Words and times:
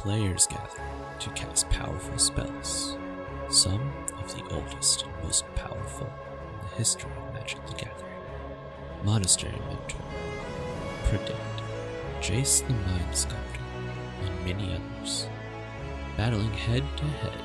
players 0.00 0.46
gather 0.46 0.82
to 1.18 1.28
cast 1.30 1.68
powerful 1.68 2.16
spells, 2.16 2.96
some 3.50 3.92
of 4.18 4.34
the 4.34 4.42
oldest 4.54 5.02
and 5.04 5.12
most 5.22 5.44
powerful 5.54 6.06
in 6.06 6.58
the 6.62 6.76
history 6.76 7.10
of 7.10 7.34
Magic 7.34 7.58
the 7.66 7.74
Gathering. 7.74 8.14
Monastery 9.04 9.60
Mentor, 9.68 10.00
Predict, 11.04 11.38
Jace 12.22 12.66
the 12.66 12.72
Mind 12.72 13.14
Sculptor, 13.14 13.60
and 14.24 14.46
many 14.46 14.72
others, 14.72 15.26
battling 16.16 16.54
head 16.54 16.84
to 16.96 17.04
head 17.04 17.38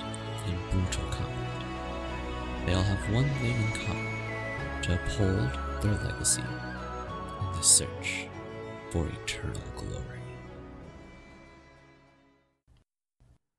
in 0.47 0.55
brutal 0.71 1.03
combat. 1.11 1.63
They 2.65 2.73
all 2.73 2.83
have 2.83 3.13
one 3.13 3.29
thing 3.41 3.61
in 3.63 3.71
common 3.85 4.81
to 4.83 4.93
uphold 4.93 5.59
their 5.81 6.09
legacy 6.09 6.41
in 6.41 7.51
the 7.57 7.61
search 7.61 8.27
for 8.91 9.05
eternal 9.07 9.59
glory. 9.75 10.24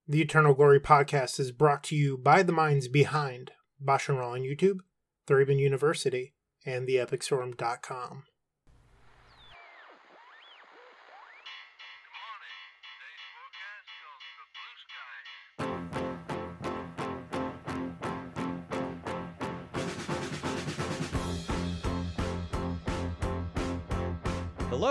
The 0.09 0.23
Eternal 0.23 0.55
Glory 0.55 0.79
podcast 0.79 1.41
is 1.41 1.51
brought 1.51 1.83
to 1.85 1.97
you 1.97 2.17
by 2.17 2.45
the 2.45 2.53
minds 2.53 2.87
behind 2.87 3.51
and 3.81 4.19
Raw 4.19 4.35
on 4.35 4.43
YouTube, 4.43 4.79
Thraben 5.27 5.59
University, 5.59 6.33
and 6.65 6.87
theepicstorm.com. 6.87 8.23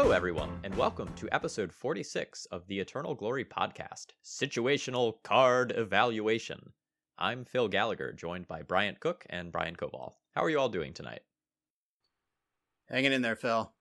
Hello, 0.05 0.15
everyone, 0.15 0.59
and 0.63 0.75
welcome 0.75 1.11
to 1.15 1.27
episode 1.33 1.73
46 1.73 2.45
of 2.51 2.67
the 2.67 2.79
Eternal 2.79 3.15
Glory 3.15 3.43
podcast 3.43 4.09
Situational 4.23 5.15
Card 5.23 5.73
Evaluation. 5.75 6.73
I'm 7.17 7.43
Phil 7.43 7.67
Gallagher, 7.67 8.13
joined 8.13 8.47
by 8.47 8.61
Bryant 8.61 8.99
Cook 8.99 9.25
and 9.31 9.51
Brian 9.51 9.75
Coval. 9.75 10.13
How 10.35 10.43
are 10.43 10.49
you 10.51 10.59
all 10.59 10.69
doing 10.69 10.93
tonight? 10.93 11.21
Hanging 12.87 13.13
in 13.13 13.23
there, 13.23 13.35
Phil. 13.35 13.73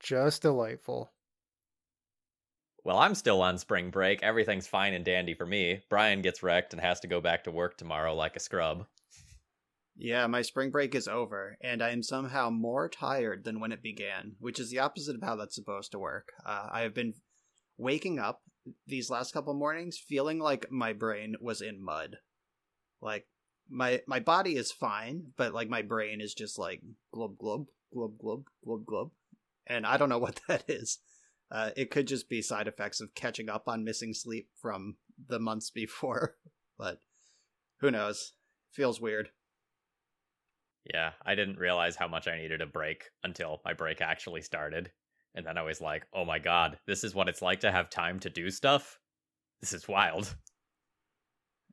Just 0.00 0.42
delightful. 0.42 1.12
Well, 2.82 2.98
I'm 2.98 3.14
still 3.14 3.42
on 3.42 3.58
spring 3.58 3.90
break. 3.90 4.24
Everything's 4.24 4.66
fine 4.66 4.92
and 4.92 5.04
dandy 5.04 5.34
for 5.34 5.46
me. 5.46 5.82
Brian 5.88 6.20
gets 6.22 6.42
wrecked 6.42 6.72
and 6.72 6.82
has 6.82 6.98
to 6.98 7.06
go 7.06 7.20
back 7.20 7.44
to 7.44 7.52
work 7.52 7.76
tomorrow 7.76 8.12
like 8.12 8.34
a 8.34 8.40
scrub. 8.40 8.86
Yeah, 9.96 10.26
my 10.26 10.42
spring 10.42 10.70
break 10.70 10.94
is 10.94 11.06
over, 11.06 11.58
and 11.60 11.82
I 11.82 11.90
am 11.90 12.02
somehow 12.02 12.50
more 12.50 12.88
tired 12.88 13.44
than 13.44 13.60
when 13.60 13.72
it 13.72 13.82
began, 13.82 14.36
which 14.38 14.58
is 14.58 14.70
the 14.70 14.78
opposite 14.78 15.16
of 15.16 15.22
how 15.22 15.36
that's 15.36 15.54
supposed 15.54 15.92
to 15.92 15.98
work. 15.98 16.28
Uh, 16.44 16.68
I 16.72 16.80
have 16.80 16.94
been 16.94 17.14
waking 17.76 18.18
up 18.18 18.42
these 18.86 19.10
last 19.10 19.32
couple 19.32 19.54
mornings 19.54 19.98
feeling 19.98 20.38
like 20.38 20.70
my 20.70 20.92
brain 20.92 21.34
was 21.40 21.60
in 21.60 21.82
mud. 21.82 22.16
Like 23.00 23.26
my 23.68 24.02
my 24.06 24.20
body 24.20 24.56
is 24.56 24.72
fine, 24.72 25.32
but 25.36 25.52
like 25.52 25.68
my 25.68 25.82
brain 25.82 26.20
is 26.20 26.34
just 26.34 26.58
like 26.58 26.82
glub 27.12 27.36
glub 27.38 27.66
glub 27.92 28.18
glub 28.18 28.44
glub 28.64 28.86
glub, 28.86 29.10
and 29.66 29.86
I 29.86 29.96
don't 29.96 30.08
know 30.08 30.18
what 30.26 30.40
that 30.48 30.64
is. 30.68 30.98
Uh, 31.50 31.70
it 31.76 31.90
could 31.90 32.08
just 32.08 32.30
be 32.30 32.40
side 32.40 32.66
effects 32.66 33.00
of 33.00 33.14
catching 33.14 33.50
up 33.50 33.64
on 33.66 33.84
missing 33.84 34.14
sleep 34.14 34.48
from 34.60 34.96
the 35.28 35.38
months 35.38 35.70
before, 35.70 36.36
but 36.78 37.02
who 37.80 37.90
knows? 37.90 38.32
Feels 38.72 39.00
weird. 39.00 39.28
Yeah, 40.84 41.12
I 41.24 41.34
didn't 41.34 41.58
realize 41.58 41.96
how 41.96 42.08
much 42.08 42.26
I 42.26 42.38
needed 42.38 42.60
a 42.60 42.66
break 42.66 43.04
until 43.22 43.60
my 43.64 43.72
break 43.72 44.00
actually 44.00 44.42
started. 44.42 44.90
And 45.34 45.46
then 45.46 45.56
I 45.56 45.62
was 45.62 45.80
like, 45.80 46.06
oh 46.12 46.24
my 46.24 46.38
god, 46.38 46.78
this 46.86 47.04
is 47.04 47.14
what 47.14 47.28
it's 47.28 47.42
like 47.42 47.60
to 47.60 47.72
have 47.72 47.88
time 47.88 48.18
to 48.20 48.30
do 48.30 48.50
stuff? 48.50 48.98
This 49.60 49.72
is 49.72 49.88
wild. 49.88 50.34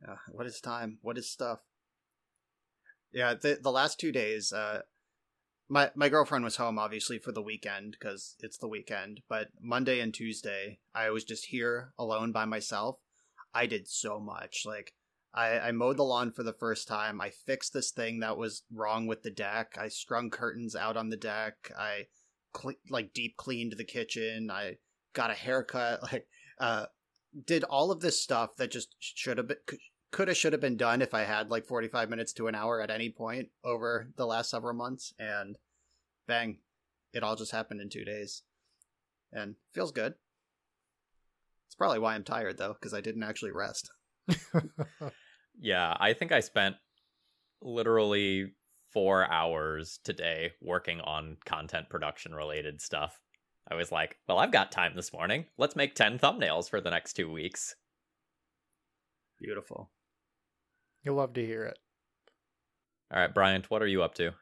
Uh, 0.07 0.15
what 0.31 0.45
is 0.45 0.61
time? 0.61 0.99
What 1.01 1.17
is 1.17 1.29
stuff? 1.29 1.59
Yeah, 3.11 3.33
the 3.33 3.57
the 3.61 3.71
last 3.71 3.99
two 3.99 4.11
days, 4.11 4.53
uh, 4.53 4.81
my 5.67 5.91
my 5.95 6.07
girlfriend 6.09 6.43
was 6.43 6.55
home 6.55 6.77
obviously 6.77 7.17
for 7.17 7.31
the 7.31 7.41
weekend 7.41 7.97
because 7.99 8.35
it's 8.39 8.57
the 8.57 8.67
weekend. 8.67 9.21
But 9.27 9.49
Monday 9.59 9.99
and 9.99 10.13
Tuesday, 10.13 10.79
I 10.93 11.09
was 11.09 11.23
just 11.23 11.45
here 11.45 11.93
alone 11.97 12.31
by 12.31 12.45
myself. 12.45 12.99
I 13.53 13.65
did 13.65 13.87
so 13.87 14.19
much. 14.19 14.63
Like 14.65 14.93
I, 15.33 15.59
I 15.59 15.71
mowed 15.71 15.97
the 15.97 16.03
lawn 16.03 16.31
for 16.31 16.43
the 16.43 16.53
first 16.53 16.87
time. 16.87 17.21
I 17.21 17.29
fixed 17.29 17.73
this 17.73 17.91
thing 17.91 18.19
that 18.19 18.37
was 18.37 18.63
wrong 18.73 19.05
with 19.05 19.21
the 19.21 19.29
deck. 19.29 19.77
I 19.79 19.87
strung 19.87 20.29
curtains 20.29 20.75
out 20.75 20.97
on 20.97 21.09
the 21.09 21.17
deck. 21.17 21.71
I 21.77 22.07
like 22.89 23.13
deep 23.13 23.37
cleaned 23.37 23.73
the 23.77 23.83
kitchen. 23.83 24.49
I 24.51 24.77
got 25.13 25.31
a 25.31 25.35
haircut. 25.35 26.01
Like 26.11 26.27
uh, 26.59 26.87
did 27.45 27.63
all 27.63 27.91
of 27.91 28.01
this 28.01 28.21
stuff 28.21 28.55
that 28.57 28.71
just 28.71 28.95
should 28.99 29.37
have 29.37 29.47
been 29.47 29.57
could 30.11 30.27
have 30.27 30.37
should 30.37 30.53
have 30.53 30.61
been 30.61 30.77
done 30.77 31.01
if 31.01 31.13
I 31.13 31.23
had 31.23 31.51
like 31.51 31.65
45 31.65 32.09
minutes 32.09 32.33
to 32.33 32.47
an 32.47 32.55
hour 32.55 32.81
at 32.81 32.89
any 32.89 33.09
point 33.09 33.49
over 33.63 34.09
the 34.17 34.25
last 34.25 34.49
several 34.49 34.73
months 34.73 35.13
and 35.19 35.57
bang 36.27 36.57
it 37.13 37.23
all 37.23 37.35
just 37.35 37.51
happened 37.51 37.79
in 37.79 37.89
2 37.89 38.03
days 38.03 38.43
and 39.31 39.55
feels 39.73 39.91
good. 39.91 40.15
It's 41.67 41.75
probably 41.75 41.99
why 41.99 42.15
I'm 42.15 42.23
tired 42.23 42.57
though 42.57 42.73
cuz 42.73 42.93
I 42.93 43.01
didn't 43.01 43.23
actually 43.23 43.51
rest. 43.51 43.91
yeah, 45.59 45.95
I 45.99 46.13
think 46.13 46.31
I 46.31 46.39
spent 46.39 46.75
literally 47.61 48.53
4 48.93 49.31
hours 49.31 49.99
today 50.03 50.51
working 50.61 51.01
on 51.01 51.37
content 51.45 51.89
production 51.89 52.33
related 52.33 52.81
stuff. 52.81 53.19
I 53.69 53.75
was 53.75 53.91
like, 53.91 54.17
well, 54.27 54.39
I've 54.39 54.51
got 54.51 54.71
time 54.71 54.93
this 54.95 55.13
morning. 55.13 55.45
Let's 55.57 55.75
make 55.75 55.93
10 55.93 56.19
thumbnails 56.19 56.69
for 56.69 56.81
the 56.81 56.89
next 56.89 57.13
2 57.13 57.31
weeks. 57.31 57.75
Beautiful. 59.39 59.91
You'll 61.03 61.15
love 61.15 61.33
to 61.33 61.45
hear 61.45 61.63
it. 61.65 61.77
All 63.13 63.19
right, 63.19 63.33
Bryant, 63.33 63.69
what 63.69 63.81
are 63.81 63.87
you 63.87 64.03
up 64.03 64.15
to? 64.15 64.33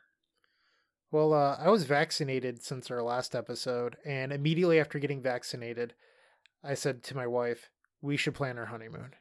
Well, 1.12 1.34
uh, 1.34 1.56
I 1.58 1.70
was 1.70 1.86
vaccinated 1.86 2.62
since 2.62 2.92
our 2.92 3.02
last 3.02 3.34
episode, 3.34 3.96
and 4.06 4.34
immediately 4.34 4.80
after 4.80 5.00
getting 5.00 5.22
vaccinated, 5.22 5.94
I 6.64 6.74
said 6.74 7.02
to 7.04 7.16
my 7.16 7.26
wife, 7.26 7.70
"We 8.02 8.18
should 8.18 8.36
plan 8.36 8.58
our 8.58 8.66
honeymoon." 8.66 9.16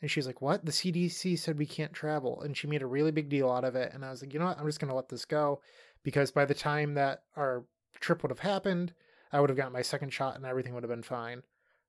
And 0.00 0.10
she's 0.10 0.26
like, 0.26 0.40
"What? 0.40 0.64
The 0.64 0.72
CDC 0.72 1.38
said 1.38 1.58
we 1.58 1.66
can't 1.66 1.92
travel," 1.92 2.40
and 2.42 2.56
she 2.56 2.66
made 2.66 2.82
a 2.82 2.86
really 2.86 3.10
big 3.10 3.28
deal 3.28 3.50
out 3.50 3.64
of 3.64 3.76
it. 3.76 3.92
And 3.92 4.04
I 4.04 4.10
was 4.10 4.22
like, 4.22 4.32
"You 4.32 4.38
know 4.40 4.46
what? 4.46 4.58
I'm 4.58 4.66
just 4.66 4.80
gonna 4.80 4.94
let 4.94 5.08
this 5.08 5.24
go," 5.24 5.60
because 6.02 6.30
by 6.30 6.44
the 6.44 6.54
time 6.54 6.94
that 6.94 7.24
our 7.36 7.64
trip 8.00 8.22
would 8.22 8.30
have 8.30 8.40
happened, 8.40 8.94
I 9.32 9.40
would 9.40 9.50
have 9.50 9.56
gotten 9.56 9.72
my 9.72 9.82
second 9.82 10.12
shot, 10.12 10.36
and 10.36 10.46
everything 10.46 10.74
would 10.74 10.82
have 10.82 10.90
been 10.90 11.02
fine. 11.02 11.42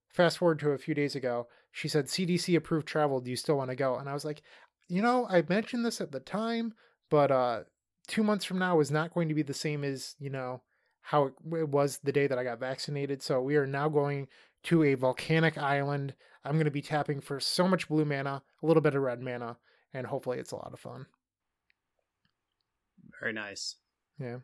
Fast 0.09 0.37
forward 0.37 0.59
to 0.59 0.71
a 0.71 0.77
few 0.77 0.93
days 0.93 1.15
ago, 1.15 1.47
she 1.71 1.87
said, 1.87 2.05
CDC 2.05 2.55
approved 2.55 2.87
travel. 2.87 3.21
Do 3.21 3.29
you 3.29 3.37
still 3.37 3.57
want 3.57 3.69
to 3.69 3.75
go? 3.75 3.95
And 3.95 4.09
I 4.09 4.13
was 4.13 4.25
like, 4.25 4.41
you 4.89 5.01
know, 5.01 5.25
I 5.29 5.43
mentioned 5.47 5.85
this 5.85 6.01
at 6.01 6.11
the 6.11 6.19
time, 6.19 6.73
but 7.09 7.31
uh, 7.31 7.61
two 8.07 8.23
months 8.23 8.43
from 8.43 8.59
now 8.59 8.81
is 8.81 8.91
not 8.91 9.13
going 9.13 9.29
to 9.29 9.33
be 9.33 9.41
the 9.41 9.53
same 9.53 9.85
as, 9.85 10.15
you 10.19 10.29
know, 10.29 10.61
how 11.01 11.25
it 11.25 11.69
was 11.69 11.99
the 12.03 12.11
day 12.11 12.27
that 12.27 12.37
I 12.37 12.43
got 12.43 12.59
vaccinated. 12.59 13.21
So 13.21 13.41
we 13.41 13.55
are 13.55 13.67
now 13.67 13.89
going 13.89 14.27
to 14.63 14.83
a 14.83 14.93
volcanic 14.93 15.57
island. 15.57 16.13
I'm 16.45 16.53
going 16.53 16.65
to 16.65 16.71
be 16.71 16.81
tapping 16.81 17.21
for 17.21 17.39
so 17.39 17.67
much 17.67 17.87
blue 17.87 18.05
mana, 18.05 18.43
a 18.61 18.65
little 18.65 18.81
bit 18.81 18.95
of 18.95 19.01
red 19.01 19.21
mana, 19.21 19.57
and 19.93 20.07
hopefully 20.07 20.39
it's 20.39 20.51
a 20.51 20.55
lot 20.55 20.71
of 20.73 20.79
fun. 20.79 21.07
Very 23.19 23.33
nice. 23.33 23.75
Yeah. 24.19 24.37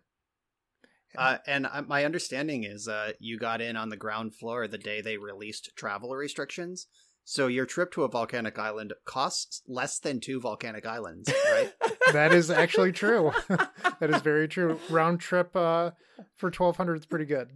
Uh, 1.17 1.37
and 1.47 1.67
my 1.87 2.05
understanding 2.05 2.63
is 2.63 2.87
uh, 2.87 3.13
you 3.19 3.39
got 3.39 3.61
in 3.61 3.75
on 3.75 3.89
the 3.89 3.97
ground 3.97 4.35
floor 4.35 4.67
the 4.67 4.77
day 4.77 5.01
they 5.01 5.17
released 5.17 5.71
travel 5.75 6.15
restrictions. 6.15 6.87
So 7.29 7.47
your 7.47 7.65
trip 7.65 7.91
to 7.91 8.03
a 8.03 8.07
volcanic 8.07 8.57
island 8.57 8.93
costs 9.03 9.61
less 9.67 9.99
than 9.99 10.21
two 10.21 10.39
volcanic 10.39 10.85
islands, 10.85 11.29
right? 11.51 11.73
that 12.13 12.33
is 12.33 12.49
actually 12.49 12.93
true. 12.93 13.33
that 13.49 14.09
is 14.09 14.21
very 14.21 14.47
true. 14.47 14.79
Round 14.89 15.19
trip 15.19 15.53
uh, 15.53 15.91
for 16.37 16.49
twelve 16.49 16.77
hundred 16.77 16.99
is 16.99 17.05
pretty 17.05 17.25
good. 17.25 17.49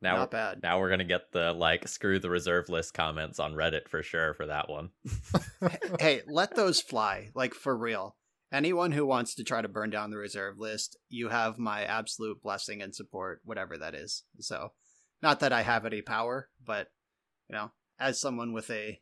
Now, 0.00 0.16
Not 0.16 0.30
bad. 0.30 0.62
Now 0.62 0.80
we're 0.80 0.88
gonna 0.88 1.04
get 1.04 1.32
the 1.32 1.52
like 1.52 1.86
screw 1.86 2.18
the 2.18 2.30
reserve 2.30 2.70
list 2.70 2.94
comments 2.94 3.38
on 3.38 3.52
Reddit 3.52 3.88
for 3.90 4.02
sure 4.02 4.32
for 4.32 4.46
that 4.46 4.70
one. 4.70 4.88
hey, 6.00 6.22
let 6.26 6.56
those 6.56 6.80
fly, 6.80 7.28
like 7.34 7.52
for 7.52 7.76
real. 7.76 8.16
Anyone 8.50 8.92
who 8.92 9.04
wants 9.04 9.34
to 9.34 9.44
try 9.44 9.60
to 9.60 9.68
burn 9.68 9.90
down 9.90 10.10
the 10.10 10.16
reserve 10.16 10.58
list, 10.58 10.96
you 11.10 11.28
have 11.28 11.58
my 11.58 11.84
absolute 11.84 12.42
blessing 12.42 12.80
and 12.80 12.94
support, 12.94 13.42
whatever 13.44 13.76
that 13.76 13.94
is. 13.94 14.22
So, 14.40 14.72
not 15.22 15.40
that 15.40 15.52
I 15.52 15.60
have 15.60 15.84
any 15.84 16.00
power, 16.00 16.48
but 16.64 16.88
you 17.50 17.56
know, 17.56 17.70
as 17.98 18.20
someone 18.20 18.52
with 18.52 18.70
a 18.70 19.00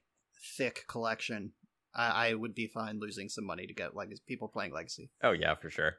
thick 0.57 0.85
collection, 0.89 1.53
I, 1.95 2.29
I 2.29 2.35
would 2.35 2.55
be 2.55 2.67
fine 2.67 2.99
losing 2.99 3.29
some 3.29 3.45
money 3.45 3.67
to 3.67 3.75
get 3.75 3.97
legacy 3.97 4.23
people 4.27 4.49
playing 4.49 4.73
legacy. 4.73 5.11
Oh 5.23 5.33
yeah, 5.33 5.55
for 5.55 5.71
sure. 5.71 5.95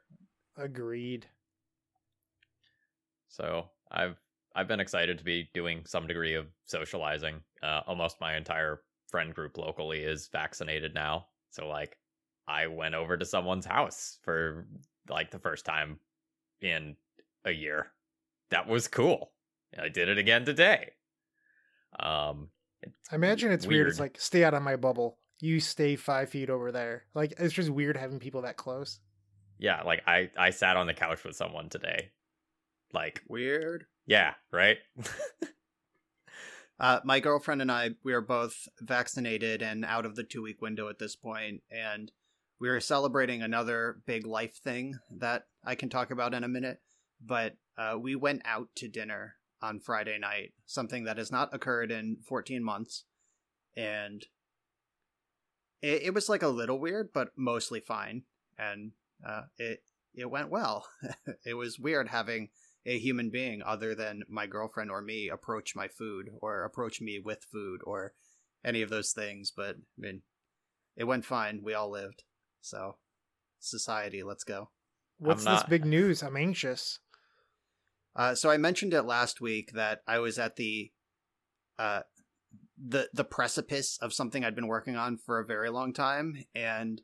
Agreed. 0.57 1.25
So 3.28 3.66
I've 3.92 4.18
I've 4.56 4.68
been 4.68 4.80
excited 4.80 5.18
to 5.18 5.24
be 5.24 5.50
doing 5.54 5.84
some 5.86 6.07
degree 6.07 6.36
of 6.36 6.48
socializing. 6.66 7.42
Uh, 7.62 7.81
almost 7.88 8.22
my 8.22 8.36
entire 8.36 8.81
friend 9.10 9.34
group 9.34 9.57
locally 9.57 10.00
is 10.00 10.30
vaccinated 10.31 10.94
now, 10.94 11.28
so 11.50 11.68
like 11.68 11.98
I 12.48 12.68
went 12.68 12.95
over 12.95 13.18
to 13.18 13.25
someone's 13.25 13.66
house 13.66 14.19
for 14.24 14.68
like 15.10 15.31
the 15.31 15.40
first 15.40 15.66
time 15.66 16.00
in 16.62 16.95
a 17.45 17.51
year. 17.51 17.88
That 18.50 18.68
was 18.68 18.88
cool. 18.88 19.31
I 19.80 19.90
did 19.90 20.10
it 20.10 20.18
again 20.18 20.45
today. 20.45 20.92
Um, 22.00 22.50
I 23.12 23.15
imagine 23.15 23.51
it's 23.51 23.68
weird. 23.68 23.88
It's 23.88 24.00
like 24.00 24.19
stay 24.19 24.44
out 24.44 24.53
of 24.53 24.63
my 24.63 24.75
bubble. 24.75 25.18
You 25.39 25.59
stay 25.59 25.95
five 25.95 26.30
feet 26.30 26.50
over 26.50 26.71
there. 26.71 27.03
Like 27.13 27.33
it's 27.38 27.53
just 27.53 27.69
weird 27.69 27.97
having 27.97 28.19
people 28.19 28.44
that 28.44 28.57
close. 28.57 29.00
Yeah, 29.59 29.83
like 29.83 30.01
I 30.07 30.30
I 30.38 30.50
sat 30.50 30.77
on 30.77 30.88
the 30.88 30.94
couch 30.94 31.24
with 31.24 31.35
someone 31.35 31.69
today. 31.69 32.12
Like 32.94 33.21
Weird. 33.27 33.85
yeah, 34.06 34.33
right? 34.51 34.77
Uh, 36.80 37.00
my 37.06 37.19
girlfriend 37.19 37.62
and 37.62 37.71
I, 37.71 37.91
we 38.03 38.13
are 38.13 38.21
both 38.21 38.68
vaccinated 38.81 39.62
and 39.62 39.85
out 39.85 40.06
of 40.06 40.15
the 40.15 40.24
two 40.24 40.41
week 40.41 40.62
window 40.62 40.89
at 40.89 41.00
this 41.00 41.15
point, 41.15 41.62
and 41.71 42.12
we 42.59 42.68
are 42.68 42.80
celebrating 42.80 43.41
another 43.41 44.01
big 44.06 44.25
life 44.25 44.56
thing 44.57 44.95
that 45.19 45.44
I 45.63 45.75
can 45.75 45.89
talk 45.89 46.12
about 46.12 46.33
in 46.33 46.44
a 46.44 46.50
minute. 46.50 46.81
But 47.25 47.56
uh, 47.77 47.97
we 48.01 48.15
went 48.15 48.41
out 48.44 48.69
to 48.77 48.88
dinner 48.88 49.35
on 49.63 49.80
Friday 49.80 50.19
night, 50.19 50.51
something 50.65 51.06
that 51.06 51.18
has 51.18 51.31
not 51.31 51.54
occurred 51.54 51.89
in 51.89 52.18
14 52.27 52.62
months, 52.62 53.06
and 53.77 54.25
it, 55.81 56.04
it 56.04 56.13
was 56.13 56.27
like 56.27 56.44
a 56.44 56.50
little 56.50 56.77
weird, 56.77 57.10
but 57.13 57.30
mostly 57.38 57.80
fine, 57.80 58.24
and 58.60 58.92
uh, 59.25 59.44
it 59.57 59.83
it 60.13 60.30
went 60.30 60.50
well. 60.50 60.86
it 61.45 61.54
was 61.54 61.80
weird 61.80 62.10
having 62.10 62.50
a 62.86 63.00
human 63.00 63.30
being 63.30 63.63
other 63.63 63.95
than 63.95 64.24
my 64.27 64.45
girlfriend 64.45 64.92
or 64.92 65.01
me 65.01 65.30
approach 65.30 65.75
my 65.75 65.88
food 65.88 66.30
or 66.42 66.66
approach 66.66 67.00
me 67.00 67.18
with 67.18 67.48
food 67.50 67.80
or 67.86 68.13
any 68.66 68.81
of 68.81 68.89
those 68.89 69.13
things. 69.13 69.51
But 69.56 69.77
I 69.77 69.98
mean, 69.98 70.21
it 70.98 71.06
went 71.06 71.24
fine. 71.24 71.62
We 71.63 71.74
all 71.74 71.89
lived. 71.89 72.24
So, 72.62 72.98
society, 73.59 74.24
let's 74.24 74.44
go. 74.44 74.69
What's 75.19 75.45
this 75.45 75.63
big 75.63 75.86
news? 75.86 76.21
I'm 76.21 76.36
anxious. 76.36 77.00
Uh, 78.15 78.36
so 78.36 78.50
I 78.50 78.57
mentioned 78.57 78.94
it 78.94 79.04
last 79.04 79.42
week 79.42 79.71
that 79.74 80.01
I 80.07 80.19
was 80.19 80.38
at 80.38 80.56
the 80.56 80.92
uh, 81.80 82.01
the 82.77 83.10
the 83.13 83.24
precipice 83.24 83.98
of 84.01 84.13
something 84.13 84.44
I'd 84.44 84.56
been 84.56 84.68
working 84.68 84.95
on 84.95 85.18
for 85.18 85.39
a 85.39 85.45
very 85.45 85.69
long 85.69 85.94
time, 85.94 86.44
and 86.54 87.01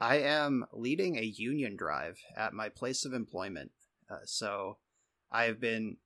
I 0.00 0.16
am 0.18 0.64
leading 0.72 1.16
a 1.16 1.22
union 1.22 1.76
drive 1.76 2.18
at 2.36 2.52
my 2.52 2.68
place 2.68 3.04
of 3.04 3.12
employment. 3.12 3.72
Uh, 4.08 4.18
so 4.24 4.78
I've 5.30 5.60
been 5.60 5.96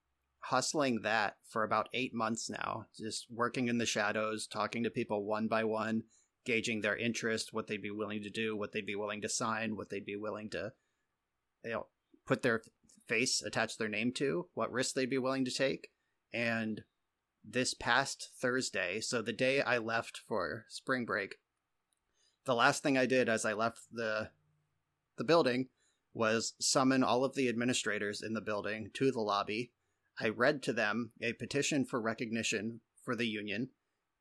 hustling 0.40 1.02
that 1.02 1.36
for 1.48 1.62
about 1.62 1.88
eight 1.92 2.14
months 2.14 2.48
now, 2.48 2.86
just 2.98 3.26
working 3.30 3.68
in 3.68 3.78
the 3.78 3.86
shadows, 3.86 4.46
talking 4.46 4.82
to 4.82 4.90
people 4.90 5.24
one 5.24 5.46
by 5.46 5.64
one, 5.64 6.04
gauging 6.44 6.80
their 6.80 6.96
interest, 6.96 7.52
what 7.52 7.66
they'd 7.66 7.82
be 7.82 7.90
willing 7.90 8.22
to 8.22 8.30
do, 8.30 8.56
what 8.56 8.72
they'd 8.72 8.86
be 8.86 8.96
willing 8.96 9.22
to 9.22 9.28
sign, 9.28 9.76
what 9.76 9.90
they'd 9.90 10.06
be 10.06 10.16
willing 10.16 10.50
to, 10.50 10.72
you 11.64 11.70
know, 11.70 11.86
put 12.26 12.42
their 12.42 12.62
face, 13.12 13.42
attach 13.42 13.76
their 13.76 13.88
name 13.88 14.10
to, 14.10 14.46
what 14.54 14.72
risks 14.72 14.94
they'd 14.94 15.10
be 15.10 15.18
willing 15.18 15.44
to 15.44 15.50
take. 15.50 15.90
And 16.32 16.82
this 17.44 17.74
past 17.74 18.30
Thursday, 18.40 19.00
so 19.00 19.20
the 19.20 19.34
day 19.34 19.60
I 19.60 19.76
left 19.76 20.22
for 20.26 20.64
spring 20.68 21.04
break, 21.04 21.36
the 22.46 22.54
last 22.54 22.82
thing 22.82 22.96
I 22.96 23.04
did 23.04 23.28
as 23.28 23.44
I 23.44 23.52
left 23.52 23.80
the 23.92 24.30
the 25.18 25.24
building 25.24 25.68
was 26.14 26.54
summon 26.58 27.04
all 27.04 27.22
of 27.22 27.34
the 27.34 27.50
administrators 27.50 28.22
in 28.22 28.32
the 28.32 28.40
building 28.40 28.90
to 28.94 29.12
the 29.12 29.20
lobby. 29.20 29.72
I 30.18 30.30
read 30.30 30.62
to 30.62 30.72
them 30.72 31.12
a 31.20 31.34
petition 31.34 31.84
for 31.84 32.00
recognition 32.00 32.80
for 33.04 33.14
the 33.14 33.26
union, 33.26 33.68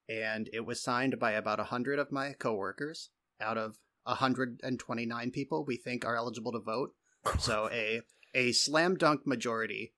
and 0.09 0.49
it 0.51 0.65
was 0.65 0.83
signed 0.83 1.17
by 1.17 1.31
about 1.31 1.59
a 1.59 1.71
100 1.71 1.97
of 1.97 2.11
my 2.11 2.33
coworkers 2.33 3.09
out 3.39 3.57
of 3.57 3.77
129 4.03 5.31
people 5.31 5.63
we 5.63 5.77
think 5.77 6.03
are 6.03 6.17
eligible 6.17 6.51
to 6.51 6.59
vote. 6.59 6.93
So 7.39 7.69
a 7.71 8.01
a 8.33 8.51
slam 8.51 8.95
dunk 8.95 9.25
majority 9.25 9.93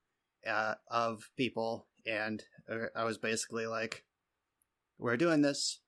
uh, 0.48 0.76
of 0.90 1.30
people, 1.38 1.88
and 2.06 2.44
uh, 2.70 2.88
I 2.96 3.04
was 3.04 3.18
basically 3.18 3.68
like, 3.68 4.04
"We're 4.98 5.18
doing 5.18 5.42
this. 5.42 5.82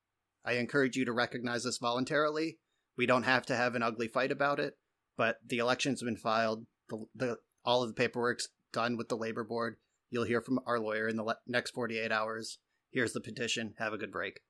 I 0.45 0.53
encourage 0.53 0.95
you 0.95 1.05
to 1.05 1.11
recognize 1.11 1.63
this 1.63 1.79
voluntarily. 1.79 2.59
We 2.97 3.05
don't 3.05 3.23
have 3.23 3.45
to 3.47 3.55
have 3.55 3.75
an 3.75 3.83
ugly 3.83 4.07
fight 4.07 4.31
about 4.31 4.59
it. 4.59 4.77
But 5.17 5.37
the 5.45 5.57
election's 5.57 6.03
been 6.03 6.17
filed. 6.17 6.65
The, 6.89 7.05
the 7.15 7.37
all 7.63 7.81
of 7.81 7.89
the 7.89 7.95
paperwork's 7.95 8.49
done 8.71 8.97
with 8.97 9.09
the 9.09 9.17
labor 9.17 9.43
board. 9.43 9.77
You'll 10.11 10.25
hear 10.25 10.41
from 10.41 10.59
our 10.65 10.79
lawyer 10.79 11.07
in 11.07 11.15
the 11.15 11.23
le- 11.23 11.39
next 11.47 11.71
48 11.71 12.11
hours. 12.11 12.59
Here's 12.91 13.13
the 13.13 13.21
petition. 13.21 13.73
Have 13.79 13.93
a 13.93 13.97
good 13.97 14.11
break. 14.11 14.41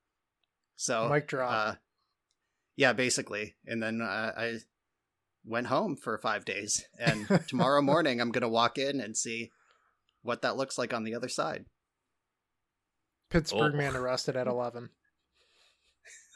So, 0.76 1.08
mic 1.08 1.28
drop. 1.28 1.52
Uh, 1.52 1.76
yeah, 2.76 2.94
basically. 2.94 3.56
And 3.66 3.82
then 3.82 4.02
uh, 4.02 4.32
I 4.36 4.58
went 5.46 5.68
home 5.68 5.96
for 5.96 6.18
five 6.18 6.46
days. 6.46 6.86
And 7.00 7.28
tomorrow 7.48 7.82
morning, 7.82 8.20
I'm 8.20 8.32
going 8.32 8.42
to 8.42 8.50
walk 8.50 8.78
in 8.78 9.00
and 9.00 9.16
see 9.16 9.52
what 10.22 10.42
that 10.42 10.58
looks 10.58 10.78
like 10.78 10.94
on 10.94 11.04
the 11.04 11.16
other 11.16 11.30
side. 11.30 11.66
Pittsburgh 13.30 13.74
oh. 13.74 13.78
man 13.78 13.96
arrested 13.96 14.36
at 14.36 14.48
11. 14.48 14.90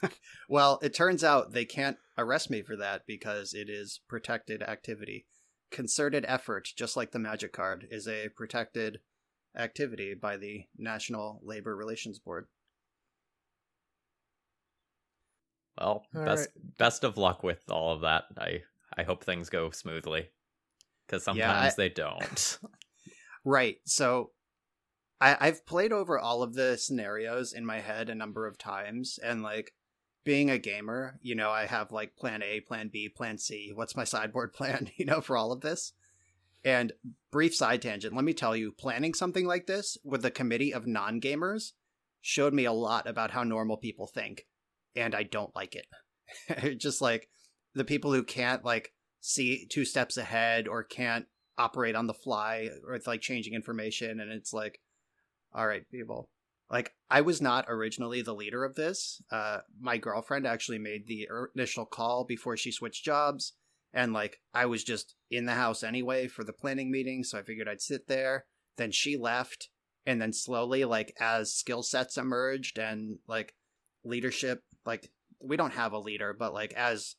well, 0.48 0.78
it 0.82 0.94
turns 0.94 1.24
out 1.24 1.52
they 1.52 1.64
can't 1.64 1.96
arrest 2.16 2.50
me 2.50 2.62
for 2.62 2.76
that 2.76 3.02
because 3.06 3.52
it 3.54 3.68
is 3.68 4.00
protected 4.08 4.62
activity. 4.62 5.26
Concerted 5.70 6.24
effort, 6.26 6.68
just 6.76 6.96
like 6.96 7.12
the 7.12 7.18
magic 7.18 7.52
card, 7.52 7.86
is 7.90 8.08
a 8.08 8.28
protected 8.36 8.98
activity 9.56 10.14
by 10.14 10.36
the 10.36 10.64
National 10.76 11.40
Labor 11.42 11.76
Relations 11.76 12.18
Board. 12.18 12.46
Well, 15.78 16.04
all 16.14 16.24
best 16.24 16.48
right. 16.54 16.76
best 16.78 17.04
of 17.04 17.16
luck 17.16 17.42
with 17.42 17.62
all 17.70 17.94
of 17.94 18.02
that. 18.02 18.24
I 18.36 18.62
I 18.96 19.02
hope 19.02 19.24
things 19.24 19.48
go 19.48 19.70
smoothly 19.70 20.28
because 21.06 21.24
sometimes 21.24 21.38
yeah, 21.38 21.60
I, 21.60 21.74
they 21.76 21.88
don't. 21.88 22.58
right. 23.44 23.76
So 23.84 24.30
I, 25.20 25.36
I've 25.40 25.66
played 25.66 25.92
over 25.92 26.18
all 26.18 26.42
of 26.42 26.54
the 26.54 26.76
scenarios 26.76 27.52
in 27.52 27.64
my 27.66 27.80
head 27.80 28.08
a 28.08 28.14
number 28.14 28.46
of 28.46 28.58
times, 28.58 29.18
and 29.22 29.42
like 29.42 29.72
being 30.24 30.50
a 30.50 30.58
gamer, 30.58 31.18
you 31.22 31.34
know, 31.34 31.50
I 31.50 31.66
have 31.66 31.92
like 31.92 32.16
plan 32.16 32.42
A, 32.42 32.60
plan 32.60 32.90
B, 32.92 33.08
plan 33.08 33.38
C. 33.38 33.72
What's 33.74 33.96
my 33.96 34.04
sideboard 34.04 34.52
plan, 34.54 34.90
you 34.96 35.04
know, 35.04 35.20
for 35.20 35.36
all 35.36 35.52
of 35.52 35.60
this? 35.60 35.92
And 36.62 36.92
brief 37.32 37.54
side 37.54 37.80
tangent, 37.80 38.14
let 38.14 38.24
me 38.24 38.34
tell 38.34 38.54
you, 38.54 38.72
planning 38.72 39.14
something 39.14 39.46
like 39.46 39.66
this 39.66 39.96
with 40.04 40.24
a 40.24 40.30
committee 40.30 40.74
of 40.74 40.86
non 40.86 41.20
gamers 41.20 41.72
showed 42.20 42.52
me 42.52 42.66
a 42.66 42.72
lot 42.72 43.06
about 43.06 43.30
how 43.30 43.44
normal 43.44 43.78
people 43.78 44.06
think. 44.06 44.46
And 44.94 45.14
I 45.14 45.22
don't 45.22 45.54
like 45.56 45.74
it. 45.74 46.78
Just 46.78 47.00
like 47.00 47.28
the 47.74 47.84
people 47.84 48.12
who 48.12 48.22
can't 48.22 48.64
like 48.64 48.92
see 49.20 49.66
two 49.70 49.84
steps 49.84 50.16
ahead 50.16 50.66
or 50.66 50.82
can't 50.82 51.26
operate 51.58 51.94
on 51.94 52.06
the 52.06 52.14
fly 52.14 52.68
or 52.86 52.94
it's 52.94 53.06
like 53.06 53.20
changing 53.20 53.54
information. 53.54 54.20
And 54.20 54.32
it's 54.32 54.52
like, 54.52 54.80
all 55.52 55.66
right, 55.66 55.88
people, 55.90 56.28
like 56.70 56.94
i 57.10 57.20
was 57.20 57.42
not 57.42 57.64
originally 57.68 58.22
the 58.22 58.34
leader 58.34 58.64
of 58.64 58.74
this 58.76 59.20
uh 59.30 59.58
my 59.80 59.98
girlfriend 59.98 60.46
actually 60.46 60.78
made 60.78 61.06
the 61.06 61.28
initial 61.54 61.84
call 61.84 62.24
before 62.24 62.56
she 62.56 62.70
switched 62.70 63.04
jobs 63.04 63.54
and 63.92 64.12
like 64.12 64.40
i 64.54 64.64
was 64.64 64.84
just 64.84 65.16
in 65.30 65.44
the 65.44 65.52
house 65.52 65.82
anyway 65.82 66.28
for 66.28 66.44
the 66.44 66.52
planning 66.52 66.90
meeting 66.90 67.24
so 67.24 67.38
i 67.38 67.42
figured 67.42 67.68
i'd 67.68 67.82
sit 67.82 68.06
there 68.06 68.46
then 68.76 68.90
she 68.90 69.16
left 69.16 69.68
and 70.06 70.22
then 70.22 70.32
slowly 70.32 70.84
like 70.84 71.14
as 71.20 71.52
skill 71.52 71.82
sets 71.82 72.16
emerged 72.16 72.78
and 72.78 73.18
like 73.26 73.54
leadership 74.04 74.62
like 74.86 75.10
we 75.40 75.56
don't 75.56 75.72
have 75.72 75.92
a 75.92 75.98
leader 75.98 76.34
but 76.38 76.54
like 76.54 76.72
as 76.74 77.16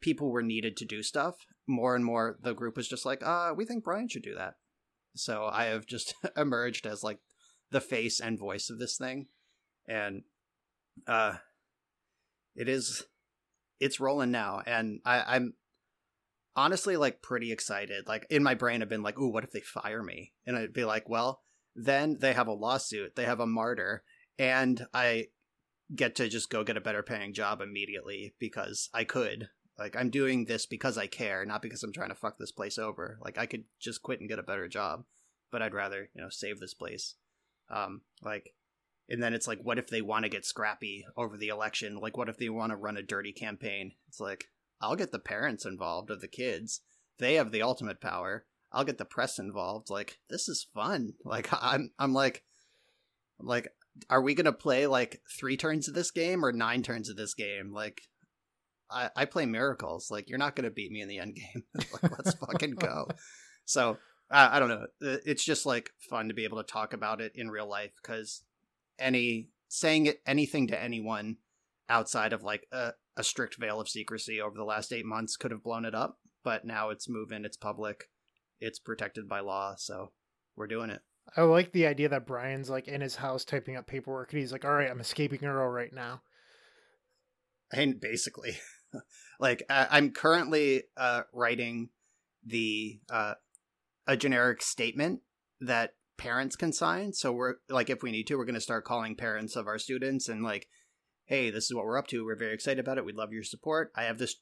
people 0.00 0.30
were 0.30 0.42
needed 0.42 0.76
to 0.76 0.84
do 0.84 1.02
stuff 1.02 1.36
more 1.66 1.94
and 1.94 2.04
more 2.04 2.36
the 2.42 2.54
group 2.54 2.76
was 2.76 2.88
just 2.88 3.06
like 3.06 3.22
uh 3.22 3.52
we 3.56 3.64
think 3.64 3.84
brian 3.84 4.08
should 4.08 4.22
do 4.22 4.34
that 4.34 4.54
so 5.14 5.46
i 5.46 5.64
have 5.64 5.86
just 5.86 6.14
emerged 6.36 6.86
as 6.86 7.02
like 7.02 7.18
the 7.70 7.80
face 7.80 8.20
and 8.20 8.38
voice 8.38 8.70
of 8.70 8.78
this 8.78 8.96
thing, 8.96 9.26
and 9.88 10.22
uh, 11.06 11.34
it 12.54 12.68
is 12.68 13.04
it's 13.78 14.00
rolling 14.00 14.30
now, 14.30 14.62
and 14.66 15.00
I, 15.04 15.36
I'm 15.36 15.54
honestly 16.56 16.96
like 16.96 17.22
pretty 17.22 17.52
excited. 17.52 18.06
Like 18.06 18.26
in 18.30 18.42
my 18.42 18.54
brain, 18.54 18.82
I've 18.82 18.88
been 18.88 19.02
like, 19.02 19.18
"Ooh, 19.18 19.32
what 19.32 19.44
if 19.44 19.52
they 19.52 19.60
fire 19.60 20.02
me?" 20.02 20.32
And 20.46 20.56
I'd 20.56 20.72
be 20.72 20.84
like, 20.84 21.08
"Well, 21.08 21.40
then 21.74 22.18
they 22.20 22.32
have 22.32 22.48
a 22.48 22.52
lawsuit, 22.52 23.14
they 23.16 23.24
have 23.24 23.40
a 23.40 23.46
martyr, 23.46 24.02
and 24.38 24.84
I 24.92 25.26
get 25.94 26.16
to 26.16 26.28
just 26.28 26.50
go 26.50 26.62
get 26.62 26.76
a 26.76 26.80
better 26.80 27.02
paying 27.02 27.32
job 27.32 27.60
immediately 27.60 28.34
because 28.38 28.90
I 28.94 29.04
could. 29.04 29.48
Like 29.80 29.96
I'm 29.96 30.10
doing 30.10 30.44
this 30.44 30.66
because 30.66 30.98
I 30.98 31.06
care, 31.06 31.46
not 31.46 31.62
because 31.62 31.82
I'm 31.82 31.92
trying 31.92 32.10
to 32.10 32.14
fuck 32.14 32.38
this 32.38 32.52
place 32.52 32.78
over. 32.78 33.18
Like 33.24 33.38
I 33.38 33.46
could 33.46 33.64
just 33.80 34.02
quit 34.02 34.20
and 34.20 34.28
get 34.28 34.38
a 34.38 34.42
better 34.42 34.68
job, 34.68 35.04
but 35.50 35.62
I'd 35.62 35.74
rather 35.74 36.10
you 36.14 36.20
know 36.20 36.28
save 36.28 36.60
this 36.60 36.74
place. 36.74 37.14
Um, 37.70 38.02
like, 38.22 38.52
and 39.08 39.22
then 39.22 39.32
it's 39.32 39.48
like, 39.48 39.60
what 39.62 39.78
if 39.78 39.88
they 39.88 40.02
want 40.02 40.24
to 40.24 40.28
get 40.28 40.44
scrappy 40.44 41.06
over 41.16 41.36
the 41.36 41.48
election? 41.48 41.98
Like, 41.98 42.16
what 42.16 42.28
if 42.28 42.36
they 42.36 42.48
want 42.48 42.70
to 42.70 42.76
run 42.76 42.96
a 42.96 43.02
dirty 43.02 43.32
campaign? 43.32 43.92
It's 44.08 44.20
like, 44.20 44.46
I'll 44.80 44.96
get 44.96 45.12
the 45.12 45.18
parents 45.18 45.64
involved 45.64 46.10
of 46.10 46.20
the 46.20 46.28
kids. 46.28 46.80
They 47.18 47.34
have 47.34 47.52
the 47.52 47.62
ultimate 47.62 48.00
power. 48.00 48.44
I'll 48.72 48.84
get 48.84 48.98
the 48.98 49.04
press 49.04 49.38
involved. 49.38 49.88
Like, 49.90 50.18
this 50.28 50.48
is 50.48 50.66
fun. 50.74 51.14
Like, 51.24 51.48
I'm, 51.52 51.90
I'm 51.98 52.12
like, 52.12 52.44
like, 53.38 53.68
are 54.08 54.22
we 54.22 54.34
gonna 54.34 54.52
play 54.52 54.86
like 54.86 55.20
three 55.38 55.56
turns 55.56 55.88
of 55.88 55.94
this 55.94 56.10
game 56.10 56.44
or 56.44 56.52
nine 56.52 56.82
turns 56.82 57.08
of 57.08 57.16
this 57.16 57.34
game? 57.34 57.72
Like, 57.72 58.02
I, 58.90 59.10
I 59.16 59.24
play 59.24 59.46
miracles. 59.46 60.10
Like, 60.10 60.28
you're 60.28 60.38
not 60.38 60.56
gonna 60.56 60.70
beat 60.70 60.92
me 60.92 61.00
in 61.00 61.08
the 61.08 61.18
end 61.18 61.36
game. 61.36 61.64
like, 61.74 62.10
let's 62.10 62.34
fucking 62.34 62.72
go. 62.72 63.08
So 63.64 63.98
I 64.30 64.60
don't 64.60 64.68
know. 64.68 64.86
It's 65.00 65.44
just 65.44 65.66
like 65.66 65.90
fun 65.98 66.28
to 66.28 66.34
be 66.34 66.44
able 66.44 66.62
to 66.62 66.72
talk 66.72 66.92
about 66.92 67.20
it 67.20 67.32
in 67.34 67.50
real 67.50 67.68
life 67.68 67.90
because 68.00 68.44
any 68.98 69.48
saying 69.68 70.06
it, 70.06 70.20
anything 70.24 70.68
to 70.68 70.80
anyone 70.80 71.38
outside 71.88 72.32
of 72.32 72.44
like 72.44 72.66
a, 72.70 72.92
a 73.16 73.24
strict 73.24 73.56
veil 73.58 73.80
of 73.80 73.88
secrecy 73.88 74.40
over 74.40 74.56
the 74.56 74.64
last 74.64 74.92
eight 74.92 75.04
months 75.04 75.36
could 75.36 75.50
have 75.50 75.64
blown 75.64 75.84
it 75.84 75.96
up. 75.96 76.18
But 76.44 76.64
now 76.64 76.90
it's 76.90 77.08
moving, 77.08 77.44
it's 77.44 77.56
public, 77.56 78.08
it's 78.60 78.78
protected 78.78 79.28
by 79.28 79.40
law, 79.40 79.74
so 79.76 80.12
we're 80.56 80.68
doing 80.68 80.90
it. 80.90 81.00
I 81.36 81.42
like 81.42 81.72
the 81.72 81.86
idea 81.86 82.08
that 82.08 82.26
Brian's 82.26 82.70
like 82.70 82.86
in 82.86 83.00
his 83.00 83.16
house 83.16 83.44
typing 83.44 83.76
up 83.76 83.86
paperwork 83.86 84.32
and 84.32 84.40
he's 84.40 84.52
like, 84.52 84.64
all 84.64 84.72
right, 84.72 84.90
I'm 84.90 85.00
escaping 85.00 85.40
Uro 85.40 85.72
right 85.72 85.92
now. 85.92 86.22
And 87.72 88.00
basically, 88.00 88.58
like 89.40 89.62
I- 89.68 89.88
I'm 89.90 90.10
currently 90.10 90.84
uh, 90.96 91.22
writing 91.32 91.90
the 92.44 93.00
uh, 93.10 93.34
a 94.06 94.16
generic 94.16 94.62
statement 94.62 95.20
that 95.60 95.94
parents 96.16 96.56
can 96.56 96.72
sign. 96.72 97.12
So 97.12 97.32
we're 97.32 97.54
like, 97.68 97.90
if 97.90 98.02
we 98.02 98.10
need 98.10 98.26
to, 98.26 98.36
we're 98.36 98.44
going 98.44 98.54
to 98.54 98.60
start 98.60 98.84
calling 98.84 99.16
parents 99.16 99.56
of 99.56 99.66
our 99.66 99.78
students 99.78 100.28
and 100.28 100.42
like, 100.42 100.68
hey, 101.24 101.50
this 101.50 101.64
is 101.64 101.74
what 101.74 101.84
we're 101.84 101.98
up 101.98 102.08
to. 102.08 102.24
We're 102.24 102.36
very 102.36 102.52
excited 102.52 102.80
about 102.80 102.98
it. 102.98 103.04
We'd 103.04 103.16
love 103.16 103.32
your 103.32 103.44
support. 103.44 103.92
I 103.96 104.02
have 104.04 104.18
this 104.18 104.36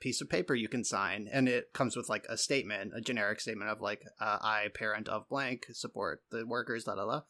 piece 0.00 0.20
of 0.20 0.30
paper 0.30 0.54
you 0.54 0.68
can 0.68 0.84
sign, 0.84 1.28
and 1.30 1.48
it 1.48 1.72
comes 1.74 1.96
with 1.96 2.08
like 2.08 2.24
a 2.28 2.36
statement, 2.36 2.92
a 2.96 3.00
generic 3.00 3.40
statement 3.40 3.70
of 3.70 3.80
like, 3.80 4.02
uh, 4.20 4.38
I, 4.40 4.68
parent 4.74 5.08
of 5.08 5.28
blank, 5.28 5.66
support 5.72 6.22
the 6.30 6.46
workers, 6.46 6.84
da 6.84 6.94
da 6.94 7.04
da. 7.04 7.20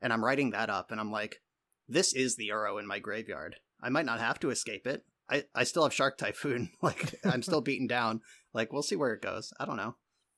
And 0.00 0.12
I'm 0.12 0.24
writing 0.24 0.50
that 0.50 0.70
up, 0.70 0.90
and 0.90 0.98
I'm 0.98 1.12
like, 1.12 1.36
this 1.88 2.14
is 2.14 2.36
the 2.36 2.48
Uro 2.48 2.80
in 2.80 2.86
my 2.86 2.98
graveyard. 2.98 3.56
I 3.82 3.90
might 3.90 4.06
not 4.06 4.20
have 4.20 4.40
to 4.40 4.50
escape 4.50 4.86
it. 4.86 5.04
I, 5.28 5.44
I 5.54 5.64
still 5.64 5.82
have 5.82 5.94
Shark 5.94 6.18
Typhoon. 6.18 6.70
like 6.82 7.14
I'm 7.24 7.42
still 7.42 7.60
beaten 7.60 7.86
down. 7.86 8.20
Like 8.52 8.72
we'll 8.72 8.82
see 8.82 8.96
where 8.96 9.12
it 9.12 9.22
goes. 9.22 9.52
I 9.58 9.64
don't 9.64 9.76
know, 9.76 9.96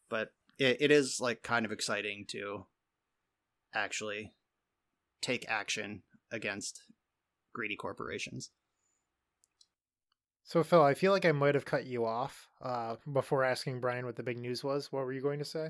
but 0.09 0.31
it, 0.59 0.79
it 0.81 0.91
is 0.91 1.21
like 1.21 1.43
kind 1.43 1.67
of 1.67 1.73
exciting 1.73 2.25
to 2.29 2.67
actually 3.75 4.33
take 5.21 5.49
action 5.49 6.03
against 6.31 6.83
greedy 7.55 7.77
corporations. 7.77 8.51
So 10.45 10.63
Phil, 10.63 10.83
I 10.83 10.95
feel 10.95 11.13
like 11.13 11.27
I 11.27 11.33
might 11.33 11.55
have 11.55 11.67
cut 11.67 11.85
you 11.85 12.07
off 12.07 12.49
uh, 12.63 12.97
before 13.13 13.45
asking 13.45 13.81
Brian 13.81 14.07
what 14.07 14.17
the 14.17 14.23
big 14.23 14.39
news 14.39 14.65
was. 14.65 14.91
What 14.91 15.05
were 15.05 15.13
you 15.13 15.21
going 15.21 15.41
to 15.41 15.45
say? 15.45 15.69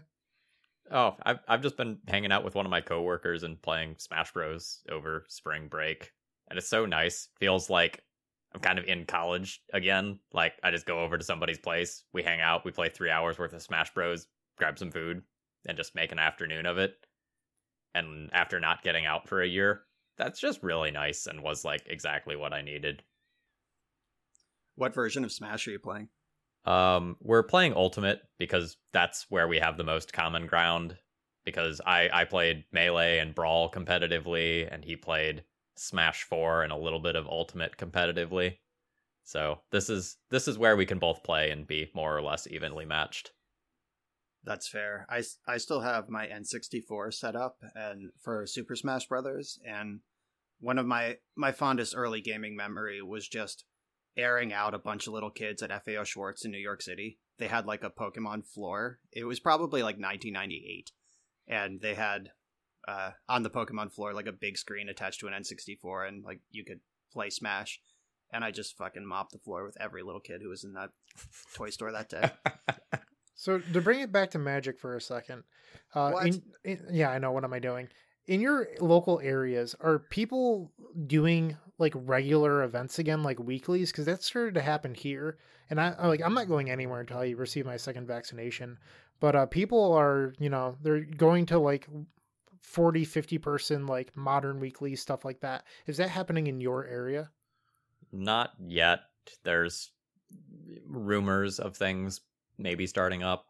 Oh, 0.90 1.16
I've 1.22 1.40
I've 1.48 1.62
just 1.62 1.76
been 1.76 1.98
hanging 2.06 2.32
out 2.32 2.44
with 2.44 2.54
one 2.54 2.64
of 2.64 2.70
my 2.70 2.80
coworkers 2.80 3.42
and 3.42 3.60
playing 3.60 3.96
Smash 3.98 4.32
Bros 4.32 4.80
over 4.90 5.24
spring 5.28 5.66
break, 5.68 6.12
and 6.48 6.58
it's 6.58 6.68
so 6.68 6.86
nice. 6.86 7.28
Feels 7.40 7.68
like 7.68 8.04
I'm 8.54 8.60
kind 8.60 8.78
of 8.78 8.86
in 8.86 9.04
college 9.04 9.60
again. 9.72 10.18
Like 10.32 10.54
I 10.62 10.70
just 10.70 10.86
go 10.86 11.00
over 11.00 11.18
to 11.18 11.24
somebody's 11.24 11.58
place, 11.58 12.04
we 12.12 12.22
hang 12.22 12.40
out, 12.40 12.64
we 12.64 12.70
play 12.70 12.88
three 12.88 13.10
hours 13.10 13.38
worth 13.38 13.52
of 13.52 13.62
Smash 13.62 13.92
Bros, 13.92 14.26
grab 14.56 14.78
some 14.78 14.90
food, 14.90 15.22
and 15.66 15.76
just 15.76 15.94
make 15.94 16.12
an 16.12 16.18
afternoon 16.18 16.66
of 16.66 16.78
it. 16.78 16.94
And 17.94 18.30
after 18.32 18.60
not 18.60 18.82
getting 18.82 19.06
out 19.06 19.28
for 19.28 19.42
a 19.42 19.48
year, 19.48 19.82
that's 20.16 20.40
just 20.40 20.62
really 20.62 20.90
nice 20.90 21.26
and 21.26 21.42
was 21.42 21.64
like 21.64 21.82
exactly 21.86 22.36
what 22.36 22.52
I 22.52 22.62
needed. 22.62 23.02
What 24.76 24.94
version 24.94 25.24
of 25.24 25.32
Smash 25.32 25.66
are 25.66 25.72
you 25.72 25.78
playing? 25.78 26.08
Um, 26.64 27.16
we're 27.20 27.42
playing 27.42 27.74
Ultimate 27.74 28.20
because 28.38 28.76
that's 28.92 29.26
where 29.30 29.48
we 29.48 29.58
have 29.58 29.76
the 29.76 29.84
most 29.84 30.12
common 30.12 30.46
ground. 30.46 30.96
Because 31.44 31.80
I 31.86 32.10
I 32.12 32.24
played 32.24 32.64
Melee 32.72 33.20
and 33.20 33.34
Brawl 33.34 33.70
competitively, 33.70 34.68
and 34.70 34.84
he 34.84 34.96
played 34.96 35.44
Smash 35.78 36.24
Four 36.24 36.62
and 36.62 36.72
a 36.72 36.76
little 36.76 37.00
bit 37.00 37.16
of 37.16 37.26
Ultimate 37.26 37.76
competitively. 37.76 38.58
So 39.24 39.60
this 39.70 39.90
is 39.90 40.16
this 40.30 40.48
is 40.48 40.58
where 40.58 40.76
we 40.76 40.86
can 40.86 40.98
both 40.98 41.22
play 41.22 41.50
and 41.50 41.66
be 41.66 41.90
more 41.94 42.16
or 42.16 42.22
less 42.22 42.46
evenly 42.46 42.84
matched. 42.84 43.32
That's 44.44 44.68
fair. 44.68 45.06
I, 45.10 45.22
I 45.46 45.58
still 45.58 45.80
have 45.80 46.08
my 46.08 46.26
N64 46.26 47.12
set 47.12 47.36
up 47.36 47.58
and 47.74 48.10
for 48.18 48.46
Super 48.46 48.74
Smash 48.74 49.06
Brothers, 49.06 49.58
and 49.66 50.00
one 50.60 50.78
of 50.78 50.86
my 50.86 51.16
my 51.36 51.52
fondest 51.52 51.94
early 51.96 52.20
gaming 52.20 52.56
memory 52.56 53.02
was 53.02 53.28
just 53.28 53.64
airing 54.16 54.52
out 54.52 54.74
a 54.74 54.78
bunch 54.78 55.06
of 55.06 55.12
little 55.12 55.30
kids 55.30 55.62
at 55.62 55.84
FAO 55.84 56.04
Schwarz 56.04 56.44
in 56.44 56.50
New 56.50 56.58
York 56.58 56.82
City. 56.82 57.18
They 57.38 57.48
had 57.48 57.66
like 57.66 57.84
a 57.84 57.90
Pokemon 57.90 58.46
floor. 58.46 58.98
It 59.12 59.24
was 59.24 59.38
probably 59.38 59.82
like 59.82 59.98
1998, 59.98 60.90
and 61.46 61.80
they 61.80 61.94
had 61.94 62.30
uh, 62.88 63.10
on 63.28 63.42
the 63.42 63.50
Pokemon 63.50 63.92
floor 63.92 64.14
like 64.14 64.26
a 64.26 64.32
big 64.32 64.56
screen 64.56 64.88
attached 64.88 65.20
to 65.20 65.26
an 65.26 65.34
N64, 65.34 66.08
and 66.08 66.24
like 66.24 66.40
you 66.50 66.64
could 66.64 66.80
play 67.12 67.30
Smash. 67.30 67.80
And 68.32 68.44
I 68.44 68.50
just 68.50 68.76
fucking 68.76 69.06
mopped 69.06 69.32
the 69.32 69.38
floor 69.38 69.64
with 69.64 69.80
every 69.80 70.02
little 70.02 70.20
kid 70.20 70.40
who 70.42 70.50
was 70.50 70.62
in 70.64 70.74
that 70.74 70.90
toy 71.54 71.70
store 71.70 71.92
that 71.92 72.08
day. 72.10 72.30
So 73.40 73.60
to 73.72 73.80
bring 73.80 74.00
it 74.00 74.10
back 74.10 74.32
to 74.32 74.38
Magic 74.40 74.80
for 74.80 74.96
a 74.96 75.00
second, 75.00 75.44
uh, 75.94 76.12
in, 76.24 76.42
in, 76.64 76.80
yeah, 76.90 77.10
I 77.10 77.18
know. 77.18 77.30
What 77.30 77.44
am 77.44 77.52
I 77.52 77.60
doing? 77.60 77.86
In 78.26 78.40
your 78.40 78.66
local 78.80 79.20
areas, 79.22 79.76
are 79.80 80.00
people 80.00 80.72
doing 81.06 81.56
like 81.78 81.92
regular 81.94 82.64
events 82.64 82.98
again, 82.98 83.22
like 83.22 83.38
weeklies? 83.38 83.92
Because 83.92 84.06
that 84.06 84.24
started 84.24 84.54
to 84.54 84.60
happen 84.60 84.92
here, 84.92 85.38
and 85.70 85.80
I 85.80 85.94
I- 85.96 86.08
like 86.08 86.20
I'm 86.20 86.34
not 86.34 86.48
going 86.48 86.68
anywhere 86.68 86.98
until 86.98 87.18
I 87.18 87.30
receive 87.30 87.64
my 87.64 87.76
second 87.76 88.08
vaccination. 88.08 88.76
But 89.20 89.36
uh, 89.36 89.46
people 89.46 89.92
are, 89.92 90.34
you 90.40 90.50
know, 90.50 90.76
they're 90.82 91.04
going 91.04 91.46
to 91.46 91.60
like 91.60 91.86
40, 92.68 93.04
50 93.04 93.38
person 93.38 93.86
like 93.86 94.14
modern 94.14 94.60
weekly 94.60 94.94
stuff 94.94 95.24
like 95.24 95.40
that. 95.40 95.64
Is 95.86 95.96
that 95.96 96.10
happening 96.10 96.46
in 96.46 96.60
your 96.60 96.86
area? 96.86 97.30
Not 98.12 98.52
yet. 98.60 99.00
There's 99.42 99.90
rumors 100.86 101.58
of 101.58 101.76
things 101.76 102.20
maybe 102.58 102.86
starting 102.86 103.22
up. 103.22 103.46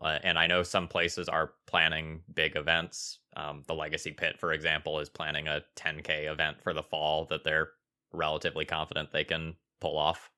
Uh, 0.00 0.18
and 0.22 0.38
I 0.38 0.46
know 0.46 0.62
some 0.62 0.88
places 0.88 1.28
are 1.28 1.52
planning 1.66 2.22
big 2.34 2.56
events. 2.56 3.20
Um, 3.36 3.62
the 3.66 3.74
Legacy 3.74 4.10
Pit, 4.10 4.36
for 4.38 4.52
example, 4.52 4.98
is 4.98 5.08
planning 5.08 5.48
a 5.48 5.62
10K 5.76 6.30
event 6.30 6.60
for 6.60 6.74
the 6.74 6.82
fall 6.82 7.24
that 7.30 7.44
they're 7.44 7.70
relatively 8.12 8.64
confident 8.64 9.12
they 9.12 9.24
can 9.24 9.54
pull 9.80 9.96
off. 9.96 10.30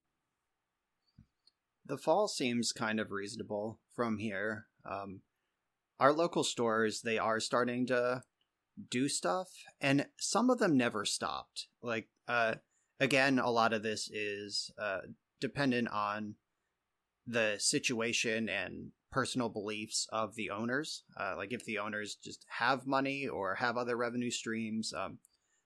the 1.87 1.97
fall 1.97 2.29
seems 2.29 2.73
kind 2.73 3.01
of 3.01 3.11
reasonable 3.11 3.81
from 3.97 4.19
here. 4.19 4.67
Um, 4.89 5.23
our 6.01 6.13
local 6.13 6.45
stores 6.45 7.03
they 7.03 7.19
are 7.19 7.41
starting 7.41 7.87
to 7.87 8.23
do 8.91 9.09
stuff, 9.09 9.49
and 9.81 10.07
some 10.19 10.51
of 10.51 10.59
them 10.59 10.77
never 10.77 11.05
stopped. 11.05 11.67
Like 11.83 12.09
uh, 12.27 12.57
again, 13.01 13.39
a 13.39 13.51
lot 13.51 13.73
of 13.73 13.83
this 13.83 14.09
is 14.11 14.71
uh, 14.79 15.01
dependent 15.41 15.89
on 15.89 16.35
the 17.27 17.57
situation 17.59 18.49
and 18.49 18.93
personal 19.11 19.49
beliefs 19.49 20.07
of 20.13 20.35
the 20.35 20.51
owners. 20.51 21.05
Uh, 21.19 21.35
like 21.37 21.53
if 21.53 21.65
the 21.65 21.79
owners 21.79 22.17
just 22.23 22.45
have 22.49 22.87
money 22.87 23.27
or 23.27 23.57
have 23.57 23.77
other 23.77 23.97
revenue 23.97 24.31
streams. 24.31 24.93
Um, 24.93 25.19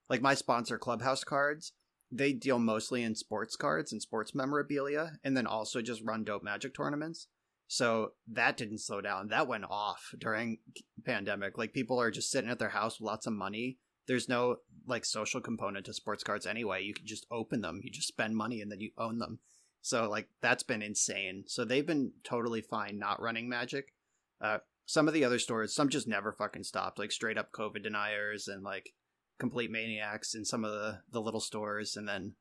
like 0.08 0.20
my 0.20 0.34
sponsor, 0.34 0.78
Clubhouse 0.78 1.24
Cards, 1.24 1.72
they 2.10 2.32
deal 2.32 2.58
mostly 2.58 3.02
in 3.02 3.14
sports 3.14 3.56
cards 3.56 3.92
and 3.92 4.02
sports 4.02 4.34
memorabilia, 4.34 5.12
and 5.24 5.36
then 5.36 5.46
also 5.46 5.80
just 5.80 6.02
run 6.04 6.24
dope 6.24 6.42
magic 6.42 6.74
tournaments. 6.74 7.28
So 7.72 8.12
that 8.28 8.58
didn't 8.58 8.80
slow 8.80 9.00
down. 9.00 9.28
That 9.28 9.48
went 9.48 9.64
off 9.64 10.14
during 10.18 10.58
pandemic. 11.06 11.56
Like 11.56 11.72
people 11.72 11.98
are 11.98 12.10
just 12.10 12.30
sitting 12.30 12.50
at 12.50 12.58
their 12.58 12.68
house 12.68 13.00
with 13.00 13.06
lots 13.06 13.26
of 13.26 13.32
money. 13.32 13.78
There's 14.06 14.28
no 14.28 14.56
like 14.86 15.06
social 15.06 15.40
component 15.40 15.86
to 15.86 15.94
sports 15.94 16.22
cards 16.22 16.44
anyway. 16.44 16.82
You 16.82 16.92
can 16.92 17.06
just 17.06 17.24
open 17.30 17.62
them. 17.62 17.80
You 17.82 17.90
just 17.90 18.08
spend 18.08 18.36
money 18.36 18.60
and 18.60 18.70
then 18.70 18.82
you 18.82 18.90
own 18.98 19.18
them. 19.18 19.38
So 19.80 20.06
like 20.06 20.28
that's 20.42 20.62
been 20.62 20.82
insane. 20.82 21.44
So 21.46 21.64
they've 21.64 21.86
been 21.86 22.12
totally 22.24 22.60
fine 22.60 22.98
not 22.98 23.22
running 23.22 23.48
magic. 23.48 23.94
Uh, 24.38 24.58
some 24.84 25.08
of 25.08 25.14
the 25.14 25.24
other 25.24 25.38
stores, 25.38 25.74
some 25.74 25.88
just 25.88 26.06
never 26.06 26.30
fucking 26.30 26.64
stopped. 26.64 26.98
Like 26.98 27.10
straight 27.10 27.38
up 27.38 27.52
COVID 27.52 27.82
deniers 27.82 28.48
and 28.48 28.62
like 28.62 28.92
complete 29.38 29.70
maniacs 29.70 30.34
in 30.34 30.44
some 30.44 30.62
of 30.62 30.72
the 30.72 30.98
the 31.10 31.22
little 31.22 31.40
stores, 31.40 31.96
and 31.96 32.06
then 32.06 32.34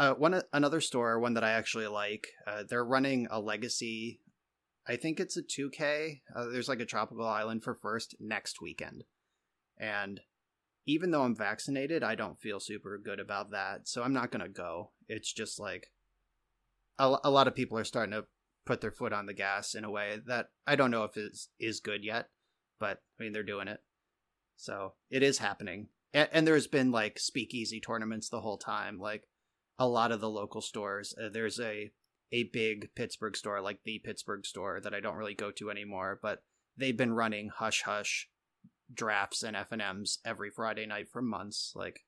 uh, 0.00 0.14
one 0.14 0.42
another 0.54 0.80
store, 0.80 1.20
one 1.20 1.34
that 1.34 1.44
I 1.44 1.50
actually 1.50 1.86
like. 1.86 2.28
Uh, 2.46 2.64
they're 2.66 2.84
running 2.84 3.28
a 3.30 3.38
legacy. 3.38 4.20
I 4.88 4.96
think 4.96 5.20
it's 5.20 5.36
a 5.36 5.42
2K. 5.42 6.22
Uh, 6.34 6.46
there's 6.46 6.70
like 6.70 6.80
a 6.80 6.86
tropical 6.86 7.26
island 7.26 7.62
for 7.62 7.74
first 7.74 8.16
next 8.18 8.62
weekend, 8.62 9.04
and 9.78 10.20
even 10.86 11.10
though 11.10 11.22
I'm 11.22 11.36
vaccinated, 11.36 12.02
I 12.02 12.14
don't 12.14 12.40
feel 12.40 12.60
super 12.60 12.98
good 12.98 13.20
about 13.20 13.50
that. 13.50 13.86
So 13.86 14.02
I'm 14.02 14.14
not 14.14 14.32
gonna 14.32 14.48
go. 14.48 14.92
It's 15.06 15.30
just 15.30 15.60
like 15.60 15.88
a, 16.98 17.16
a 17.22 17.30
lot 17.30 17.46
of 17.46 17.54
people 17.54 17.76
are 17.76 17.84
starting 17.84 18.12
to 18.12 18.24
put 18.64 18.80
their 18.80 18.90
foot 18.90 19.12
on 19.12 19.26
the 19.26 19.34
gas 19.34 19.74
in 19.74 19.84
a 19.84 19.90
way 19.90 20.20
that 20.26 20.46
I 20.66 20.76
don't 20.76 20.90
know 20.90 21.04
if 21.04 21.18
is 21.18 21.50
is 21.58 21.80
good 21.80 22.02
yet, 22.02 22.30
but 22.78 23.02
I 23.18 23.22
mean 23.22 23.34
they're 23.34 23.42
doing 23.42 23.68
it. 23.68 23.80
So 24.56 24.94
it 25.10 25.22
is 25.22 25.38
happening. 25.38 25.88
And, 26.14 26.28
and 26.32 26.46
there's 26.46 26.66
been 26.66 26.90
like 26.90 27.18
speakeasy 27.18 27.80
tournaments 27.80 28.30
the 28.30 28.40
whole 28.40 28.58
time. 28.58 28.98
Like 28.98 29.24
a 29.80 29.88
lot 29.88 30.12
of 30.12 30.20
the 30.20 30.28
local 30.28 30.60
stores, 30.60 31.14
uh, 31.20 31.30
there's 31.30 31.58
a 31.58 31.90
a 32.32 32.44
big 32.44 32.94
Pittsburgh 32.94 33.36
store, 33.36 33.60
like 33.60 33.80
the 33.84 33.98
Pittsburgh 34.04 34.46
store, 34.46 34.78
that 34.80 34.94
I 34.94 35.00
don't 35.00 35.16
really 35.16 35.34
go 35.34 35.50
to 35.52 35.70
anymore. 35.70 36.20
But 36.22 36.44
they've 36.76 36.96
been 36.96 37.14
running 37.14 37.48
hush 37.48 37.82
hush 37.82 38.28
drafts 38.92 39.42
and 39.42 39.56
F 39.56 39.72
and 39.72 39.82
M's 39.82 40.18
every 40.24 40.50
Friday 40.50 40.86
night 40.86 41.08
for 41.10 41.22
months. 41.22 41.72
Like 41.74 42.04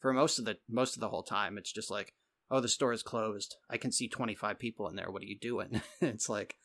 for 0.00 0.12
most 0.12 0.38
of 0.38 0.44
the 0.44 0.58
most 0.68 0.96
of 0.96 1.00
the 1.00 1.08
whole 1.08 1.22
time, 1.22 1.56
it's 1.56 1.72
just 1.72 1.90
like, 1.90 2.12
oh, 2.50 2.60
the 2.60 2.68
store 2.68 2.92
is 2.92 3.04
closed. 3.04 3.56
I 3.70 3.76
can 3.78 3.92
see 3.92 4.08
25 4.08 4.58
people 4.58 4.88
in 4.88 4.96
there. 4.96 5.10
What 5.10 5.22
are 5.22 5.26
you 5.26 5.38
doing? 5.38 5.80
it's 6.00 6.28
like 6.28 6.56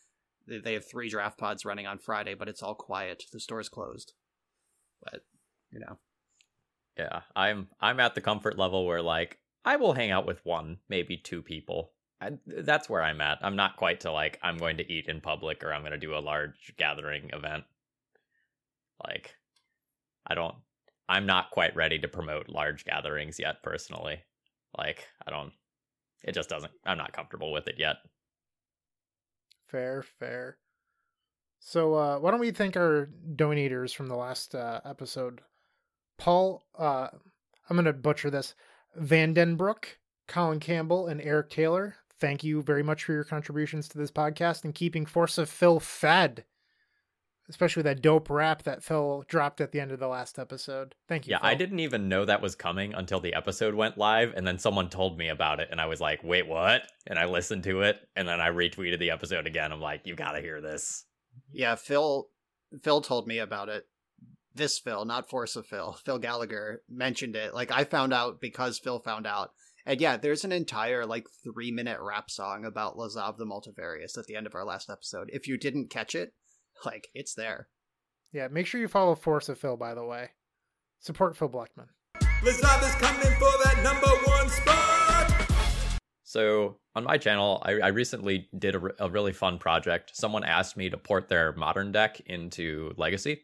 they 0.48 0.74
have 0.74 0.90
three 0.90 1.08
draft 1.08 1.38
pods 1.38 1.66
running 1.66 1.86
on 1.86 2.00
Friday, 2.00 2.34
but 2.34 2.50
it's 2.50 2.64
all 2.64 2.76
quiet. 2.76 3.24
The 3.32 3.40
store's 3.40 3.70
closed. 3.70 4.14
But 5.04 5.22
you 5.72 5.80
know, 5.80 6.00
Yeah, 6.98 7.22
I'm 7.36 7.68
I'm 7.80 8.00
at 8.00 8.16
the 8.16 8.22
comfort 8.22 8.58
level 8.58 8.88
where 8.88 9.04
like 9.04 9.38
I 9.68 9.76
will 9.76 9.92
hang 9.92 10.12
out 10.12 10.26
with 10.26 10.46
one, 10.46 10.78
maybe 10.88 11.18
two 11.18 11.42
people. 11.42 11.92
I, 12.22 12.32
that's 12.46 12.90
where 12.90 13.04
I'm 13.04 13.20
at. 13.20 13.40
I'm 13.42 13.58
not 13.58 13.76
quite 13.76 14.00
to 14.02 14.14
like 14.14 14.40
I'm 14.42 14.58
going 14.58 14.78
to 14.78 14.90
eat 14.90 15.10
in 15.10 15.20
public 15.20 15.62
or 15.62 15.74
I'm 15.74 15.82
going 15.82 15.92
to 15.92 15.98
do 15.98 16.16
a 16.16 16.24
large 16.24 16.74
gathering 16.78 17.32
event. 17.34 17.66
Like 19.06 19.36
I 20.26 20.36
don't 20.36 20.56
I'm 21.10 21.26
not 21.26 21.52
quite 21.52 21.76
ready 21.76 22.00
to 22.00 22.08
promote 22.08 22.48
large 22.48 22.86
gatherings 22.86 23.40
yet 23.40 23.62
personally. 23.62 24.22
Like 24.78 25.06
I 25.28 25.32
don't 25.32 25.52
it 26.24 26.32
just 26.32 26.48
doesn't 26.48 26.72
I'm 26.86 26.98
not 26.98 27.12
comfortable 27.12 27.52
with 27.52 27.68
it 27.68 27.76
yet. 27.78 27.98
Fair, 29.68 30.02
fair. 30.02 30.60
So 31.60 31.94
uh 31.94 32.20
why 32.20 32.32
don't 32.32 32.40
we 32.40 32.52
thank 32.52 32.78
our 32.78 33.10
donators 33.36 33.94
from 33.94 34.08
the 34.08 34.16
last 34.16 34.56
uh, 34.56 34.80
episode? 34.86 35.42
Paul 36.18 36.64
uh 36.80 37.10
I'm 37.70 37.76
going 37.76 37.84
to 37.84 37.92
butcher 37.92 38.30
this. 38.30 38.56
Vandenbrook, 39.00 39.86
Colin 40.28 40.60
Campbell, 40.60 41.08
and 41.08 41.22
Eric 41.22 41.50
Taylor. 41.50 41.96
Thank 42.20 42.44
you 42.44 42.62
very 42.62 42.84
much 42.84 43.04
for 43.04 43.14
your 43.14 43.24
contributions 43.24 43.88
to 43.90 43.98
this 43.98 44.12
podcast 44.12 44.64
and 44.64 44.74
keeping 44.74 45.06
Force 45.06 45.38
of 45.38 45.50
Phil 45.50 45.80
fed 45.80 46.46
especially 47.50 47.84
that 47.84 48.02
dope 48.02 48.30
rap 48.30 48.64
that 48.64 48.84
Phil 48.84 49.24
dropped 49.28 49.62
at 49.62 49.72
the 49.72 49.80
end 49.80 49.92
of 49.92 50.00
the 50.00 50.08
last 50.08 50.38
episode. 50.38 50.96
Thank 51.08 51.28
you. 51.28 51.32
Yeah, 51.32 51.40
Phil. 51.40 51.50
I 51.50 51.56
didn't 51.56 51.80
even 51.80 52.10
know 52.10 52.26
that 52.26 52.42
was 52.42 52.56
coming 52.56 52.94
until 52.94 53.20
the 53.20 53.34
episode 53.34 53.74
went 53.74 53.98
live, 53.98 54.34
and 54.36 54.46
then 54.46 54.60
someone 54.60 54.90
told 54.90 55.18
me 55.18 55.30
about 55.30 55.60
it, 55.60 55.70
and 55.72 55.80
I 55.80 55.86
was 55.86 56.02
like, 56.02 56.24
"Wait, 56.24 56.48
what?" 56.48 56.84
And 57.06 57.18
I 57.18 57.26
listened 57.26 57.64
to 57.66 57.82
it, 57.82 58.00
and 58.16 58.28
then 58.28 58.42
I 58.42 58.50
retweeted 58.50 59.00
the 59.00 59.12
episode 59.12 59.48
again. 59.48 59.72
I'm 59.72 59.82
like, 59.82 60.06
"You 60.06 60.16
gotta 60.16 60.42
hear 60.42 60.62
this." 60.62 61.06
Yeah, 61.52 61.76
Phil. 61.76 62.30
Phil 62.82 63.02
told 63.02 63.28
me 63.28 63.40
about 63.40 63.70
it. 63.70 63.88
This 64.58 64.80
Phil, 64.80 65.06
not 65.06 65.30
Force 65.30 65.56
of 65.56 65.68
Phil. 65.68 65.94
Phil 66.06 66.18
Gallagher 66.18 66.82
mentioned 66.90 67.36
it. 67.36 67.54
Like 67.54 67.72
I 67.72 67.84
found 67.84 68.14
out 68.14 68.42
because 68.42 68.80
Phil 68.80 69.00
found 69.00 69.28
out. 69.28 69.52
And 69.86 70.02
yeah, 70.02 70.18
there's 70.18 70.44
an 70.44 70.52
entire 70.52 71.06
like 71.06 71.26
three 71.44 71.72
minute 71.72 72.00
rap 72.02 72.30
song 72.30 72.66
about 72.66 72.98
Lazav 72.98 73.38
the 73.38 73.46
Multifarious 73.46 74.18
at 74.18 74.26
the 74.26 74.36
end 74.36 74.48
of 74.48 74.56
our 74.56 74.66
last 74.66 74.90
episode. 74.90 75.30
If 75.32 75.48
you 75.48 75.58
didn't 75.58 75.90
catch 75.90 76.16
it, 76.16 76.34
like 76.86 77.08
it's 77.14 77.36
there. 77.36 77.68
Yeah, 78.34 78.50
make 78.50 78.66
sure 78.68 78.82
you 78.82 78.88
follow 78.88 79.16
Force 79.16 79.48
of 79.48 79.58
Phil, 79.60 79.78
by 79.78 79.94
the 79.94 80.04
way. 80.04 80.32
Support 81.00 81.38
Phil 81.38 81.48
Blackman. 81.48 81.88
Lazav 82.42 82.84
is 82.84 82.96
coming 82.96 83.34
for 83.38 83.52
that 83.64 83.80
number 83.84 84.08
one 84.30 84.50
spot. 84.50 85.48
So 86.24 86.80
on 86.94 87.06
my 87.06 87.18
channel, 87.18 87.62
I, 87.64 87.74
I 87.74 87.88
recently 87.88 88.50
did 88.58 88.76
a, 88.76 88.80
re- 88.80 88.92
a 89.00 89.10
really 89.10 89.32
fun 89.32 89.60
project. 89.60 90.12
Someone 90.14 90.44
asked 90.44 90.76
me 90.76 90.90
to 90.90 90.98
port 90.98 91.30
their 91.30 91.54
modern 91.54 91.92
deck 91.94 92.20
into 92.26 92.94
Legacy, 92.98 93.44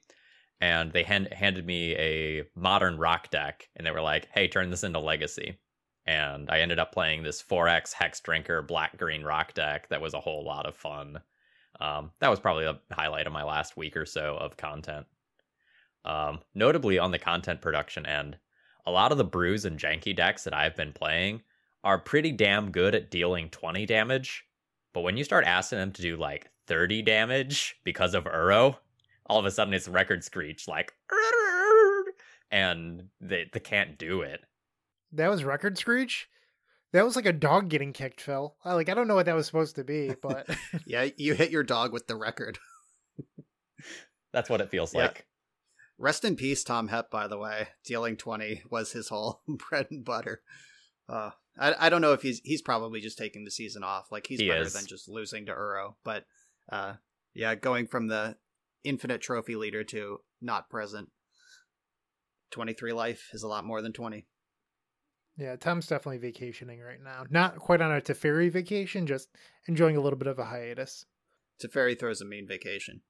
and 0.62 0.92
they 0.92 1.04
hand, 1.04 1.30
handed 1.32 1.66
me 1.66 1.96
a 1.96 2.44
modern 2.56 2.98
rock 2.98 3.30
deck, 3.30 3.70
and 3.76 3.86
they 3.86 3.92
were 3.92 4.02
like, 4.02 4.30
"Hey, 4.34 4.48
turn 4.48 4.70
this 4.70 4.84
into 4.84 5.00
Legacy." 5.00 5.58
And 6.06 6.50
I 6.50 6.60
ended 6.60 6.80
up 6.80 6.92
playing 6.92 7.24
this 7.24 7.42
4x 7.42 7.94
Hexdrinker 7.94 8.66
Black 8.68 8.98
Green 8.98 9.24
rock 9.24 9.54
deck 9.54 9.88
that 9.90 10.02
was 10.02 10.14
a 10.14 10.20
whole 10.20 10.44
lot 10.44 10.66
of 10.66 10.76
fun. 10.76 11.22
Um, 11.80 12.12
that 12.20 12.30
was 12.30 12.40
probably 12.40 12.66
a 12.66 12.80
highlight 12.92 13.28
of 13.28 13.34
my 13.34 13.44
last 13.44 13.78
week 13.78 13.96
or 13.96 14.06
so 14.06 14.36
of 14.36 14.58
content. 14.58 15.06
Um, 16.06 16.40
notably 16.54 17.00
on 17.00 17.12
the 17.12 17.20
content 17.20 17.62
production 17.62 18.06
end, 18.06 18.38
a 18.86 18.92
lot 18.92 19.12
of 19.12 19.18
the 19.18 19.24
brews 19.24 19.66
and 19.66 19.80
janky 19.80 20.16
decks 20.16 20.44
that 20.44 20.54
I've 20.54 20.76
been 20.76 20.92
playing 20.92 21.42
are 21.84 21.98
pretty 21.98 22.32
damn 22.32 22.72
good 22.72 22.96
at 22.96 23.12
dealing 23.12 23.50
20 23.50 23.86
damage. 23.86 24.46
But 24.94 25.02
when 25.02 25.18
you 25.18 25.24
start 25.24 25.46
asking 25.46 25.80
them 25.80 25.92
to 25.94 26.02
do 26.02 26.18
like 26.18 26.50
30 26.68 27.02
damage 27.02 27.76
because 27.84 28.14
of 28.14 28.26
Uro, 28.26 28.78
all 29.28 29.40
of 29.40 29.46
a 29.46 29.52
sudden 29.52 29.74
it's 29.74 29.88
record 29.88 30.24
screech 30.24 30.68
like 30.68 30.94
and 32.52 33.04
they, 33.22 33.50
they 33.52 33.60
can't 33.60 33.98
do 33.98 34.22
it. 34.22 34.42
That 35.12 35.30
was 35.30 35.44
Record 35.44 35.78
Screech? 35.78 36.28
That 36.92 37.04
was 37.06 37.16
like 37.16 37.26
a 37.26 37.34
dog 37.34 37.70
getting 37.70 37.94
kicked, 37.94 38.22
Phil. 38.22 38.56
I, 38.64 38.74
like 38.74 38.90
I 38.90 38.94
don't 38.94 39.08
know 39.08 39.16
what 39.16 39.26
that 39.26 39.36
was 39.36 39.46
supposed 39.48 39.76
to 39.76 39.84
be, 39.84 40.14
but 40.22 40.48
Yeah, 40.86 41.08
you 41.18 41.34
hit 41.34 41.52
your 41.52 41.64
dog 41.64 41.92
with 41.94 42.08
the 42.08 42.16
record. 42.16 42.58
That's 44.34 44.50
what 44.50 44.62
it 44.62 44.70
feels 44.70 44.94
Yeah. 44.94 45.04
like. 45.04 45.26
Rest 46.00 46.26
in 46.26 46.36
peace, 46.36 46.64
Tom 46.64 46.88
Hep. 46.88 47.12
By 47.12 47.28
the 47.28 47.38
way, 47.38 47.68
dealing 47.86 48.18
twenty 48.18 48.64
was 48.70 48.92
his 48.92 49.08
whole 49.10 49.42
bread 49.70 49.88
and 49.92 50.04
butter. 50.04 50.42
Uh, 51.08 51.30
I 51.60 51.76
I 51.88 51.90
don't 51.90 52.02
know 52.02 52.14
if 52.14 52.22
he's 52.24 52.42
he's 52.44 52.62
probably 52.64 53.00
just 53.00 53.18
taking 53.18 53.46
the 53.46 53.52
season 53.52 53.84
off. 53.84 54.12
Like 54.12 54.26
he's 54.28 54.40
He 54.40 54.48
better 54.50 54.62
is. 54.64 54.74
than 54.74 54.88
just 54.88 55.08
losing 55.08 55.46
to 55.46 55.52
Uro. 55.54 55.94
But 56.04 56.26
uh, 56.72 56.94
yeah, 57.36 57.54
going 57.56 57.86
from 57.88 58.08
the 58.08 58.36
infinite 58.84 59.22
trophy 59.22 59.56
leader 59.56 59.84
to 59.86 60.20
not 60.42 60.70
present. 60.70 61.10
Twenty 62.52 62.74
three 62.74 62.94
life 62.94 63.30
is 63.34 63.44
a 63.44 63.48
lot 63.48 63.66
more 63.66 63.82
than 63.82 63.94
twenty. 63.94 64.28
yeah, 65.38 65.56
Tom's 65.56 65.88
definitely 65.88 66.20
vacationing 66.20 66.80
right 66.82 67.02
now. 67.04 67.24
Not 67.30 67.58
quite 67.58 67.82
on 67.82 67.92
a 67.92 68.00
Teferi 68.02 68.52
vacation, 68.52 69.08
just 69.08 69.30
enjoying 69.68 69.98
a 69.98 70.02
little 70.02 70.20
bit 70.20 70.28
of 70.28 70.38
a 70.38 70.46
hiatus. 70.46 71.06
Teferi 71.64 71.98
throws 72.00 72.22
a 72.22 72.26
mean 72.26 72.48
vacation. 72.48 73.02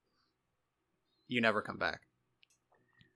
You 1.27 1.41
never 1.41 1.61
come 1.61 1.77
back. 1.77 2.01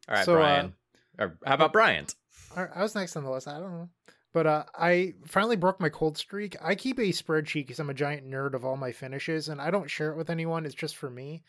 All 0.09 0.15
right, 0.15 0.25
So, 0.25 0.33
uh, 0.33 0.37
Brian. 0.37 0.73
or 1.19 1.37
how 1.45 1.53
about 1.55 1.73
Bryant? 1.73 2.15
I 2.55 2.65
I 2.75 2.81
was 2.83 2.95
next 2.95 3.15
on 3.15 3.23
the 3.23 3.31
list. 3.31 3.47
I 3.47 3.59
don't 3.59 3.71
know. 3.71 3.89
But 4.33 4.45
uh, 4.47 4.63
I 4.77 5.13
finally 5.25 5.55
broke 5.55 5.79
my 5.79 5.89
cold 5.89 6.17
streak. 6.17 6.55
I 6.61 6.75
keep 6.75 6.99
a 6.99 7.03
spreadsheet 7.13 7.65
because 7.65 7.79
I'm 7.79 7.89
a 7.89 7.93
giant 7.93 8.29
nerd 8.29 8.53
of 8.53 8.65
all 8.65 8.75
my 8.77 8.91
finishes, 8.91 9.47
and 9.47 9.61
I 9.61 9.71
don't 9.71 9.89
share 9.89 10.11
it 10.11 10.17
with 10.17 10.29
anyone. 10.29 10.65
It's 10.65 10.75
just 10.75 10.95
for 10.97 11.09
me. 11.09 11.43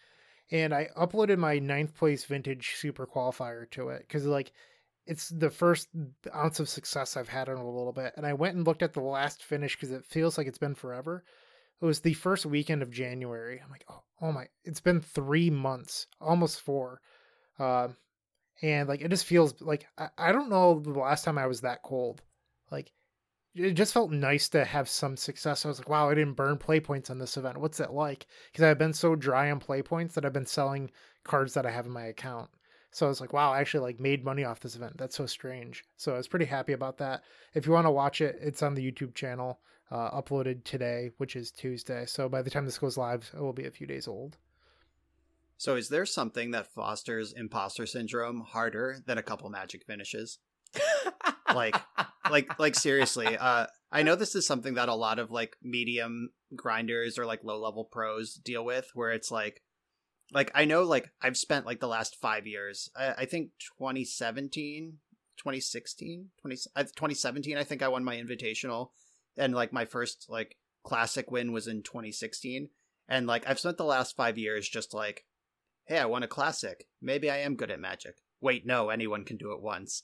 And 0.51 0.75
I 0.75 0.89
uploaded 0.97 1.39
my 1.39 1.59
ninth 1.59 1.95
place 1.95 2.25
vintage 2.25 2.77
super 2.77 3.07
qualifier 3.07 3.71
to 3.73 3.91
it 3.91 4.01
because, 4.01 4.25
like, 4.25 4.53
it's 5.07 5.29
the 5.29 5.51
first 5.51 5.89
ounce 6.35 6.61
of 6.61 6.69
success 6.69 7.17
I've 7.17 7.29
had 7.29 7.49
in 7.49 7.57
a 7.57 7.71
little 7.71 7.93
bit. 7.93 8.13
And 8.17 8.27
I 8.27 8.33
went 8.33 8.57
and 8.57 8.67
looked 8.67 8.83
at 8.83 8.93
the 8.95 9.01
last 9.01 9.43
finish 9.43 9.75
because 9.75 9.91
it 9.91 10.05
feels 10.05 10.39
like 10.39 10.47
it's 10.47 10.59
been 10.59 10.75
forever. 10.75 11.25
It 11.81 11.85
was 11.85 12.01
the 12.01 12.15
first 12.15 12.45
weekend 12.45 12.83
of 12.83 12.91
January. 12.91 13.61
I'm 13.63 13.71
like, 13.71 13.85
oh, 13.89 14.03
oh 14.21 14.33
my, 14.33 14.47
it's 14.65 14.81
been 14.81 15.01
three 15.01 15.51
months, 15.51 16.07
almost 16.21 16.61
four. 16.61 17.01
Um, 17.59 17.97
and 18.63 18.89
like 18.89 19.01
it 19.01 19.09
just 19.09 19.25
feels 19.25 19.61
like 19.61 19.87
I, 19.97 20.09
I 20.19 20.33
don't 20.33 20.51
know 20.51 20.81
the 20.81 20.91
last 20.91 21.25
time 21.25 21.39
I 21.39 21.47
was 21.47 21.61
that 21.61 21.83
cold. 21.83 22.23
Like 22.71 22.93
it 23.59 23.73
just 23.73 23.93
felt 23.93 24.11
nice 24.11 24.49
to 24.51 24.65
have 24.65 24.89
some 24.89 25.17
success. 25.17 25.65
I 25.65 25.69
was 25.69 25.79
like, 25.79 25.89
wow, 25.89 26.09
I 26.09 26.15
didn't 26.15 26.35
burn 26.35 26.59
play 26.59 26.81
points 26.81 27.11
on 27.11 27.19
this 27.19 27.37
event. 27.37 27.59
What's 27.59 27.79
that 27.79 27.93
like? 27.93 28.27
Because 28.51 28.65
I've 28.65 28.79
been 28.79 28.93
so 28.93 29.15
dry 29.15 29.51
on 29.51 29.59
play 29.61 29.83
points 29.83 30.15
that 30.15 30.25
I've 30.25 30.33
been 30.33 30.47
selling 30.47 30.91
cards 31.25 31.55
that 31.55 31.67
I 31.67 31.71
have 31.71 31.87
in 31.87 31.93
my 31.93 32.07
account. 32.07 32.49
So 32.91 33.07
I 33.07 33.09
was 33.09 33.21
like, 33.21 33.33
wow, 33.33 33.53
I 33.53 33.61
actually 33.61 33.83
like 33.83 34.01
made 34.01 34.25
money 34.25 34.45
off 34.45 34.61
this 34.61 34.77
event. 34.77 34.97
That's 34.97 35.17
so 35.17 35.27
strange. 35.27 35.85
So 35.97 36.15
I 36.15 36.17
was 36.17 36.29
pretty 36.29 36.47
happy 36.47 36.73
about 36.73 36.99
that. 36.99 37.23
If 37.55 37.67
you 37.67 37.73
want 37.73 37.87
to 37.87 37.91
watch 37.91 38.21
it, 38.21 38.39
it's 38.41 38.63
on 38.63 38.75
the 38.75 38.93
YouTube 38.93 39.15
channel, 39.15 39.61
uh, 39.91 40.11
uploaded 40.11 40.65
today, 40.65 41.11
which 41.19 41.37
is 41.37 41.51
Tuesday. 41.51 42.07
So 42.07 42.29
by 42.29 42.43
the 42.43 42.51
time 42.51 42.65
this 42.65 42.79
goes 42.79 42.97
live, 42.97 43.31
it 43.35 43.41
will 43.41 43.53
be 43.53 43.67
a 43.67 43.71
few 43.71 43.87
days 43.87 44.09
old. 44.09 44.39
So 45.59 45.75
is 45.75 45.89
there 45.89 46.07
something 46.07 46.53
that 46.53 46.73
fosters 46.73 47.33
imposter 47.33 47.85
syndrome 47.85 48.41
harder 48.41 48.99
than 49.05 49.19
a 49.19 49.23
couple 49.23 49.51
magic 49.51 49.85
finishes? 49.85 50.39
Like- 51.55 51.77
like 52.31 52.59
like 52.59 52.75
seriously 52.75 53.37
uh 53.37 53.67
i 53.91 54.03
know 54.03 54.15
this 54.15 54.35
is 54.35 54.47
something 54.47 54.75
that 54.75 54.89
a 54.89 54.95
lot 54.95 55.19
of 55.19 55.31
like 55.31 55.57
medium 55.63 56.31
grinders 56.55 57.19
or 57.19 57.27
like 57.27 57.45
low 57.45 57.61
level 57.61 57.85
pros 57.85 58.35
deal 58.35 58.65
with 58.65 58.91
where 58.95 59.11
it's 59.11 59.31
like 59.31 59.63
like 60.33 60.51
i 60.55 60.65
know 60.65 60.83
like 60.83 61.11
i've 61.23 61.37
spent 61.37 61.67
like 61.67 61.81
the 61.81 61.89
last 61.89 62.17
five 62.17 62.47
years 62.47 62.91
i, 62.97 63.13
I 63.19 63.25
think 63.25 63.51
2017 63.79 64.99
2016 65.37 66.27
20, 66.41 66.57
uh, 66.77 66.83
2017 66.83 67.57
i 67.57 67.65
think 67.65 67.83
i 67.83 67.89
won 67.89 68.05
my 68.05 68.17
invitational 68.17 68.91
and 69.37 69.55
like 69.55 69.73
my 69.73 69.85
first 69.85 70.27
like 70.29 70.57
classic 70.85 71.31
win 71.31 71.53
was 71.53 71.67
in 71.67 71.83
2016 71.83 72.69
and 73.09 73.27
like 73.27 73.49
i've 73.49 73.61
spent 73.61 73.77
the 73.77 73.85
last 73.85 74.17
five 74.17 74.39
years 74.39 74.69
just 74.69 74.93
like 74.95 75.25
hey 75.87 75.99
i 75.99 76.05
won 76.05 76.23
a 76.23 76.29
classic. 76.29 76.87
Maybe 77.01 77.31
i 77.31 77.39
am 77.39 77.57
good 77.57 77.71
at 77.71 77.81
magic. 77.81 78.17
Wait 78.41 78.67
no 78.67 78.91
anyone 78.91 79.25
can 79.25 79.37
do 79.37 79.53
it 79.53 79.63
once 79.63 80.03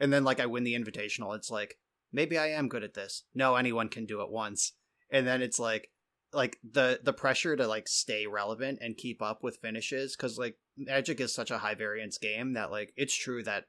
and 0.00 0.12
then 0.12 0.24
like 0.24 0.40
I 0.40 0.46
win 0.46 0.64
the 0.64 0.74
invitational. 0.74 1.34
It's 1.36 1.50
like 1.50 1.78
maybe 2.12 2.38
I 2.38 2.48
am 2.48 2.68
good 2.68 2.82
at 2.82 2.94
this. 2.94 3.24
No, 3.34 3.56
anyone 3.56 3.88
can 3.88 4.06
do 4.06 4.20
it 4.22 4.30
once. 4.30 4.72
And 5.10 5.26
then 5.26 5.42
it's 5.42 5.58
like 5.58 5.90
like 6.32 6.58
the 6.68 7.00
the 7.02 7.12
pressure 7.12 7.56
to 7.56 7.66
like 7.66 7.88
stay 7.88 8.26
relevant 8.26 8.78
and 8.82 8.96
keep 8.96 9.22
up 9.22 9.42
with 9.42 9.58
finishes 9.58 10.16
cuz 10.16 10.38
like 10.38 10.58
Magic 10.76 11.20
is 11.20 11.34
such 11.34 11.50
a 11.50 11.58
high 11.58 11.74
variance 11.74 12.18
game 12.18 12.52
that 12.54 12.70
like 12.70 12.92
it's 12.96 13.16
true 13.16 13.42
that 13.44 13.64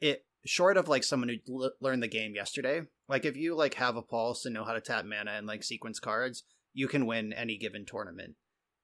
it 0.00 0.24
short 0.44 0.76
of 0.76 0.88
like 0.88 1.04
someone 1.04 1.28
who 1.28 1.64
l- 1.64 1.72
learned 1.80 2.02
the 2.02 2.08
game 2.08 2.34
yesterday, 2.34 2.82
like 3.08 3.24
if 3.24 3.36
you 3.36 3.54
like 3.54 3.74
have 3.74 3.96
a 3.96 4.02
pulse 4.02 4.44
and 4.44 4.54
know 4.54 4.64
how 4.64 4.72
to 4.72 4.80
tap 4.80 5.04
mana 5.04 5.32
and 5.32 5.46
like 5.46 5.62
sequence 5.62 6.00
cards, 6.00 6.44
you 6.72 6.88
can 6.88 7.06
win 7.06 7.32
any 7.32 7.56
given 7.56 7.84
tournament. 7.84 8.34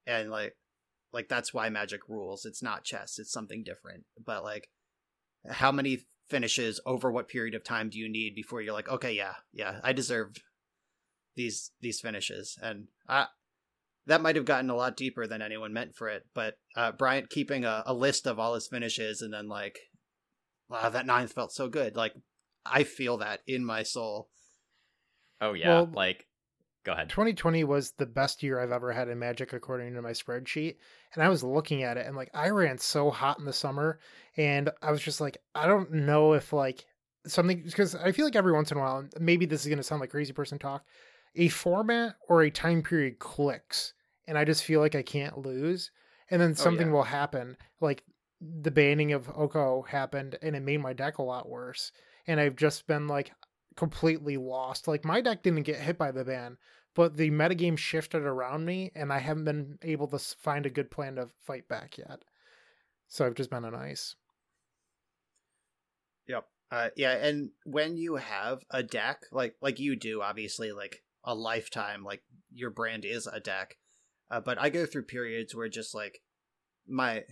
And 0.06 0.30
like 0.30 0.56
like 1.12 1.28
that's 1.28 1.54
why 1.54 1.68
Magic 1.68 2.08
rules. 2.08 2.44
It's 2.44 2.62
not 2.62 2.84
chess. 2.84 3.18
It's 3.18 3.32
something 3.32 3.64
different. 3.64 4.04
But 4.22 4.44
like 4.44 4.68
how 5.48 5.72
many 5.72 6.06
finishes 6.28 6.80
over 6.84 7.10
what 7.10 7.28
period 7.28 7.54
of 7.54 7.64
time 7.64 7.88
do 7.88 7.98
you 7.98 8.08
need 8.08 8.34
before 8.34 8.60
you're 8.60 8.74
like 8.74 8.88
okay 8.88 9.12
yeah 9.12 9.34
yeah 9.52 9.80
i 9.82 9.92
deserved 9.92 10.42
these 11.36 11.70
these 11.80 12.00
finishes 12.00 12.58
and 12.62 12.88
i 13.08 13.26
that 14.06 14.22
might 14.22 14.36
have 14.36 14.44
gotten 14.44 14.70
a 14.70 14.74
lot 14.76 14.96
deeper 14.96 15.26
than 15.26 15.42
anyone 15.42 15.72
meant 15.72 15.94
for 15.94 16.08
it 16.08 16.24
but 16.34 16.54
uh 16.76 16.92
bryant 16.92 17.30
keeping 17.30 17.64
a, 17.64 17.82
a 17.86 17.94
list 17.94 18.26
of 18.26 18.38
all 18.38 18.54
his 18.54 18.68
finishes 18.68 19.22
and 19.22 19.32
then 19.32 19.48
like 19.48 19.78
wow, 20.68 20.88
that 20.88 21.06
ninth 21.06 21.32
felt 21.32 21.52
so 21.52 21.68
good. 21.68 21.96
Like 21.96 22.14
I 22.64 22.84
feel 22.84 23.18
that 23.18 23.40
in 23.46 23.64
my 23.64 23.82
soul. 23.82 24.28
Oh 25.40 25.52
yeah, 25.52 25.68
Well, 25.68 25.90
like 25.94 26.26
go 26.88 26.94
ahead. 26.94 27.10
2020 27.10 27.64
was 27.64 27.92
the 27.92 28.06
best 28.06 28.42
year 28.42 28.60
I've 28.60 28.72
ever 28.72 28.92
had 28.92 29.08
in 29.08 29.18
Magic 29.18 29.52
according 29.52 29.94
to 29.94 30.02
my 30.02 30.12
spreadsheet. 30.12 30.76
And 31.14 31.22
I 31.22 31.28
was 31.28 31.44
looking 31.44 31.82
at 31.82 31.98
it 31.98 32.06
and 32.06 32.16
like 32.16 32.30
I 32.32 32.48
ran 32.48 32.78
so 32.78 33.10
hot 33.10 33.38
in 33.38 33.44
the 33.44 33.52
summer 33.52 33.98
and 34.36 34.70
I 34.80 34.90
was 34.90 35.02
just 35.02 35.20
like 35.20 35.36
I 35.54 35.66
don't 35.66 35.92
know 35.92 36.32
if 36.32 36.52
like 36.52 36.86
something 37.26 37.62
because 37.62 37.94
I 37.94 38.12
feel 38.12 38.24
like 38.24 38.36
every 38.36 38.52
once 38.52 38.70
in 38.70 38.78
a 38.78 38.80
while 38.80 39.06
maybe 39.20 39.44
this 39.44 39.62
is 39.62 39.66
going 39.66 39.78
to 39.78 39.82
sound 39.82 40.00
like 40.00 40.10
crazy 40.10 40.32
person 40.32 40.58
talk 40.58 40.84
a 41.36 41.48
format 41.48 42.14
or 42.26 42.42
a 42.42 42.50
time 42.50 42.82
period 42.82 43.18
clicks 43.18 43.92
and 44.26 44.38
I 44.38 44.44
just 44.44 44.64
feel 44.64 44.80
like 44.80 44.94
I 44.94 45.02
can't 45.02 45.36
lose 45.36 45.90
and 46.30 46.40
then 46.40 46.52
oh, 46.52 46.54
something 46.54 46.86
yeah. 46.86 46.92
will 46.92 47.02
happen 47.02 47.58
like 47.82 48.02
the 48.40 48.70
banning 48.70 49.12
of 49.12 49.28
Oko 49.36 49.82
happened 49.82 50.38
and 50.40 50.56
it 50.56 50.62
made 50.62 50.80
my 50.80 50.94
deck 50.94 51.18
a 51.18 51.22
lot 51.22 51.48
worse 51.48 51.92
and 52.26 52.40
I've 52.40 52.56
just 52.56 52.86
been 52.86 53.08
like 53.08 53.32
completely 53.78 54.36
lost. 54.36 54.88
Like 54.88 55.04
my 55.04 55.20
deck 55.20 55.44
didn't 55.44 55.62
get 55.62 55.78
hit 55.78 55.96
by 55.96 56.10
the 56.10 56.24
ban, 56.24 56.58
but 56.96 57.16
the 57.16 57.30
metagame 57.30 57.78
shifted 57.78 58.22
around 58.22 58.64
me, 58.64 58.90
and 58.96 59.12
I 59.12 59.18
haven't 59.18 59.44
been 59.44 59.78
able 59.82 60.08
to 60.08 60.18
find 60.18 60.66
a 60.66 60.70
good 60.70 60.90
plan 60.90 61.14
to 61.14 61.28
fight 61.46 61.68
back 61.68 61.96
yet. 61.96 62.24
So 63.06 63.24
I've 63.24 63.36
just 63.36 63.50
been 63.50 63.64
on 63.64 63.76
ice. 63.76 64.16
Yep. 66.26 66.44
Uh, 66.72 66.88
yeah, 66.96 67.12
and 67.12 67.50
when 67.64 67.96
you 67.96 68.16
have 68.16 68.64
a 68.70 68.82
deck 68.82 69.22
like 69.30 69.54
like 69.62 69.78
you 69.78 69.94
do, 69.94 70.22
obviously, 70.22 70.72
like 70.72 71.04
a 71.22 71.36
lifetime, 71.36 72.02
like 72.02 72.24
your 72.52 72.70
brand 72.70 73.04
is 73.04 73.28
a 73.28 73.38
deck. 73.38 73.76
Uh, 74.28 74.40
but 74.40 74.60
I 74.60 74.70
go 74.70 74.86
through 74.86 75.04
periods 75.04 75.54
where 75.54 75.68
just 75.68 75.94
like 75.94 76.20
my 76.88 77.22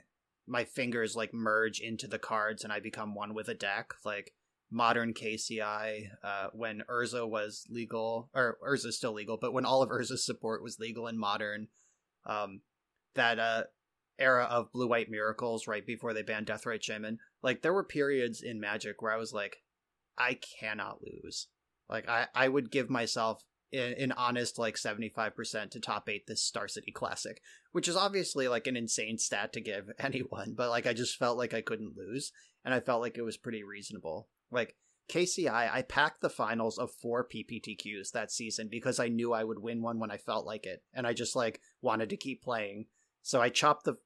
my 0.47 0.65
fingers 0.65 1.17
like 1.17 1.35
merge 1.35 1.81
into 1.81 2.07
the 2.07 2.21
cards 2.21 2.63
and 2.63 2.73
I 2.73 2.79
become 2.79 3.17
one 3.17 3.35
with 3.35 3.49
a 3.49 3.55
deck. 3.55 3.95
Like 4.05 4.33
modern 4.71 5.15
KCI, 5.15 6.09
uh, 6.23 6.49
when 6.53 6.83
Urza 6.91 7.29
was 7.29 7.67
legal, 7.69 8.31
or 8.35 8.59
Urza's 8.67 8.97
still 8.97 9.13
legal, 9.13 9.39
but 9.41 9.53
when 9.53 9.65
all 9.65 9.83
of 9.83 9.91
Urza's 9.91 10.25
support 10.25 10.63
was 10.63 10.79
legal 10.79 11.07
in 11.07 11.19
modern, 11.19 11.69
um, 12.25 12.61
that 13.15 13.39
uh, 13.39 13.65
era 14.19 14.45
of 14.45 14.73
blue 14.73 14.89
white 14.89 15.11
miracles 15.11 15.67
right 15.67 15.87
before 15.87 16.13
they 16.13 16.23
banned 16.23 16.47
Deathrite 16.47 16.83
Shaman, 16.83 17.19
like 17.43 17.63
there 17.63 17.73
were 17.73 17.85
periods 17.85 18.43
in 18.43 18.61
Magic 18.61 19.01
where 19.01 19.13
I 19.13 19.19
was 19.19 19.33
like, 19.33 19.59
I 20.19 20.39
cannot 20.61 21.01
lose. 21.03 21.49
Like 21.89 22.09
I, 22.09 22.27
I 22.35 22.49
would 22.49 22.71
give 22.71 22.91
myself 22.91 23.45
an, 23.73 23.95
an 23.99 24.13
honest 24.13 24.59
like 24.59 24.77
75% 24.77 25.71
to 25.71 25.81
top 25.81 26.09
eight 26.09 26.27
this 26.27 26.43
Star 26.43 26.69
City 26.69 26.93
Classic, 26.93 27.41
which 27.73 27.89
is 27.89 27.97
obviously 27.97 28.49
like 28.49 28.67
an 28.67 28.77
insane 28.77 29.19
stat 29.19 29.53
to 29.53 29.61
give 29.61 29.91
anyone, 29.99 30.55
but 30.57 30.71
like 30.71 30.87
I 30.87 30.93
just 30.93 31.17
felt 31.17 31.39
like 31.39 31.55
I 31.55 31.61
couldn't 31.61 31.97
lose, 31.97 32.33
and 32.65 32.75
I 32.75 32.81
felt 32.81 33.03
like 33.03 33.19
it 33.19 33.23
was 33.23 33.37
pretty 33.37 33.63
reasonable. 33.63 34.29
Like 34.51 34.77
KCI, 35.11 35.73
I 35.73 35.83
packed 35.83 36.21
the 36.21 36.29
finals 36.31 36.79
of 36.79 36.91
four 36.93 37.27
PPTQs 37.27 38.11
that 38.13 38.31
season 38.33 38.69
because 38.71 38.99
I 38.99 39.09
knew 39.09 39.33
I 39.33 39.45
would 39.45 39.59
win 39.61 39.83
one 39.83 39.99
when 40.01 40.11
I 40.11 40.17
felt 40.17 40.47
like 40.47 40.67
it, 40.67 40.83
and 40.93 41.07
I 41.07 41.13
just 41.13 41.37
like 41.37 41.61
wanted 41.83 42.11
to 42.11 42.17
keep 42.17 42.43
playing. 42.43 42.87
So 43.23 43.41
I 43.41 43.49
chopped 43.49 43.85
the 43.85 43.97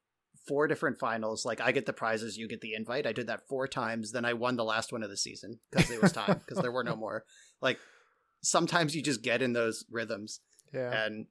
four 0.47 0.67
different 0.67 0.99
finals. 0.99 1.45
Like 1.45 1.61
I 1.61 1.71
get 1.71 1.85
the 1.85 1.93
prizes, 1.93 2.37
you 2.37 2.47
get 2.47 2.61
the 2.61 2.73
invite. 2.73 3.05
I 3.05 3.13
did 3.13 3.27
that 3.27 3.47
four 3.47 3.67
times. 3.67 4.11
Then 4.11 4.25
I 4.25 4.33
won 4.33 4.55
the 4.55 4.63
last 4.63 4.91
one 4.91 5.03
of 5.03 5.09
the 5.09 5.17
season 5.17 5.59
because 5.71 5.89
it 5.91 6.01
was 6.01 6.11
time 6.11 6.39
because 6.45 6.61
there 6.61 6.71
were 6.71 6.83
no 6.83 6.95
more. 6.95 7.23
Like 7.61 7.79
sometimes 8.41 8.95
you 8.95 9.03
just 9.03 9.21
get 9.21 9.41
in 9.41 9.53
those 9.53 9.85
rhythms, 9.91 10.39
Yeah. 10.73 11.03
and 11.05 11.27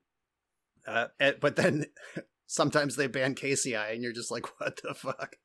uh, 0.86 1.08
and- 1.18 1.36
but 1.40 1.56
then 1.56 1.86
sometimes 2.46 2.96
they 2.96 3.06
ban 3.06 3.34
KCI, 3.34 3.92
and 3.92 4.02
you're 4.02 4.12
just 4.12 4.30
like, 4.30 4.46
what 4.60 4.80
the 4.82 4.94
fuck? 4.94 5.36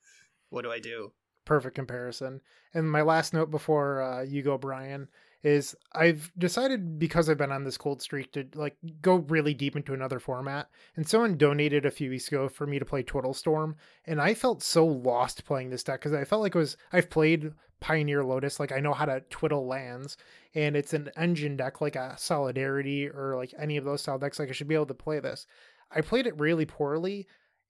What 0.50 0.62
do 0.64 0.72
I 0.72 0.80
do? 0.80 1.12
Perfect 1.46 1.76
comparison. 1.76 2.42
And 2.74 2.92
my 2.92 3.02
last 3.02 3.34
note 3.34 3.52
before 3.52 4.02
uh, 4.02 4.22
you 4.24 4.42
go, 4.42 4.58
Brian, 4.58 5.08
is 5.46 5.76
I've 5.94 6.32
decided 6.38 6.98
because 6.98 7.30
I've 7.30 7.38
been 7.38 7.52
on 7.52 7.64
this 7.64 7.78
cold 7.78 8.02
streak 8.02 8.32
to 8.34 8.48
like 8.56 8.76
go 9.02 9.18
really 9.18 9.54
deep 9.54 9.76
into 9.76 9.94
another 9.94 10.20
format. 10.20 10.70
And 10.96 11.08
someone 11.08 11.38
donated 11.38 11.86
a 11.86 11.92
few 11.92 12.10
weeks 12.10 12.28
ago 12.28 12.50
for 12.50 12.66
me 12.66 12.80
to 12.80 12.86
play 12.86 13.04
Twiddle 13.04 13.36
Storm, 13.36 13.76
and 14.06 14.20
I 14.20 14.34
felt 14.34 14.64
so 14.64 14.86
lost 14.86 15.46
playing 15.46 15.70
this 15.70 15.84
deck 15.84 16.00
because 16.00 16.14
I 16.14 16.24
felt 16.24 16.42
like 16.42 16.56
it 16.56 16.60
was 16.60 16.78
I've 16.92 17.12
played 17.12 17.52
Pioneer 17.80 18.24
Lotus, 18.24 18.60
like 18.60 18.72
I 18.72 18.80
know 18.80 18.94
how 18.94 19.06
to 19.06 19.22
twiddle 19.30 19.68
lands, 19.68 20.18
and 20.56 20.76
it's 20.76 20.94
an 20.94 21.12
engine 21.16 21.56
deck 21.56 21.80
like 21.80 21.96
a 21.96 22.16
Solidarity 22.18 23.08
or 23.08 23.36
like 23.36 23.54
any 23.60 23.78
of 23.78 23.86
those 23.86 24.02
style 24.02 24.18
decks. 24.18 24.40
Like 24.40 24.50
I 24.50 24.54
should 24.54 24.68
be 24.68 24.76
able 24.76 24.88
to 24.88 24.96
play 24.96 25.20
this. 25.20 25.46
I 25.92 26.02
played 26.02 26.26
it 26.26 26.40
really 26.40 26.66
poorly 26.66 27.28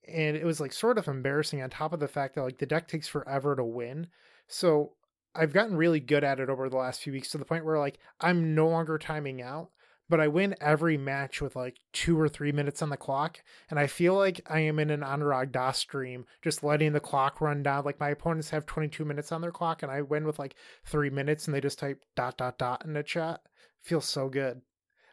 and 0.07 0.35
it 0.35 0.45
was 0.45 0.59
like 0.59 0.73
sort 0.73 0.97
of 0.97 1.07
embarrassing 1.07 1.61
on 1.61 1.69
top 1.69 1.93
of 1.93 1.99
the 1.99 2.07
fact 2.07 2.35
that 2.35 2.43
like 2.43 2.57
the 2.57 2.65
deck 2.65 2.87
takes 2.87 3.07
forever 3.07 3.55
to 3.55 3.63
win. 3.63 4.07
So 4.47 4.93
I've 5.35 5.53
gotten 5.53 5.75
really 5.75 5.99
good 5.99 6.23
at 6.23 6.39
it 6.39 6.49
over 6.49 6.69
the 6.69 6.77
last 6.77 7.01
few 7.01 7.13
weeks 7.13 7.29
to 7.31 7.37
the 7.37 7.45
point 7.45 7.65
where 7.65 7.79
like 7.79 7.99
I'm 8.21 8.55
no 8.55 8.67
longer 8.67 8.97
timing 8.97 9.41
out, 9.41 9.69
but 10.07 10.19
I 10.19 10.27
win 10.27 10.55
every 10.61 10.97
match 10.97 11.41
with 11.41 11.55
like 11.55 11.77
two 11.91 12.19
or 12.19 12.29
three 12.29 12.51
minutes 12.51 12.81
on 12.81 12.89
the 12.89 12.97
clock. 12.97 13.39
And 13.69 13.79
I 13.79 13.87
feel 13.87 14.15
like 14.15 14.41
I 14.47 14.59
am 14.59 14.79
in 14.79 14.89
an 14.89 15.01
Anuraag 15.01 15.51
Das 15.51 15.77
stream, 15.77 16.25
just 16.41 16.63
letting 16.63 16.93
the 16.93 16.99
clock 16.99 17.41
run 17.41 17.63
down. 17.63 17.83
Like 17.83 17.99
my 17.99 18.09
opponents 18.09 18.51
have 18.51 18.65
22 18.65 19.03
minutes 19.03 19.31
on 19.31 19.41
their 19.41 19.51
clock 19.51 19.83
and 19.83 19.91
I 19.91 20.01
win 20.01 20.25
with 20.25 20.39
like 20.39 20.55
three 20.85 21.09
minutes 21.09 21.47
and 21.47 21.55
they 21.55 21.61
just 21.61 21.79
type 21.79 22.03
dot 22.15 22.37
dot 22.37 22.57
dot 22.57 22.85
in 22.85 22.93
the 22.93 23.03
chat. 23.03 23.41
Feels 23.81 24.05
so 24.05 24.29
good. 24.29 24.61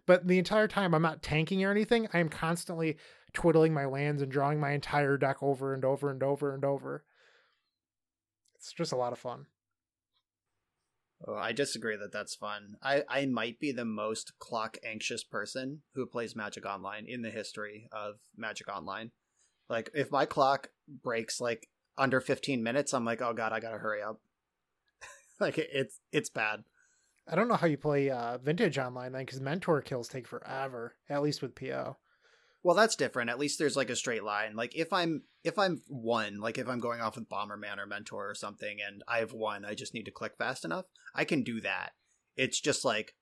But 0.06 0.26
the 0.26 0.38
entire 0.38 0.68
time 0.68 0.94
I'm 0.94 1.02
not 1.02 1.22
tanking 1.22 1.64
or 1.64 1.70
anything. 1.70 2.08
I 2.12 2.18
am 2.18 2.28
constantly 2.28 2.96
twiddling 3.32 3.74
my 3.74 3.84
lands 3.84 4.22
and 4.22 4.30
drawing 4.30 4.60
my 4.60 4.72
entire 4.72 5.16
deck 5.16 5.42
over 5.42 5.74
and 5.74 5.84
over 5.84 6.10
and 6.10 6.22
over 6.22 6.54
and 6.54 6.64
over. 6.64 7.04
It's 8.56 8.72
just 8.72 8.92
a 8.92 8.96
lot 8.96 9.12
of 9.12 9.18
fun. 9.18 9.46
Oh, 11.26 11.34
I 11.34 11.52
disagree 11.52 11.96
that 11.96 12.12
that's 12.12 12.34
fun. 12.34 12.76
I, 12.82 13.04
I 13.08 13.26
might 13.26 13.60
be 13.60 13.70
the 13.70 13.84
most 13.84 14.32
clock 14.38 14.76
anxious 14.84 15.22
person 15.22 15.82
who 15.94 16.06
plays 16.06 16.34
Magic 16.34 16.66
Online 16.66 17.06
in 17.06 17.22
the 17.22 17.30
history 17.30 17.88
of 17.92 18.16
Magic 18.36 18.68
Online. 18.68 19.12
Like, 19.68 19.90
if 19.94 20.10
my 20.10 20.26
clock 20.26 20.68
breaks 20.88 21.40
like 21.40 21.68
under 21.96 22.20
15 22.20 22.62
minutes, 22.62 22.92
I'm 22.92 23.04
like, 23.04 23.22
oh 23.22 23.32
god, 23.32 23.52
I 23.52 23.60
gotta 23.60 23.78
hurry 23.78 24.02
up. 24.02 24.20
like, 25.40 25.58
it, 25.58 25.68
it's 25.72 26.00
it's 26.10 26.30
bad. 26.30 26.64
I 27.28 27.36
don't 27.36 27.46
know 27.46 27.54
how 27.54 27.68
you 27.68 27.76
play 27.76 28.10
uh, 28.10 28.38
Vintage 28.38 28.78
Online 28.78 29.12
then, 29.12 29.24
because 29.24 29.40
Mentor 29.40 29.80
kills 29.80 30.08
take 30.08 30.26
forever, 30.26 30.96
at 31.08 31.22
least 31.22 31.40
with 31.40 31.54
PO. 31.54 31.96
Well, 32.64 32.76
that's 32.76 32.94
different. 32.94 33.28
At 33.28 33.40
least 33.40 33.58
there's 33.58 33.76
like 33.76 33.90
a 33.90 33.96
straight 33.96 34.22
line. 34.22 34.54
Like 34.54 34.76
if 34.76 34.92
I'm 34.92 35.22
if 35.42 35.58
I'm 35.58 35.82
one, 35.88 36.38
like 36.38 36.58
if 36.58 36.68
I'm 36.68 36.78
going 36.78 37.00
off 37.00 37.16
with 37.16 37.28
Bomberman 37.28 37.78
or 37.78 37.86
Mentor 37.86 38.30
or 38.30 38.34
something, 38.34 38.78
and 38.86 39.02
I 39.08 39.18
have 39.18 39.32
one, 39.32 39.64
I 39.64 39.74
just 39.74 39.94
need 39.94 40.04
to 40.04 40.12
click 40.12 40.34
fast 40.38 40.64
enough. 40.64 40.84
I 41.14 41.24
can 41.24 41.42
do 41.42 41.60
that. 41.62 41.90
It's 42.36 42.60
just 42.60 42.84
like, 42.84 43.14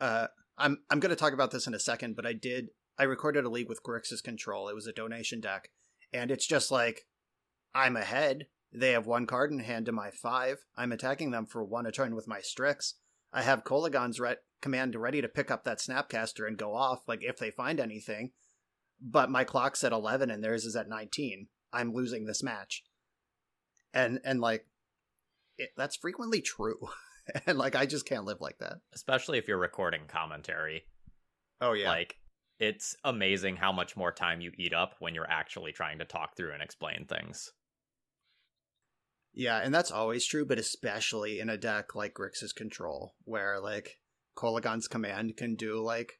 uh, 0.00 0.26
I'm 0.58 0.82
I'm 0.90 1.00
gonna 1.00 1.16
talk 1.16 1.32
about 1.32 1.52
this 1.52 1.66
in 1.66 1.74
a 1.74 1.80
second, 1.80 2.16
but 2.16 2.26
I 2.26 2.34
did 2.34 2.68
I 2.98 3.04
recorded 3.04 3.44
a 3.44 3.50
league 3.50 3.68
with 3.68 3.82
Grixis 3.82 4.22
Control. 4.22 4.68
It 4.68 4.74
was 4.74 4.86
a 4.86 4.92
donation 4.92 5.40
deck, 5.40 5.70
and 6.12 6.30
it's 6.30 6.46
just 6.46 6.70
like, 6.70 7.06
I'm 7.74 7.96
ahead. 7.96 8.46
They 8.74 8.92
have 8.92 9.06
one 9.06 9.26
card 9.26 9.52
in 9.52 9.60
hand 9.60 9.86
to 9.86 9.92
my 9.92 10.10
five. 10.10 10.58
I'm 10.76 10.92
attacking 10.92 11.30
them 11.30 11.46
for 11.46 11.64
one 11.64 11.86
a 11.86 11.92
turn 11.92 12.14
with 12.14 12.28
my 12.28 12.40
Strix. 12.40 12.94
I 13.32 13.40
have 13.42 13.64
Kolaghan's 13.64 14.20
re- 14.20 14.36
command 14.60 14.94
ready 14.94 15.22
to 15.22 15.28
pick 15.28 15.50
up 15.50 15.64
that 15.64 15.78
Snapcaster 15.78 16.46
and 16.46 16.58
go 16.58 16.74
off, 16.74 17.08
like 17.08 17.22
if 17.22 17.38
they 17.38 17.50
find 17.50 17.80
anything 17.80 18.32
but 19.02 19.30
my 19.30 19.44
clock's 19.44 19.82
at 19.84 19.92
11 19.92 20.30
and 20.30 20.42
theirs 20.44 20.64
is 20.64 20.76
at 20.76 20.88
19 20.88 21.48
i'm 21.72 21.92
losing 21.92 22.24
this 22.26 22.42
match. 22.42 22.84
And 23.94 24.20
and 24.24 24.40
like 24.40 24.66
it, 25.58 25.70
that's 25.76 25.96
frequently 25.96 26.40
true. 26.40 26.78
And 27.46 27.56
like 27.56 27.76
i 27.76 27.86
just 27.86 28.04
can't 28.04 28.24
live 28.24 28.40
like 28.40 28.58
that. 28.58 28.78
Especially 28.92 29.38
if 29.38 29.46
you're 29.46 29.56
recording 29.56 30.02
commentary. 30.08 30.86
oh 31.60 31.72
yeah. 31.72 31.88
Like 31.88 32.16
it's 32.58 32.96
amazing 33.04 33.56
how 33.56 33.70
much 33.70 33.96
more 33.96 34.10
time 34.12 34.40
you 34.40 34.50
eat 34.58 34.74
up 34.74 34.96
when 34.98 35.14
you're 35.14 35.30
actually 35.30 35.72
trying 35.72 35.98
to 36.00 36.04
talk 36.04 36.36
through 36.36 36.52
and 36.52 36.62
explain 36.62 37.06
things. 37.06 37.52
yeah 39.34 39.58
and 39.62 39.72
that's 39.74 39.90
always 39.92 40.26
true 40.26 40.44
but 40.44 40.58
especially 40.58 41.38
in 41.40 41.48
a 41.48 41.56
deck 41.56 41.94
like 41.94 42.14
Grixis 42.14 42.54
control 42.54 43.14
where 43.24 43.60
like 43.60 43.98
Kolaghan's 44.36 44.88
command 44.88 45.36
can 45.36 45.54
do 45.54 45.80
like 45.80 46.14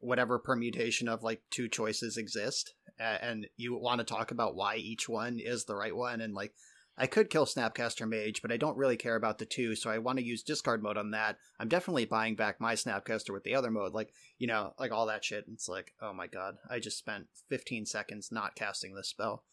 whatever 0.00 0.38
permutation 0.38 1.08
of 1.08 1.22
like 1.22 1.42
two 1.50 1.68
choices 1.68 2.16
exist 2.16 2.74
and 2.98 3.46
you 3.56 3.76
want 3.76 3.98
to 4.00 4.04
talk 4.04 4.30
about 4.30 4.56
why 4.56 4.76
each 4.76 5.08
one 5.08 5.38
is 5.38 5.64
the 5.64 5.74
right 5.74 5.94
one 5.94 6.20
and 6.20 6.34
like 6.34 6.52
I 7.00 7.06
could 7.06 7.30
kill 7.30 7.46
Snapcaster 7.46 8.08
Mage, 8.08 8.42
but 8.42 8.50
I 8.50 8.56
don't 8.56 8.76
really 8.76 8.96
care 8.96 9.14
about 9.14 9.38
the 9.38 9.46
two, 9.46 9.76
so 9.76 9.88
I 9.88 9.98
want 9.98 10.18
to 10.18 10.24
use 10.24 10.42
discard 10.42 10.82
mode 10.82 10.96
on 10.96 11.12
that. 11.12 11.38
I'm 11.60 11.68
definitely 11.68 12.06
buying 12.06 12.34
back 12.34 12.60
my 12.60 12.74
Snapcaster 12.74 13.32
with 13.32 13.44
the 13.44 13.54
other 13.54 13.70
mode, 13.70 13.94
like, 13.94 14.12
you 14.36 14.48
know, 14.48 14.74
like 14.80 14.90
all 14.90 15.06
that 15.06 15.24
shit. 15.24 15.44
It's 15.46 15.68
like, 15.68 15.94
oh 16.02 16.12
my 16.12 16.26
god, 16.26 16.56
I 16.68 16.80
just 16.80 16.98
spent 16.98 17.28
15 17.50 17.86
seconds 17.86 18.32
not 18.32 18.56
casting 18.56 18.96
this 18.96 19.08
spell. 19.08 19.44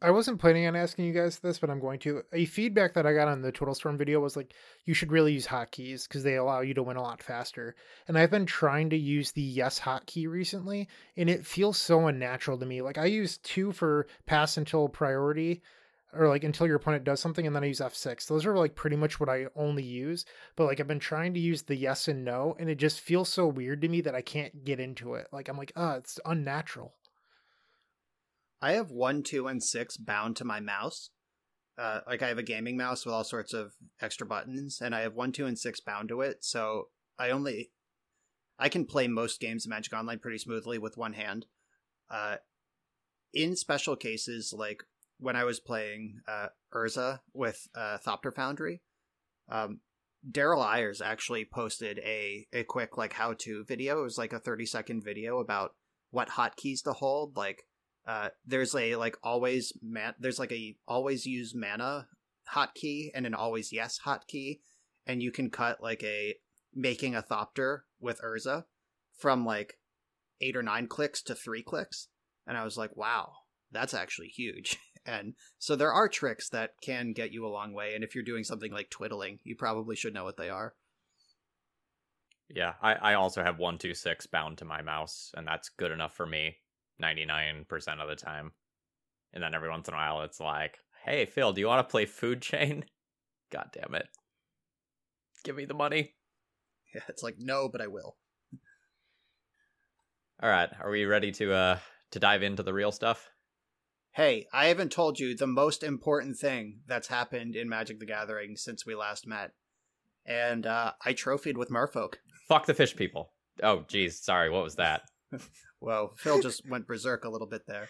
I 0.00 0.12
wasn't 0.12 0.40
planning 0.40 0.64
on 0.68 0.76
asking 0.76 1.06
you 1.06 1.12
guys 1.12 1.40
this, 1.40 1.58
but 1.58 1.70
I'm 1.70 1.80
going 1.80 1.98
to. 2.00 2.22
A 2.32 2.44
feedback 2.44 2.94
that 2.94 3.04
I 3.04 3.14
got 3.14 3.26
on 3.26 3.42
the 3.42 3.50
Twiddle 3.50 3.74
Storm 3.74 3.98
video 3.98 4.20
was 4.20 4.36
like, 4.36 4.54
you 4.84 4.94
should 4.94 5.10
really 5.10 5.32
use 5.32 5.48
hotkeys 5.48 6.06
because 6.06 6.22
they 6.22 6.36
allow 6.36 6.60
you 6.60 6.72
to 6.74 6.84
win 6.84 6.96
a 6.96 7.02
lot 7.02 7.20
faster. 7.20 7.74
And 8.06 8.16
I've 8.16 8.30
been 8.30 8.46
trying 8.46 8.90
to 8.90 8.96
use 8.96 9.32
the 9.32 9.42
yes 9.42 9.80
hotkey 9.80 10.28
recently, 10.28 10.88
and 11.16 11.28
it 11.28 11.44
feels 11.44 11.78
so 11.78 12.06
unnatural 12.06 12.58
to 12.58 12.66
me. 12.66 12.80
Like 12.80 12.96
I 12.96 13.06
use 13.06 13.38
two 13.38 13.72
for 13.72 14.06
pass 14.24 14.56
until 14.56 14.88
priority, 14.88 15.62
or 16.12 16.28
like 16.28 16.44
until 16.44 16.68
your 16.68 16.76
opponent 16.76 17.02
does 17.02 17.18
something, 17.18 17.44
and 17.44 17.56
then 17.56 17.64
I 17.64 17.66
use 17.66 17.80
F6. 17.80 18.28
Those 18.28 18.46
are 18.46 18.56
like 18.56 18.76
pretty 18.76 18.96
much 18.96 19.18
what 19.18 19.28
I 19.28 19.46
only 19.56 19.82
use. 19.82 20.24
But 20.54 20.66
like 20.66 20.78
I've 20.78 20.86
been 20.86 21.00
trying 21.00 21.34
to 21.34 21.40
use 21.40 21.62
the 21.62 21.74
yes 21.74 22.06
and 22.06 22.24
no, 22.24 22.54
and 22.60 22.70
it 22.70 22.76
just 22.76 23.00
feels 23.00 23.30
so 23.30 23.48
weird 23.48 23.82
to 23.82 23.88
me 23.88 24.00
that 24.02 24.14
I 24.14 24.22
can't 24.22 24.64
get 24.64 24.78
into 24.78 25.14
it. 25.14 25.26
Like 25.32 25.48
I'm 25.48 25.58
like, 25.58 25.72
ah, 25.74 25.96
it's 25.96 26.20
unnatural. 26.24 26.94
I 28.60 28.72
have 28.72 28.90
one, 28.90 29.22
two, 29.22 29.46
and 29.46 29.62
six 29.62 29.96
bound 29.96 30.36
to 30.36 30.44
my 30.44 30.60
mouse. 30.60 31.10
Uh, 31.78 32.00
like 32.08 32.22
I 32.22 32.28
have 32.28 32.38
a 32.38 32.42
gaming 32.42 32.76
mouse 32.76 33.04
with 33.06 33.14
all 33.14 33.24
sorts 33.24 33.54
of 33.54 33.74
extra 34.00 34.26
buttons, 34.26 34.80
and 34.80 34.94
I 34.94 35.00
have 35.00 35.14
one, 35.14 35.30
two, 35.30 35.46
and 35.46 35.58
six 35.58 35.80
bound 35.80 36.08
to 36.08 36.22
it. 36.22 36.44
So 36.44 36.88
I 37.18 37.30
only 37.30 37.70
I 38.58 38.68
can 38.68 38.84
play 38.84 39.06
most 39.06 39.40
games 39.40 39.64
of 39.64 39.70
Magic 39.70 39.92
Online 39.92 40.18
pretty 40.18 40.38
smoothly 40.38 40.78
with 40.78 40.96
one 40.96 41.12
hand. 41.12 41.46
Uh, 42.10 42.36
in 43.32 43.54
special 43.54 43.94
cases, 43.94 44.52
like 44.56 44.82
when 45.20 45.36
I 45.36 45.44
was 45.44 45.60
playing 45.60 46.20
uh, 46.26 46.48
Urza 46.74 47.20
with 47.32 47.68
uh, 47.76 47.98
Thopter 48.04 48.34
Foundry, 48.34 48.82
um, 49.48 49.80
Daryl 50.28 50.66
Ayers 50.66 51.00
actually 51.00 51.44
posted 51.44 52.00
a 52.00 52.48
a 52.52 52.64
quick 52.64 52.96
like 52.96 53.12
how 53.12 53.34
to 53.34 53.64
video. 53.64 54.00
It 54.00 54.04
was 54.04 54.18
like 54.18 54.32
a 54.32 54.40
thirty 54.40 54.66
second 54.66 55.04
video 55.04 55.38
about 55.38 55.74
what 56.10 56.30
hotkeys 56.30 56.82
to 56.82 56.92
hold. 56.92 57.36
Like, 57.36 57.67
uh, 58.08 58.30
there's 58.46 58.74
a 58.74 58.96
like 58.96 59.18
always 59.22 59.74
man. 59.82 60.14
There's 60.18 60.38
like 60.38 60.50
a 60.50 60.74
always 60.88 61.26
use 61.26 61.54
mana 61.54 62.08
hotkey 62.54 63.10
and 63.14 63.26
an 63.26 63.34
always 63.34 63.70
yes 63.70 64.00
hotkey, 64.06 64.60
and 65.06 65.22
you 65.22 65.30
can 65.30 65.50
cut 65.50 65.82
like 65.82 66.02
a 66.02 66.36
making 66.74 67.14
a 67.14 67.22
Thopter 67.22 67.80
with 68.00 68.22
Urza 68.22 68.64
from 69.18 69.44
like 69.44 69.74
eight 70.40 70.56
or 70.56 70.62
nine 70.62 70.86
clicks 70.86 71.20
to 71.24 71.34
three 71.34 71.62
clicks. 71.62 72.08
And 72.46 72.56
I 72.56 72.64
was 72.64 72.78
like, 72.78 72.96
wow, 72.96 73.32
that's 73.70 73.94
actually 73.94 74.28
huge. 74.28 74.78
And 75.06 75.36
so 75.58 75.74
there 75.74 75.92
are 75.92 76.06
tricks 76.06 76.50
that 76.50 76.72
can 76.82 77.14
get 77.14 77.32
you 77.32 77.46
a 77.46 77.48
long 77.48 77.72
way. 77.72 77.94
And 77.94 78.04
if 78.04 78.14
you're 78.14 78.24
doing 78.24 78.44
something 78.44 78.70
like 78.70 78.90
twiddling, 78.90 79.38
you 79.42 79.56
probably 79.56 79.96
should 79.96 80.12
know 80.12 80.24
what 80.24 80.36
they 80.36 80.50
are. 80.50 80.74
Yeah, 82.50 82.74
I, 82.82 82.94
I 82.94 83.14
also 83.14 83.42
have 83.42 83.58
126 83.58 84.26
bound 84.26 84.58
to 84.58 84.66
my 84.66 84.82
mouse, 84.82 85.30
and 85.34 85.46
that's 85.46 85.70
good 85.70 85.92
enough 85.92 86.14
for 86.14 86.26
me 86.26 86.58
99% 87.02 87.66
of 88.00 88.08
the 88.08 88.16
time. 88.16 88.52
And 89.32 89.42
then 89.42 89.54
every 89.54 89.68
once 89.68 89.88
in 89.88 89.94
a 89.94 89.96
while, 89.96 90.22
it's 90.22 90.40
like, 90.40 90.78
hey, 91.04 91.26
Phil, 91.26 91.52
do 91.52 91.60
you 91.60 91.66
want 91.66 91.86
to 91.86 91.90
play 91.90 92.06
Food 92.06 92.42
Chain? 92.42 92.84
God 93.52 93.70
damn 93.72 93.94
it. 93.94 94.08
Give 95.44 95.56
me 95.56 95.64
the 95.64 95.74
money. 95.74 96.14
Yeah, 96.94 97.02
it's 97.06 97.22
like, 97.22 97.34
no, 97.38 97.68
but 97.68 97.82
I 97.82 97.86
will. 97.86 98.16
All 100.42 100.48
right, 100.48 100.70
are 100.80 100.88
we 100.88 101.04
ready 101.04 101.30
to 101.32 101.52
uh 101.52 101.78
to 102.12 102.18
dive 102.18 102.42
into 102.42 102.62
the 102.62 102.72
real 102.72 102.92
stuff? 102.92 103.28
Hey, 104.12 104.46
I 104.54 104.68
haven't 104.68 104.90
told 104.90 105.20
you 105.20 105.36
the 105.36 105.46
most 105.46 105.82
important 105.82 106.38
thing 106.38 106.80
that's 106.86 107.08
happened 107.08 107.56
in 107.56 107.68
Magic 107.68 108.00
the 108.00 108.06
Gathering 108.06 108.56
since 108.56 108.86
we 108.86 108.94
last 108.94 109.26
met. 109.26 109.52
And 110.24 110.66
uh, 110.66 110.92
I 111.04 111.12
trophied 111.12 111.58
with 111.58 111.70
Merfolk. 111.70 112.14
Fuck 112.48 112.64
the 112.64 112.72
fish 112.72 112.96
people. 112.96 113.32
Oh, 113.62 113.84
geez, 113.86 114.18
sorry, 114.18 114.48
what 114.48 114.64
was 114.64 114.76
that? 114.76 115.02
Whoa, 115.80 116.12
Phil 116.16 116.40
just 116.40 116.68
went 116.68 116.86
berserk 116.86 117.24
a 117.24 117.30
little 117.30 117.46
bit 117.46 117.62
there. 117.66 117.88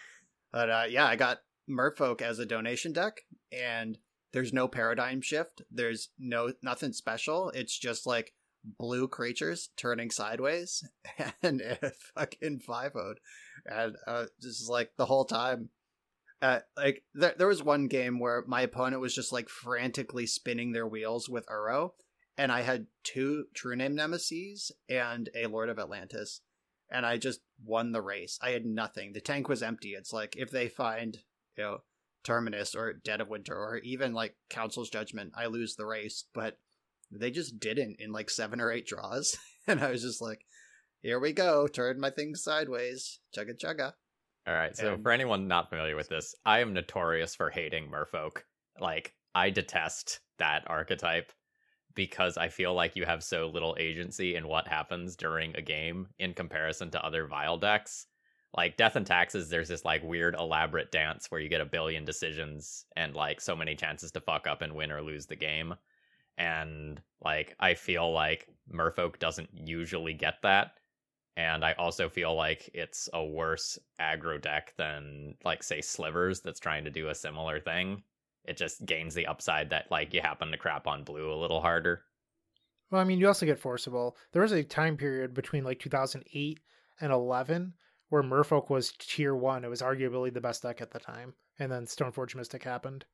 But 0.51 0.69
uh, 0.69 0.83
yeah, 0.89 1.05
I 1.05 1.15
got 1.15 1.39
Merfolk 1.69 2.21
as 2.21 2.39
a 2.39 2.45
donation 2.45 2.93
deck, 2.93 3.21
and 3.51 3.97
there's 4.33 4.53
no 4.53 4.67
paradigm 4.67 5.21
shift. 5.21 5.61
There's 5.71 6.09
no 6.17 6.53
nothing 6.61 6.93
special. 6.93 7.51
It's 7.51 7.77
just 7.77 8.05
like 8.05 8.33
blue 8.63 9.07
creatures 9.07 9.69
turning 9.77 10.11
sideways 10.11 10.83
and 11.41 11.61
fucking 12.15 12.59
five 12.59 12.95
ode. 12.95 13.19
And 13.65 13.95
uh, 14.07 14.25
just 14.41 14.69
like 14.69 14.91
the 14.97 15.05
whole 15.05 15.25
time, 15.25 15.69
uh, 16.41 16.59
like 16.77 17.03
there, 17.13 17.35
there 17.37 17.47
was 17.47 17.63
one 17.63 17.87
game 17.87 18.19
where 18.19 18.43
my 18.47 18.61
opponent 18.61 19.01
was 19.01 19.15
just 19.15 19.31
like 19.31 19.49
frantically 19.49 20.25
spinning 20.25 20.71
their 20.71 20.87
wheels 20.87 21.27
with 21.29 21.45
Uro, 21.47 21.91
and 22.37 22.51
I 22.51 22.61
had 22.61 22.87
two 23.03 23.45
True 23.53 23.75
Name 23.75 23.95
Nemesis 23.95 24.71
and 24.89 25.29
a 25.35 25.47
Lord 25.47 25.69
of 25.69 25.79
Atlantis, 25.79 26.41
and 26.91 27.05
I 27.05 27.17
just 27.17 27.39
won 27.63 27.91
the 27.91 28.01
race. 28.01 28.37
I 28.41 28.51
had 28.51 28.65
nothing. 28.65 29.13
The 29.13 29.21
tank 29.21 29.47
was 29.47 29.63
empty. 29.63 29.89
It's 29.89 30.13
like 30.13 30.35
if 30.37 30.51
they 30.51 30.67
find 30.67 31.17
you 31.57 31.63
know 31.63 31.77
Terminus 32.23 32.75
or 32.75 32.93
Dead 32.93 33.21
of 33.21 33.29
Winter 33.29 33.55
or 33.55 33.77
even 33.77 34.13
like 34.13 34.35
Council's 34.49 34.89
Judgment, 34.89 35.33
I 35.35 35.45
lose 35.47 35.75
the 35.75 35.85
race. 35.85 36.25
But 36.33 36.57
they 37.11 37.31
just 37.31 37.59
didn't 37.59 37.97
in 37.99 38.11
like 38.11 38.29
seven 38.29 38.61
or 38.61 38.71
eight 38.71 38.87
draws, 38.87 39.37
and 39.67 39.79
I 39.81 39.91
was 39.91 40.01
just 40.01 40.21
like, 40.21 40.45
"Here 41.01 41.19
we 41.19 41.33
go, 41.33 41.67
turn 41.67 41.99
my 41.99 42.09
thing 42.09 42.35
sideways, 42.35 43.19
chugga 43.35 43.57
chugga." 43.63 43.93
All 44.47 44.53
right, 44.53 44.75
so 44.75 44.93
And- 44.93 45.03
for 45.03 45.11
anyone 45.11 45.47
not 45.47 45.69
familiar 45.69 45.95
with 45.95 46.09
this, 46.09 46.33
I 46.45 46.59
am 46.59 46.73
notorious 46.73 47.35
for 47.35 47.49
hating 47.51 47.91
merfolk. 47.91 48.43
Like, 48.79 49.13
I 49.35 49.49
detest 49.51 50.21
that 50.39 50.63
archetype 50.67 51.31
because 51.95 52.37
I 52.37 52.49
feel 52.49 52.73
like 52.73 52.95
you 52.95 53.05
have 53.05 53.23
so 53.23 53.47
little 53.47 53.75
agency 53.79 54.35
in 54.35 54.47
what 54.47 54.67
happens 54.67 55.15
during 55.15 55.55
a 55.55 55.61
game 55.61 56.07
in 56.19 56.33
comparison 56.33 56.89
to 56.91 57.03
other 57.05 57.27
Vial 57.27 57.57
decks. 57.57 58.07
Like 58.55 58.77
Death 58.77 58.95
and 58.95 59.05
Taxes, 59.05 59.49
there's 59.49 59.69
this 59.69 59.85
like 59.85 60.03
weird 60.03 60.35
elaborate 60.35 60.91
dance 60.91 61.29
where 61.29 61.41
you 61.41 61.49
get 61.49 61.61
a 61.61 61.65
billion 61.65 62.03
decisions 62.05 62.85
and 62.95 63.13
like 63.15 63.41
so 63.41 63.55
many 63.55 63.75
chances 63.75 64.11
to 64.13 64.21
fuck 64.21 64.47
up 64.47 64.61
and 64.61 64.73
win 64.73 64.91
or 64.91 65.01
lose 65.01 65.27
the 65.27 65.35
game. 65.35 65.75
And 66.37 67.01
like 67.23 67.55
I 67.59 67.73
feel 67.75 68.11
like 68.11 68.47
Merfolk 68.71 69.19
doesn't 69.19 69.49
usually 69.53 70.13
get 70.13 70.35
that. 70.43 70.71
And 71.37 71.63
I 71.63 71.73
also 71.73 72.09
feel 72.09 72.35
like 72.35 72.69
it's 72.73 73.07
a 73.13 73.23
worse 73.23 73.77
aggro 73.99 74.41
deck 74.41 74.73
than 74.77 75.35
like 75.45 75.63
say 75.63 75.81
Slivers 75.81 76.41
that's 76.41 76.59
trying 76.59 76.85
to 76.85 76.91
do 76.91 77.09
a 77.09 77.15
similar 77.15 77.59
thing. 77.59 78.03
It 78.45 78.57
just 78.57 78.85
gains 78.85 79.13
the 79.13 79.27
upside 79.27 79.69
that 79.69 79.91
like 79.91 80.13
you 80.13 80.21
happen 80.21 80.51
to 80.51 80.57
crap 80.57 80.87
on 80.87 81.03
blue 81.03 81.31
a 81.31 81.35
little 81.35 81.61
harder. 81.61 82.03
Well, 82.91 83.01
I 83.01 83.03
mean, 83.03 83.19
you 83.19 83.27
also 83.27 83.45
get 83.45 83.59
forcible. 83.59 84.17
There 84.31 84.41
was 84.41 84.51
a 84.51 84.63
time 84.63 84.97
period 84.97 85.33
between 85.33 85.63
like 85.63 85.79
2008 85.79 86.59
and 86.99 87.11
11 87.11 87.73
where 88.09 88.23
Merfolk 88.23 88.69
was 88.69 88.93
tier 88.97 89.35
one. 89.35 89.63
It 89.63 89.69
was 89.69 89.81
arguably 89.81 90.33
the 90.33 90.41
best 90.41 90.63
deck 90.63 90.81
at 90.81 90.91
the 90.91 90.99
time, 90.99 91.33
and 91.59 91.71
then 91.71 91.85
Stoneforge 91.85 92.35
Mystic 92.35 92.63
happened. 92.63 93.05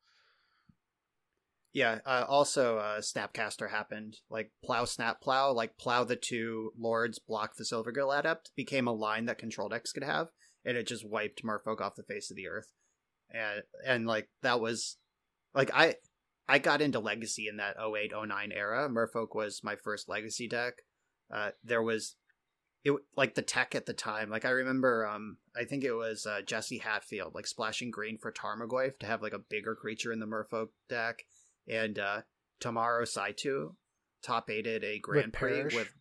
Yeah. 1.75 1.99
Uh, 2.05 2.23
also, 2.29 2.77
uh, 2.77 3.01
Snapcaster 3.01 3.69
happened. 3.69 4.19
Like 4.29 4.51
plow, 4.63 4.85
snap, 4.85 5.19
plow. 5.19 5.51
Like 5.51 5.77
plow 5.77 6.05
the 6.05 6.15
two 6.15 6.71
lords, 6.79 7.19
block 7.19 7.57
the 7.57 7.65
Silvergill 7.65 8.17
Adept 8.17 8.51
became 8.55 8.87
a 8.87 8.93
line 8.93 9.25
that 9.25 9.37
control 9.37 9.67
decks 9.67 9.91
could 9.91 10.05
have, 10.05 10.29
and 10.63 10.77
it 10.77 10.87
just 10.87 11.05
wiped 11.05 11.43
Merfolk 11.43 11.81
off 11.81 11.95
the 11.95 12.03
face 12.03 12.31
of 12.31 12.37
the 12.37 12.47
earth. 12.47 12.71
And 13.29 13.63
and 13.85 14.07
like 14.07 14.29
that 14.41 14.61
was, 14.61 14.95
like 15.55 15.71
I, 15.73 15.95
I 16.47 16.59
got 16.59 16.81
into 16.81 16.99
Legacy 16.99 17.47
in 17.47 17.57
that 17.57 17.77
08, 17.79 18.11
09 18.11 18.51
era. 18.51 18.89
Merfolk 18.89 19.33
was 19.33 19.61
my 19.63 19.75
first 19.75 20.07
Legacy 20.07 20.47
deck. 20.47 20.73
Uh, 21.33 21.51
there 21.63 21.81
was, 21.81 22.15
it 22.83 22.93
like 23.17 23.33
the 23.33 23.41
tech 23.41 23.73
at 23.73 23.87
the 23.87 23.93
time. 23.93 24.29
Like 24.29 24.45
I 24.45 24.49
remember, 24.49 25.07
um, 25.07 25.37
I 25.59 25.63
think 25.63 25.83
it 25.83 25.93
was 25.93 26.27
uh, 26.27 26.41
Jesse 26.45 26.77
Hatfield 26.77 27.33
like 27.33 27.47
splashing 27.47 27.89
green 27.89 28.19
for 28.19 28.31
Tarmogoyf 28.31 28.99
to 28.99 29.07
have 29.07 29.23
like 29.23 29.33
a 29.33 29.39
bigger 29.39 29.73
creature 29.73 30.11
in 30.11 30.19
the 30.19 30.27
Merfolk 30.27 30.67
deck 30.87 31.23
and 31.67 31.97
uh 31.99 32.21
Tomoharu 32.61 33.07
Saito 33.07 33.75
top 34.23 34.49
aided 34.49 34.83
a 34.83 34.99
Grand 34.99 35.33
Prix 35.33 35.57
Parrish? 35.57 35.75
with 35.75 35.93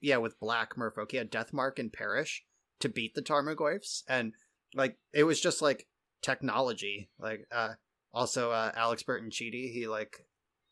yeah 0.00 0.16
with 0.16 0.38
Black 0.40 0.76
Merfolk. 0.76 1.10
He 1.10 1.16
had 1.16 1.30
Deathmark 1.30 1.78
and 1.78 1.92
Perish 1.92 2.44
to 2.80 2.88
beat 2.88 3.14
the 3.14 3.22
Tarmogoyfs, 3.22 4.02
and 4.08 4.34
like 4.74 4.96
it 5.12 5.24
was 5.24 5.40
just 5.40 5.60
like 5.60 5.86
technology. 6.22 7.10
Like 7.18 7.46
uh 7.52 7.74
also 8.12 8.50
uh 8.50 8.72
Alex 8.74 9.02
Bertoncini, 9.02 9.72
he 9.72 9.86
like 9.86 10.26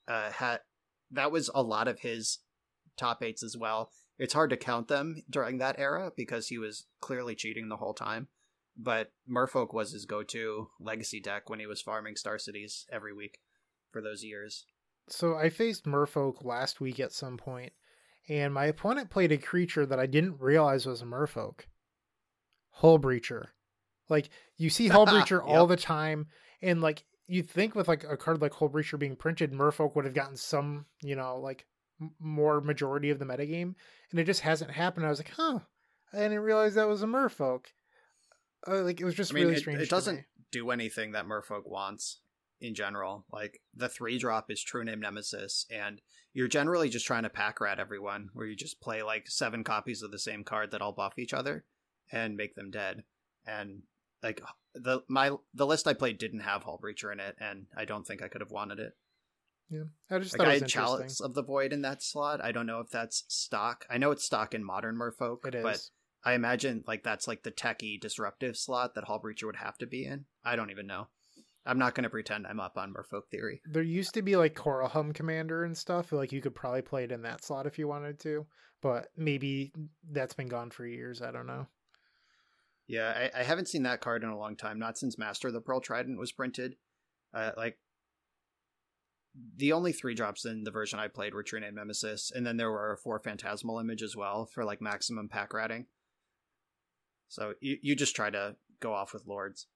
uh 0.08 0.30
had 0.30 0.60
that 1.10 1.30
was 1.32 1.50
a 1.54 1.62
lot 1.62 1.88
of 1.88 2.00
his 2.00 2.38
top 2.96 3.22
eights 3.22 3.42
as 3.42 3.56
well. 3.56 3.90
It's 4.18 4.34
hard 4.34 4.50
to 4.50 4.56
count 4.56 4.88
them 4.88 5.22
during 5.28 5.58
that 5.58 5.78
era 5.78 6.10
because 6.16 6.48
he 6.48 6.58
was 6.58 6.86
clearly 7.00 7.34
cheating 7.34 7.68
the 7.68 7.76
whole 7.76 7.94
time. 7.94 8.28
But 8.76 9.12
Merfolk 9.30 9.72
was 9.72 9.92
his 9.92 10.04
go-to 10.04 10.68
legacy 10.80 11.20
deck 11.20 11.48
when 11.48 11.60
he 11.60 11.66
was 11.66 11.80
farming 11.80 12.16
Star 12.16 12.38
Cities 12.38 12.86
every 12.92 13.12
week 13.14 13.38
for 13.90 14.02
those 14.02 14.22
years. 14.22 14.66
So 15.08 15.36
I 15.36 15.50
faced 15.50 15.84
Merfolk 15.84 16.44
last 16.44 16.80
week 16.80 17.00
at 17.00 17.12
some 17.12 17.36
point, 17.36 17.72
and 18.28 18.52
my 18.52 18.66
opponent 18.66 19.08
played 19.08 19.32
a 19.32 19.38
creature 19.38 19.86
that 19.86 20.00
I 20.00 20.06
didn't 20.06 20.40
realize 20.40 20.84
was 20.84 21.00
a 21.00 21.06
Merfolk. 21.06 21.60
Hullbreacher. 22.80 23.46
Like 24.08 24.28
you 24.56 24.68
see 24.68 24.88
Hull 24.88 25.06
Breacher 25.06 25.42
all 25.42 25.66
the 25.66 25.76
time, 25.76 26.26
and 26.60 26.82
like 26.82 27.04
you'd 27.28 27.50
think 27.50 27.74
with 27.74 27.88
like 27.88 28.04
a 28.04 28.16
card 28.16 28.40
like 28.40 28.52
Hullbreacher 28.52 28.98
being 28.98 29.16
printed, 29.16 29.52
Merfolk 29.52 29.94
would 29.94 30.04
have 30.04 30.14
gotten 30.14 30.36
some, 30.36 30.86
you 31.02 31.16
know, 31.16 31.38
like 31.38 31.66
m- 32.00 32.12
more 32.18 32.60
majority 32.60 33.10
of 33.10 33.18
the 33.18 33.24
metagame, 33.24 33.74
and 34.10 34.20
it 34.20 34.24
just 34.24 34.40
hasn't 34.40 34.70
happened. 34.70 35.06
I 35.06 35.10
was 35.10 35.18
like, 35.18 35.32
huh, 35.36 35.60
I 36.12 36.18
didn't 36.18 36.40
realize 36.40 36.74
that 36.74 36.88
was 36.88 37.02
a 37.02 37.06
Merfolk. 37.06 37.66
Uh, 38.66 38.82
like 38.82 39.00
it 39.00 39.04
was 39.04 39.14
just 39.14 39.32
I 39.32 39.34
mean, 39.34 39.44
really 39.44 39.56
it, 39.56 39.60
strange. 39.60 39.80
it 39.80 39.90
doesn't 39.90 40.16
me. 40.16 40.24
do 40.50 40.70
anything 40.70 41.12
that 41.12 41.26
Merfolk 41.26 41.66
wants 41.66 42.20
in 42.60 42.74
general. 42.74 43.24
Like 43.32 43.60
the 43.74 43.88
three 43.88 44.18
drop 44.18 44.50
is 44.50 44.62
True 44.62 44.84
Name 44.84 45.00
Nemesis, 45.00 45.66
and 45.70 46.00
you're 46.32 46.48
generally 46.48 46.88
just 46.88 47.06
trying 47.06 47.22
to 47.24 47.30
pack 47.30 47.60
rat 47.60 47.78
everyone, 47.78 48.30
where 48.32 48.46
you 48.46 48.56
just 48.56 48.80
play 48.80 49.02
like 49.02 49.28
seven 49.28 49.64
copies 49.64 50.02
of 50.02 50.10
the 50.10 50.18
same 50.18 50.44
card 50.44 50.70
that 50.70 50.82
all 50.82 50.92
buff 50.92 51.18
each 51.18 51.34
other 51.34 51.64
and 52.12 52.36
make 52.36 52.54
them 52.54 52.70
dead. 52.70 53.04
And 53.46 53.82
like 54.22 54.40
the 54.74 55.00
my 55.08 55.32
the 55.54 55.66
list 55.66 55.86
I 55.88 55.94
played 55.94 56.18
didn't 56.18 56.40
have 56.40 56.64
Hullbreacher 56.64 57.12
in 57.12 57.20
it, 57.20 57.36
and 57.40 57.66
I 57.76 57.84
don't 57.84 58.06
think 58.06 58.22
I 58.22 58.28
could 58.28 58.40
have 58.40 58.50
wanted 58.50 58.78
it. 58.78 58.92
Yeah, 59.68 59.84
I 60.10 60.18
just 60.20 60.38
Like 60.38 60.46
thought 60.46 60.48
I 60.52 60.56
it 60.56 60.62
was 60.62 60.62
had. 60.62 60.68
Chalice 60.68 61.20
of 61.20 61.34
the 61.34 61.42
Void 61.42 61.72
in 61.72 61.82
that 61.82 62.02
slot. 62.02 62.42
I 62.44 62.52
don't 62.52 62.66
know 62.66 62.80
if 62.80 62.88
that's 62.90 63.24
stock. 63.28 63.84
I 63.90 63.98
know 63.98 64.12
it's 64.12 64.24
stock 64.24 64.54
in 64.54 64.62
modern 64.64 64.96
Merfolk, 64.96 65.44
It 65.46 65.56
is. 65.56 65.62
but 65.62 65.80
I 66.24 66.34
imagine 66.34 66.84
like 66.86 67.02
that's 67.02 67.26
like 67.26 67.42
the 67.42 67.50
techie 67.50 68.00
disruptive 68.00 68.56
slot 68.56 68.94
that 68.94 69.04
Hullbreacher 69.06 69.44
would 69.44 69.56
have 69.56 69.76
to 69.78 69.86
be 69.86 70.04
in. 70.04 70.26
I 70.44 70.54
don't 70.56 70.70
even 70.70 70.86
know. 70.86 71.08
I'm 71.68 71.78
not 71.80 71.96
going 71.96 72.04
to 72.04 72.10
pretend 72.10 72.46
I'm 72.46 72.60
up 72.60 72.78
on 72.78 72.94
Merfolk 72.94 73.22
theory. 73.32 73.60
There 73.68 73.82
used 73.82 74.14
to 74.14 74.22
be 74.22 74.36
like 74.36 74.54
Coralhelm 74.54 75.12
Commander 75.12 75.64
and 75.64 75.76
stuff. 75.76 76.12
Like 76.12 76.30
you 76.30 76.40
could 76.40 76.54
probably 76.54 76.82
play 76.82 77.02
it 77.02 77.10
in 77.10 77.22
that 77.22 77.44
slot 77.44 77.66
if 77.66 77.76
you 77.76 77.88
wanted 77.88 78.20
to, 78.20 78.46
but 78.82 79.08
maybe 79.16 79.72
that's 80.12 80.34
been 80.34 80.46
gone 80.46 80.70
for 80.70 80.86
years. 80.86 81.22
I 81.22 81.32
don't 81.32 81.48
know. 81.48 81.66
Yeah, 82.88 83.28
I, 83.34 83.40
I 83.40 83.42
haven't 83.42 83.68
seen 83.68 83.82
that 83.82 84.00
card 84.00 84.22
in 84.22 84.28
a 84.28 84.38
long 84.38 84.56
time. 84.56 84.78
Not 84.78 84.96
since 84.96 85.18
Master 85.18 85.48
of 85.48 85.54
the 85.54 85.60
Pearl 85.60 85.80
Trident 85.80 86.18
was 86.18 86.32
printed. 86.32 86.76
Uh, 87.34 87.50
like 87.56 87.78
the 89.56 89.72
only 89.72 89.92
three 89.92 90.14
drops 90.14 90.44
in 90.44 90.64
the 90.64 90.70
version 90.70 90.98
I 90.98 91.08
played 91.08 91.34
were 91.34 91.42
True-Name 91.42 91.74
Nemesis, 91.74 92.32
and 92.34 92.46
then 92.46 92.56
there 92.56 92.70
were 92.70 92.98
four 93.02 93.18
Phantasmal 93.18 93.80
Image 93.80 94.02
as 94.02 94.16
well 94.16 94.46
for 94.46 94.64
like 94.64 94.80
maximum 94.80 95.28
pack 95.28 95.52
ratting. 95.52 95.86
So 97.28 97.54
you 97.60 97.76
you 97.82 97.96
just 97.96 98.14
try 98.14 98.30
to 98.30 98.56
go 98.80 98.94
off 98.94 99.12
with 99.12 99.26
Lords. 99.26 99.66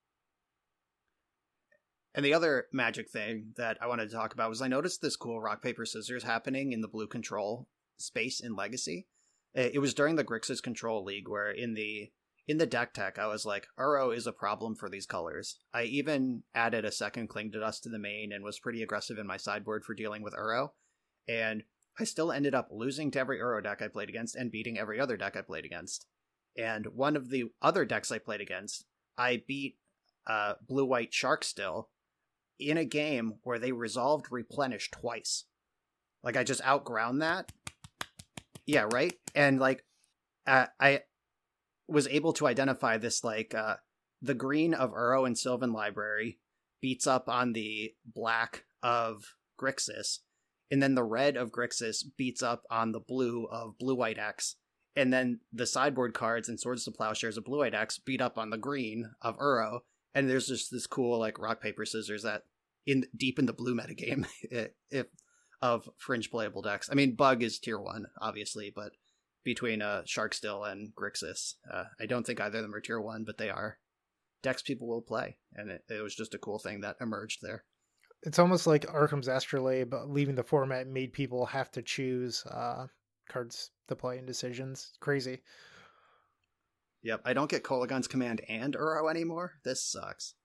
And 2.13 2.25
the 2.25 2.33
other 2.33 2.65
magic 2.73 3.09
thing 3.09 3.53
that 3.55 3.77
I 3.81 3.87
wanted 3.87 4.09
to 4.09 4.15
talk 4.15 4.33
about 4.33 4.49
was 4.49 4.61
I 4.61 4.67
noticed 4.67 5.01
this 5.01 5.15
cool 5.15 5.39
rock 5.39 5.61
paper 5.61 5.85
scissors 5.85 6.23
happening 6.23 6.73
in 6.73 6.81
the 6.81 6.87
blue 6.87 7.07
control 7.07 7.67
space 7.97 8.41
in 8.41 8.55
Legacy. 8.55 9.07
It 9.53 9.81
was 9.81 9.93
during 9.93 10.15
the 10.15 10.23
Grixis 10.23 10.61
Control 10.61 11.03
League 11.03 11.27
where 11.27 11.51
in 11.51 11.73
the 11.73 12.11
in 12.51 12.57
the 12.57 12.65
deck 12.65 12.93
tech, 12.93 13.17
I 13.17 13.27
was 13.27 13.45
like, 13.45 13.67
Uro 13.79 14.13
is 14.13 14.27
a 14.27 14.33
problem 14.33 14.75
for 14.75 14.89
these 14.89 15.05
colors. 15.05 15.59
I 15.73 15.83
even 15.83 16.43
added 16.53 16.83
a 16.83 16.91
second 16.91 17.29
Cling 17.29 17.53
to 17.53 17.61
Dust 17.61 17.83
to 17.83 17.89
the 17.89 17.97
main 17.97 18.33
and 18.33 18.43
was 18.43 18.59
pretty 18.59 18.83
aggressive 18.83 19.17
in 19.17 19.25
my 19.25 19.37
sideboard 19.37 19.85
for 19.85 19.93
dealing 19.93 20.21
with 20.21 20.33
Uro. 20.33 20.71
And 21.29 21.63
I 21.97 22.03
still 22.03 22.29
ended 22.29 22.53
up 22.53 22.67
losing 22.69 23.09
to 23.11 23.19
every 23.19 23.39
Uro 23.39 23.63
deck 23.63 23.81
I 23.81 23.87
played 23.87 24.09
against 24.09 24.35
and 24.35 24.51
beating 24.51 24.77
every 24.77 24.99
other 24.99 25.15
deck 25.15 25.37
I 25.37 25.43
played 25.43 25.63
against. 25.63 26.07
And 26.57 26.87
one 26.87 27.15
of 27.15 27.29
the 27.29 27.45
other 27.61 27.85
decks 27.85 28.11
I 28.11 28.17
played 28.17 28.41
against, 28.41 28.83
I 29.17 29.43
beat 29.47 29.77
uh, 30.27 30.55
Blue 30.67 30.85
White 30.85 31.13
Shark 31.13 31.45
still 31.45 31.87
in 32.59 32.75
a 32.75 32.83
game 32.83 33.35
where 33.43 33.59
they 33.59 33.71
resolved 33.71 34.25
Replenish 34.29 34.91
twice. 34.91 35.45
Like 36.21 36.35
I 36.35 36.43
just 36.43 36.61
outground 36.65 37.21
that. 37.21 37.49
Yeah, 38.65 38.89
right? 38.91 39.13
And 39.33 39.57
like 39.57 39.85
uh, 40.45 40.65
I 40.81 41.03
was 41.91 42.07
able 42.07 42.33
to 42.33 42.47
identify 42.47 42.97
this 42.97 43.23
like 43.23 43.53
uh 43.53 43.75
the 44.21 44.33
green 44.33 44.73
of 44.73 44.91
Uro 44.91 45.25
and 45.25 45.37
Sylvan 45.37 45.73
Library 45.73 46.39
beats 46.81 47.07
up 47.07 47.27
on 47.27 47.53
the 47.53 47.93
black 48.05 48.65
of 48.83 49.35
Grixis, 49.59 50.19
and 50.69 50.81
then 50.81 50.95
the 50.95 51.03
red 51.03 51.37
of 51.37 51.51
Grixis 51.51 52.03
beats 52.17 52.41
up 52.41 52.63
on 52.69 52.91
the 52.91 52.99
blue 52.99 53.47
of 53.51 53.77
Blue 53.77 53.95
White 53.95 54.19
X, 54.19 54.55
and 54.95 55.11
then 55.11 55.39
the 55.51 55.65
sideboard 55.65 56.13
cards 56.13 56.49
and 56.49 56.59
Swords 56.59 56.85
to 56.85 56.91
Plowshares 56.91 57.37
of 57.37 57.45
Blue 57.45 57.59
White 57.59 57.73
X 57.73 57.99
beat 57.99 58.21
up 58.21 58.37
on 58.37 58.49
the 58.49 58.57
green 58.57 59.11
of 59.21 59.37
Uro, 59.37 59.79
and 60.13 60.29
there's 60.29 60.47
just 60.47 60.71
this 60.71 60.87
cool 60.87 61.19
like 61.19 61.39
rock 61.39 61.61
paper 61.61 61.85
scissors 61.85 62.23
that 62.23 62.43
in 62.85 63.05
deep 63.15 63.37
in 63.37 63.45
the 63.45 63.53
blue 63.53 63.75
metagame 63.75 64.25
if 64.89 65.07
of 65.61 65.87
fringe 65.97 66.31
playable 66.31 66.61
decks. 66.61 66.89
I 66.91 66.95
mean, 66.95 67.15
Bug 67.15 67.43
is 67.43 67.59
tier 67.59 67.79
one, 67.79 68.07
obviously, 68.19 68.71
but 68.75 68.93
between 69.43 69.81
uh 69.81 70.03
Sharkstill 70.05 70.71
and 70.71 70.93
Grixis. 70.95 71.55
Uh, 71.71 71.85
I 71.99 72.05
don't 72.05 72.25
think 72.25 72.39
either 72.39 72.59
of 72.59 72.63
them 72.63 72.75
are 72.75 72.81
tier 72.81 73.01
one, 73.01 73.23
but 73.23 73.37
they 73.37 73.49
are 73.49 73.77
decks 74.41 74.61
people 74.61 74.87
will 74.87 75.01
play, 75.01 75.37
and 75.53 75.69
it, 75.69 75.83
it 75.89 76.01
was 76.01 76.15
just 76.15 76.33
a 76.33 76.39
cool 76.39 76.59
thing 76.59 76.81
that 76.81 76.97
emerged 77.01 77.39
there. 77.41 77.63
It's 78.23 78.39
almost 78.39 78.67
like 78.67 78.91
Arcum's 78.91 79.27
Astrolabe 79.27 79.93
leaving 80.05 80.35
the 80.35 80.43
format 80.43 80.87
made 80.87 81.13
people 81.13 81.45
have 81.47 81.71
to 81.71 81.81
choose 81.81 82.45
uh, 82.45 82.85
cards 83.29 83.71
to 83.87 83.95
play 83.95 84.19
in 84.19 84.25
decisions. 84.25 84.91
Crazy. 84.99 85.41
Yep, 87.03 87.21
I 87.25 87.33
don't 87.33 87.49
get 87.49 87.63
Kolaghan's 87.63 88.07
command 88.07 88.41
and 88.47 88.75
Uro 88.75 89.09
anymore. 89.09 89.53
This 89.63 89.83
sucks. 89.83 90.35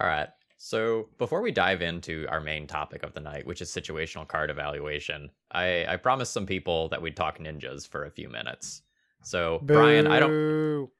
All 0.00 0.06
right. 0.06 0.28
So 0.62 1.08
before 1.16 1.40
we 1.40 1.52
dive 1.52 1.80
into 1.80 2.26
our 2.28 2.38
main 2.38 2.66
topic 2.66 3.02
of 3.02 3.14
the 3.14 3.20
night, 3.20 3.46
which 3.46 3.62
is 3.62 3.70
situational 3.70 4.28
card 4.28 4.50
evaluation, 4.50 5.30
I, 5.50 5.86
I 5.86 5.96
promised 5.96 6.34
some 6.34 6.44
people 6.44 6.90
that 6.90 7.00
we'd 7.00 7.16
talk 7.16 7.38
ninjas 7.38 7.88
for 7.88 8.04
a 8.04 8.10
few 8.10 8.28
minutes. 8.28 8.82
So 9.22 9.60
Brian, 9.62 10.06
I 10.06 10.20
don't 10.20 10.90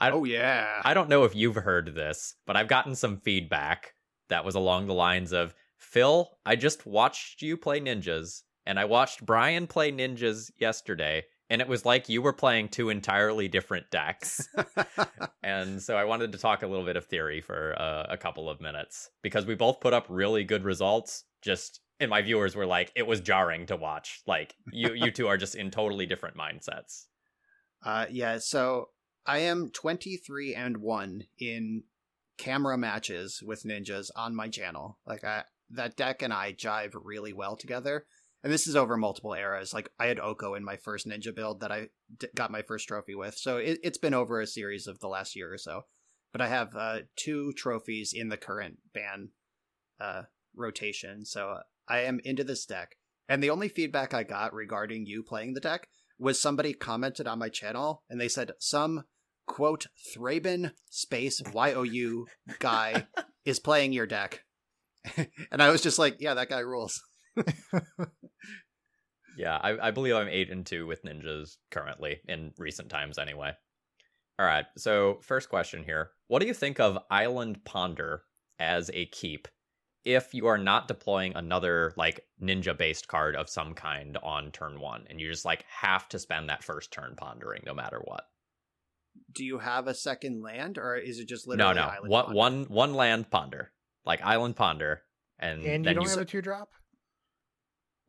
I, 0.00 0.10
Oh 0.12 0.22
yeah, 0.22 0.80
I 0.84 0.94
don't 0.94 1.08
know 1.08 1.24
if 1.24 1.34
you've 1.34 1.56
heard 1.56 1.96
this, 1.96 2.36
but 2.46 2.56
I've 2.56 2.68
gotten 2.68 2.94
some 2.94 3.16
feedback 3.16 3.94
that 4.28 4.44
was 4.44 4.54
along 4.54 4.86
the 4.86 4.94
lines 4.94 5.32
of 5.32 5.56
Phil, 5.76 6.30
I 6.46 6.54
just 6.54 6.86
watched 6.86 7.42
you 7.42 7.56
play 7.56 7.80
ninjas, 7.80 8.42
and 8.64 8.78
I 8.78 8.84
watched 8.84 9.26
Brian 9.26 9.66
play 9.66 9.90
ninjas 9.90 10.52
yesterday, 10.56 11.24
and 11.52 11.60
it 11.60 11.68
was 11.68 11.84
like 11.84 12.08
you 12.08 12.22
were 12.22 12.32
playing 12.32 12.66
two 12.70 12.88
entirely 12.88 13.46
different 13.46 13.90
decks. 13.90 14.48
and 15.42 15.82
so 15.82 15.98
I 15.98 16.04
wanted 16.04 16.32
to 16.32 16.38
talk 16.38 16.62
a 16.62 16.66
little 16.66 16.86
bit 16.86 16.96
of 16.96 17.04
theory 17.04 17.42
for 17.42 17.78
uh, 17.78 18.06
a 18.08 18.16
couple 18.16 18.48
of 18.48 18.58
minutes 18.58 19.10
because 19.20 19.44
we 19.44 19.54
both 19.54 19.78
put 19.78 19.92
up 19.92 20.06
really 20.08 20.44
good 20.44 20.64
results. 20.64 21.24
Just 21.42 21.80
and 22.00 22.08
my 22.08 22.22
viewers 22.22 22.56
were 22.56 22.64
like, 22.64 22.90
it 22.96 23.06
was 23.06 23.20
jarring 23.20 23.66
to 23.66 23.76
watch. 23.76 24.22
Like 24.26 24.54
you, 24.72 24.94
you 24.94 25.10
two 25.10 25.28
are 25.28 25.36
just 25.36 25.54
in 25.54 25.70
totally 25.70 26.06
different 26.06 26.38
mindsets. 26.38 27.04
Uh, 27.84 28.06
yeah, 28.10 28.38
so 28.38 28.88
I 29.26 29.40
am 29.40 29.68
23 29.68 30.54
and 30.54 30.78
1 30.78 31.24
in 31.38 31.82
camera 32.38 32.78
matches 32.78 33.42
with 33.44 33.64
ninjas 33.64 34.08
on 34.16 34.34
my 34.34 34.48
channel. 34.48 34.96
Like 35.06 35.22
I 35.22 35.42
that 35.68 35.96
deck 35.96 36.22
and 36.22 36.32
I 36.32 36.54
jive 36.54 36.94
really 36.94 37.34
well 37.34 37.56
together. 37.56 38.06
And 38.42 38.52
this 38.52 38.66
is 38.66 38.74
over 38.74 38.96
multiple 38.96 39.34
eras. 39.34 39.72
Like 39.72 39.88
I 39.98 40.06
had 40.06 40.18
Oko 40.18 40.54
in 40.54 40.64
my 40.64 40.76
first 40.76 41.06
ninja 41.06 41.34
build 41.34 41.60
that 41.60 41.70
I 41.70 41.88
d- 42.18 42.28
got 42.34 42.50
my 42.50 42.62
first 42.62 42.88
trophy 42.88 43.14
with. 43.14 43.36
So 43.36 43.58
it, 43.58 43.78
it's 43.82 43.98
been 43.98 44.14
over 44.14 44.40
a 44.40 44.46
series 44.46 44.86
of 44.86 44.98
the 44.98 45.08
last 45.08 45.36
year 45.36 45.52
or 45.52 45.58
so. 45.58 45.82
But 46.32 46.40
I 46.40 46.48
have 46.48 46.74
uh, 46.74 46.98
two 47.14 47.52
trophies 47.52 48.12
in 48.14 48.30
the 48.30 48.36
current 48.36 48.78
ban 48.92 49.28
uh, 50.00 50.22
rotation. 50.56 51.24
So 51.24 51.58
I 51.88 52.00
am 52.00 52.20
into 52.24 52.42
this 52.42 52.66
deck. 52.66 52.96
And 53.28 53.42
the 53.42 53.50
only 53.50 53.68
feedback 53.68 54.12
I 54.12 54.24
got 54.24 54.52
regarding 54.52 55.06
you 55.06 55.22
playing 55.22 55.54
the 55.54 55.60
deck 55.60 55.88
was 56.18 56.40
somebody 56.40 56.72
commented 56.72 57.26
on 57.26 57.38
my 57.38 57.48
channel 57.48 58.02
and 58.08 58.20
they 58.20 58.28
said 58.28 58.52
some 58.58 59.04
quote 59.46 59.86
Thraben 60.16 60.72
space 60.90 61.40
YOU 61.54 62.26
guy 62.58 63.06
is 63.44 63.60
playing 63.60 63.92
your 63.92 64.06
deck. 64.06 64.40
and 65.50 65.62
I 65.62 65.70
was 65.70 65.82
just 65.82 65.98
like, 65.98 66.16
yeah, 66.20 66.34
that 66.34 66.48
guy 66.48 66.60
rules. 66.60 67.02
Yeah, 69.36 69.56
I, 69.62 69.88
I 69.88 69.90
believe 69.90 70.14
I'm 70.14 70.28
eight 70.28 70.50
and 70.50 70.64
two 70.64 70.86
with 70.86 71.04
ninjas 71.04 71.56
currently 71.70 72.20
in 72.28 72.52
recent 72.58 72.88
times, 72.90 73.18
anyway. 73.18 73.52
All 74.38 74.46
right, 74.46 74.66
so 74.76 75.18
first 75.22 75.48
question 75.48 75.84
here: 75.84 76.10
What 76.28 76.40
do 76.40 76.46
you 76.46 76.54
think 76.54 76.80
of 76.80 76.98
Island 77.10 77.64
Ponder 77.64 78.22
as 78.58 78.90
a 78.94 79.06
keep 79.06 79.48
if 80.04 80.34
you 80.34 80.46
are 80.46 80.58
not 80.58 80.88
deploying 80.88 81.32
another 81.36 81.92
like 81.96 82.26
ninja-based 82.42 83.06
card 83.08 83.36
of 83.36 83.48
some 83.48 83.74
kind 83.74 84.18
on 84.22 84.50
turn 84.50 84.80
one, 84.80 85.04
and 85.08 85.20
you 85.20 85.30
just 85.30 85.44
like 85.44 85.64
have 85.68 86.08
to 86.08 86.18
spend 86.18 86.48
that 86.48 86.64
first 86.64 86.92
turn 86.92 87.14
pondering 87.16 87.62
no 87.64 87.74
matter 87.74 88.00
what? 88.04 88.24
Do 89.32 89.44
you 89.44 89.58
have 89.58 89.86
a 89.86 89.94
second 89.94 90.42
land 90.42 90.78
or 90.78 90.96
is 90.96 91.18
it 91.18 91.28
just 91.28 91.46
No, 91.46 91.68
literally 91.68 91.74
no, 91.74 91.82
Island 91.82 92.10
one 92.10 92.24
Ponder? 92.24 92.38
one 92.38 92.64
one 92.64 92.94
land 92.94 93.30
ponder, 93.30 93.72
like 94.04 94.22
Island 94.22 94.56
Ponder, 94.56 95.02
and, 95.38 95.62
And 95.64 95.84
you 95.84 95.94
don't 95.94 96.04
you 96.04 96.10
have 96.10 96.18
a 96.18 96.24
two 96.24 96.40
drop? 96.42 96.70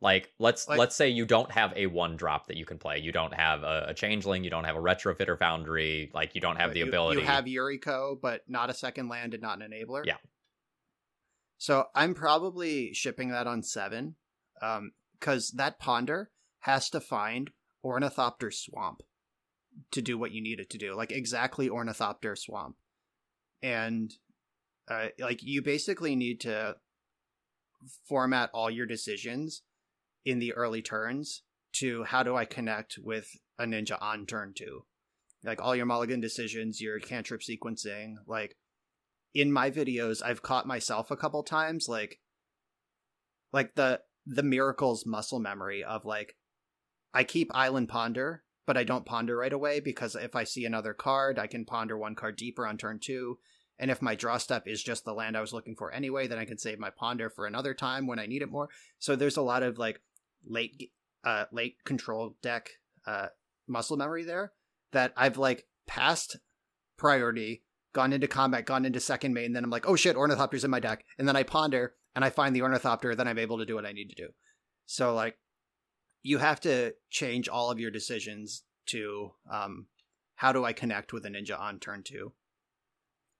Like 0.04 0.30
let's 0.38 0.68
Like- 0.68 0.78
let's 0.78 0.94
say 0.94 1.08
you 1.08 1.24
don't 1.24 1.50
have 1.50 1.72
a 1.74 1.86
one 1.86 2.16
drop 2.16 2.48
that 2.48 2.58
you 2.58 2.66
can 2.66 2.78
play. 2.78 2.98
You 2.98 3.10
don't 3.10 3.32
have 3.32 3.62
a, 3.62 3.86
a 3.88 3.94
changeling. 3.94 4.44
You 4.44 4.50
don't 4.50 4.64
have 4.64 4.76
a 4.76 4.80
retrofitter 4.80 5.38
foundry. 5.38 6.10
Like 6.12 6.34
you 6.34 6.42
don't 6.42 6.56
have 6.56 6.74
the 6.74 6.80
you- 6.80 6.88
ability. 6.88 7.22
You 7.22 7.26
have 7.26 7.46
Yuriko, 7.46 8.20
but 8.20 8.42
not 8.46 8.68
a 8.68 8.74
second 8.74 9.08
land 9.08 9.32
and 9.32 9.42
not 9.42 9.62
an 9.62 9.70
enabler. 9.72 10.04
Yeah. 10.04 10.18
So 11.56 11.86
I'm 11.94 12.12
probably 12.14 12.92
shipping 12.92 13.30
that 13.30 13.46
on 13.46 13.62
seven, 13.62 14.16
um, 14.60 14.92
because 15.18 15.52
that 15.52 15.78
ponder 15.78 16.30
has 16.60 16.90
to 16.90 17.00
find 17.00 17.50
Ornithopter 17.82 18.50
Swamp 18.50 19.00
to 19.92 20.02
do 20.02 20.18
what 20.18 20.32
you 20.32 20.42
need 20.42 20.60
it 20.60 20.68
to 20.70 20.78
do, 20.78 20.94
like 20.94 21.12
exactly 21.12 21.70
Ornithopter 21.70 22.36
Swamp, 22.36 22.76
and 23.62 24.12
uh, 24.88 25.08
like 25.18 25.42
you 25.42 25.62
basically 25.62 26.14
need 26.14 26.40
to 26.42 26.76
format 28.06 28.50
all 28.52 28.70
your 28.70 28.86
decisions 28.86 29.62
in 30.24 30.38
the 30.38 30.52
early 30.54 30.82
turns 30.82 31.42
to 31.72 32.04
how 32.04 32.22
do 32.22 32.36
I 32.36 32.44
connect 32.44 32.98
with 33.02 33.28
a 33.58 33.64
ninja 33.64 34.00
on 34.00 34.26
turn 34.26 34.52
two 34.56 34.84
like 35.44 35.60
all 35.60 35.76
your 35.76 35.86
mulligan 35.86 36.20
decisions, 36.20 36.80
your 36.80 36.98
cantrip 36.98 37.42
sequencing. 37.42 38.14
Like 38.26 38.56
in 39.34 39.52
my 39.52 39.70
videos, 39.70 40.22
I've 40.24 40.42
caught 40.42 40.66
myself 40.66 41.10
a 41.10 41.16
couple 41.16 41.42
times, 41.42 41.86
like 41.88 42.20
like 43.52 43.74
the 43.74 44.00
the 44.26 44.42
miracles 44.42 45.04
muscle 45.04 45.38
memory 45.38 45.84
of 45.84 46.04
like 46.04 46.36
I 47.12 47.24
keep 47.24 47.50
Island 47.54 47.88
Ponder 47.88 48.42
but 48.66 48.78
I 48.78 48.84
don't 48.84 49.04
ponder 49.04 49.36
right 49.36 49.52
away 49.52 49.80
because 49.80 50.14
if 50.14 50.34
I 50.34 50.44
see 50.44 50.64
another 50.64 50.94
card, 50.94 51.38
I 51.38 51.46
can 51.46 51.66
ponder 51.66 51.98
one 51.98 52.14
card 52.14 52.36
deeper 52.36 52.66
on 52.66 52.78
turn 52.78 52.98
two. 52.98 53.38
And 53.78 53.90
if 53.90 54.00
my 54.00 54.14
draw 54.14 54.38
step 54.38 54.66
is 54.66 54.82
just 54.82 55.04
the 55.04 55.12
land 55.12 55.36
I 55.36 55.42
was 55.42 55.52
looking 55.52 55.76
for 55.76 55.92
anyway, 55.92 56.26
then 56.28 56.38
I 56.38 56.44
can 56.44 56.56
save 56.56 56.78
my 56.78 56.88
ponder 56.88 57.28
for 57.28 57.44
another 57.44 57.74
time 57.74 58.06
when 58.06 58.18
I 58.18 58.24
need 58.24 58.40
it 58.40 58.50
more. 58.50 58.70
So 58.98 59.16
there's 59.16 59.36
a 59.36 59.42
lot 59.42 59.62
of 59.62 59.76
like 59.76 60.00
late 60.46 60.90
uh 61.24 61.44
late 61.52 61.76
control 61.84 62.36
deck 62.42 62.70
uh 63.06 63.28
muscle 63.66 63.96
memory 63.96 64.24
there 64.24 64.52
that 64.92 65.12
I've 65.16 65.38
like 65.38 65.66
passed 65.86 66.36
priority, 66.96 67.62
gone 67.92 68.12
into 68.12 68.28
combat, 68.28 68.66
gone 68.66 68.84
into 68.84 69.00
second 69.00 69.34
main, 69.34 69.52
then 69.52 69.64
I'm 69.64 69.70
like, 69.70 69.88
oh 69.88 69.96
shit, 69.96 70.16
Ornithopter's 70.16 70.64
in 70.64 70.70
my 70.70 70.80
deck. 70.80 71.04
And 71.18 71.26
then 71.26 71.36
I 71.36 71.42
ponder 71.42 71.94
and 72.14 72.24
I 72.24 72.30
find 72.30 72.54
the 72.54 72.62
Ornithopter, 72.62 73.14
then 73.14 73.26
I'm 73.26 73.38
able 73.38 73.58
to 73.58 73.66
do 73.66 73.74
what 73.74 73.86
I 73.86 73.92
need 73.92 74.08
to 74.10 74.14
do. 74.14 74.28
So 74.86 75.14
like 75.14 75.36
you 76.22 76.38
have 76.38 76.60
to 76.60 76.94
change 77.10 77.48
all 77.48 77.70
of 77.70 77.80
your 77.80 77.90
decisions 77.90 78.62
to 78.86 79.32
um 79.50 79.86
how 80.36 80.52
do 80.52 80.64
I 80.64 80.72
connect 80.72 81.12
with 81.12 81.24
a 81.26 81.28
ninja 81.28 81.58
on 81.58 81.78
turn 81.78 82.02
two? 82.02 82.32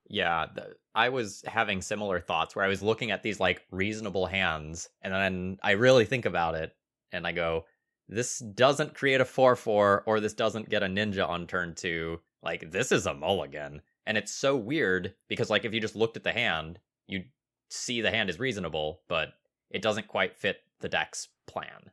Yeah, 0.07 0.45
th- 0.55 0.67
I 0.93 1.09
was 1.09 1.43
having 1.45 1.81
similar 1.81 2.19
thoughts 2.19 2.55
where 2.55 2.63
I 2.63 2.69
was 2.69 2.83
looking 2.83 3.11
at 3.11 3.23
these 3.23 3.39
like 3.39 3.63
reasonable 3.71 4.27
hands, 4.27 4.87
and 5.01 5.13
then 5.13 5.57
I 5.63 5.71
really 5.71 6.05
think 6.05 6.25
about 6.25 6.55
it, 6.55 6.75
and 7.11 7.25
I 7.25 7.31
go, 7.31 7.65
"This 8.07 8.39
doesn't 8.39 8.95
create 8.95 9.21
a 9.21 9.25
four-four, 9.25 10.03
or 10.05 10.19
this 10.19 10.33
doesn't 10.33 10.69
get 10.69 10.83
a 10.83 10.87
ninja 10.87 11.27
on 11.27 11.47
turn 11.47 11.75
two. 11.75 12.21
Like 12.43 12.71
this 12.71 12.91
is 12.91 13.05
a 13.05 13.13
mulligan." 13.13 13.81
And 14.05 14.17
it's 14.17 14.31
so 14.31 14.55
weird 14.55 15.15
because 15.27 15.49
like 15.49 15.65
if 15.65 15.73
you 15.73 15.81
just 15.81 15.95
looked 15.95 16.17
at 16.17 16.23
the 16.23 16.31
hand, 16.31 16.79
you'd 17.07 17.29
see 17.69 18.01
the 18.01 18.11
hand 18.11 18.29
is 18.29 18.39
reasonable, 18.39 19.01
but 19.07 19.33
it 19.71 19.81
doesn't 19.81 20.07
quite 20.07 20.37
fit 20.37 20.57
the 20.79 20.89
deck's 20.89 21.29
plan. 21.47 21.91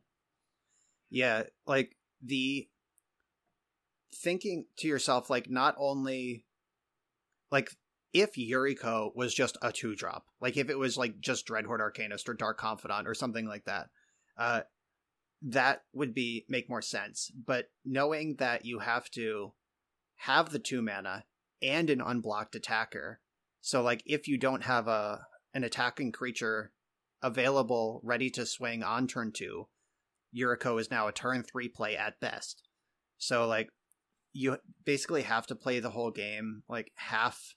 Yeah, 1.09 1.43
like 1.65 1.95
the 2.21 2.67
thinking 4.15 4.65
to 4.77 4.87
yourself, 4.87 5.29
like 5.29 5.49
not 5.49 5.75
only 5.77 6.45
like 7.51 7.75
if 8.13 8.33
Yuriko 8.35 9.15
was 9.15 9.33
just 9.33 9.57
a 9.61 9.71
two 9.71 9.95
drop, 9.95 10.27
like 10.39 10.57
if 10.57 10.69
it 10.69 10.77
was 10.77 10.97
like 10.97 11.19
just 11.19 11.47
Dreadhorde 11.47 11.79
Arcanist 11.79 12.29
or 12.29 12.33
Dark 12.33 12.59
Confidant 12.59 13.07
or 13.07 13.13
something 13.13 13.47
like 13.47 13.65
that, 13.65 13.89
uh, 14.37 14.61
that 15.43 15.83
would 15.93 16.13
be 16.13 16.45
make 16.47 16.69
more 16.69 16.81
sense. 16.81 17.31
But 17.35 17.65
knowing 17.83 18.37
that 18.37 18.65
you 18.65 18.79
have 18.79 19.09
to 19.11 19.53
have 20.17 20.49
the 20.49 20.59
two 20.59 20.81
mana 20.81 21.25
and 21.61 21.89
an 21.89 22.01
unblocked 22.01 22.55
attacker, 22.55 23.19
so 23.61 23.81
like 23.81 24.01
if 24.05 24.27
you 24.27 24.37
don't 24.37 24.63
have 24.63 24.87
a 24.87 25.27
an 25.53 25.63
attacking 25.63 26.11
creature 26.11 26.71
available 27.21 28.01
ready 28.03 28.29
to 28.31 28.45
swing 28.45 28.83
on 28.83 29.07
turn 29.07 29.31
two, 29.31 29.67
Yuriko 30.35 30.79
is 30.79 30.89
now 30.89 31.07
a 31.07 31.11
turn 31.11 31.43
three 31.43 31.67
play 31.67 31.95
at 31.95 32.19
best. 32.19 32.63
So 33.17 33.45
like 33.45 33.69
you 34.31 34.57
basically 34.85 35.23
have 35.23 35.45
to 35.47 35.55
play 35.55 35.79
the 35.79 35.91
whole 35.91 36.11
game 36.11 36.63
like 36.67 36.91
half 36.95 37.55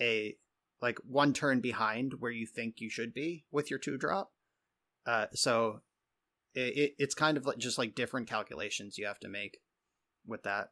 a 0.00 0.36
like 0.82 0.98
one 1.04 1.32
turn 1.32 1.60
behind 1.60 2.14
where 2.18 2.30
you 2.30 2.46
think 2.46 2.74
you 2.78 2.90
should 2.90 3.14
be 3.14 3.44
with 3.50 3.70
your 3.70 3.78
two 3.78 3.96
drop. 3.96 4.32
Uh, 5.06 5.26
so 5.32 5.80
it, 6.60 6.94
it's 6.98 7.14
kind 7.14 7.36
of 7.36 7.46
like 7.46 7.58
just 7.58 7.78
like 7.78 7.94
different 7.94 8.28
calculations 8.28 8.98
you 8.98 9.06
have 9.06 9.20
to 9.20 9.28
make 9.28 9.58
with 10.26 10.42
that. 10.44 10.68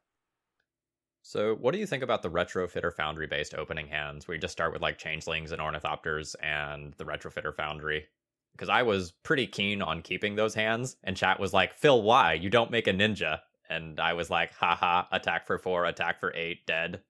So, 1.23 1.57
what 1.57 1.73
do 1.73 1.79
you 1.79 1.87
think 1.87 2.05
about 2.05 2.23
the 2.23 2.31
retrofitter 2.31 2.93
foundry 2.93 3.27
based 3.27 3.55
opening 3.55 3.89
hands 3.89 4.29
where 4.29 4.37
you 4.37 4.41
just 4.41 4.53
start 4.53 4.73
with 4.73 4.81
like 4.81 4.97
changelings 4.97 5.51
and 5.51 5.61
ornithopters 5.61 6.37
and 6.41 6.95
the 6.99 7.05
retrofitter 7.05 7.53
foundry? 7.53 8.07
Because 8.53 8.69
I 8.69 8.83
was 8.85 9.11
pretty 9.25 9.49
keen 9.49 9.83
on 9.83 10.03
keeping 10.03 10.37
those 10.37 10.55
hands, 10.55 10.97
and 11.03 11.17
chat 11.17 11.41
was 11.41 11.53
like, 11.53 11.75
Phil, 11.75 12.01
why? 12.01 12.35
You 12.35 12.49
don't 12.49 12.71
make 12.71 12.87
a 12.87 12.93
ninja. 12.93 13.41
And 13.69 13.99
I 13.99 14.13
was 14.13 14.31
like, 14.31 14.55
haha, 14.55 15.07
attack 15.11 15.49
for 15.49 15.59
four, 15.59 15.85
attack 15.85 16.21
for 16.21 16.33
eight, 16.37 16.65
dead. 16.65 17.01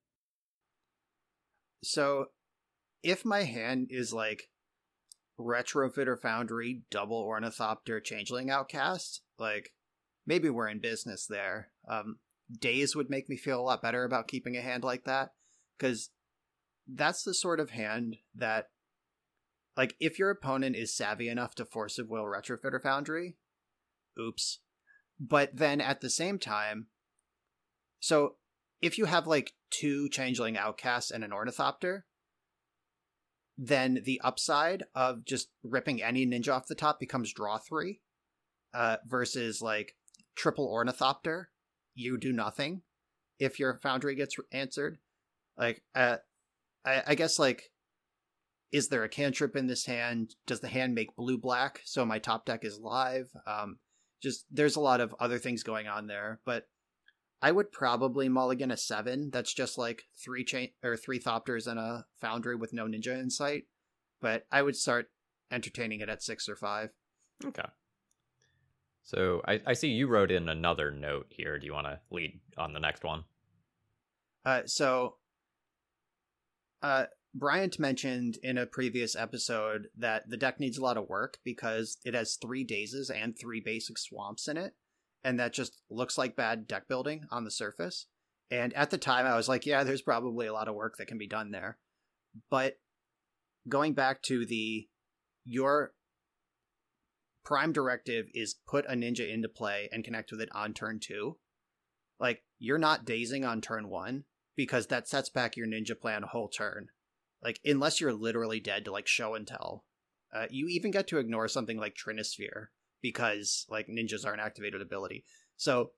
So, 1.84 2.28
if 3.02 3.24
my 3.24 3.42
hand 3.42 3.88
is 3.90 4.14
like 4.14 4.48
retrofitter 5.38 6.18
foundry, 6.20 6.82
double 6.90 7.18
ornithopter, 7.18 8.00
changeling 8.00 8.50
outcast, 8.50 9.22
like 9.38 9.72
maybe 10.26 10.48
we're 10.48 10.68
in 10.68 10.80
business 10.80 11.26
there. 11.26 11.68
Um, 11.88 12.18
Daze 12.60 12.94
would 12.94 13.10
make 13.10 13.28
me 13.28 13.36
feel 13.36 13.60
a 13.60 13.62
lot 13.62 13.82
better 13.82 14.04
about 14.04 14.28
keeping 14.28 14.56
a 14.56 14.62
hand 14.62 14.84
like 14.84 15.04
that 15.04 15.30
because 15.78 16.10
that's 16.86 17.22
the 17.22 17.34
sort 17.34 17.60
of 17.60 17.70
hand 17.70 18.16
that 18.34 18.66
like 19.76 19.94
if 20.00 20.18
your 20.18 20.30
opponent 20.30 20.76
is 20.76 20.96
savvy 20.96 21.28
enough 21.28 21.54
to 21.56 21.64
force 21.64 21.98
of 21.98 22.08
will 22.08 22.24
retrofitter 22.24 22.80
foundry 22.80 23.36
oops 24.18 24.60
but 25.18 25.50
then 25.56 25.80
at 25.80 26.00
the 26.00 26.10
same 26.10 26.38
time 26.38 26.86
so 27.98 28.36
if 28.80 28.98
you 28.98 29.06
have 29.06 29.26
like 29.26 29.52
two 29.70 30.08
changeling 30.08 30.56
outcasts 30.56 31.10
and 31.10 31.24
an 31.24 31.32
ornithopter 31.32 32.06
then 33.58 34.00
the 34.04 34.20
upside 34.22 34.84
of 34.94 35.24
just 35.24 35.48
ripping 35.62 36.02
any 36.02 36.26
ninja 36.26 36.54
off 36.54 36.66
the 36.66 36.74
top 36.74 37.00
becomes 37.00 37.32
draw 37.32 37.56
three 37.58 38.00
uh 38.74 38.96
versus 39.06 39.62
like 39.62 39.94
triple 40.34 40.66
ornithopter 40.66 41.48
you 41.96 42.18
do 42.18 42.32
nothing 42.32 42.82
if 43.38 43.58
your 43.58 43.78
foundry 43.82 44.14
gets 44.14 44.36
answered. 44.52 44.98
Like, 45.58 45.82
uh, 45.94 46.18
I, 46.84 47.02
I 47.08 47.14
guess 47.14 47.38
like, 47.38 47.70
is 48.72 48.88
there 48.88 49.04
a 49.04 49.08
cantrip 49.08 49.56
in 49.56 49.66
this 49.66 49.86
hand? 49.86 50.34
Does 50.46 50.60
the 50.60 50.68
hand 50.68 50.94
make 50.94 51.16
blue 51.16 51.38
black 51.38 51.80
so 51.84 52.04
my 52.04 52.18
top 52.18 52.44
deck 52.44 52.64
is 52.64 52.78
live? 52.78 53.28
Um, 53.46 53.78
just 54.22 54.44
there's 54.50 54.76
a 54.76 54.80
lot 54.80 55.00
of 55.00 55.14
other 55.18 55.38
things 55.38 55.62
going 55.62 55.88
on 55.88 56.06
there, 56.06 56.40
but 56.44 56.68
I 57.42 57.52
would 57.52 57.70
probably 57.70 58.28
mulligan 58.28 58.70
a 58.70 58.76
seven. 58.76 59.30
That's 59.30 59.52
just 59.52 59.78
like 59.78 60.04
three 60.16 60.44
chain 60.44 60.70
or 60.82 60.96
three 60.96 61.20
thopters 61.20 61.66
and 61.66 61.78
a 61.78 62.06
foundry 62.20 62.56
with 62.56 62.72
no 62.72 62.86
ninja 62.86 63.18
in 63.20 63.30
sight. 63.30 63.64
But 64.20 64.46
I 64.50 64.62
would 64.62 64.76
start 64.76 65.10
entertaining 65.50 66.00
it 66.00 66.08
at 66.08 66.22
six 66.22 66.48
or 66.48 66.56
five. 66.56 66.90
Okay. 67.44 67.66
So 69.02 69.40
I, 69.46 69.60
I 69.66 69.72
see 69.74 69.88
you 69.88 70.08
wrote 70.08 70.32
in 70.32 70.48
another 70.48 70.90
note 70.90 71.26
here. 71.28 71.58
Do 71.58 71.66
you 71.66 71.72
want 71.72 71.86
to 71.86 72.00
lead 72.10 72.40
on 72.58 72.72
the 72.72 72.80
next 72.80 73.04
one? 73.04 73.24
Uh, 74.44 74.62
so, 74.66 75.16
uh, 76.82 77.04
Bryant 77.34 77.78
mentioned 77.78 78.38
in 78.42 78.56
a 78.56 78.66
previous 78.66 79.14
episode 79.14 79.88
that 79.96 80.28
the 80.28 80.36
deck 80.36 80.58
needs 80.58 80.78
a 80.78 80.82
lot 80.82 80.96
of 80.96 81.08
work 81.08 81.38
because 81.44 81.98
it 82.04 82.14
has 82.14 82.36
three 82.36 82.64
dazes 82.64 83.10
and 83.10 83.38
three 83.38 83.60
basic 83.60 83.98
swamps 83.98 84.48
in 84.48 84.56
it, 84.56 84.74
and 85.26 85.40
that 85.40 85.52
just 85.52 85.82
looks 85.90 86.16
like 86.16 86.36
bad 86.36 86.68
deck 86.68 86.86
building 86.86 87.24
on 87.32 87.42
the 87.42 87.50
surface. 87.50 88.06
And 88.48 88.72
at 88.74 88.90
the 88.90 88.96
time, 88.96 89.26
I 89.26 89.34
was 89.34 89.48
like, 89.48 89.66
yeah, 89.66 89.82
there's 89.82 90.00
probably 90.00 90.46
a 90.46 90.52
lot 90.52 90.68
of 90.68 90.76
work 90.76 90.98
that 90.98 91.08
can 91.08 91.18
be 91.18 91.26
done 91.26 91.50
there. 91.50 91.78
But 92.48 92.78
going 93.68 93.92
back 93.92 94.22
to 94.22 94.46
the 94.46 94.86
your 95.44 95.94
prime 97.44 97.72
directive 97.72 98.26
is 98.34 98.54
put 98.68 98.86
a 98.86 98.92
ninja 98.92 99.28
into 99.28 99.48
play 99.48 99.88
and 99.90 100.04
connect 100.04 100.30
with 100.30 100.40
it 100.40 100.48
on 100.54 100.74
turn 100.74 101.00
two. 101.00 101.38
Like, 102.20 102.44
you're 102.60 102.78
not 102.78 103.04
dazing 103.04 103.44
on 103.44 103.60
turn 103.60 103.88
one 103.88 104.26
because 104.54 104.86
that 104.86 105.08
sets 105.08 105.28
back 105.28 105.56
your 105.56 105.66
ninja 105.66 106.00
plan 106.00 106.22
a 106.22 106.28
whole 106.28 106.48
turn. 106.48 106.86
Like, 107.42 107.58
unless 107.64 108.00
you're 108.00 108.14
literally 108.14 108.60
dead 108.60 108.84
to 108.84 108.92
like 108.92 109.08
show 109.08 109.34
and 109.34 109.44
tell. 109.44 109.86
Uh, 110.32 110.46
you 110.50 110.68
even 110.68 110.92
get 110.92 111.08
to 111.08 111.18
ignore 111.18 111.48
something 111.48 111.78
like 111.78 111.96
Trinisphere 111.96 112.68
because 113.06 113.66
like 113.70 113.86
ninjas 113.86 114.26
are 114.26 114.34
an 114.34 114.40
activated 114.40 114.82
ability. 114.82 115.24
So 115.56 115.92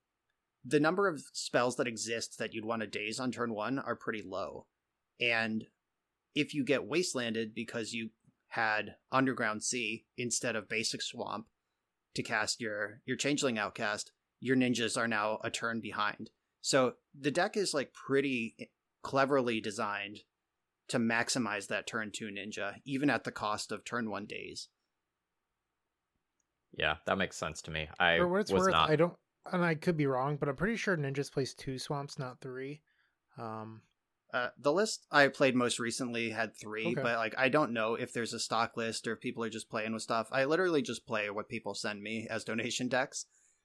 the 0.62 0.78
number 0.78 1.08
of 1.08 1.22
spells 1.32 1.76
that 1.76 1.86
exist 1.86 2.38
that 2.38 2.52
you'd 2.52 2.66
want 2.66 2.82
to 2.82 2.86
daze 2.86 3.18
on 3.18 3.32
turn 3.32 3.54
one 3.54 3.78
are 3.78 3.96
pretty 3.96 4.22
low. 4.22 4.66
And 5.18 5.64
if 6.34 6.52
you 6.52 6.64
get 6.64 6.88
wastelanded 6.88 7.54
because 7.54 7.94
you 7.94 8.10
had 8.48 8.96
Underground 9.10 9.62
Sea 9.62 10.04
instead 10.18 10.54
of 10.54 10.68
Basic 10.68 11.00
Swamp 11.00 11.46
to 12.14 12.22
cast 12.22 12.60
your 12.60 13.00
your 13.06 13.16
Changeling 13.16 13.58
Outcast, 13.58 14.12
your 14.38 14.56
ninjas 14.56 14.98
are 14.98 15.08
now 15.08 15.38
a 15.42 15.50
turn 15.50 15.80
behind. 15.80 16.28
So 16.60 16.94
the 17.18 17.30
deck 17.30 17.56
is 17.56 17.72
like 17.72 17.94
pretty 17.94 18.68
cleverly 19.02 19.62
designed 19.62 20.18
to 20.88 20.98
maximize 20.98 21.68
that 21.68 21.86
turn 21.86 22.10
two 22.12 22.28
ninja, 22.28 22.74
even 22.84 23.08
at 23.08 23.24
the 23.24 23.32
cost 23.32 23.72
of 23.72 23.86
turn 23.86 24.10
one 24.10 24.26
Daze. 24.26 24.68
Yeah, 26.76 26.96
that 27.06 27.18
makes 27.18 27.36
sense 27.36 27.62
to 27.62 27.70
me. 27.70 27.88
I 27.98 28.18
For 28.18 28.28
what 28.28 28.40
it's 28.42 28.52
was 28.52 28.62
worth, 28.64 28.72
not. 28.72 28.90
I 28.90 28.96
don't, 28.96 29.14
and 29.52 29.64
I 29.64 29.74
could 29.74 29.96
be 29.96 30.06
wrong, 30.06 30.36
but 30.36 30.48
I'm 30.48 30.56
pretty 30.56 30.76
sure 30.76 30.96
Ninjas 30.96 31.32
plays 31.32 31.54
two 31.54 31.78
swamps, 31.78 32.18
not 32.18 32.40
three. 32.40 32.82
Um, 33.36 33.82
Uh, 34.34 34.50
the 34.58 34.72
list 34.72 35.06
I 35.10 35.28
played 35.28 35.54
most 35.56 35.78
recently 35.78 36.28
had 36.30 36.54
three, 36.54 36.88
Okay. 36.88 37.00
but 37.02 37.16
like 37.16 37.34
I 37.38 37.48
don't 37.48 37.72
know 37.72 37.94
if 37.94 38.12
there's 38.12 38.34
a 38.34 38.38
stock 38.38 38.76
list 38.76 39.06
or 39.08 39.14
if 39.14 39.20
people 39.20 39.42
are 39.42 39.48
just 39.48 39.70
playing 39.70 39.94
with 39.94 40.02
stuff. 40.02 40.28
I 40.30 40.44
literally 40.44 40.82
just 40.82 41.06
play 41.06 41.30
what 41.30 41.48
people 41.48 41.74
send 41.74 42.02
me 42.02 42.26
as 42.28 42.44
donation 42.44 42.88
decks, 42.88 43.24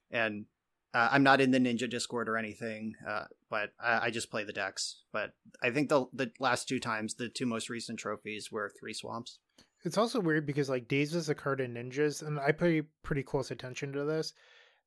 and 0.10 0.46
uh, 0.94 1.10
I'm 1.12 1.24
not 1.24 1.42
in 1.42 1.52
the 1.52 1.60
Ninja 1.60 1.90
Discord 1.90 2.30
or 2.30 2.38
anything. 2.38 2.96
Uh, 3.06 3.26
but 3.50 3.74
I, 3.78 4.06
I 4.06 4.10
just 4.10 4.32
play 4.32 4.46
the 4.46 4.54
decks. 4.54 5.02
But 5.12 5.34
I 5.62 5.70
think 5.72 5.90
the 5.90 6.06
the 6.14 6.32
last 6.40 6.70
two 6.70 6.80
times, 6.80 7.16
the 7.16 7.28
two 7.28 7.46
most 7.46 7.68
recent 7.70 8.00
trophies 8.00 8.50
were 8.50 8.72
three 8.80 8.94
swamps. 8.94 9.40
It's 9.84 9.98
also 9.98 10.20
weird 10.20 10.46
because 10.46 10.70
like 10.70 10.88
Daze 10.88 11.14
is 11.16 11.30
a 11.30 11.36
card 11.36 11.60
in 11.62 11.74
ninjas, 11.74 12.26
and 12.26 12.40
I 12.40 12.52
pay 12.52 12.82
pretty 13.04 13.24
close 13.24 13.52
attention 13.52 13.92
to 13.94 14.06
this. 14.06 14.34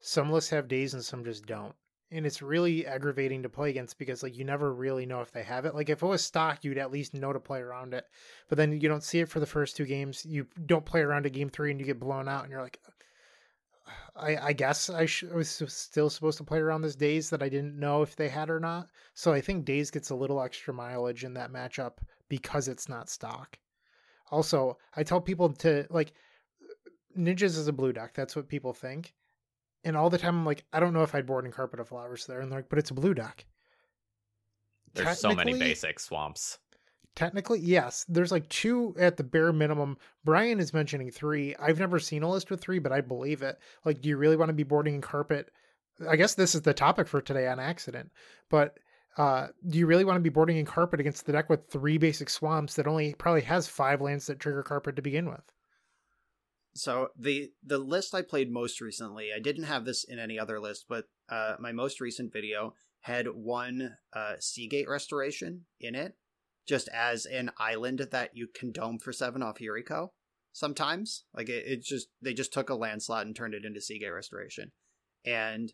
Some 0.01 0.31
lists 0.31 0.51
have 0.51 0.69
Daze 0.69 0.95
and 0.95 1.05
some 1.05 1.25
just 1.25 1.47
don't. 1.47 1.75
and 2.11 2.25
it's 2.25 2.41
really 2.43 2.87
aggravating 2.87 3.43
to 3.43 3.49
play 3.49 3.71
against 3.71 3.99
because 3.99 4.23
like 4.23 4.37
you 4.37 4.45
never 4.45 4.73
really 4.73 5.07
know 5.07 5.21
if 5.21 5.33
they 5.33 5.43
have 5.43 5.65
it. 5.65 5.75
Like 5.75 5.89
if 5.91 6.03
it 6.03 6.07
was 6.07 6.23
stock, 6.25 6.63
you'd 6.65 6.79
at 6.79 6.93
least 6.93 7.15
know 7.15 7.33
to 7.33 7.41
play 7.41 7.61
around 7.61 7.95
it, 7.95 8.05
but 8.49 8.57
then 8.59 8.81
you 8.81 8.89
don't 8.89 9.03
see 9.03 9.21
it 9.21 9.29
for 9.29 9.41
the 9.41 9.47
first 9.47 9.77
two 9.77 9.87
games. 9.87 10.25
You 10.25 10.47
don't 10.67 10.85
play 10.85 11.01
around 11.01 11.27
a 11.27 11.31
game 11.31 11.49
three, 11.51 11.71
and 11.71 11.81
you 11.81 11.87
get 11.87 11.99
blown 12.01 12.29
out, 12.29 12.43
and 12.45 12.53
you're 12.53 12.63
like, 12.63 12.79
I, 14.17 14.37
I 14.37 14.53
guess 14.53 14.89
I, 14.91 15.07
sh- 15.07 15.25
I 15.33 15.37
was 15.37 15.51
still 15.69 16.11
supposed 16.11 16.39
to 16.39 16.45
play 16.45 16.59
around 16.59 16.83
this 16.83 16.97
Daze 16.97 17.31
that 17.31 17.43
I 17.43 17.49
didn't 17.49 17.79
know 17.79 18.03
if 18.03 18.17
they 18.17 18.29
had 18.29 18.51
or 18.51 18.61
not. 18.61 18.89
So 19.15 19.33
I 19.33 19.41
think 19.41 19.65
Daze 19.65 19.91
gets 19.91 20.11
a 20.11 20.15
little 20.17 20.41
extra 20.43 20.73
mileage 20.75 21.25
in 21.25 21.35
that 21.35 21.53
matchup 21.53 21.99
because 22.29 22.69
it's 22.69 22.89
not 22.89 23.09
stock. 23.11 23.59
Also, 24.31 24.79
I 24.97 25.03
tell 25.03 25.21
people 25.21 25.51
to 25.55 25.87
like 25.91 26.13
ninjas 27.17 27.59
is 27.59 27.69
a 27.69 27.73
blue 27.73 27.93
deck. 27.93 28.15
That's 28.15 28.37
what 28.37 28.49
people 28.49 28.73
think 28.73 29.15
and 29.87 29.97
all 29.97 30.11
the 30.11 30.19
time 30.19 30.37
I'm 30.37 30.45
like, 30.45 30.65
I 30.73 30.81
don't 30.81 30.93
know 30.93 31.05
if 31.05 31.15
I'd 31.15 31.27
board 31.27 31.45
and 31.45 31.55
carpet 31.55 31.79
of 31.79 31.89
flowers 31.89 32.27
there, 32.27 32.41
and 32.41 32.51
they're 32.51 32.59
like, 32.59 32.69
but 32.69 32.81
it's 32.81 32.91
a 32.91 32.95
blue 32.95 33.15
deck. 33.15 33.47
There's 34.95 35.21
so 35.21 35.33
many 35.33 35.57
basic 35.57 36.01
swamps. 36.01 36.59
Technically, 37.15 37.61
yes. 37.61 38.05
There's 38.09 38.33
like 38.33 38.49
two 38.49 38.97
at 38.99 39.17
the 39.17 39.23
bare 39.23 39.53
minimum. 39.53 39.97
Brian 40.25 40.59
is 40.59 40.75
mentioning 40.75 41.13
three. 41.13 41.55
I've 41.61 41.79
never 41.79 42.01
seen 42.01 42.25
a 42.25 42.31
list 42.31 42.51
with 42.51 42.61
three, 42.61 42.81
but 42.81 42.91
I 42.91 43.01
believe 43.01 43.43
it. 43.43 43.59
Like, 43.85 44.01
do 44.01 44.09
you 44.09 44.17
really 44.17 44.37
want 44.37 44.49
to 44.49 44.55
be 44.55 44.65
boarding 44.65 44.95
and 44.95 45.03
carpet? 45.03 45.51
I 46.07 46.17
guess 46.17 46.35
this 46.35 46.57
is 46.57 46.63
the 46.63 46.75
topic 46.75 47.07
for 47.07 47.21
today 47.21 47.47
on 47.47 47.61
accident. 47.61 48.11
But 48.51 48.79
uh, 49.17 49.49
do 49.69 49.79
you 49.79 49.87
really 49.87 50.05
want 50.05 50.17
to 50.17 50.21
be 50.21 50.29
boarding 50.29 50.59
and 50.59 50.67
carpet 50.67 51.01
against 51.01 51.25
the 51.25 51.33
deck 51.33 51.49
with 51.49 51.71
three 51.71 51.97
basic 51.97 52.29
swamps 52.29 52.75
that 52.75 52.87
only 52.87 53.15
probably 53.15 53.43
has 53.43 53.67
five 53.67 54.01
lands 54.01 54.27
that 54.27 54.41
trigger 54.41 54.63
carpet 54.63 54.97
to 54.97 55.03
begin 55.03 55.27
with? 55.29 55.53
So 56.75 57.09
the 57.19 57.51
the 57.65 57.79
list 57.79 58.15
I 58.15 58.21
played 58.21 58.53
most 58.53 58.83
recently, 58.83 59.31
I 59.35 59.41
didn't 59.41 59.65
have 59.65 59.87
this 59.87 60.05
in 60.05 60.19
any 60.19 60.39
other 60.39 60.61
list, 60.61 60.85
but 60.89 61.07
uh, 61.31 61.55
my 61.59 61.73
most 61.73 62.01
recent 62.01 62.33
video 62.33 62.75
had 63.01 63.29
one 63.29 63.97
uh, 64.13 64.35
Sea 64.41 64.69
Gate 64.69 64.89
restoration 64.89 65.65
in 65.81 65.95
it, 65.95 66.17
just 66.67 66.89
as 66.89 67.25
an 67.25 67.51
island 67.59 68.07
that 68.11 68.37
you 68.37 68.49
can 68.55 68.73
dome 68.73 68.99
for 68.99 69.13
seven 69.13 69.43
off 69.43 69.59
Yuriko. 69.59 70.11
Sometimes, 70.53 71.25
like 71.35 71.49
it, 71.49 71.65
it 71.67 71.83
just 71.83 72.09
they 72.21 72.35
just 72.35 72.53
took 72.53 72.69
a 72.69 72.75
land 72.75 73.03
slot 73.03 73.25
and 73.25 73.35
turned 73.35 73.55
it 73.55 73.65
into 73.65 73.81
Sea 73.81 73.99
Gate 73.99 74.11
restoration, 74.11 74.73
and 75.25 75.73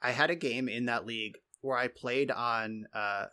I 0.00 0.12
had 0.12 0.30
a 0.30 0.36
game 0.36 0.68
in 0.68 0.84
that 0.86 1.06
league 1.06 1.38
where 1.66 1.78
I 1.78 1.88
played 1.88 2.30
on 2.30 2.86
uh, 2.94 3.26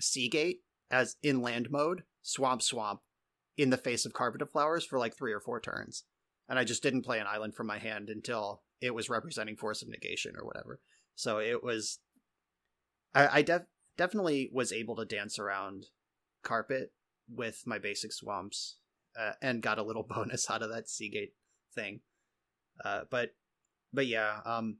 Sea 0.00 0.28
Gate 0.28 0.60
as 0.90 1.16
in 1.22 1.42
land 1.42 1.68
mode, 1.70 2.04
swamp 2.22 2.62
swamp, 2.62 3.00
in 3.56 3.70
the 3.70 3.76
face 3.76 4.06
of 4.06 4.12
carpet 4.12 4.42
of 4.42 4.50
flowers 4.50 4.84
for 4.84 4.98
like 4.98 5.16
three 5.16 5.32
or 5.32 5.40
four 5.40 5.60
turns 5.60 6.04
and 6.48 6.58
I 6.58 6.64
just 6.64 6.82
didn't 6.82 7.02
play 7.02 7.18
an 7.18 7.26
island 7.26 7.54
from 7.54 7.66
my 7.66 7.78
hand 7.78 8.08
until 8.08 8.62
it 8.80 8.94
was 8.94 9.08
representing 9.08 9.56
force 9.56 9.82
of 9.82 9.88
negation 9.88 10.34
or 10.38 10.44
whatever. 10.44 10.80
So 11.14 11.38
it 11.38 11.62
was, 11.62 11.98
I, 13.14 13.38
I 13.38 13.42
def- 13.42 13.66
definitely 13.96 14.50
was 14.52 14.72
able 14.72 14.96
to 14.96 15.04
dance 15.04 15.38
around 15.38 15.86
carpet 16.42 16.92
with 17.28 17.62
my 17.66 17.78
basic 17.78 18.12
swamps 18.12 18.76
uh, 19.18 19.32
and 19.42 19.62
got 19.62 19.78
a 19.78 19.82
little 19.82 20.02
bonus 20.08 20.48
out 20.50 20.62
of 20.62 20.70
that 20.70 20.88
Sea 20.88 21.08
Gate 21.08 21.34
thing. 21.74 22.00
Uh, 22.84 23.02
but, 23.10 23.30
but 23.92 24.06
yeah, 24.06 24.40
um, 24.44 24.78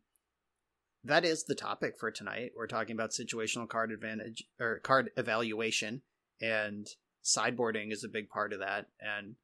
that 1.06 1.24
is 1.24 1.44
the 1.44 1.54
topic 1.54 1.98
for 1.98 2.10
tonight. 2.10 2.52
We're 2.56 2.66
talking 2.66 2.94
about 2.94 3.10
situational 3.10 3.68
card 3.68 3.90
advantage 3.92 4.44
or 4.60 4.80
card 4.80 5.10
evaluation, 5.16 6.02
and 6.40 6.86
sideboarding 7.24 7.92
is 7.92 8.04
a 8.04 8.08
big 8.08 8.28
part 8.28 8.52
of 8.52 8.60
that. 8.60 8.86
And 9.00 9.36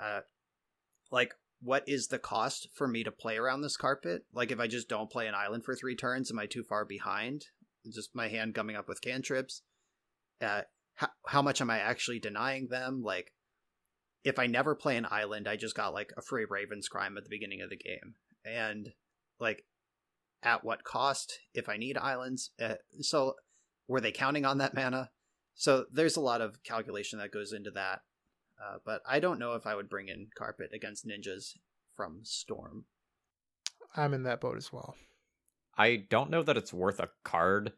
uh, 0.00 0.20
like 1.10 1.34
what 1.60 1.84
is 1.88 2.08
the 2.08 2.18
cost 2.18 2.68
for 2.72 2.86
me 2.86 3.02
to 3.04 3.10
play 3.10 3.36
around 3.36 3.62
this 3.62 3.76
carpet? 3.76 4.24
Like 4.32 4.52
if 4.52 4.60
I 4.60 4.66
just 4.66 4.88
don't 4.88 5.10
play 5.10 5.26
an 5.26 5.34
island 5.34 5.64
for 5.64 5.74
three 5.74 5.96
turns, 5.96 6.30
am 6.30 6.38
I 6.38 6.46
too 6.46 6.62
far 6.62 6.84
behind? 6.84 7.46
Just 7.92 8.14
my 8.14 8.28
hand 8.28 8.54
coming 8.54 8.76
up 8.76 8.88
with 8.88 9.00
cantrips. 9.00 9.62
Uh, 10.40 10.62
how, 10.94 11.08
how 11.26 11.42
much 11.42 11.60
am 11.60 11.70
I 11.70 11.78
actually 11.78 12.20
denying 12.20 12.68
them? 12.68 13.02
Like 13.02 13.32
if 14.24 14.38
I 14.38 14.46
never 14.46 14.74
play 14.74 14.96
an 14.96 15.06
island, 15.10 15.48
I 15.48 15.56
just 15.56 15.74
got 15.74 15.94
like 15.94 16.12
a 16.16 16.22
free 16.22 16.46
Raven's 16.48 16.88
Crime 16.88 17.16
at 17.16 17.24
the 17.24 17.30
beginning 17.30 17.62
of 17.62 17.70
the 17.70 17.76
game, 17.76 18.14
and 18.44 18.90
like 19.40 19.64
at 20.42 20.64
what 20.64 20.84
cost 20.84 21.38
if 21.54 21.68
I 21.68 21.76
need 21.76 21.96
islands? 21.96 22.50
Uh, 22.60 22.74
so 23.00 23.34
were 23.86 24.00
they 24.00 24.12
counting 24.12 24.44
on 24.44 24.58
that 24.58 24.74
mana? 24.74 25.10
So 25.54 25.86
there's 25.92 26.16
a 26.16 26.20
lot 26.20 26.40
of 26.40 26.62
calculation 26.62 27.18
that 27.18 27.32
goes 27.32 27.52
into 27.52 27.70
that. 27.72 28.00
Uh, 28.62 28.78
but 28.84 29.02
I 29.08 29.20
don't 29.20 29.38
know 29.38 29.54
if 29.54 29.66
I 29.66 29.74
would 29.74 29.88
bring 29.88 30.08
in 30.08 30.28
Carpet 30.36 30.70
against 30.72 31.06
ninjas 31.06 31.56
from 31.96 32.20
Storm. 32.22 32.84
I'm 33.96 34.14
in 34.14 34.24
that 34.24 34.40
boat 34.40 34.56
as 34.56 34.72
well. 34.72 34.96
I 35.76 36.04
don't 36.10 36.30
know 36.30 36.42
that 36.42 36.56
it's 36.56 36.72
worth 36.72 37.00
a 37.00 37.10
card 37.24 37.72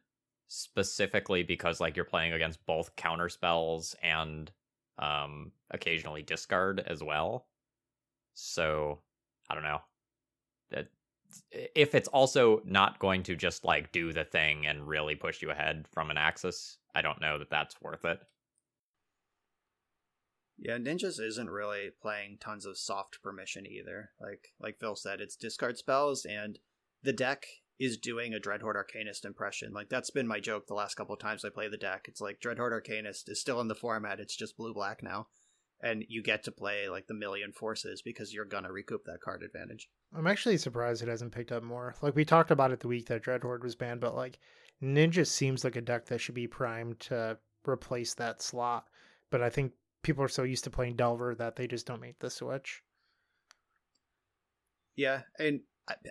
specifically 0.49 1.43
because 1.43 1.81
like 1.81 1.97
you're 1.97 2.05
playing 2.05 2.33
against 2.33 2.65
both 2.67 2.97
counter 2.97 3.29
spells 3.29 3.95
and 4.03 4.51
um 4.99 5.53
occasionally 5.71 6.23
discard 6.23 6.81
as 6.81 7.03
well. 7.03 7.47
So, 8.35 9.01
I 9.49 9.55
don't 9.55 9.65
know. 9.65 9.81
That 10.71 10.89
if 11.51 11.95
it's 11.95 12.09
also 12.09 12.63
not 12.65 12.99
going 12.99 13.23
to 13.25 13.37
just 13.37 13.65
like 13.65 13.93
do 13.93 14.13
the 14.13 14.25
thing 14.25 14.67
and 14.67 14.87
really 14.87 15.15
push 15.15 15.43
you 15.43 15.51
ahead 15.51 15.87
from 15.93 16.11
an 16.11 16.17
axis, 16.17 16.79
I 16.95 17.03
don't 17.03 17.21
know 17.21 17.39
that 17.39 17.51
that's 17.51 17.81
worth 17.81 18.05
it. 18.05 18.21
Yeah, 20.59 20.77
Ninjas 20.77 21.19
isn't 21.19 21.49
really 21.49 21.91
playing 22.03 22.37
tons 22.39 22.67
of 22.67 22.77
soft 22.77 23.23
permission 23.23 23.67
either. 23.67 24.11
Like 24.21 24.53
like 24.61 24.79
Phil 24.79 24.97
said, 24.97 25.21
it's 25.21 25.37
discard 25.37 25.79
spells 25.79 26.25
and 26.25 26.59
the 27.03 27.15
deck 27.15 27.47
is 27.79 27.97
doing 27.97 28.35
a 28.35 28.39
Dreadhorde 28.39 28.77
Arcanist 28.77 29.25
impression. 29.25 29.73
Like 29.73 29.89
that's 29.89 30.11
been 30.11 30.29
my 30.29 30.39
joke 30.39 30.67
the 30.67 30.75
last 30.75 30.97
couple 30.97 31.17
times 31.17 31.45
I 31.45 31.49
play 31.49 31.69
the 31.69 31.79
deck. 31.79 32.05
It's 32.09 32.21
like 32.21 32.41
Dreadhorde 32.41 32.73
Arcanist 32.73 33.29
is 33.29 33.41
still 33.41 33.61
in 33.61 33.69
the 33.69 33.75
format, 33.75 34.21
it's 34.21 34.37
just 34.37 34.57
blue 34.57 34.75
black 34.75 35.03
now. 35.03 35.29
And 35.83 36.05
you 36.09 36.23
get 36.23 36.45
to 36.45 36.53
play 36.53 36.89
like 36.89 37.07
the 37.07 37.15
million 37.15 37.53
forces 37.53 38.03
because 38.03 38.35
you're 38.35 38.45
gonna 38.45 38.71
recoup 38.73 39.05
that 39.05 39.23
card 39.23 39.43
advantage. 39.43 39.89
I'm 40.15 40.27
actually 40.27 40.59
surprised 40.59 41.03
it 41.03 41.09
hasn't 41.09 41.33
picked 41.33 41.53
up 41.53 41.63
more. 41.63 41.95
Like 42.03 42.15
we 42.15 42.25
talked 42.25 42.51
about 42.51 42.73
it 42.73 42.81
the 42.81 42.89
week 42.89 43.07
that 43.07 43.23
Dreadhorde 43.23 43.63
was 43.63 43.77
banned, 43.77 44.01
but 44.01 44.15
like 44.15 44.39
Ninja 44.83 45.27
seems 45.27 45.65
like 45.65 45.77
a 45.77 45.81
deck 45.81 46.07
that 46.07 46.21
should 46.21 46.35
be 46.35 46.47
primed 46.47 47.01
to 47.01 47.39
replace 47.67 48.15
that 48.15 48.43
slot. 48.43 48.85
But 49.31 49.43
I 49.43 49.51
think 49.51 49.73
people 50.03 50.25
are 50.25 50.29
so 50.29 50.43
used 50.43 50.65
to 50.65 50.71
playing 50.71 50.97
Delver 50.97 51.35
that 51.37 51.57
they 51.57 51.67
just 51.67 51.87
don't 51.87 52.01
make 52.01 52.19
the 52.19 52.31
switch. 52.31 52.83
Yeah, 54.97 55.23
and 55.39 55.61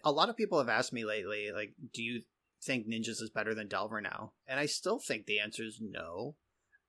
a 0.03 0.11
lot 0.11 0.30
of 0.30 0.38
people 0.38 0.57
have 0.57 0.70
asked 0.70 0.93
me 0.93 1.05
lately, 1.05 1.49
like, 1.53 1.74
do 1.93 2.01
you 2.01 2.22
think 2.63 2.88
Ninjas 2.88 3.22
is 3.22 3.32
better 3.34 3.53
than 3.53 3.67
Delver 3.67 4.01
now? 4.01 4.34
And 4.47 4.59
I 4.59 4.65
still 4.65 4.99
think 4.99 5.26
the 5.26 5.39
answer 5.39 5.63
is 5.63 5.80
no. 5.82 6.36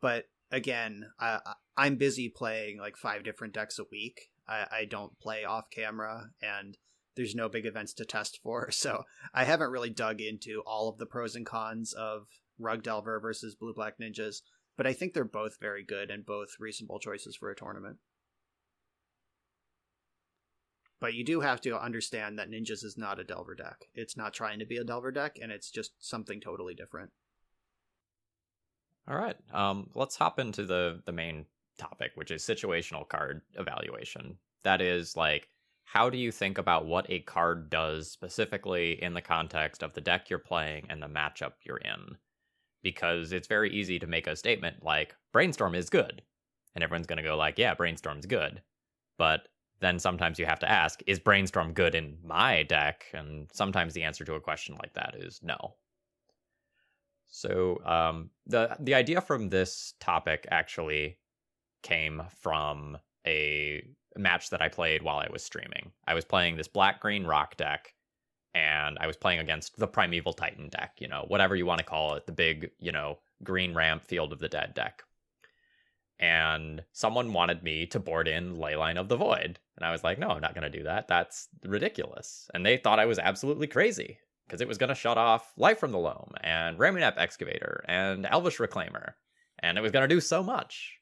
But 0.01 0.25
again, 0.51 1.07
I, 1.19 1.41
I'm 1.81 1.97
busy 1.97 2.29
playing 2.29 2.79
like 2.79 2.97
five 2.97 3.25
different 3.25 3.55
decks 3.55 3.79
a 3.79 3.85
week. 3.91 4.31
I, 4.49 4.67
I 4.71 4.85
don't 4.85 5.19
play 5.19 5.45
off 5.45 5.71
camera, 5.71 6.31
and 6.43 6.77
there's 7.17 7.35
no 7.35 7.49
big 7.49 7.67
events 7.67 7.93
to 7.95 8.05
test 8.05 8.41
for, 8.43 8.71
so 8.71 9.05
I 9.33 9.45
haven't 9.45 9.71
really 9.71 9.91
dug 9.91 10.21
into 10.21 10.63
all 10.67 10.89
of 10.89 10.99
the 10.99 11.07
pros 11.07 11.35
and 11.35 11.47
cons 11.47 11.93
of 11.93 12.27
Rug 12.59 12.83
Delver 12.83 13.19
versus 13.21 13.55
Blue 13.55 13.73
Black 13.75 13.95
Ninjas 13.99 14.43
but 14.81 14.87
I 14.87 14.95
think 14.95 15.13
they're 15.13 15.25
both 15.25 15.61
very 15.61 15.85
good 15.85 16.11
and 16.11 16.25
both 16.25 16.57
reasonable 16.59 16.99
choices 17.01 17.37
for 17.37 17.51
a 17.51 17.55
tournament. 17.55 17.99
But 21.01 21.13
you 21.13 21.23
do 21.23 21.43
have 21.43 21.61
to 21.61 21.79
understand 21.79 22.39
that 22.39 22.49
Ninjas 22.49 22.83
is 22.83 22.97
not 22.97 23.21
a 23.21 23.25
Delver 23.25 23.55
deck. 23.55 23.91
It's 23.95 24.17
not 24.17 24.33
trying 24.33 24.59
to 24.59 24.65
be 24.65 24.79
a 24.79 24.85
Delver 24.85 25.13
deck, 25.13 25.37
and 25.39 25.53
it's 25.53 25.71
just 25.71 25.93
something 25.99 26.41
totally 26.41 26.75
different. 26.75 27.11
All 29.07 29.19
right, 29.19 29.37
um, 29.53 29.91
let's 29.95 30.17
hop 30.17 30.39
into 30.39 30.65
the 30.65 31.03
the 31.05 31.13
main 31.13 31.45
topic, 31.81 32.13
which 32.15 32.31
is 32.31 32.43
situational 32.43 33.09
card 33.09 33.43
evaluation. 33.55 34.37
That 34.65 34.81
is 34.81 35.17
like, 35.17 35.49
how 35.85 36.11
do 36.11 36.19
you 36.19 36.31
think 36.31 36.59
about 36.59 36.87
what 36.87 37.11
a 37.11 37.21
card 37.21 37.71
does 37.71 38.11
specifically 38.11 39.03
in 39.03 39.15
the 39.15 39.23
context 39.23 39.83
of 39.83 39.95
the 39.95 40.01
deck 40.01 40.31
you're 40.31 40.39
playing 40.39 40.87
and 40.89 41.03
the 41.03 41.09
matchup 41.09 41.55
you're 41.65 41.79
in? 41.79 42.17
because 42.83 43.33
it's 43.33 43.49
very 43.49 43.71
easy 43.71 43.99
to 43.99 44.07
make 44.07 44.27
a 44.27 44.37
statement 44.37 44.83
like 44.83 45.15
brainstorm 45.33 45.75
is 45.75 45.91
good 45.91 46.23
and 46.75 46.85
everyone's 46.85 47.07
going 47.07 47.17
to 47.19 47.23
go 47.23 47.37
like 47.37 47.59
yeah 47.59 47.75
brainstorm's 47.75 48.27
good 48.27 48.63
but 49.19 49.49
then 49.81 49.99
sometimes 49.99 50.39
you 50.39 50.47
have 50.47 50.59
to 50.59 50.71
ask 50.71 51.01
is 51.07 51.19
brainstorm 51.19 51.73
good 51.73 51.95
in 51.95 52.17
my 52.25 52.63
deck 52.65 53.07
and 53.13 53.49
sometimes 53.53 53.95
the 53.95 54.03
answer 54.03 54.25
to 54.25 54.35
a 54.35 54.41
question 54.41 54.77
like 54.81 54.95
that 54.95 55.15
is 55.19 55.41
no 55.43 55.75
so 57.33 57.81
um, 57.87 58.31
the 58.47 58.77
the 58.81 58.95
idea 58.95 59.21
from 59.21 59.49
this 59.49 59.95
topic 60.01 60.47
actually 60.51 61.17
came 61.83 62.23
from 62.41 62.99
a 63.27 63.83
match 64.17 64.51
that 64.51 64.63
I 64.63 64.69
played 64.69 65.03
while 65.03 65.19
I 65.19 65.29
was 65.33 65.43
streaming. 65.43 65.93
I 66.07 66.15
was 66.15 66.25
playing 66.25 66.57
this 66.57 66.69
black 66.69 67.01
green 67.01 67.25
rock 67.25 67.57
deck 67.57 67.95
and 68.55 68.99
I 69.01 69.07
was 69.07 69.17
playing 69.17 69.39
against 69.39 69.79
the 69.79 69.87
Primeval 69.87 70.33
Titan 70.33 70.69
deck, 70.69 70.95
you 70.99 71.07
know, 71.09 71.25
whatever 71.29 71.55
you 71.55 71.67
want 71.67 71.79
to 71.79 71.85
call 71.85 72.15
it, 72.15 72.27
the 72.27 72.33
big, 72.33 72.71
you 72.81 72.91
know, 72.91 73.19
green 73.45 73.75
ramp 73.75 74.03
Field 74.03 74.33
of 74.33 74.41
the 74.41 74.49
Dead 74.49 74.75
deck. 74.75 75.05
And 76.19 76.83
someone 76.93 77.33
wanted 77.33 77.63
me 77.63 77.87
to 77.87 78.01
board 78.01 78.29
in 78.29 78.57
Leyline 78.57 78.99
of 78.99 79.09
the 79.09 79.17
Void. 79.17 79.59
And 79.77 79.87
I 79.87 79.93
was 79.93 80.03
like, 80.05 80.19
no, 80.19 80.29
I'm 80.29 80.41
not 80.41 80.55
going 80.55 80.71
to 80.71 80.79
do 80.79 80.85
that. 80.85 81.09
That's 81.09 81.49
ridiculous. 81.65 82.51
And 82.53 82.67
they 82.67 82.77
thought 82.77 82.99
I 82.99 83.07
was 83.07 83.19
absolutely 83.19 83.69
crazy. 83.69 84.19
because 84.51 84.61
it 84.61 84.67
was 84.67 84.79
going 84.79 84.89
to 84.89 84.97
shut 84.97 85.17
off 85.17 85.53
Life 85.57 85.79
from 85.79 85.93
the 85.93 85.99
Loam 85.99 86.33
and 86.43 86.77
Ramunap 86.77 87.15
Excavator 87.17 87.85
and 87.87 88.27
Elvish 88.27 88.59
Reclaimer, 88.59 89.13
and 89.61 89.79
it 89.79 89.81
was 89.81 89.93
going 89.93 90.03
to 90.03 90.13
do 90.13 90.21
so 90.21 90.43
much. 90.43 90.99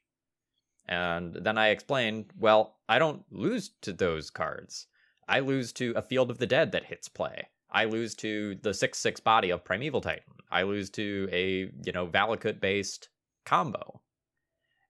And 0.89 1.35
then 1.35 1.59
I 1.59 1.67
explained, 1.69 2.33
well, 2.37 2.77
I 2.89 2.97
don't 2.97 3.23
lose 3.31 3.69
to 3.81 3.93
those 3.93 4.31
cards. 4.31 4.87
I 5.27 5.39
lose 5.39 5.71
to 5.73 5.93
a 5.95 6.01
Field 6.01 6.31
of 6.31 6.39
the 6.39 6.47
Dead 6.47 6.71
that 6.71 6.85
hits 6.85 7.07
play. 7.07 7.47
I 7.69 7.85
lose 7.85 8.15
to 8.15 8.55
the 8.55 8.73
6 8.73 8.97
6 8.97 9.19
body 9.19 9.51
of 9.51 9.63
Primeval 9.63 10.01
Titan. 10.01 10.33
I 10.49 10.63
lose 10.63 10.89
to 10.91 11.29
a, 11.31 11.71
you 11.85 11.91
know, 11.93 12.07
Valakut 12.07 12.59
based 12.59 13.09
combo. 13.45 14.01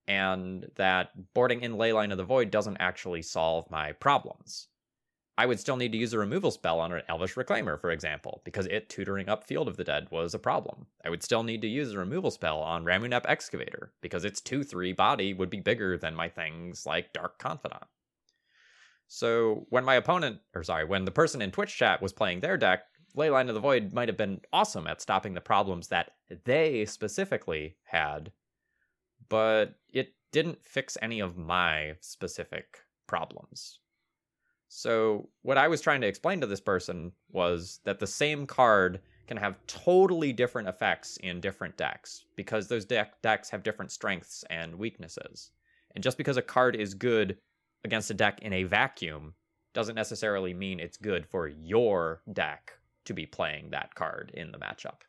And 0.08 0.72
that 0.76 1.34
boarding 1.34 1.62
in 1.62 1.74
Leyline 1.74 2.12
of 2.14 2.18
the 2.18 2.24
Void 2.24 2.50
doesn't 2.50 2.78
actually 2.78 3.22
solve 3.22 3.70
my 3.70 3.92
problems. 3.92 4.70
I 5.40 5.46
would 5.46 5.58
still 5.62 5.78
need 5.78 5.94
to 5.94 5.98
use 5.98 6.12
a 6.12 6.20
removal 6.20 6.52
spell 6.52 6.82
on 6.82 6.92
an 6.92 7.02
Elvish 7.08 7.36
Reclaimer, 7.36 7.80
for 7.80 7.92
example, 7.92 8.42
because 8.44 8.66
it 8.66 8.90
tutoring 8.90 9.30
up 9.30 9.46
Field 9.46 9.70
of 9.70 9.78
the 9.78 9.86
Dead 9.86 10.12
was 10.12 10.34
a 10.34 10.38
problem. 10.38 10.88
I 11.06 11.10
would 11.10 11.24
still 11.24 11.44
need 11.44 11.62
to 11.62 11.68
use 11.70 11.94
a 11.94 11.98
removal 11.98 12.30
spell 12.30 12.60
on 12.60 12.84
Ramunap 12.84 13.24
Excavator, 13.26 13.94
because 14.02 14.26
its 14.26 14.42
2 14.42 14.66
3 14.66 14.92
body 14.92 15.34
would 15.34 15.50
be 15.50 15.62
bigger 15.62 15.98
than 15.98 16.14
my 16.14 16.28
things 16.28 16.86
like 16.86 17.14
Dark 17.14 17.40
Confidant. 17.40 17.86
So 19.08 19.66
when 19.70 19.86
my 19.86 19.96
opponent, 19.96 20.42
or 20.54 20.62
sorry, 20.62 20.84
when 20.84 21.06
the 21.06 21.10
person 21.12 21.42
in 21.42 21.52
Twitch 21.52 21.74
chat 21.74 22.02
was 22.02 22.12
playing 22.12 22.42
their 22.42 22.58
deck, 22.58 22.82
Leyline 23.16 23.48
of 23.48 23.54
the 23.54 23.62
Void 23.62 23.94
might 23.94 24.10
have 24.10 24.18
been 24.18 24.42
awesome 24.52 24.88
at 24.88 25.00
stopping 25.00 25.36
the 25.36 25.40
problems 25.40 25.88
that 25.88 26.12
they 26.44 26.84
specifically 26.84 27.78
had, 27.86 28.34
but 29.30 29.76
it 29.88 30.16
didn't 30.34 30.66
fix 30.66 30.98
any 31.02 31.22
of 31.22 31.38
my 31.38 31.96
specific 32.02 32.80
problems. 33.08 33.80
So, 34.72 35.30
what 35.42 35.58
I 35.58 35.68
was 35.68 35.82
trying 35.82 36.02
to 36.02 36.08
explain 36.08 36.40
to 36.42 36.48
this 36.48 36.62
person 36.62 37.12
was 37.32 37.80
that 37.86 37.98
the 38.00 38.06
same 38.06 38.46
card 38.46 39.02
can 39.28 39.36
have 39.36 39.58
totally 39.66 40.32
different 40.32 40.68
effects 40.68 41.18
in 41.18 41.42
different 41.42 41.76
decks 41.76 42.26
because 42.36 42.68
those 42.68 42.86
deck 42.86 43.20
decks 43.24 43.50
have 43.50 43.64
different 43.64 43.92
strengths 43.92 44.44
and 44.52 44.76
weaknesses. 44.76 45.52
And 45.96 46.04
just 46.04 46.20
because 46.20 46.38
a 46.38 46.44
card 46.44 46.76
is 46.76 46.94
good 46.94 47.40
against 47.84 48.12
a 48.12 48.14
deck 48.14 48.44
in 48.44 48.54
a 48.54 48.64
vacuum 48.64 49.34
doesn't 49.74 49.96
necessarily 49.96 50.54
mean 50.54 50.80
it's 50.80 50.98
good 50.98 51.26
for 51.26 51.48
your 51.48 52.22
deck 52.32 52.74
to 53.06 53.14
be 53.14 53.26
playing 53.26 53.72
that 53.72 53.96
card 53.96 54.32
in 54.36 54.52
the 54.52 54.60
matchup. 54.60 55.02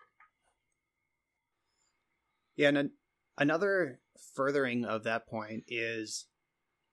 Yeah, 2.57 2.69
and 2.69 2.79
an- 2.79 2.93
another 3.37 4.01
furthering 4.35 4.87
of 4.87 5.05
that 5.05 5.27
point 5.27 5.65
is 5.69 6.27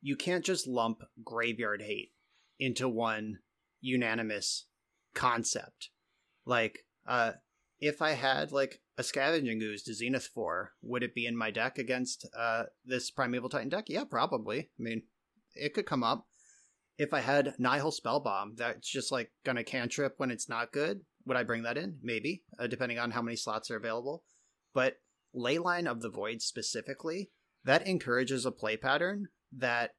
you 0.02 0.18
can't 0.18 0.44
just 0.44 0.68
lump 0.68 1.02
graveyard 1.24 1.82
hate 1.82 2.12
into 2.60 2.88
one 2.88 3.40
unanimous 3.82 4.66
concept. 5.14 5.90
Like, 6.46 6.80
uh, 7.08 7.34
if 7.80 8.02
I 8.02 8.12
had 8.12 8.52
like 8.52 8.82
a 8.98 9.04
scavenging 9.04 9.62
ooze 9.62 9.84
to 9.84 9.94
Zenith 9.94 10.30
for, 10.34 10.72
would 10.82 11.04
it 11.04 11.14
be 11.14 11.26
in 11.26 11.38
my 11.38 11.52
deck 11.52 11.78
against 11.78 12.28
uh 12.38 12.64
this 12.86 13.12
Primeval 13.12 13.50
Titan 13.50 13.70
deck? 13.70 13.86
Yeah, 13.88 14.04
probably. 14.04 14.60
I 14.60 14.84
mean, 14.84 15.04
it 15.56 15.74
could 15.74 15.86
come 15.86 16.04
up. 16.04 16.28
If 16.98 17.14
I 17.14 17.20
had 17.20 17.54
Nihil 17.60 17.92
Spellbomb, 17.92 18.58
that's 18.58 18.90
just 18.90 19.12
like 19.12 19.32
gonna 19.46 19.64
cantrip 19.64 20.16
when 20.18 20.32
it's 20.32 20.50
not 20.50 20.72
good. 20.72 21.02
Would 21.26 21.38
I 21.38 21.44
bring 21.44 21.64
that 21.64 21.78
in? 21.78 22.00
Maybe, 22.02 22.44
uh, 22.58 22.68
depending 22.68 22.98
on 22.98 23.12
how 23.12 23.22
many 23.22 23.36
slots 23.36 23.70
are 23.70 23.76
available. 23.76 24.24
But 24.74 24.96
Leyline 25.36 25.86
of 25.86 26.02
the 26.02 26.10
Void 26.10 26.42
specifically, 26.42 27.30
that 27.66 27.86
encourages 27.86 28.46
a 28.46 28.52
play 28.52 28.78
pattern 28.78 29.28
that 29.56 29.92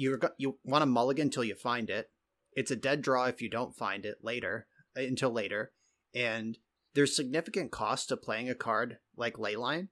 you're 0.00 0.18
you 0.38 0.58
want 0.64 0.82
to 0.82 0.86
mulligan 0.86 1.26
until 1.26 1.44
you 1.44 1.54
find 1.54 1.90
it. 1.90 2.10
It's 2.54 2.70
a 2.70 2.76
dead 2.76 3.02
draw 3.02 3.26
if 3.26 3.42
you 3.42 3.50
don't 3.50 3.76
find 3.76 4.04
it 4.04 4.18
later 4.22 4.66
uh, 4.96 5.02
until 5.02 5.30
later, 5.30 5.72
and 6.14 6.58
there's 6.94 7.14
significant 7.14 7.70
cost 7.70 8.08
to 8.08 8.16
playing 8.16 8.48
a 8.48 8.54
card 8.54 8.98
like 9.16 9.34
Leyline, 9.34 9.88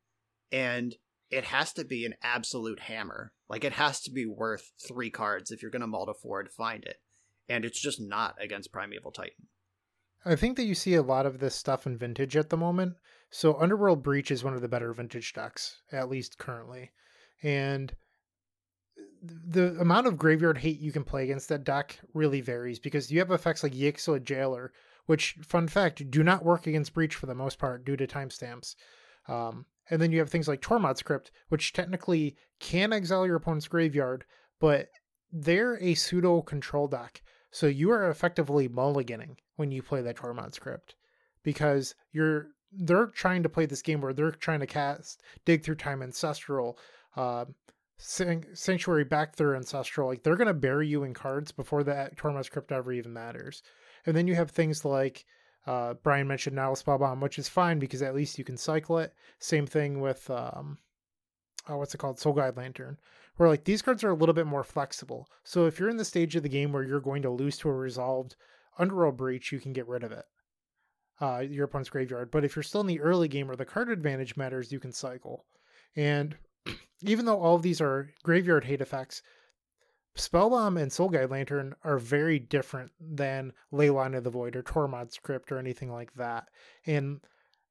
and 0.51 0.97
it 1.31 1.45
has 1.45 1.73
to 1.75 1.85
be 1.85 2.07
an 2.07 2.15
absolute 2.23 2.81
hammer. 2.81 3.33
Like 3.49 3.65
it 3.65 3.75
has 3.75 4.01
to 4.03 4.11
be 4.11 4.27
worth 4.27 4.73
three 4.87 5.11
cards 5.11 5.51
if 5.51 5.61
you're 5.61 5.71
going 5.71 5.83
to 5.83 5.87
mull 5.87 6.07
to 6.07 6.15
four 6.15 6.43
to 6.43 6.51
find 6.51 6.85
it, 6.85 6.97
and 7.49 7.65
it's 7.65 7.81
just 7.81 8.01
not 8.01 8.35
against 8.41 8.73
Primeval 8.73 9.13
Titan. 9.13 9.49
I 10.25 10.37
think 10.37 10.57
that 10.57 10.65
you 10.65 10.75
see 10.75 10.95
a 10.95 11.03
lot 11.03 11.27
of 11.27 11.39
this 11.39 11.55
stuff 11.55 11.87
in 11.87 11.97
vintage 11.97 12.37
at 12.37 12.51
the 12.51 12.57
moment. 12.57 12.95
So 13.31 13.61
Underworld 13.61 14.03
Breach 14.03 14.31
is 14.31 14.43
one 14.43 14.55
of 14.55 14.63
the 14.63 14.69
better 14.69 14.93
vintage 14.93 15.33
decks, 15.35 15.83
at 15.93 16.09
least 16.09 16.39
currently. 16.39 16.93
And 17.43 17.95
the 19.23 19.79
amount 19.81 20.07
of 20.07 20.19
graveyard 20.19 20.59
hate 20.59 20.81
you 20.81 20.93
can 20.93 21.05
play 21.05 21.25
against 21.25 21.49
that 21.49 21.65
deck 21.65 21.99
really 22.15 22.41
varies 22.41 22.79
because 22.79 23.11
you 23.11 23.19
have 23.19 23.31
effects 23.31 23.63
like 23.63 23.73
Yixlid 23.73 24.25
Jailer, 24.25 24.73
which, 25.07 25.37
fun 25.43 25.69
fact, 25.69 26.11
do 26.11 26.23
not 26.23 26.45
work 26.45 26.67
against 26.67 26.95
Breach 26.95 27.15
for 27.15 27.27
the 27.27 27.35
most 27.35 27.59
part 27.59 27.85
due 27.85 27.97
to 27.97 28.07
timestamps. 28.07 28.77
Um, 29.27 29.67
and 29.91 30.01
then 30.01 30.13
you 30.13 30.19
have 30.19 30.31
things 30.31 30.49
like 30.49 30.61
Tormod's 30.61 31.03
Crypt, 31.03 31.31
which 31.49 31.73
technically 31.73 32.37
can 32.61 32.93
exile 32.93 33.27
your 33.27 33.37
opponent's 33.37 33.69
graveyard, 33.69 34.25
but 34.61 34.89
they're 35.33 35.79
a 35.83 35.95
pseudo 35.95 36.43
control 36.43 36.89
deck. 36.89 37.23
So 37.51 37.67
you 37.67 37.91
are 37.91 38.11
effectively 38.11 38.69
mulliganing 38.69 39.37
when 39.57 39.73
you 39.73 39.83
play 39.83 40.03
that 40.03 40.17
Tormod's 40.17 40.59
Crypt 40.59 40.95
because 41.43 41.95
you're 42.13 42.49
they're 42.71 43.07
trying 43.07 43.43
to 43.43 43.49
play 43.49 43.65
this 43.65 43.81
game 43.81 44.03
where 44.03 44.13
they're 44.13 44.31
trying 44.31 44.61
to 44.61 44.67
cast 44.67 45.23
dig 45.47 45.65
through 45.65 45.75
time 45.75 46.03
ancestral 46.03 46.79
uh, 47.17 47.47
sanctuary 47.99 49.05
back 49.05 49.35
their 49.35 49.57
ancestral 49.57 50.09
like 50.09 50.23
they're 50.23 50.37
going 50.37 50.47
to 50.47 50.55
bury 50.55 50.87
you 50.87 51.03
in 51.03 51.13
cards 51.13 51.51
before 51.51 51.83
that 51.83 52.17
Tormod's 52.17 52.49
Crypt 52.49 52.71
ever 52.71 52.93
even 52.93 53.13
matters 53.13 53.63
and 54.07 54.17
then 54.17 54.27
you 54.27 54.35
have 54.37 54.51
things 54.51 54.85
like 54.85 55.25
uh, 55.67 55.95
Brian 56.03 56.27
mentioned 56.27 56.57
Nihil 56.57 56.77
Spellbomb, 56.77 57.21
which 57.21 57.39
is 57.39 57.47
fine 57.47 57.79
because 57.79 58.01
at 58.01 58.15
least 58.15 58.39
you 58.39 58.45
can 58.45 58.57
cycle 58.57 58.99
it. 58.99 59.13
Same 59.39 59.67
thing 59.67 60.01
with 60.01 60.31
um, 60.31 60.79
oh, 61.69 61.77
what's 61.77 61.95
it 61.95 61.99
called, 61.99 62.19
Soul 62.19 62.33
Guide 62.33 62.57
Lantern, 62.57 62.97
where 63.37 63.49
like 63.49 63.65
these 63.65 63.83
cards 63.83 64.03
are 64.03 64.11
a 64.11 64.15
little 64.15 64.35
bit 64.35 64.47
more 64.47 64.65
flexible. 64.65 65.29
So 65.45 65.67
if 65.67 65.79
you're 65.79 65.91
in 65.91 65.97
the 65.97 66.05
stage 66.05 66.37
of 66.37 66.43
the 66.43 66.49
game 66.49 66.73
where 66.73 66.83
you're 66.83 67.01
going 67.01 67.23
to 67.23 67.31
lose 67.31 67.59
to 67.59 67.69
a 67.69 67.73
resolved 67.73 68.37
Underworld 68.79 69.17
Breach, 69.17 69.53
you 69.53 69.61
can 69.61 69.73
get 69.73 69.89
rid 69.89 70.05
of 70.05 70.13
it, 70.13 70.25
uh, 71.21 71.41
your 71.41 71.67
opponent's 71.67 71.91
graveyard. 71.91 72.31
But 72.31 72.45
if 72.45 72.57
you're 72.57 72.63
still 72.63 72.81
in 72.81 72.87
the 72.87 73.01
early 73.01 73.29
game 73.29 73.47
where 73.49 73.57
the 73.57 73.65
card 73.65 73.91
advantage 73.91 74.37
matters, 74.37 74.73
you 74.73 74.81
can 74.81 74.93
cycle. 74.93 75.45
And 75.97 76.37
even 77.03 77.25
though 77.25 77.41
all 77.41 77.57
of 77.57 77.63
these 77.63 77.81
are 77.81 78.11
graveyard 78.23 78.65
hate 78.65 78.81
effects, 78.81 79.23
Spellbomb 80.17 80.81
and 80.81 80.93
Soul 80.93 81.11
Guide 81.11 81.31
Lantern 81.31 81.75
are 81.85 81.99
very 81.99 82.39
different 82.39 82.91
than 83.01 83.53
Leyline 83.73 84.17
of 84.17 84.25
the 84.25 84.31
Void 84.31 84.57
or 84.57 84.63
Tormod's 84.63 85.19
Crypt 85.19 85.53
or 85.53 85.59
anything 85.59 85.93
like 85.93 86.13
that. 86.15 86.49
And 86.87 87.21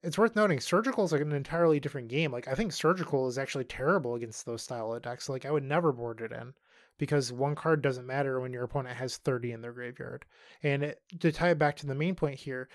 it's 0.04 0.18
worth 0.18 0.36
noting, 0.36 0.60
Surgical 0.60 1.04
is 1.04 1.12
like 1.12 1.22
an 1.22 1.34
entirely 1.34 1.80
different 1.80 2.08
game. 2.08 2.32
Like 2.32 2.48
I 2.48 2.54
think 2.54 2.72
Surgical 2.72 3.28
is 3.28 3.38
actually 3.38 3.66
terrible 3.66 4.16
against 4.16 4.45
those 4.45 4.62
style 4.62 4.93
of 4.93 5.02
decks. 5.02 5.28
Like 5.28 5.45
I 5.45 5.52
would 5.52 5.64
never 5.64 5.91
board 5.91 6.22
it 6.22 6.32
in 6.32 6.54
because 6.98 7.34
one 7.34 7.56
card 7.56 7.82
doesn't 7.82 8.08
matter 8.08 8.39
when 8.39 8.54
your 8.54 8.64
opponent 8.64 8.95
has 8.95 9.18
30 9.18 9.52
in 9.52 9.62
their 9.62 9.74
graveyard. 9.74 10.26
And 10.64 10.84
it, 10.84 11.02
to 11.20 11.32
tie 11.32 11.50
it 11.50 11.60
back 11.60 11.76
to 11.78 11.88
the 11.88 11.95
main 11.95 12.16
point 12.16 12.39
here, 12.39 12.70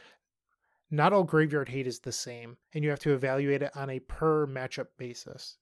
not 0.90 1.12
all 1.12 1.24
graveyard 1.24 1.70
hate 1.70 1.86
is 1.86 2.00
the 2.00 2.12
same, 2.12 2.58
and 2.74 2.84
you 2.84 2.90
have 2.90 3.00
to 3.00 3.14
evaluate 3.14 3.62
it 3.62 3.74
on 3.74 3.88
a 3.88 4.00
per 4.00 4.46
matchup 4.46 4.88
basis. 4.98 5.56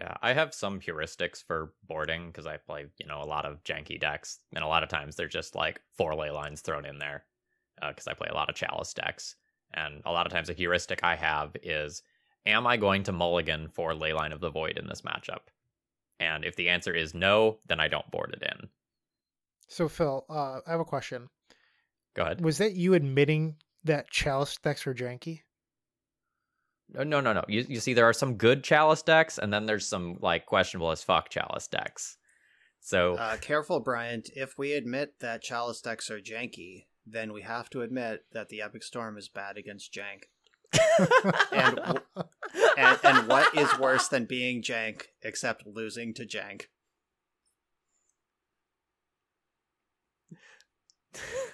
Yeah, 0.00 0.14
I 0.22 0.32
have 0.32 0.52
some 0.52 0.80
heuristics 0.80 1.42
for 1.42 1.72
boarding 1.86 2.26
because 2.26 2.46
I 2.46 2.56
play, 2.56 2.86
you 2.98 3.06
know, 3.06 3.22
a 3.22 3.24
lot 3.24 3.44
of 3.44 3.62
janky 3.62 4.00
decks, 4.00 4.40
and 4.52 4.64
a 4.64 4.68
lot 4.68 4.82
of 4.82 4.88
times 4.88 5.14
they're 5.14 5.28
just 5.28 5.54
like 5.54 5.80
four 5.96 6.14
ley 6.16 6.30
lines 6.30 6.62
thrown 6.62 6.84
in 6.84 6.98
there 6.98 7.24
because 7.80 8.08
uh, 8.08 8.10
I 8.10 8.14
play 8.14 8.28
a 8.30 8.34
lot 8.34 8.48
of 8.48 8.56
chalice 8.56 8.92
decks. 8.92 9.36
And 9.72 10.02
a 10.04 10.12
lot 10.12 10.26
of 10.26 10.32
times, 10.32 10.48
a 10.48 10.52
heuristic 10.52 11.00
I 11.02 11.16
have 11.16 11.56
is, 11.62 12.02
am 12.46 12.66
I 12.66 12.76
going 12.76 13.02
to 13.04 13.12
mulligan 13.12 13.68
for 13.68 13.92
Leyline 13.92 14.32
of 14.32 14.40
the 14.40 14.50
Void 14.50 14.78
in 14.78 14.86
this 14.86 15.02
matchup? 15.02 15.48
And 16.20 16.44
if 16.44 16.54
the 16.54 16.68
answer 16.68 16.94
is 16.94 17.14
no, 17.14 17.58
then 17.66 17.80
I 17.80 17.88
don't 17.88 18.08
board 18.10 18.36
it 18.40 18.42
in. 18.42 18.68
So, 19.68 19.88
Phil, 19.88 20.24
uh, 20.30 20.60
I 20.66 20.70
have 20.70 20.80
a 20.80 20.84
question. 20.84 21.28
Go 22.14 22.22
ahead. 22.22 22.44
Was 22.44 22.58
that 22.58 22.74
you 22.74 22.94
admitting 22.94 23.56
that 23.82 24.10
chalice 24.10 24.56
decks 24.58 24.86
are 24.86 24.94
janky? 24.94 25.40
No, 26.92 27.02
no, 27.02 27.20
no, 27.20 27.32
no. 27.32 27.44
You, 27.48 27.64
you 27.68 27.80
see, 27.80 27.94
there 27.94 28.08
are 28.08 28.12
some 28.12 28.36
good 28.36 28.62
chalice 28.62 29.02
decks, 29.02 29.38
and 29.38 29.52
then 29.52 29.66
there's 29.66 29.86
some 29.86 30.18
like 30.20 30.46
questionable 30.46 30.90
as 30.90 31.02
fuck 31.02 31.28
chalice 31.28 31.66
decks. 31.66 32.18
So 32.80 33.16
uh, 33.16 33.36
careful, 33.38 33.80
Bryant. 33.80 34.30
If 34.36 34.58
we 34.58 34.74
admit 34.74 35.14
that 35.20 35.42
chalice 35.42 35.80
decks 35.80 36.10
are 36.10 36.20
janky, 36.20 36.84
then 37.06 37.32
we 37.32 37.42
have 37.42 37.70
to 37.70 37.82
admit 37.82 38.24
that 38.32 38.48
the 38.50 38.60
Epic 38.62 38.82
Storm 38.82 39.16
is 39.16 39.28
bad 39.28 39.56
against 39.56 39.92
jank. 39.92 40.24
and, 41.52 41.80
and 42.76 42.98
and 43.02 43.28
what 43.28 43.56
is 43.56 43.78
worse 43.78 44.08
than 44.08 44.26
being 44.26 44.62
jank 44.62 45.04
except 45.22 45.66
losing 45.66 46.12
to 46.14 46.26
jank? 46.26 46.66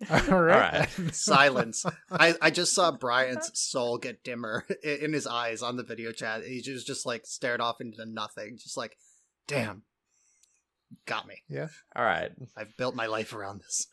All 0.10 0.16
right. 0.16 0.30
All 0.30 0.42
right. 0.44 0.88
Silence. 1.14 1.84
I, 2.10 2.34
I 2.40 2.50
just 2.50 2.74
saw 2.74 2.92
Brian's 2.92 3.50
soul 3.58 3.98
get 3.98 4.22
dimmer 4.22 4.64
in 4.82 5.12
his 5.12 5.26
eyes 5.26 5.62
on 5.62 5.76
the 5.76 5.82
video 5.82 6.12
chat. 6.12 6.44
He 6.44 6.60
just 6.60 6.86
just 6.86 7.04
like 7.04 7.26
stared 7.26 7.60
off 7.60 7.80
into 7.80 8.06
nothing, 8.06 8.58
just 8.58 8.76
like, 8.76 8.96
damn, 9.48 9.82
got 11.06 11.26
me. 11.26 11.42
Yeah. 11.48 11.68
all 11.96 12.04
right. 12.04 12.30
I've 12.56 12.76
built 12.76 12.94
my 12.94 13.06
life 13.06 13.32
around 13.32 13.60
this. 13.60 13.88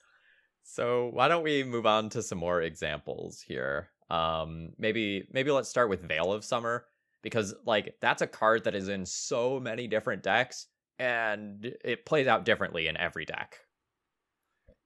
So 0.64 1.10
why 1.12 1.28
don't 1.28 1.44
we 1.44 1.64
move 1.64 1.86
on 1.86 2.10
to 2.10 2.22
some 2.22 2.38
more 2.38 2.62
examples 2.62 3.42
here? 3.42 3.90
Um, 4.10 4.70
maybe 4.78 5.28
maybe 5.32 5.52
let's 5.52 5.70
start 5.70 5.90
with 5.90 6.08
Veil 6.08 6.32
of 6.32 6.46
Summer 6.46 6.86
because 7.24 7.56
like 7.66 7.96
that's 8.02 8.22
a 8.22 8.28
card 8.28 8.66
that 8.66 8.76
is 8.76 8.90
in 8.90 9.06
so 9.06 9.60
many 9.60 9.88
different 9.88 10.22
decks 10.22 10.68
and 11.00 11.74
it 11.84 12.06
plays 12.06 12.28
out 12.28 12.46
differently 12.46 12.88
in 12.88 12.98
every 12.98 13.26
deck. 13.26 13.58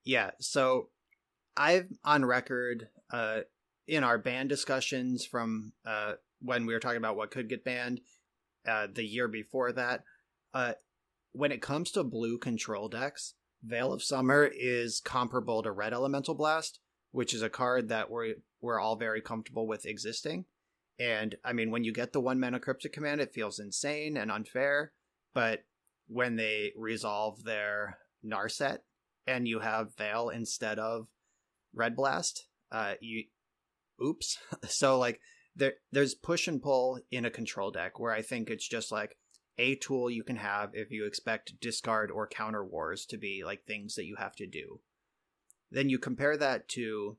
Yeah, 0.04 0.30
so 0.40 0.88
I've 1.60 1.88
on 2.02 2.24
record 2.24 2.88
uh 3.12 3.40
in 3.86 4.02
our 4.02 4.16
ban 4.16 4.48
discussions 4.48 5.26
from 5.26 5.74
uh 5.84 6.14
when 6.40 6.64
we 6.64 6.72
were 6.72 6.80
talking 6.80 6.96
about 6.96 7.16
what 7.16 7.30
could 7.30 7.50
get 7.50 7.64
banned 7.64 8.00
uh 8.66 8.86
the 8.92 9.04
year 9.04 9.28
before 9.28 9.70
that, 9.72 10.02
uh 10.54 10.72
when 11.32 11.52
it 11.52 11.60
comes 11.60 11.90
to 11.92 12.02
blue 12.02 12.38
control 12.38 12.88
decks, 12.88 13.34
Veil 13.62 13.92
of 13.92 14.02
Summer 14.02 14.50
is 14.52 15.00
comparable 15.04 15.62
to 15.62 15.70
Red 15.70 15.92
Elemental 15.92 16.34
Blast, 16.34 16.80
which 17.12 17.34
is 17.34 17.42
a 17.42 17.50
card 17.50 17.90
that 17.90 18.10
we're 18.10 18.36
we're 18.62 18.80
all 18.80 18.96
very 18.96 19.20
comfortable 19.20 19.66
with 19.68 19.84
existing. 19.84 20.46
And 20.98 21.36
I 21.44 21.52
mean, 21.52 21.70
when 21.70 21.84
you 21.84 21.92
get 21.92 22.14
the 22.14 22.20
one 22.20 22.40
mana 22.40 22.58
cryptic 22.58 22.94
command, 22.94 23.20
it 23.20 23.34
feels 23.34 23.58
insane 23.58 24.16
and 24.16 24.30
unfair. 24.30 24.92
But 25.34 25.64
when 26.08 26.36
they 26.36 26.72
resolve 26.74 27.44
their 27.44 27.98
Narset 28.24 28.78
and 29.26 29.46
you 29.46 29.60
have 29.60 29.96
Veil 29.96 30.30
instead 30.30 30.78
of 30.78 31.06
Red 31.74 31.96
Blast, 31.96 32.46
uh, 32.72 32.94
you, 33.00 33.24
oops. 34.02 34.38
so 34.68 34.98
like 34.98 35.20
there, 35.54 35.74
there's 35.92 36.14
push 36.14 36.48
and 36.48 36.62
pull 36.62 37.00
in 37.10 37.24
a 37.24 37.30
control 37.30 37.70
deck 37.70 37.98
where 37.98 38.12
I 38.12 38.22
think 38.22 38.50
it's 38.50 38.68
just 38.68 38.92
like 38.92 39.16
a 39.58 39.74
tool 39.76 40.10
you 40.10 40.22
can 40.22 40.36
have 40.36 40.70
if 40.72 40.90
you 40.90 41.04
expect 41.04 41.60
discard 41.60 42.10
or 42.10 42.26
counter 42.26 42.64
wars 42.64 43.04
to 43.06 43.18
be 43.18 43.42
like 43.44 43.64
things 43.64 43.94
that 43.94 44.06
you 44.06 44.16
have 44.16 44.34
to 44.36 44.46
do. 44.46 44.80
Then 45.70 45.88
you 45.88 45.98
compare 45.98 46.36
that 46.36 46.68
to 46.70 47.18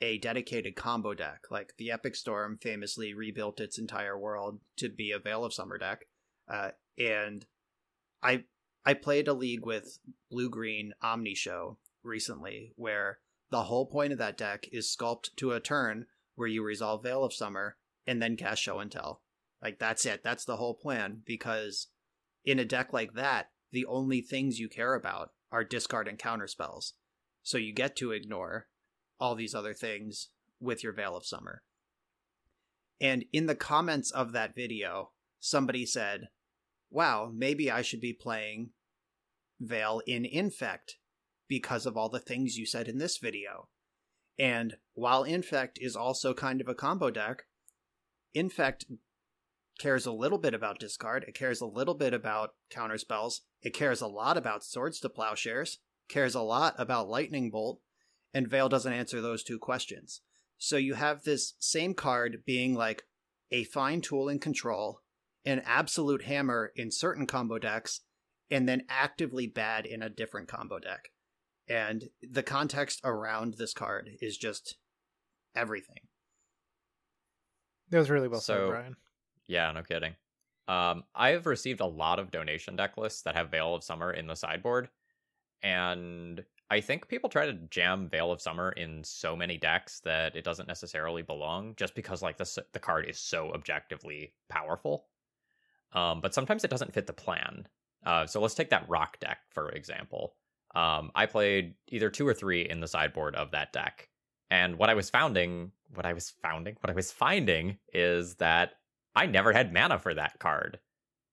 a 0.00 0.18
dedicated 0.18 0.76
combo 0.76 1.14
deck, 1.14 1.44
like 1.50 1.74
the 1.76 1.90
Epic 1.90 2.14
Storm 2.14 2.58
famously 2.60 3.14
rebuilt 3.14 3.60
its 3.60 3.78
entire 3.78 4.16
world 4.18 4.60
to 4.76 4.88
be 4.88 5.10
a 5.10 5.18
Veil 5.18 5.44
of 5.44 5.52
Summer 5.52 5.78
deck. 5.78 6.04
Uh, 6.46 6.70
and 6.98 7.46
I 8.22 8.44
I 8.84 8.94
played 8.94 9.28
a 9.28 9.34
league 9.34 9.66
with 9.66 9.98
Blue 10.30 10.50
Green 10.50 10.92
Omni 11.02 11.34
Show 11.34 11.78
recently 12.02 12.72
where 12.76 13.18
the 13.50 13.64
whole 13.64 13.86
point 13.86 14.12
of 14.12 14.18
that 14.18 14.36
deck 14.36 14.68
is 14.72 14.94
sculpt 14.94 15.30
to 15.36 15.52
a 15.52 15.60
turn 15.60 16.06
where 16.34 16.48
you 16.48 16.62
resolve 16.62 17.02
Veil 17.02 17.24
of 17.24 17.32
Summer 17.32 17.76
and 18.06 18.22
then 18.22 18.36
cast 18.36 18.62
Show 18.62 18.78
and 18.78 18.90
Tell. 18.90 19.22
Like 19.62 19.78
that's 19.78 20.06
it. 20.06 20.22
That's 20.22 20.44
the 20.44 20.56
whole 20.56 20.74
plan 20.74 21.22
because 21.24 21.88
in 22.44 22.58
a 22.58 22.64
deck 22.64 22.92
like 22.92 23.14
that, 23.14 23.50
the 23.72 23.86
only 23.86 24.20
things 24.20 24.58
you 24.58 24.68
care 24.68 24.94
about 24.94 25.32
are 25.50 25.64
discard 25.64 26.08
and 26.08 26.18
counter 26.18 26.46
spells. 26.46 26.94
So 27.42 27.58
you 27.58 27.72
get 27.72 27.96
to 27.96 28.12
ignore 28.12 28.68
all 29.18 29.34
these 29.34 29.54
other 29.54 29.74
things 29.74 30.28
with 30.60 30.84
your 30.84 30.92
Veil 30.92 31.16
of 31.16 31.26
Summer. 31.26 31.62
And 33.00 33.24
in 33.32 33.46
the 33.46 33.54
comments 33.54 34.10
of 34.10 34.32
that 34.32 34.54
video, 34.54 35.10
somebody 35.40 35.86
said, 35.86 36.28
Wow, 36.90 37.30
maybe 37.34 37.70
I 37.70 37.82
should 37.82 38.00
be 38.00 38.12
playing 38.12 38.70
Veil 39.60 40.00
in 40.06 40.24
Infect 40.24 40.96
because 41.48 41.86
of 41.86 41.96
all 41.96 42.08
the 42.08 42.20
things 42.20 42.56
you 42.56 42.66
said 42.66 42.88
in 42.88 42.98
this 42.98 43.18
video. 43.18 43.68
And 44.38 44.76
while 44.94 45.24
Infect 45.24 45.78
is 45.80 45.96
also 45.96 46.32
kind 46.34 46.60
of 46.60 46.68
a 46.68 46.74
combo 46.74 47.10
deck, 47.10 47.44
Infect 48.34 48.84
cares 49.78 50.06
a 50.06 50.12
little 50.12 50.38
bit 50.38 50.54
about 50.54 50.78
discard, 50.78 51.24
it 51.26 51.34
cares 51.34 51.60
a 51.60 51.66
little 51.66 51.94
bit 51.94 52.12
about 52.12 52.54
counter 52.70 52.98
spells, 52.98 53.42
it 53.62 53.74
cares 53.74 54.00
a 54.00 54.06
lot 54.06 54.36
about 54.36 54.64
swords 54.64 55.00
to 55.00 55.08
plowshares, 55.08 55.78
cares 56.08 56.34
a 56.34 56.40
lot 56.40 56.74
about 56.78 57.08
lightning 57.08 57.50
bolt, 57.50 57.80
and 58.34 58.48
Veil 58.48 58.68
doesn't 58.68 58.92
answer 58.92 59.20
those 59.20 59.42
two 59.42 59.58
questions. 59.58 60.20
So 60.58 60.76
you 60.76 60.94
have 60.94 61.22
this 61.22 61.54
same 61.58 61.94
card 61.94 62.42
being 62.44 62.74
like 62.74 63.04
a 63.50 63.64
fine 63.64 64.00
tool 64.00 64.28
in 64.28 64.40
control, 64.40 65.00
an 65.44 65.62
absolute 65.64 66.24
hammer 66.24 66.72
in 66.76 66.90
certain 66.90 67.26
combo 67.26 67.58
decks, 67.58 68.00
and 68.50 68.68
then 68.68 68.84
actively 68.88 69.46
bad 69.46 69.86
in 69.86 70.02
a 70.02 70.10
different 70.10 70.48
combo 70.48 70.78
deck. 70.78 71.10
And 71.68 72.08
the 72.22 72.42
context 72.42 73.00
around 73.04 73.54
this 73.54 73.74
card 73.74 74.10
is 74.20 74.36
just 74.36 74.76
everything. 75.54 76.00
That 77.90 77.98
was 77.98 78.10
really 78.10 78.28
well 78.28 78.40
said, 78.40 78.68
Brian. 78.68 78.96
Yeah, 79.46 79.70
no 79.72 79.82
kidding. 79.82 80.14
Um, 80.66 81.04
I've 81.14 81.46
received 81.46 81.80
a 81.80 81.86
lot 81.86 82.18
of 82.18 82.30
donation 82.30 82.76
deck 82.76 82.96
lists 82.98 83.22
that 83.22 83.34
have 83.34 83.50
Veil 83.50 83.74
of 83.74 83.82
Summer 83.82 84.12
in 84.12 84.26
the 84.26 84.34
sideboard, 84.34 84.90
and 85.62 86.44
I 86.70 86.80
think 86.82 87.08
people 87.08 87.30
try 87.30 87.46
to 87.46 87.54
jam 87.54 88.08
Veil 88.10 88.30
of 88.30 88.42
Summer 88.42 88.72
in 88.72 89.02
so 89.02 89.34
many 89.34 89.56
decks 89.56 90.00
that 90.00 90.36
it 90.36 90.44
doesn't 90.44 90.68
necessarily 90.68 91.22
belong, 91.22 91.74
just 91.76 91.94
because 91.94 92.20
like 92.20 92.36
the 92.36 92.64
the 92.72 92.78
card 92.78 93.06
is 93.08 93.18
so 93.18 93.52
objectively 93.54 94.34
powerful. 94.50 95.06
Um, 95.92 96.20
but 96.20 96.34
sometimes 96.34 96.64
it 96.64 96.70
doesn't 96.70 96.92
fit 96.92 97.06
the 97.06 97.14
plan. 97.14 97.66
Uh, 98.04 98.26
so 98.26 98.40
let's 98.40 98.54
take 98.54 98.70
that 98.70 98.88
rock 98.88 99.18
deck 99.20 99.38
for 99.50 99.70
example. 99.70 100.34
Um, 100.74 101.10
I 101.14 101.26
played 101.26 101.74
either 101.88 102.10
two 102.10 102.26
or 102.26 102.34
three 102.34 102.68
in 102.68 102.80
the 102.80 102.88
sideboard 102.88 103.34
of 103.34 103.52
that 103.52 103.72
deck, 103.72 104.08
and 104.50 104.76
what 104.76 104.90
I 104.90 104.94
was 104.94 105.10
founding, 105.10 105.72
what 105.94 106.06
I 106.06 106.12
was 106.12 106.34
founding, 106.42 106.76
what 106.80 106.90
I 106.90 106.94
was 106.94 107.12
finding 107.12 107.78
is 107.92 108.36
that 108.36 108.72
I 109.14 109.26
never 109.26 109.52
had 109.52 109.72
mana 109.72 109.98
for 109.98 110.14
that 110.14 110.38
card 110.38 110.78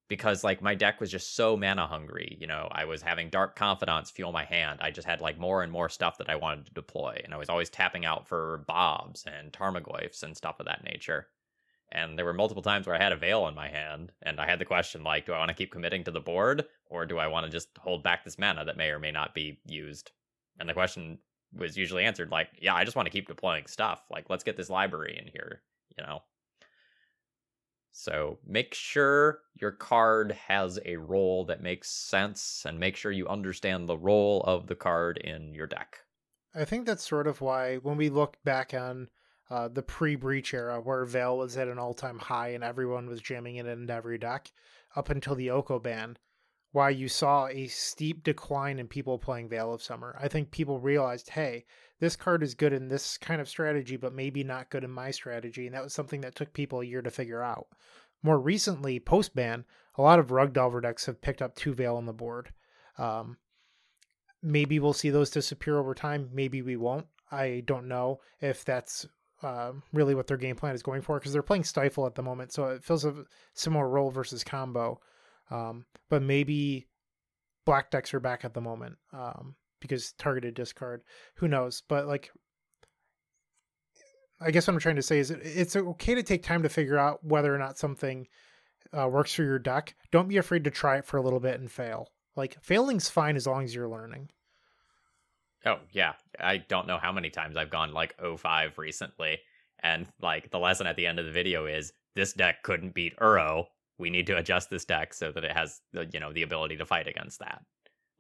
because 0.08 0.44
like 0.44 0.62
my 0.62 0.76
deck 0.76 1.00
was 1.00 1.12
just 1.12 1.36
so 1.36 1.58
mana 1.58 1.88
hungry. 1.88 2.38
You 2.40 2.48
know, 2.48 2.68
I 2.72 2.86
was 2.86 3.02
having 3.02 3.30
Dark 3.30 3.56
Confidants 3.56 4.12
fuel 4.12 4.32
my 4.32 4.46
hand. 4.46 4.80
I 4.82 4.92
just 4.92 5.08
had 5.08 5.22
like 5.22 5.40
more 5.40 5.64
and 5.64 5.72
more 5.72 5.90
stuff 5.90 6.18
that 6.20 6.30
I 6.30 6.36
wanted 6.36 6.66
to 6.66 6.74
deploy, 6.74 7.20
and 7.24 7.34
I 7.34 7.38
was 7.38 7.50
always 7.50 7.70
tapping 7.70 8.06
out 8.06 8.28
for 8.28 8.64
Bobs 8.68 9.26
and 9.26 9.52
Tarmogoyfs 9.52 10.24
and 10.24 10.36
stuff 10.36 10.60
of 10.60 10.68
that 10.68 10.84
nature. 10.84 11.28
And 11.92 12.18
there 12.18 12.26
were 12.26 12.34
multiple 12.34 12.64
times 12.64 12.88
where 12.88 12.96
I 12.96 13.02
had 13.02 13.12
a 13.12 13.18
Veil 13.18 13.48
in 13.48 13.56
my 13.56 13.70
hand, 13.70 14.12
and 14.24 14.40
I 14.40 14.46
had 14.46 14.60
the 14.60 14.66
question 14.66 15.04
like, 15.04 15.26
do 15.26 15.34
I 15.34 15.40
want 15.40 15.50
to 15.50 15.56
keep 15.56 15.72
committing 15.72 16.04
to 16.04 16.12
the 16.12 16.20
board, 16.20 16.66
or 16.90 17.06
do 17.06 17.18
I 17.18 17.28
want 17.28 17.46
to 17.46 17.52
just 17.52 17.70
hold 17.78 18.04
back 18.04 18.24
this 18.24 18.40
mana 18.40 18.66
that 18.66 18.78
may 18.78 18.90
or 18.90 19.00
may 19.00 19.12
not 19.12 19.34
be 19.34 19.60
used? 19.66 20.12
And 20.60 20.68
the 20.68 20.74
question 20.74 21.20
was 21.54 21.78
usually 21.78 22.04
answered 22.04 22.32
like, 22.32 22.50
yeah, 22.60 22.76
I 22.76 22.84
just 22.84 22.96
want 22.96 23.06
to 23.06 23.12
keep 23.12 23.28
deploying 23.28 23.68
stuff. 23.68 24.02
Like, 24.10 24.30
let's 24.30 24.44
get 24.44 24.58
this 24.58 24.70
library 24.70 25.18
in 25.18 25.32
here, 25.32 25.62
you 25.98 26.04
know. 26.04 26.24
So 27.92 28.40
make 28.46 28.74
sure 28.74 29.40
your 29.54 29.72
card 29.72 30.34
has 30.34 30.80
a 30.86 30.98
role 30.98 31.46
that 31.46 31.64
makes 31.64 31.90
sense 31.90 32.66
and 32.68 32.78
make 32.78 32.98
sure 32.98 33.12
you 33.12 33.26
understand 33.30 33.88
the 33.88 33.98
role 33.98 34.42
of 34.42 34.68
the 34.68 34.76
card 34.76 35.18
in 35.20 35.54
your 35.54 35.66
deck. 35.66 36.00
I 36.54 36.66
think 36.66 36.86
that's 36.86 37.08
sort 37.08 37.26
of 37.26 37.40
why 37.40 37.78
when 37.78 37.96
we 37.96 38.10
look 38.10 38.38
back 38.44 38.74
on 38.74 39.08
uh, 39.50 39.68
the 39.68 39.84
pre-breach 39.84 40.54
era, 40.54 40.80
where 40.82 41.06
Veil 41.06 41.38
was 41.38 41.58
at 41.58 41.68
an 41.68 41.78
all-time 41.78 42.20
high 42.20 42.50
and 42.50 42.64
everyone 42.64 43.08
was 43.08 43.22
jamming 43.22 43.58
it 43.58 43.68
into 43.68 43.93
every 43.93 44.18
deck, 44.18 44.52
up 44.96 45.10
until 45.10 45.36
the 45.36 45.50
Oko 45.50 45.80
ban, 45.80 46.18
why 46.72 46.89
you 46.89 47.08
saw 47.08 47.48
a 47.48 47.68
steep 47.68 48.24
decline 48.24 48.80
in 48.80 48.88
people 48.88 49.18
playing 49.18 49.48
Veil 49.48 49.74
of 49.74 49.82
Summer. 49.82 50.18
I 50.22 50.28
think 50.28 50.52
people 50.52 50.80
realized, 50.80 51.30
hey, 51.30 51.66
this 52.00 52.16
card 52.16 52.43
is 52.43 52.54
good 52.54 52.74
in 52.74 52.88
this 52.88 53.18
kind 53.18 53.39
of 53.39 53.48
strategy, 53.48 53.96
but 53.96 54.14
maybe 54.14 54.43
not 54.43 54.70
good 54.70 54.84
in 54.84 54.91
my 54.91 55.12
strategy, 55.12 55.68
and 55.68 55.76
that 55.76 55.84
was 55.84 55.93
something 55.93 56.22
that 56.22 56.36
took 56.36 56.52
people 56.52 56.82
a 56.82 56.86
year 56.86 57.02
to 57.02 57.12
figure 57.12 57.41
out. 57.41 57.68
More 58.24 58.39
recently, 58.39 59.00
post 59.00 59.36
ban, 59.36 59.64
a 59.98 60.02
lot 60.02 60.20
of 60.20 60.32
Rug 60.32 60.52
Delver 60.52 60.82
decks 60.82 61.06
have 61.06 61.22
picked 61.22 61.41
up 61.41 61.56
two 61.56 61.74
Veil 61.74 61.96
on 61.96 62.06
the 62.06 62.14
board. 62.14 62.52
Um, 62.98 63.38
maybe 64.41 64.80
we'll 64.80 64.93
see 64.93 65.10
those 65.10 65.30
disappear 65.30 65.78
over 65.78 65.93
time. 65.93 66.30
Maybe 66.34 66.62
we 66.62 66.76
won't. 66.76 67.06
I 67.32 67.64
don't 67.66 67.88
know 67.88 68.20
if 68.41 68.66
that's 68.66 69.06
uh, 69.44 69.74
really 69.94 70.16
what 70.16 70.28
their 70.28 70.38
game 70.38 70.56
plan 70.56 70.76
is 70.76 70.84
going 70.84 71.02
for 71.02 71.20
because 71.20 71.34
they're 71.34 71.42
playing 71.42 71.64
Stifle 71.64 72.06
at 72.06 72.16
the 72.16 72.24
moment, 72.24 72.54
so 72.54 72.66
it 72.66 72.84
feels 72.84 73.06
a 73.06 73.26
similar 73.54 73.88
role 73.88 74.12
versus 74.12 74.44
combo. 74.44 75.00
Um, 75.52 75.86
but 76.10 76.24
maybe 76.24 76.88
black 77.66 77.92
decks 77.92 78.14
are 78.14 78.20
back 78.20 78.46
at 78.46 78.54
the 78.54 78.62
moment 78.62 78.96
um, 79.14 79.56
because 79.82 80.14
targeted 80.14 80.54
discard. 80.54 81.02
Who 81.36 81.48
knows? 81.48 81.84
But 81.88 82.08
like, 82.08 82.32
I 84.40 84.52
guess 84.52 84.68
what 84.68 84.74
I'm 84.74 84.80
trying 84.80 84.96
to 84.96 85.02
say 85.02 85.20
is 85.20 85.32
it, 85.32 85.40
it's 85.44 85.76
okay 85.76 86.16
to 86.16 86.24
take 86.24 86.44
time 86.44 86.64
to 86.64 86.70
figure 86.70 86.98
out 86.98 87.24
whether 87.24 87.54
or 87.54 87.58
not 87.58 87.78
something 87.78 88.28
uh, 88.98 89.08
works 89.08 89.34
for 89.34 89.44
your 89.44 89.60
deck. 89.60 89.96
Don't 90.12 90.30
be 90.30 90.38
afraid 90.38 90.64
to 90.64 90.72
try 90.72 90.98
it 90.98 91.06
for 91.06 91.18
a 91.18 91.22
little 91.22 91.40
bit 91.40 91.60
and 91.60 91.72
fail. 91.72 92.10
Like 92.36 92.58
failing's 92.62 93.10
fine 93.10 93.36
as 93.36 93.48
long 93.48 93.64
as 93.64 93.74
you're 93.74 93.88
learning. 93.88 94.30
Oh, 95.66 95.80
yeah. 95.91 96.13
I 96.39 96.57
don't 96.57 96.88
know 96.88 96.99
how 96.99 97.11
many 97.11 97.30
times 97.30 97.57
I've 97.57 97.72
gone 97.72 97.91
like 97.91 98.16
05 98.20 98.78
recently. 98.78 99.39
And 99.82 100.07
like 100.22 100.51
the 100.51 100.59
lesson 100.59 100.88
at 100.88 100.95
the 100.95 101.07
end 101.07 101.20
of 101.20 101.26
the 101.26 101.32
video 101.32 101.66
is 101.66 101.93
this 102.16 102.34
deck 102.34 102.63
couldn't 102.63 102.93
beat 102.93 103.18
Uro. 103.18 103.66
We 103.97 104.09
need 104.09 104.28
to 104.28 104.38
adjust 104.38 104.70
this 104.70 104.86
deck 104.86 105.13
so 105.13 105.32
that 105.32 105.43
it 105.43 105.51
has 105.51 105.82
the, 105.91 106.07
you 106.11 106.20
know, 106.20 106.34
the 106.34 106.43
ability 106.43 106.78
to 106.78 106.86
fight 106.86 107.07
against 107.07 107.39
that. 107.39 107.63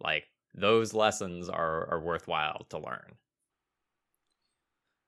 Like 0.01 0.25
those 0.53 0.93
lessons 0.93 1.49
are, 1.49 1.87
are 1.91 1.99
worthwhile 1.99 2.65
to 2.69 2.79
learn. 2.79 3.15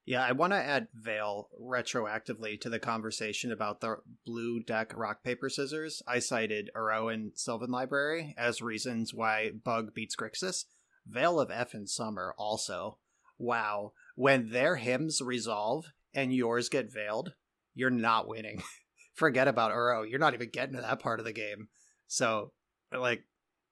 Yeah, 0.06 0.24
I 0.24 0.32
want 0.32 0.54
to 0.54 0.58
add 0.58 0.88
Veil 0.94 1.50
retroactively 1.60 2.58
to 2.62 2.70
the 2.70 2.78
conversation 2.78 3.52
about 3.52 3.82
the 3.82 3.96
blue 4.24 4.60
deck 4.60 4.96
rock 4.96 5.22
paper 5.22 5.50
scissors. 5.50 6.02
I 6.06 6.18
cited 6.18 6.70
Uro 6.74 7.12
and 7.12 7.32
Sylvan 7.34 7.70
Library 7.70 8.34
as 8.38 8.62
reasons 8.62 9.12
why 9.12 9.50
Bug 9.50 9.92
beats 9.92 10.16
Grixis. 10.16 10.64
Veil 11.08 11.40
of 11.40 11.50
F 11.50 11.74
and 11.74 11.88
Summer 11.88 12.34
also. 12.38 12.98
wow, 13.38 13.92
when 14.16 14.50
their 14.50 14.76
hymns 14.76 15.20
resolve 15.22 15.86
and 16.12 16.34
yours 16.34 16.68
get 16.68 16.92
veiled, 16.92 17.34
you're 17.74 17.88
not 17.90 18.26
winning. 18.28 18.62
Forget 19.14 19.46
about 19.48 19.72
Uro. 19.72 20.08
You're 20.08 20.18
not 20.18 20.34
even 20.34 20.50
getting 20.50 20.74
to 20.76 20.80
that 20.82 21.00
part 21.00 21.18
of 21.20 21.24
the 21.24 21.32
game. 21.32 21.68
So, 22.08 22.52
like, 22.92 23.24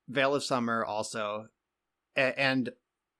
Veil 0.08 0.34
of 0.34 0.44
Summer 0.44 0.84
also, 0.84 1.48
a- 2.16 2.38
and 2.38 2.70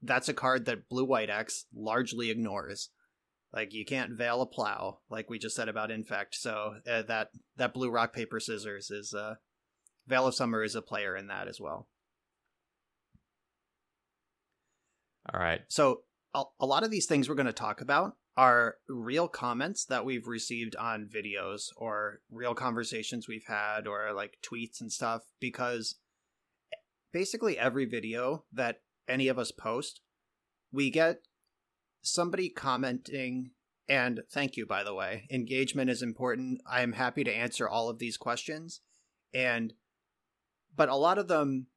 that's 0.02 0.28
a 0.28 0.34
card 0.34 0.66
that 0.66 0.88
Blue 0.88 1.04
White 1.04 1.30
X 1.30 1.66
largely 1.74 2.30
ignores. 2.30 2.90
Like, 3.52 3.72
you 3.72 3.84
can't 3.84 4.12
veil 4.16 4.40
a 4.42 4.46
plow, 4.46 4.98
like 5.08 5.28
we 5.30 5.38
just 5.38 5.56
said 5.56 5.68
about 5.68 5.90
Infect. 5.90 6.34
So 6.34 6.76
uh, 6.88 7.02
that 7.02 7.30
that 7.56 7.72
Blue 7.74 7.90
Rock 7.90 8.12
Paper 8.12 8.38
Scissors 8.38 8.90
is 8.90 9.14
uh, 9.14 9.36
Veil 10.06 10.26
of 10.26 10.34
Summer 10.34 10.62
is 10.62 10.74
a 10.74 10.82
player 10.82 11.16
in 11.16 11.26
that 11.28 11.48
as 11.48 11.60
well. 11.60 11.88
All 15.32 15.40
right. 15.40 15.60
So 15.68 16.00
a, 16.34 16.66
lot 16.66 16.84
of 16.84 16.90
these 16.90 17.06
things 17.06 17.28
we're 17.28 17.34
going 17.34 17.46
to 17.46 17.52
talk 17.52 17.80
about 17.80 18.16
are 18.36 18.76
real 18.88 19.28
comments 19.28 19.86
that 19.86 20.04
we've 20.04 20.26
received 20.26 20.76
on 20.76 21.08
videos 21.08 21.70
or 21.76 22.20
real 22.30 22.54
conversations 22.54 23.26
we've 23.26 23.46
had 23.46 23.86
or 23.86 24.12
like 24.12 24.38
tweets 24.42 24.80
and 24.80 24.92
stuff 24.92 25.22
because 25.40 25.96
basically 27.12 27.58
every 27.58 27.86
video 27.86 28.44
that 28.52 28.80
any 29.08 29.28
of 29.28 29.38
us 29.38 29.52
post 29.52 30.02
we 30.70 30.90
get 30.90 31.20
somebody 32.02 32.50
commenting 32.50 33.52
and 33.88 34.20
thank 34.30 34.56
you 34.56 34.66
by 34.66 34.84
the 34.84 34.94
way 34.94 35.26
engagement 35.30 35.88
is 35.88 36.02
important 36.02 36.60
i 36.70 36.82
am 36.82 36.92
happy 36.92 37.24
to 37.24 37.34
answer 37.34 37.66
all 37.66 37.88
of 37.88 37.98
these 37.98 38.18
questions 38.18 38.82
and 39.32 39.72
but 40.76 40.90
a 40.90 40.96
lot 40.96 41.16
of 41.16 41.28
them 41.28 41.68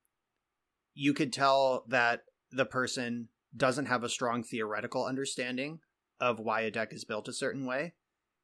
you 0.94 1.14
could 1.14 1.32
tell 1.32 1.86
that 1.88 2.24
the 2.52 2.66
person 2.66 3.30
doesn't 3.56 3.88
have 3.88 4.04
a 4.04 4.10
strong 4.10 4.44
theoretical 4.44 5.06
understanding 5.06 5.80
of 6.20 6.40
why 6.40 6.62
a 6.62 6.72
deck 6.72 6.94
is 6.94 7.06
built 7.06 7.28
a 7.28 7.34
certain 7.34 7.66
way. 7.66 7.94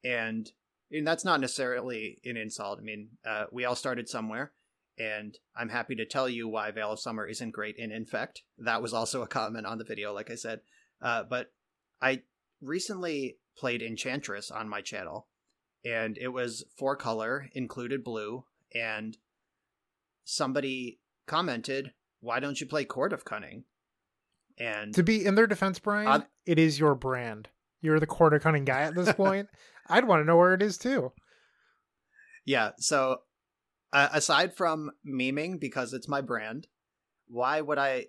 And, 0.03 0.51
and 0.91 1.05
that's 1.05 1.25
not 1.25 1.41
necessarily 1.41 2.19
an 2.25 2.37
insult. 2.37 2.79
I 2.79 2.83
mean 2.83 3.09
uh, 3.25 3.45
we 3.51 3.65
all 3.65 3.75
started 3.75 4.07
somewhere 4.09 4.51
and 4.97 5.37
i'm 5.55 5.69
happy 5.69 5.95
to 5.95 6.05
tell 6.05 6.29
you 6.29 6.47
why 6.47 6.71
veil 6.71 6.93
of 6.93 6.99
summer 6.99 7.27
isn't 7.27 7.51
great 7.51 7.75
in 7.77 7.91
infect. 7.91 8.43
That 8.57 8.81
was 8.81 8.93
also 8.93 9.21
a 9.21 9.27
comment 9.27 9.65
on 9.65 9.77
the 9.77 9.83
video 9.83 10.13
like 10.13 10.31
i 10.31 10.35
said. 10.35 10.61
Uh, 11.01 11.23
but 11.23 11.51
i 12.01 12.21
recently 12.61 13.37
played 13.57 13.81
enchantress 13.81 14.49
on 14.51 14.69
my 14.69 14.81
channel 14.81 15.27
and 15.83 16.17
it 16.17 16.29
was 16.29 16.65
four 16.75 16.95
color 16.95 17.49
included 17.53 18.03
blue 18.03 18.45
and 18.73 19.17
somebody 20.23 20.99
commented 21.27 21.93
why 22.21 22.39
don't 22.39 22.59
you 22.59 22.67
play 22.67 22.85
court 22.85 23.13
of 23.13 23.25
cunning 23.25 23.63
and 24.57 24.93
To 24.93 25.03
be 25.03 25.25
in 25.25 25.35
their 25.35 25.47
defense, 25.47 25.79
Brian, 25.79 26.07
Uh, 26.07 26.25
it 26.45 26.59
is 26.59 26.79
your 26.79 26.95
brand. 26.95 27.49
You're 27.81 27.99
the 27.99 28.07
Court 28.07 28.33
of 28.33 28.41
Cunning 28.41 28.65
guy 28.65 28.81
at 28.81 28.95
this 28.95 29.13
point. 29.13 29.49
I'd 29.87 30.07
want 30.07 30.21
to 30.21 30.25
know 30.25 30.37
where 30.37 30.53
it 30.53 30.61
is 30.61 30.77
too. 30.77 31.11
Yeah. 32.45 32.71
So, 32.77 33.17
uh, 33.93 34.09
aside 34.13 34.55
from 34.55 34.91
memeing 35.05 35.59
because 35.59 35.93
it's 35.93 36.07
my 36.07 36.21
brand, 36.21 36.67
why 37.27 37.61
would 37.61 37.77
I 37.77 38.07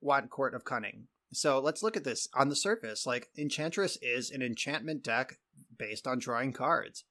want 0.00 0.30
Court 0.30 0.54
of 0.54 0.64
Cunning? 0.64 1.08
So 1.32 1.58
let's 1.60 1.82
look 1.82 1.96
at 1.96 2.04
this 2.04 2.28
on 2.34 2.48
the 2.48 2.56
surface. 2.56 3.06
Like 3.06 3.28
Enchantress 3.38 3.96
is 4.02 4.30
an 4.30 4.42
enchantment 4.42 5.02
deck 5.02 5.38
based 5.78 6.06
on 6.06 6.18
drawing 6.18 6.52
cards. 6.52 7.04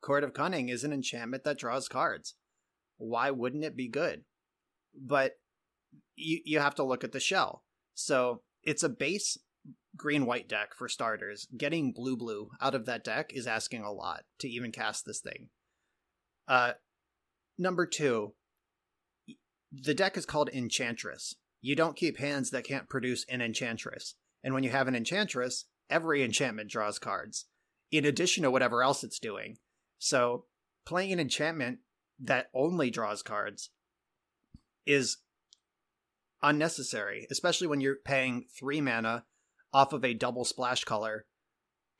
Court 0.00 0.24
of 0.24 0.34
Cunning 0.34 0.68
is 0.68 0.84
an 0.84 0.92
enchantment 0.92 1.44
that 1.44 1.58
draws 1.58 1.88
cards. 1.88 2.34
Why 2.96 3.30
wouldn't 3.30 3.64
it 3.64 3.76
be 3.76 3.88
good? 3.88 4.24
But 4.94 5.34
you 6.16 6.40
you 6.44 6.58
have 6.58 6.74
to 6.76 6.84
look 6.84 7.04
at 7.04 7.12
the 7.12 7.20
shell. 7.20 7.64
So 8.00 8.42
it's 8.62 8.84
a 8.84 8.88
base 8.88 9.36
green 9.96 10.24
white 10.24 10.48
deck 10.48 10.72
for 10.72 10.88
starters. 10.88 11.48
Getting 11.56 11.92
blue 11.92 12.16
blue 12.16 12.50
out 12.60 12.76
of 12.76 12.86
that 12.86 13.02
deck 13.02 13.32
is 13.34 13.48
asking 13.48 13.82
a 13.82 13.90
lot 13.90 14.22
to 14.38 14.48
even 14.48 14.70
cast 14.70 15.04
this 15.04 15.18
thing. 15.18 15.48
Uh, 16.46 16.74
number 17.58 17.86
two, 17.86 18.34
the 19.72 19.94
deck 19.94 20.16
is 20.16 20.24
called 20.24 20.48
Enchantress. 20.48 21.34
You 21.60 21.74
don't 21.74 21.96
keep 21.96 22.18
hands 22.18 22.50
that 22.50 22.62
can't 22.62 22.88
produce 22.88 23.24
an 23.28 23.40
Enchantress. 23.40 24.14
And 24.44 24.54
when 24.54 24.62
you 24.62 24.70
have 24.70 24.86
an 24.86 24.94
Enchantress, 24.94 25.64
every 25.90 26.22
enchantment 26.22 26.70
draws 26.70 27.00
cards, 27.00 27.46
in 27.90 28.04
addition 28.04 28.44
to 28.44 28.50
whatever 28.52 28.84
else 28.84 29.02
it's 29.02 29.18
doing. 29.18 29.56
So 29.98 30.44
playing 30.86 31.12
an 31.12 31.18
enchantment 31.18 31.80
that 32.20 32.46
only 32.54 32.90
draws 32.90 33.24
cards 33.24 33.70
is 34.86 35.16
unnecessary, 36.42 37.26
especially 37.30 37.66
when 37.66 37.80
you're 37.80 37.96
paying 37.96 38.44
three 38.58 38.80
mana 38.80 39.24
off 39.72 39.92
of 39.92 40.04
a 40.04 40.14
double 40.14 40.44
splash 40.44 40.84
color 40.84 41.26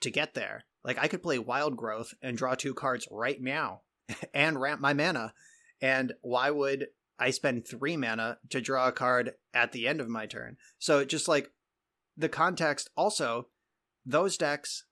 to 0.00 0.10
get 0.10 0.34
there. 0.34 0.64
Like 0.84 0.98
I 0.98 1.08
could 1.08 1.22
play 1.22 1.38
Wild 1.38 1.76
Growth 1.76 2.14
and 2.22 2.36
draw 2.36 2.54
two 2.54 2.74
cards 2.74 3.06
right 3.10 3.40
now 3.40 3.82
and 4.34 4.60
ramp 4.60 4.80
my 4.80 4.92
mana. 4.92 5.34
And 5.80 6.14
why 6.22 6.50
would 6.50 6.88
I 7.18 7.30
spend 7.30 7.66
three 7.66 7.96
mana 7.96 8.38
to 8.50 8.60
draw 8.60 8.88
a 8.88 8.92
card 8.92 9.34
at 9.52 9.72
the 9.72 9.86
end 9.88 10.00
of 10.00 10.08
my 10.08 10.26
turn? 10.26 10.56
So 10.78 11.04
just 11.04 11.28
like 11.28 11.50
the 12.16 12.28
context 12.28 12.90
also, 12.96 13.48
those 14.06 14.36
decks 14.36 14.84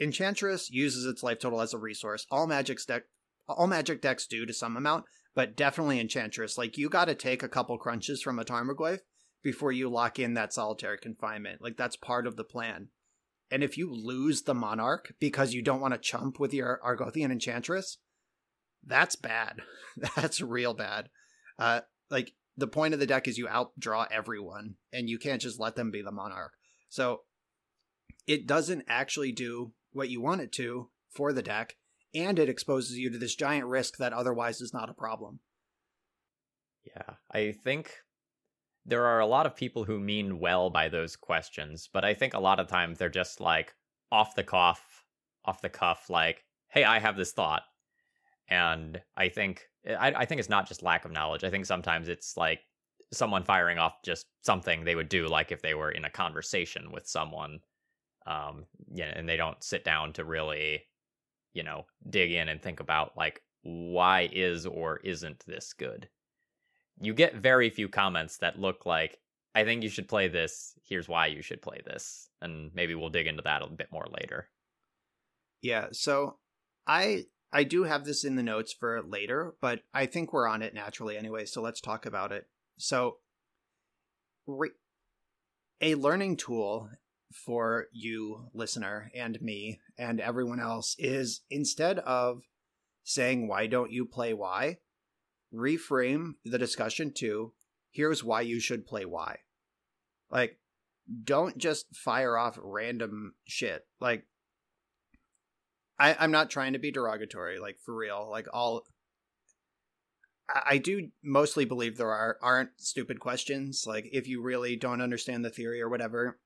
Enchantress 0.00 0.70
uses 0.70 1.04
its 1.06 1.24
life 1.24 1.40
total 1.40 1.60
as 1.60 1.74
a 1.74 1.78
resource. 1.78 2.24
All 2.30 2.46
Magic's 2.46 2.84
deck 2.84 3.02
all 3.48 3.66
magic 3.66 4.00
decks 4.00 4.26
do 4.26 4.44
to 4.46 4.52
some 4.52 4.76
amount, 4.76 5.04
but 5.38 5.54
definitely 5.54 6.00
Enchantress. 6.00 6.58
Like 6.58 6.76
you 6.76 6.88
gotta 6.88 7.14
take 7.14 7.44
a 7.44 7.48
couple 7.48 7.78
crunches 7.78 8.20
from 8.20 8.40
a 8.40 8.44
Tarmogoyf 8.44 8.98
before 9.40 9.70
you 9.70 9.88
lock 9.88 10.18
in 10.18 10.34
that 10.34 10.52
solitary 10.52 10.98
confinement. 10.98 11.62
Like 11.62 11.76
that's 11.76 11.94
part 11.94 12.26
of 12.26 12.34
the 12.34 12.42
plan. 12.42 12.88
And 13.48 13.62
if 13.62 13.78
you 13.78 13.88
lose 13.88 14.42
the 14.42 14.54
Monarch 14.54 15.14
because 15.20 15.54
you 15.54 15.62
don't 15.62 15.80
want 15.80 15.94
to 15.94 16.00
chump 16.00 16.40
with 16.40 16.52
your 16.52 16.80
Argothian 16.84 17.30
Enchantress, 17.30 17.98
that's 18.84 19.14
bad. 19.14 19.60
That's 20.16 20.40
real 20.40 20.74
bad. 20.74 21.08
Uh, 21.56 21.82
like 22.10 22.32
the 22.56 22.66
point 22.66 22.94
of 22.94 22.98
the 22.98 23.06
deck 23.06 23.28
is 23.28 23.38
you 23.38 23.46
outdraw 23.46 24.08
everyone, 24.10 24.74
and 24.92 25.08
you 25.08 25.18
can't 25.18 25.42
just 25.42 25.60
let 25.60 25.76
them 25.76 25.92
be 25.92 26.02
the 26.02 26.10
Monarch. 26.10 26.52
So 26.88 27.20
it 28.26 28.46
doesn't 28.46 28.84
actually 28.88 29.30
do 29.30 29.72
what 29.92 30.10
you 30.10 30.20
want 30.20 30.40
it 30.40 30.50
to 30.54 30.90
for 31.10 31.32
the 31.32 31.42
deck, 31.42 31.76
and 32.18 32.38
it 32.38 32.48
exposes 32.48 32.98
you 32.98 33.10
to 33.10 33.18
this 33.18 33.34
giant 33.34 33.66
risk 33.66 33.96
that 33.98 34.12
otherwise 34.12 34.60
is 34.60 34.72
not 34.72 34.90
a 34.90 34.94
problem. 34.94 35.40
Yeah, 36.84 37.14
I 37.30 37.52
think 37.52 37.92
there 38.86 39.04
are 39.04 39.20
a 39.20 39.26
lot 39.26 39.46
of 39.46 39.56
people 39.56 39.84
who 39.84 40.00
mean 40.00 40.38
well 40.38 40.70
by 40.70 40.88
those 40.88 41.16
questions, 41.16 41.88
but 41.92 42.04
I 42.04 42.14
think 42.14 42.34
a 42.34 42.40
lot 42.40 42.60
of 42.60 42.68
times 42.68 42.98
they're 42.98 43.08
just 43.10 43.40
like 43.40 43.74
off 44.10 44.34
the 44.34 44.44
cuff, 44.44 45.04
off 45.44 45.60
the 45.60 45.68
cuff, 45.68 46.08
like, 46.08 46.44
"Hey, 46.68 46.84
I 46.84 46.98
have 46.98 47.16
this 47.16 47.32
thought," 47.32 47.62
and 48.48 49.00
I 49.16 49.28
think 49.28 49.68
I, 49.86 50.12
I 50.16 50.24
think 50.24 50.38
it's 50.38 50.48
not 50.48 50.66
just 50.66 50.82
lack 50.82 51.04
of 51.04 51.12
knowledge. 51.12 51.44
I 51.44 51.50
think 51.50 51.66
sometimes 51.66 52.08
it's 52.08 52.36
like 52.36 52.60
someone 53.12 53.44
firing 53.44 53.78
off 53.78 54.02
just 54.04 54.26
something 54.42 54.84
they 54.84 54.94
would 54.94 55.08
do, 55.08 55.28
like 55.28 55.52
if 55.52 55.62
they 55.62 55.74
were 55.74 55.90
in 55.90 56.04
a 56.04 56.10
conversation 56.10 56.90
with 56.92 57.06
someone, 57.06 57.60
um, 58.26 58.66
yeah, 58.92 59.12
and 59.14 59.28
they 59.28 59.36
don't 59.36 59.62
sit 59.62 59.84
down 59.84 60.12
to 60.14 60.24
really, 60.24 60.82
you 61.58 61.62
know, 61.62 61.84
dig 62.08 62.32
in 62.32 62.48
and 62.48 62.62
think 62.62 62.80
about 62.80 63.16
like 63.16 63.42
why 63.62 64.28
is 64.32 64.64
or 64.64 65.00
isn't 65.04 65.44
this 65.46 65.74
good 65.74 66.08
you 67.00 67.14
get 67.14 67.36
very 67.36 67.70
few 67.70 67.88
comments 67.88 68.38
that 68.38 68.58
look 68.58 68.86
like 68.86 69.18
I 69.54 69.64
think 69.64 69.82
you 69.82 69.88
should 69.88 70.08
play 70.08 70.28
this. 70.28 70.74
Here's 70.84 71.08
why 71.08 71.26
you 71.26 71.42
should 71.42 71.62
play 71.62 71.80
this. 71.84 72.28
And 72.40 72.70
maybe 72.74 72.94
we'll 72.94 73.08
dig 73.08 73.26
into 73.26 73.42
that 73.42 73.62
a 73.62 73.66
bit 73.66 73.90
more 73.90 74.06
later. 74.20 74.48
Yeah, 75.62 75.88
so 75.92 76.36
I 76.86 77.24
I 77.52 77.64
do 77.64 77.84
have 77.84 78.04
this 78.04 78.24
in 78.24 78.36
the 78.36 78.42
notes 78.42 78.72
for 78.72 79.02
later, 79.02 79.54
but 79.60 79.80
I 79.92 80.06
think 80.06 80.32
we're 80.32 80.46
on 80.46 80.62
it 80.62 80.74
naturally 80.74 81.16
anyway, 81.16 81.46
so 81.46 81.62
let's 81.62 81.80
talk 81.80 82.06
about 82.06 82.30
it. 82.30 82.46
So 82.78 83.16
re- 84.46 84.70
a 85.80 85.94
learning 85.94 86.36
tool 86.36 86.90
for 87.32 87.86
you 87.92 88.48
listener 88.54 89.10
and 89.14 89.40
me 89.40 89.80
and 89.98 90.20
everyone 90.20 90.60
else 90.60 90.96
is 90.98 91.42
instead 91.50 91.98
of 92.00 92.42
saying 93.04 93.48
why 93.48 93.66
don't 93.66 93.92
you 93.92 94.04
play 94.04 94.32
why, 94.32 94.78
reframe 95.54 96.32
the 96.44 96.58
discussion 96.58 97.12
to 97.14 97.52
here's 97.90 98.24
why 98.24 98.40
you 98.40 98.60
should 98.60 98.86
play 98.86 99.04
why. 99.04 99.38
Like 100.30 100.58
don't 101.24 101.58
just 101.58 101.94
fire 101.94 102.36
off 102.36 102.58
random 102.62 103.34
shit. 103.46 103.86
Like 104.00 104.26
I, 105.98 106.16
I'm 106.18 106.30
not 106.30 106.50
trying 106.50 106.74
to 106.74 106.78
be 106.78 106.92
derogatory, 106.92 107.58
like 107.58 107.78
for 107.84 107.94
real. 107.94 108.28
Like 108.30 108.46
all 108.52 108.84
I, 110.48 110.78
do 110.78 111.08
mostly 111.22 111.64
believe 111.64 111.96
there 111.96 112.10
are 112.10 112.38
aren't 112.40 112.70
stupid 112.78 113.20
questions. 113.20 113.84
Like 113.86 114.08
if 114.12 114.26
you 114.28 114.42
really 114.42 114.76
don't 114.76 115.02
understand 115.02 115.44
the 115.44 115.50
theory 115.50 115.82
or 115.82 115.88
whatever, 115.88 116.38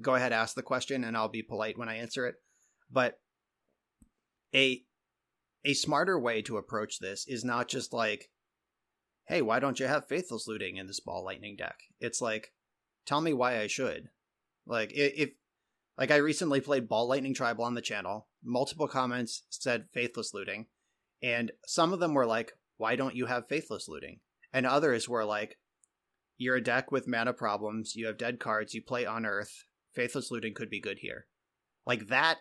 go 0.00 0.14
ahead 0.14 0.32
ask 0.32 0.54
the 0.54 0.62
question 0.62 1.04
and 1.04 1.16
I'll 1.16 1.28
be 1.28 1.42
polite 1.42 1.78
when 1.78 1.88
I 1.88 1.96
answer 1.96 2.26
it. 2.26 2.36
But 2.90 3.18
a 4.54 4.82
a 5.64 5.74
smarter 5.74 6.18
way 6.18 6.42
to 6.42 6.56
approach 6.56 6.98
this 6.98 7.24
is 7.28 7.44
not 7.44 7.68
just 7.68 7.92
like, 7.92 8.30
hey, 9.28 9.42
why 9.42 9.60
don't 9.60 9.78
you 9.78 9.86
have 9.86 10.08
Faithless 10.08 10.48
Looting 10.48 10.76
in 10.76 10.86
this 10.86 11.00
Ball 11.00 11.24
Lightning 11.24 11.56
deck? 11.56 11.76
It's 12.00 12.20
like, 12.20 12.52
tell 13.06 13.20
me 13.20 13.32
why 13.32 13.60
I 13.60 13.68
should. 13.68 14.08
Like 14.66 14.92
if 14.94 15.30
like 15.98 16.10
I 16.10 16.16
recently 16.16 16.60
played 16.60 16.88
Ball 16.88 17.06
Lightning 17.06 17.34
Tribal 17.34 17.64
on 17.64 17.74
the 17.74 17.82
channel. 17.82 18.28
Multiple 18.42 18.88
comments 18.88 19.44
said 19.50 19.86
faithless 19.92 20.32
looting, 20.34 20.66
and 21.22 21.52
some 21.66 21.92
of 21.92 22.00
them 22.00 22.14
were 22.14 22.26
like, 22.26 22.52
"Why 22.76 22.96
don't 22.96 23.14
you 23.14 23.26
have 23.26 23.48
faithless 23.48 23.88
looting?" 23.88 24.20
And 24.52 24.66
others 24.66 25.08
were 25.08 25.24
like, 25.24 25.58
"You're 26.38 26.56
a 26.56 26.62
deck 26.62 26.90
with 26.90 27.06
mana 27.06 27.32
problems. 27.32 27.94
You 27.94 28.06
have 28.06 28.18
dead 28.18 28.40
cards. 28.40 28.74
You 28.74 28.82
play 28.82 29.04
on 29.06 29.26
Earth. 29.26 29.64
Faithless 29.94 30.30
looting 30.30 30.54
could 30.54 30.70
be 30.70 30.80
good 30.80 30.98
here." 31.00 31.26
Like 31.86 32.08
that 32.08 32.38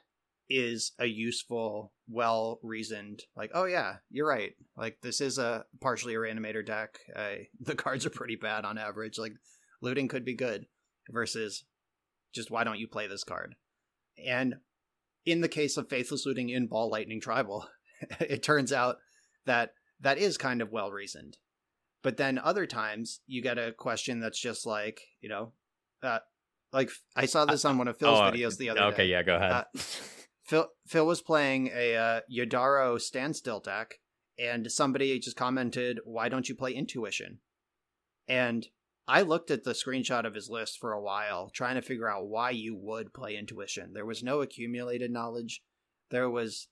is 0.49 0.91
a 0.99 1.06
useful, 1.06 1.93
well 2.10 2.60
reasoned. 2.62 3.24
Like, 3.36 3.52
oh 3.54 3.66
yeah, 3.66 3.95
you're 4.10 4.28
right. 4.28 4.52
Like 4.76 4.97
this 5.02 5.22
is 5.22 5.38
a 5.38 5.66
partially 5.80 6.16
a 6.16 6.18
reanimator 6.18 6.66
deck. 6.66 6.99
Uh, 7.16 7.43
the 7.60 7.76
cards 7.76 8.06
are 8.06 8.12
pretty 8.12 8.36
bad 8.36 8.66
on 8.66 8.78
average. 8.78 9.18
Like 9.18 9.34
looting 9.82 10.08
could 10.08 10.26
be 10.26 10.36
good 10.36 10.66
versus 11.10 11.64
just 12.34 12.52
why 12.52 12.64
don't 12.64 12.80
you 12.80 12.88
play 12.88 13.08
this 13.08 13.24
card? 13.24 13.56
And 14.24 14.56
in 15.26 15.41
the 15.41 15.47
case 15.47 15.78
of 15.78 15.89
Faithless 15.89 16.26
Looting 16.26 16.49
in 16.49 16.68
Ball 16.68 16.89
Lightning 16.89 17.22
Tribal, 17.22 17.68
it 18.20 18.43
turns 18.43 18.72
out 18.72 18.97
that 19.45 19.72
that 19.99 20.18
is 20.18 20.38
kind 20.38 20.62
of 20.62 20.72
well 20.72 20.91
reasoned. 20.91 21.38
But 22.04 22.18
then 22.18 22.39
other 22.39 22.66
times 22.66 23.22
you 23.28 23.41
get 23.41 23.60
a 23.60 23.74
question 23.74 24.20
that's 24.20 24.39
just 24.39 24.66
like, 24.66 25.02
you 25.22 25.30
know, 25.30 25.54
uh, 26.02 26.20
like 26.74 26.89
I 27.15 27.26
saw 27.26 27.45
this 27.45 27.65
on 27.65 27.78
one 27.78 27.88
of 27.88 27.97
Phil's 27.97 28.19
Oh, 28.19 28.24
videos 28.24 28.57
the 28.57 28.69
other 28.69 28.82
okay, 28.82 28.89
day. 28.89 28.93
Okay, 28.93 29.05
yeah, 29.07 29.24
go 29.24 29.36
ahead. 29.36 29.51
Uh, 29.51 29.63
Phil 30.43 30.67
Phil 30.88 31.05
was 31.05 31.22
playing 31.22 31.69
a 31.74 31.95
uh, 31.95 32.19
Yodaro 32.32 32.99
standstill 32.99 33.59
deck, 33.59 33.95
and 34.38 34.72
somebody 34.72 35.17
just 35.19 35.38
commented, 35.38 35.99
"Why 36.03 36.30
don't 36.30 36.49
you 36.49 36.55
play 36.55 36.74
Intuition?" 36.74 37.39
And 38.28 38.67
I 39.07 39.22
looked 39.22 39.51
at 39.51 39.63
the 39.63 39.74
screenshot 39.74 40.26
of 40.26 40.36
his 40.36 40.49
list 40.49 40.80
for 40.80 40.93
a 40.93 41.01
while, 41.01 41.49
trying 41.49 41.76
to 41.76 41.82
figure 41.82 42.09
out 42.09 42.28
why 42.28 42.51
you 42.51 42.76
would 42.76 43.13
play 43.13 43.36
Intuition. 43.36 43.93
There 43.93 44.05
was 44.05 44.24
no 44.24 44.41
accumulated 44.41 45.11
knowledge. 45.11 45.63
There 46.09 46.30
was 46.30 46.67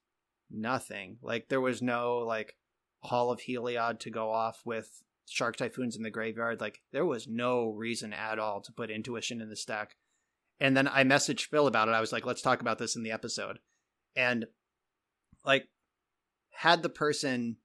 nothing. 0.49 1.17
Like 1.21 1.49
there 1.49 1.61
was 1.61 1.81
no 1.81 2.19
like 2.19 2.55
Hall 3.03 3.31
of 3.31 3.41
Heliod 3.41 3.99
to 4.01 4.09
go 4.09 4.31
off 4.31 4.61
with 4.65 5.03
Shark 5.30 5.55
Typhoons 5.55 5.95
in 5.95 6.03
the 6.03 6.09
graveyard. 6.09 6.61
Like 6.61 6.82
there 6.91 7.05
was 7.05 7.27
no 7.27 7.69
reason 7.69 8.13
at 8.13 8.39
all 8.39 8.61
to 8.61 8.71
put 8.71 8.89
Intuition 8.89 9.41
in 9.41 9.49
the 9.49 9.55
stack. 9.55 9.95
And 10.59 10.75
then 10.75 10.88
I 10.88 11.03
messaged 11.03 11.47
Phil 11.47 11.67
about 11.67 11.88
it. 11.88 11.91
I 11.93 12.01
was 12.01 12.11
like, 12.11 12.25
let's 12.25 12.41
talk 12.41 12.61
about 12.61 12.80
this 12.80 12.95
in 12.95 13.03
the 13.03 13.11
episode. 13.11 13.59
And 14.15 14.45
like 15.45 15.67
had 16.51 16.84
the 16.84 16.89
person 16.89 17.57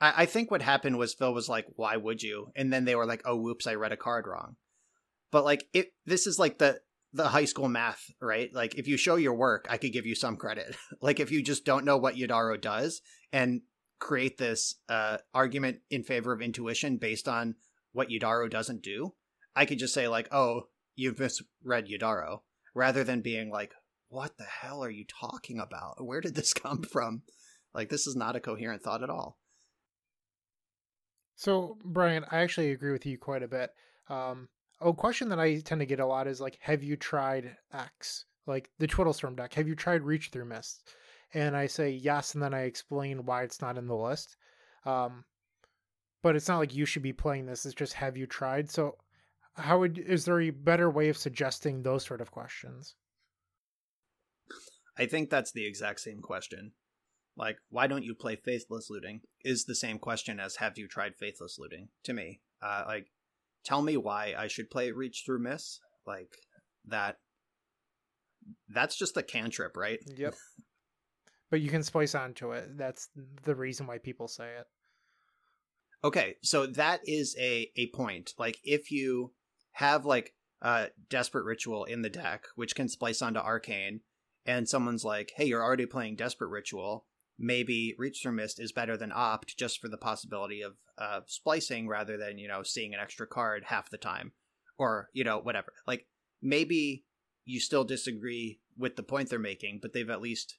I, 0.00 0.22
I 0.22 0.26
think 0.26 0.50
what 0.50 0.62
happened 0.62 0.98
was 0.98 1.14
Phil 1.14 1.34
was 1.34 1.48
like, 1.48 1.66
why 1.76 1.96
would 1.96 2.22
you? 2.22 2.52
And 2.56 2.72
then 2.72 2.84
they 2.84 2.94
were 2.94 3.06
like, 3.06 3.22
oh 3.24 3.36
whoops, 3.36 3.66
I 3.66 3.74
read 3.74 3.92
a 3.92 3.96
card 3.96 4.26
wrong. 4.26 4.56
But 5.30 5.44
like 5.44 5.66
it 5.72 5.92
this 6.06 6.26
is 6.26 6.38
like 6.38 6.58
the 6.58 6.80
the 7.12 7.28
high 7.28 7.44
school 7.44 7.68
math, 7.68 8.04
right? 8.20 8.50
Like 8.54 8.76
if 8.76 8.86
you 8.86 8.96
show 8.96 9.16
your 9.16 9.34
work, 9.34 9.66
I 9.68 9.78
could 9.78 9.92
give 9.92 10.06
you 10.06 10.14
some 10.14 10.36
credit. 10.36 10.76
like 11.00 11.20
if 11.20 11.30
you 11.30 11.42
just 11.42 11.64
don't 11.64 11.84
know 11.84 11.96
what 11.96 12.16
Yodaro 12.16 12.60
does 12.60 13.02
and 13.32 13.62
create 14.00 14.38
this 14.38 14.74
uh, 14.88 15.18
argument 15.32 15.78
in 15.90 16.02
favor 16.02 16.32
of 16.32 16.42
intuition 16.42 16.96
based 16.96 17.28
on 17.28 17.54
what 17.92 18.08
Yudaro 18.08 18.50
doesn't 18.50 18.82
do, 18.82 19.14
I 19.54 19.66
could 19.66 19.78
just 19.78 19.94
say 19.94 20.08
like, 20.08 20.28
"Oh, 20.32 20.68
you've 20.96 21.18
misread 21.18 21.86
Yudaro," 21.88 22.40
rather 22.74 23.04
than 23.04 23.20
being 23.20 23.50
like, 23.50 23.72
"What 24.08 24.38
the 24.38 24.44
hell 24.44 24.82
are 24.82 24.90
you 24.90 25.04
talking 25.04 25.60
about? 25.60 26.04
Where 26.04 26.20
did 26.20 26.34
this 26.34 26.54
come 26.54 26.82
from?" 26.82 27.22
Like 27.72 27.88
this 27.88 28.06
is 28.06 28.16
not 28.16 28.36
a 28.36 28.40
coherent 28.40 28.82
thought 28.82 29.02
at 29.02 29.10
all. 29.10 29.38
So, 31.36 31.78
Brian, 31.84 32.24
I 32.30 32.40
actually 32.40 32.70
agree 32.72 32.92
with 32.92 33.06
you 33.06 33.16
quite 33.16 33.42
a 33.42 33.48
bit. 33.48 33.70
Um, 34.08 34.48
a 34.80 34.92
question 34.92 35.28
that 35.30 35.40
I 35.40 35.60
tend 35.60 35.80
to 35.80 35.86
get 35.86 36.00
a 36.00 36.06
lot 36.06 36.26
is 36.26 36.40
like, 36.40 36.58
have 36.60 36.82
you 36.82 36.96
tried 36.96 37.56
X? 37.72 38.26
Like 38.46 38.70
the 38.78 38.86
Twiddlestorm 38.86 39.36
deck. 39.36 39.54
Have 39.54 39.68
you 39.68 39.74
tried 39.74 40.02
Reach 40.02 40.30
Through 40.30 40.46
Mist? 40.46 40.82
And 41.32 41.56
I 41.56 41.66
say 41.66 41.90
yes, 41.90 42.34
and 42.34 42.42
then 42.42 42.54
I 42.54 42.62
explain 42.62 43.24
why 43.24 43.42
it's 43.42 43.60
not 43.60 43.78
in 43.78 43.86
the 43.86 43.96
list. 43.96 44.36
Um, 44.84 45.24
but 46.22 46.36
it's 46.36 46.48
not 46.48 46.58
like 46.58 46.74
you 46.74 46.84
should 46.84 47.02
be 47.02 47.12
playing 47.12 47.46
this. 47.46 47.64
It's 47.64 47.74
just 47.74 47.94
have 47.94 48.16
you 48.16 48.26
tried? 48.26 48.70
So, 48.70 48.96
how 49.54 49.78
would 49.78 49.98
is 49.98 50.24
there 50.24 50.40
a 50.40 50.50
better 50.50 50.90
way 50.90 51.08
of 51.08 51.16
suggesting 51.16 51.82
those 51.82 52.04
sort 52.04 52.20
of 52.20 52.30
questions? 52.30 52.94
I 54.98 55.06
think 55.06 55.30
that's 55.30 55.52
the 55.52 55.66
exact 55.66 56.00
same 56.00 56.20
question. 56.20 56.72
Like, 57.36 57.56
why 57.70 57.86
don't 57.86 58.04
you 58.04 58.14
play 58.14 58.36
Faithless 58.36 58.90
Looting? 58.90 59.22
Is 59.44 59.64
the 59.64 59.74
same 59.74 59.98
question 59.98 60.38
as 60.38 60.56
have 60.56 60.76
you 60.76 60.88
tried 60.88 61.16
Faithless 61.16 61.58
Looting 61.58 61.88
to 62.04 62.12
me. 62.12 62.40
Uh, 62.60 62.84
like, 62.86 63.06
tell 63.64 63.80
me 63.80 63.96
why 63.96 64.34
I 64.36 64.48
should 64.48 64.70
play 64.70 64.90
Reach 64.90 65.22
Through 65.24 65.40
Mist. 65.40 65.80
Like, 66.06 66.36
that. 66.86 67.16
That's 68.68 68.96
just 68.96 69.16
a 69.16 69.22
cantrip, 69.22 69.76
right? 69.76 70.00
Yep. 70.06 70.34
But 71.50 71.60
you 71.60 71.68
can 71.68 71.82
splice 71.82 72.14
onto 72.14 72.52
it. 72.52 72.78
That's 72.78 73.08
the 73.44 73.54
reason 73.54 73.86
why 73.86 73.98
people 73.98 74.28
say 74.28 74.54
it. 74.58 74.66
Okay, 76.02 76.36
so 76.42 76.66
that 76.66 77.00
is 77.04 77.36
a 77.38 77.70
a 77.76 77.88
point. 77.88 78.32
Like 78.38 78.58
if 78.64 78.90
you 78.90 79.32
have 79.72 80.06
like 80.06 80.34
a 80.62 80.88
desperate 81.08 81.44
ritual 81.44 81.84
in 81.84 82.02
the 82.02 82.08
deck, 82.08 82.44
which 82.54 82.74
can 82.74 82.88
splice 82.88 83.20
onto 83.20 83.40
arcane, 83.40 84.00
and 84.46 84.68
someone's 84.68 85.04
like, 85.04 85.32
"Hey, 85.36 85.44
you're 85.46 85.62
already 85.62 85.86
playing 85.86 86.16
desperate 86.16 86.48
ritual. 86.48 87.06
Maybe 87.38 87.94
Reach 87.98 88.20
Through 88.22 88.32
Mist 88.32 88.60
is 88.60 88.72
better 88.72 88.96
than 88.96 89.12
Opt, 89.14 89.56
just 89.58 89.80
for 89.80 89.88
the 89.88 89.96
possibility 89.96 90.62
of 90.62 90.74
uh, 90.98 91.20
splicing 91.26 91.88
rather 91.88 92.16
than 92.16 92.38
you 92.38 92.48
know 92.48 92.62
seeing 92.62 92.94
an 92.94 93.00
extra 93.00 93.26
card 93.26 93.64
half 93.66 93.90
the 93.90 93.98
time, 93.98 94.32
or 94.78 95.08
you 95.12 95.24
know 95.24 95.38
whatever. 95.38 95.72
Like 95.86 96.06
maybe 96.40 97.04
you 97.44 97.60
still 97.60 97.84
disagree 97.84 98.60
with 98.78 98.96
the 98.96 99.02
point 99.02 99.28
they're 99.28 99.38
making, 99.38 99.80
but 99.82 99.92
they've 99.92 100.08
at 100.08 100.22
least 100.22 100.56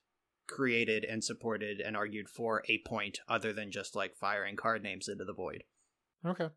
created 0.51 1.05
and 1.05 1.23
supported 1.23 1.79
and 1.79 1.95
argued 1.95 2.29
for 2.29 2.63
a 2.67 2.83
point 2.85 3.19
other 3.27 3.53
than 3.53 3.71
just 3.71 3.95
like 3.95 4.15
firing 4.15 4.55
card 4.55 4.83
names 4.83 5.07
into 5.07 5.23
the 5.23 5.33
void. 5.33 5.63
Okay. 6.25 6.49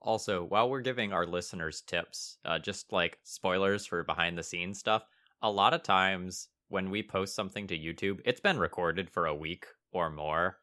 Also, 0.00 0.44
while 0.44 0.70
we're 0.70 0.80
giving 0.80 1.12
our 1.12 1.26
listeners 1.26 1.82
tips, 1.82 2.38
uh, 2.44 2.58
just 2.58 2.92
like 2.92 3.18
spoilers 3.24 3.86
for 3.86 4.02
behind 4.04 4.38
the 4.38 4.42
scenes 4.42 4.78
stuff, 4.78 5.02
a 5.42 5.50
lot 5.50 5.74
of 5.74 5.82
times 5.82 6.48
when 6.68 6.90
we 6.90 7.02
post 7.02 7.34
something 7.34 7.66
to 7.66 7.78
YouTube, 7.78 8.20
it's 8.24 8.40
been 8.40 8.58
recorded 8.58 9.10
for 9.10 9.26
a 9.26 9.34
week 9.34 9.66
or 9.92 10.10
more. 10.10 10.58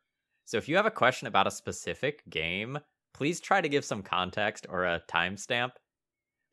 So 0.46 0.58
if 0.58 0.70
you 0.70 0.76
have 0.76 0.86
a 0.86 0.92
question 0.92 1.28
about 1.28 1.48
a 1.48 1.52
specific 1.52 2.24
game, 2.30 2.80
please 3.14 3.40
try 3.40 3.62
to 3.62 3.70
give 3.70 3.86
some 3.86 4.04
context 4.04 4.68
or 4.70 4.86
a 4.86 5.02
timestamp. 5.10 5.72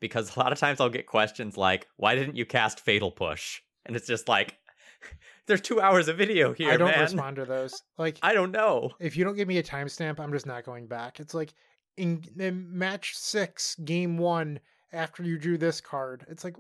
Because 0.01 0.35
a 0.35 0.41
lot 0.41 0.53
of 0.53 0.59
times 0.59 0.81
I'll 0.81 0.89
get 0.89 1.07
questions 1.07 1.57
like, 1.57 1.87
why 1.97 2.15
didn't 2.17 2.37
you 2.37 2.45
cast 2.45 2.81
Fatal 2.81 3.13
Push? 3.13 3.61
And 3.87 3.97
it's 3.97 4.07
just 4.07 4.29
like, 4.29 4.57
there's 5.47 5.61
two 5.61 5.81
hours 5.81 6.09
of 6.09 6.17
video 6.17 6.53
here, 6.53 6.71
I 6.71 6.77
don't 6.77 6.91
man. 6.91 7.01
respond 7.01 7.37
to 7.37 7.45
those. 7.45 7.83
Like 7.99 8.19
I 8.23 8.35
don't 8.35 8.53
know. 8.53 8.91
if 9.01 9.17
you 9.17 9.25
don't 9.25 9.37
give 9.37 9.49
me 9.49 9.59
a 9.59 9.63
timestamp, 9.63 10.19
I'm 10.19 10.33
just 10.33 10.47
not 10.47 10.65
going 10.65 10.87
back. 10.87 11.21
It's 11.21 11.35
like 11.35 11.55
in, 11.97 12.25
in 12.39 12.77
match 12.77 13.15
six, 13.15 13.75
game 13.77 14.19
one, 14.19 14.61
after 14.93 15.23
you 15.23 15.39
drew 15.39 15.59
this 15.59 15.81
card, 15.81 16.25
it's 16.29 16.45
like 16.45 16.57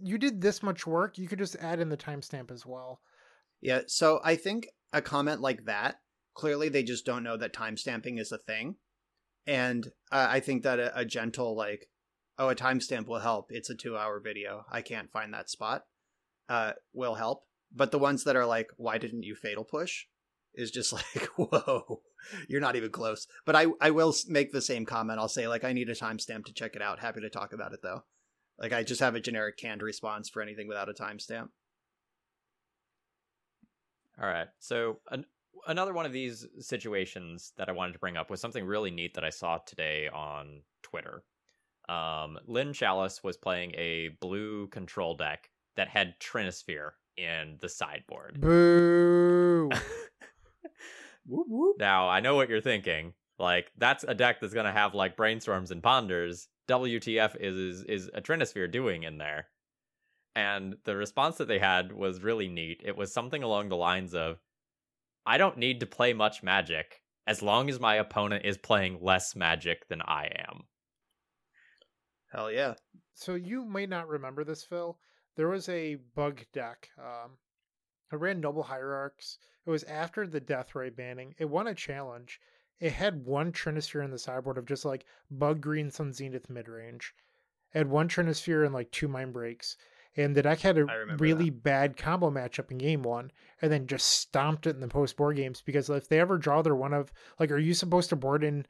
you 0.00 0.18
did 0.18 0.40
this 0.40 0.62
much 0.62 0.86
work. 0.86 1.18
You 1.18 1.28
could 1.28 1.38
just 1.38 1.56
add 1.56 1.80
in 1.80 1.88
the 1.88 1.96
timestamp 1.96 2.50
as 2.50 2.64
well. 2.64 3.00
Yeah, 3.60 3.82
so 3.86 4.20
I 4.24 4.36
think 4.36 4.68
a 4.92 5.02
comment 5.02 5.40
like 5.40 5.66
that, 5.66 5.96
clearly 6.34 6.68
they 6.68 6.82
just 6.82 7.04
don't 7.04 7.22
know 7.22 7.36
that 7.36 7.52
timestamping 7.52 8.18
is 8.18 8.32
a 8.32 8.38
thing. 8.38 8.76
And 9.46 9.88
uh, 10.12 10.28
I 10.30 10.40
think 10.40 10.62
that 10.62 10.78
a, 10.78 10.98
a 10.98 11.04
gentle, 11.04 11.56
like, 11.56 11.88
oh, 12.38 12.48
a 12.48 12.54
timestamp 12.54 13.06
will 13.06 13.18
help. 13.18 13.46
It's 13.50 13.70
a 13.70 13.74
two 13.74 13.96
hour 13.96 14.20
video. 14.20 14.64
I 14.70 14.82
can't 14.82 15.10
find 15.10 15.34
that 15.34 15.50
spot, 15.50 15.82
uh, 16.50 16.72
will 16.92 17.14
help. 17.14 17.44
But 17.74 17.92
the 17.92 17.98
ones 17.98 18.24
that 18.24 18.36
are 18.36 18.44
like, 18.44 18.70
why 18.76 18.98
didn't 18.98 19.22
you 19.22 19.34
fatal 19.34 19.64
push? 19.64 20.06
Is 20.52 20.72
just 20.72 20.92
like, 20.92 21.28
whoa, 21.36 22.02
you're 22.48 22.60
not 22.60 22.76
even 22.76 22.90
close. 22.90 23.26
But 23.46 23.56
I, 23.56 23.66
I 23.80 23.92
will 23.92 24.12
make 24.28 24.52
the 24.52 24.60
same 24.60 24.84
comment. 24.84 25.20
I'll 25.20 25.28
say, 25.28 25.46
like, 25.48 25.64
I 25.64 25.72
need 25.72 25.88
a 25.88 25.94
timestamp 25.94 26.44
to 26.46 26.52
check 26.52 26.74
it 26.74 26.82
out. 26.82 26.98
Happy 26.98 27.20
to 27.20 27.30
talk 27.30 27.52
about 27.52 27.72
it, 27.72 27.80
though. 27.82 28.02
Like, 28.58 28.72
I 28.72 28.82
just 28.82 29.00
have 29.00 29.14
a 29.14 29.20
generic 29.20 29.56
canned 29.56 29.80
response 29.80 30.28
for 30.28 30.42
anything 30.42 30.66
without 30.66 30.90
a 30.90 30.92
timestamp. 30.92 31.48
All 34.20 34.28
right. 34.28 34.48
So 34.58 34.98
an, 35.10 35.24
another 35.66 35.94
one 35.94 36.04
of 36.04 36.12
these 36.12 36.46
situations 36.58 37.52
that 37.56 37.68
I 37.68 37.72
wanted 37.72 37.92
to 37.92 38.00
bring 38.00 38.16
up 38.16 38.28
was 38.28 38.40
something 38.40 38.64
really 38.64 38.90
neat 38.90 39.14
that 39.14 39.24
I 39.24 39.30
saw 39.30 39.58
today 39.58 40.08
on 40.12 40.62
Twitter. 40.82 41.22
Um, 41.88 42.38
Lynn 42.46 42.72
Chalice 42.72 43.22
was 43.22 43.36
playing 43.36 43.72
a 43.76 44.10
blue 44.20 44.66
control 44.68 45.16
deck 45.16 45.48
that 45.80 45.88
had 45.88 46.20
Trinisphere 46.20 46.90
in 47.16 47.56
the 47.62 47.68
sideboard. 47.70 48.38
Boo! 48.38 49.70
Whoop, 51.26 51.46
whoop. 51.48 51.76
Now, 51.78 52.06
I 52.06 52.20
know 52.20 52.34
what 52.34 52.50
you're 52.50 52.60
thinking. 52.60 53.14
Like, 53.38 53.72
that's 53.78 54.04
a 54.04 54.14
deck 54.14 54.40
that's 54.40 54.52
going 54.52 54.66
to 54.66 54.72
have, 54.72 54.94
like, 54.94 55.16
Brainstorms 55.16 55.70
and 55.70 55.82
Ponders. 55.82 56.48
WTF 56.68 57.36
is, 57.40 57.56
is, 57.56 57.84
is 57.84 58.10
a 58.12 58.20
Trinisphere 58.20 58.70
doing 58.70 59.04
in 59.04 59.16
there? 59.16 59.46
And 60.34 60.76
the 60.84 60.96
response 60.96 61.38
that 61.38 61.48
they 61.48 61.58
had 61.58 61.92
was 61.92 62.22
really 62.22 62.48
neat. 62.48 62.82
It 62.84 62.96
was 62.96 63.12
something 63.12 63.42
along 63.42 63.70
the 63.70 63.76
lines 63.76 64.14
of 64.14 64.38
I 65.24 65.38
don't 65.38 65.56
need 65.56 65.80
to 65.80 65.86
play 65.86 66.12
much 66.12 66.42
magic 66.42 67.00
as 67.26 67.42
long 67.42 67.70
as 67.70 67.80
my 67.80 67.94
opponent 67.94 68.44
is 68.44 68.58
playing 68.58 68.98
less 69.00 69.34
magic 69.34 69.88
than 69.88 70.02
I 70.02 70.26
am. 70.48 70.64
Hell 72.32 72.50
yeah. 72.50 72.74
So 73.14 73.34
you 73.34 73.64
may 73.64 73.86
not 73.86 74.08
remember 74.08 74.44
this, 74.44 74.64
Phil. 74.64 74.98
There 75.40 75.48
was 75.48 75.70
a 75.70 75.94
bug 75.94 76.42
deck. 76.52 76.90
Um, 76.98 77.38
it 78.12 78.16
ran 78.16 78.42
Noble 78.42 78.64
Hierarchs. 78.64 79.38
It 79.64 79.70
was 79.70 79.84
after 79.84 80.26
the 80.26 80.38
Deathrite 80.38 80.94
banning. 80.94 81.34
It 81.38 81.48
won 81.48 81.66
a 81.66 81.74
challenge. 81.74 82.38
It 82.78 82.92
had 82.92 83.24
one 83.24 83.50
Trinisphere 83.50 84.04
in 84.04 84.10
the 84.10 84.18
sideboard 84.18 84.58
of 84.58 84.66
just 84.66 84.84
like 84.84 85.06
Bug 85.30 85.62
Green 85.62 85.90
Sun 85.90 86.12
Zenith 86.12 86.50
mid 86.50 86.68
range. 86.68 87.14
It 87.72 87.78
had 87.78 87.88
one 87.88 88.06
Trinisphere 88.06 88.66
and 88.66 88.74
like 88.74 88.90
two 88.90 89.08
Mind 89.08 89.32
Breaks. 89.32 89.78
And 90.14 90.36
the 90.36 90.42
deck 90.42 90.60
had 90.60 90.76
a 90.76 90.84
really 91.16 91.48
bad 91.48 91.96
combo 91.96 92.30
matchup 92.30 92.70
in 92.70 92.76
game 92.76 93.02
one, 93.02 93.32
and 93.62 93.72
then 93.72 93.86
just 93.86 94.08
stomped 94.08 94.66
it 94.66 94.74
in 94.74 94.80
the 94.80 94.88
post 94.88 95.16
board 95.16 95.36
games 95.36 95.62
because 95.62 95.88
if 95.88 96.06
they 96.06 96.20
ever 96.20 96.36
draw 96.36 96.60
their 96.60 96.76
one 96.76 96.92
of 96.92 97.14
like, 97.38 97.50
are 97.50 97.56
you 97.56 97.72
supposed 97.72 98.10
to 98.10 98.16
board 98.16 98.44
in 98.44 98.66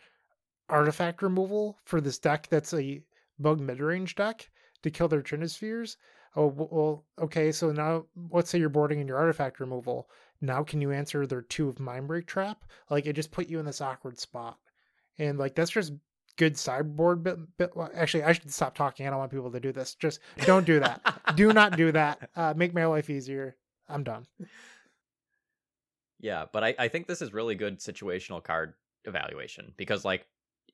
artifact 0.68 1.20
removal 1.20 1.80
for 1.82 2.00
this 2.00 2.20
deck 2.20 2.46
that's 2.48 2.72
a 2.72 3.02
bug 3.40 3.58
mid 3.58 3.80
range 3.80 4.14
deck 4.14 4.48
to 4.84 4.90
kill 4.92 5.08
their 5.08 5.20
Trinispheres? 5.20 5.96
Oh 6.36 6.46
well, 6.46 7.04
okay. 7.20 7.50
So 7.50 7.72
now, 7.72 8.06
let's 8.30 8.50
say 8.50 8.58
you're 8.58 8.68
boarding 8.68 9.00
in 9.00 9.08
your 9.08 9.18
artifact 9.18 9.58
removal. 9.58 10.08
Now, 10.40 10.62
can 10.62 10.80
you 10.80 10.92
answer 10.92 11.26
their 11.26 11.42
two 11.42 11.68
of 11.68 11.76
Mindbreak 11.76 12.26
Trap? 12.26 12.64
Like 12.88 13.06
it 13.06 13.14
just 13.14 13.32
put 13.32 13.48
you 13.48 13.58
in 13.58 13.66
this 13.66 13.80
awkward 13.80 14.18
spot, 14.18 14.58
and 15.18 15.38
like 15.38 15.54
that's 15.54 15.72
just 15.72 15.92
good 16.36 16.56
sideboard. 16.56 17.22
Bit, 17.22 17.38
bit 17.58 17.76
well, 17.76 17.90
actually, 17.94 18.22
I 18.22 18.32
should 18.32 18.52
stop 18.52 18.74
talking. 18.74 19.06
I 19.06 19.10
don't 19.10 19.18
want 19.18 19.30
people 19.30 19.50
to 19.50 19.60
do 19.60 19.72
this. 19.72 19.94
Just 19.94 20.20
don't 20.46 20.64
do 20.64 20.80
that. 20.80 21.02
do 21.36 21.52
not 21.52 21.76
do 21.76 21.92
that. 21.92 22.30
Uh, 22.36 22.54
make 22.56 22.72
my 22.72 22.86
life 22.86 23.10
easier. 23.10 23.56
I'm 23.88 24.04
done. 24.04 24.26
Yeah, 26.20 26.46
but 26.52 26.62
I, 26.62 26.74
I 26.78 26.88
think 26.88 27.06
this 27.06 27.20
is 27.20 27.32
really 27.32 27.54
good 27.54 27.80
situational 27.80 28.42
card 28.42 28.74
evaluation 29.04 29.74
because, 29.76 30.04
like, 30.04 30.26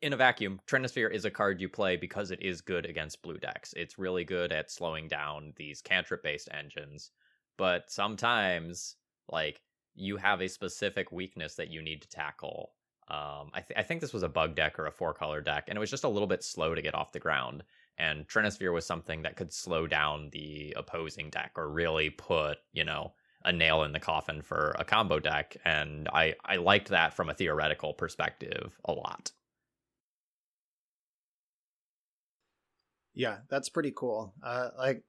in 0.03 0.13
a 0.13 0.17
vacuum, 0.17 0.61
Trinisphere 0.67 1.13
is 1.13 1.25
a 1.25 1.31
card 1.31 1.61
you 1.61 1.69
play 1.69 1.97
because 1.97 2.31
it 2.31 2.43
is 2.43 2.61
good 2.61 2.87
against 2.87 3.23
blue 3.23 3.39
decks. 3.39 3.75
It's 3.77 3.99
really 3.99 4.25
good 4.25 4.53
at 4.53 4.71
slowing 4.71 5.09
down 5.09 5.53
these 5.57 5.81
cantrip 5.81 6.23
based 6.23 6.49
engines. 6.53 7.11
But 7.57 7.91
sometimes, 7.91 8.97
like, 9.29 9.63
you 9.95 10.17
have 10.17 10.41
a 10.41 10.49
specific 10.49 11.11
weakness 11.11 11.55
that 11.55 11.71
you 11.71 11.83
need 11.83 12.03
to 12.03 12.09
tackle. 12.09 12.73
Um, 13.09 13.51
I, 13.55 13.61
th- 13.61 13.79
I 13.79 13.83
think 13.83 14.01
this 14.01 14.13
was 14.13 14.25
a 14.25 14.29
bug 14.29 14.55
deck 14.55 14.79
or 14.79 14.87
a 14.87 14.91
four 14.93 15.15
color 15.15 15.41
deck, 15.41 15.65
and 15.69 15.77
it 15.77 15.81
was 15.81 15.91
just 15.91 16.05
a 16.05 16.09
little 16.09 16.27
bit 16.27 16.43
slow 16.43 16.75
to 16.75 16.83
get 16.83 16.95
off 16.95 17.13
the 17.13 17.21
ground. 17.21 17.63
And 17.99 18.29
Trinisphere 18.29 18.75
was 18.75 18.85
something 18.85 19.23
that 19.23 19.37
could 19.37 19.53
slow 19.53 19.87
down 19.87 20.29
the 20.33 20.75
opposing 20.77 21.31
deck 21.31 21.53
or 21.57 21.71
really 21.71 22.11
put, 22.11 22.59
you 22.73 22.85
know, 22.85 23.13
a 23.45 23.53
nail 23.53 23.85
in 23.85 23.93
the 23.93 24.01
coffin 24.01 24.43
for 24.43 24.75
a 24.79 24.85
combo 24.85 25.21
deck. 25.21 25.57
And 25.65 26.09
I, 26.13 26.35
I 26.45 26.57
liked 26.57 26.89
that 26.89 27.15
from 27.15 27.31
a 27.31 27.35
theoretical 27.35 27.95
perspective 27.95 28.79
a 28.85 28.93
lot. 28.93 29.31
Yeah, 33.17 33.39
that's 33.49 33.71
pretty 33.71 33.93
cool. 33.97 34.35
Uh, 34.43 34.69
like 34.79 35.03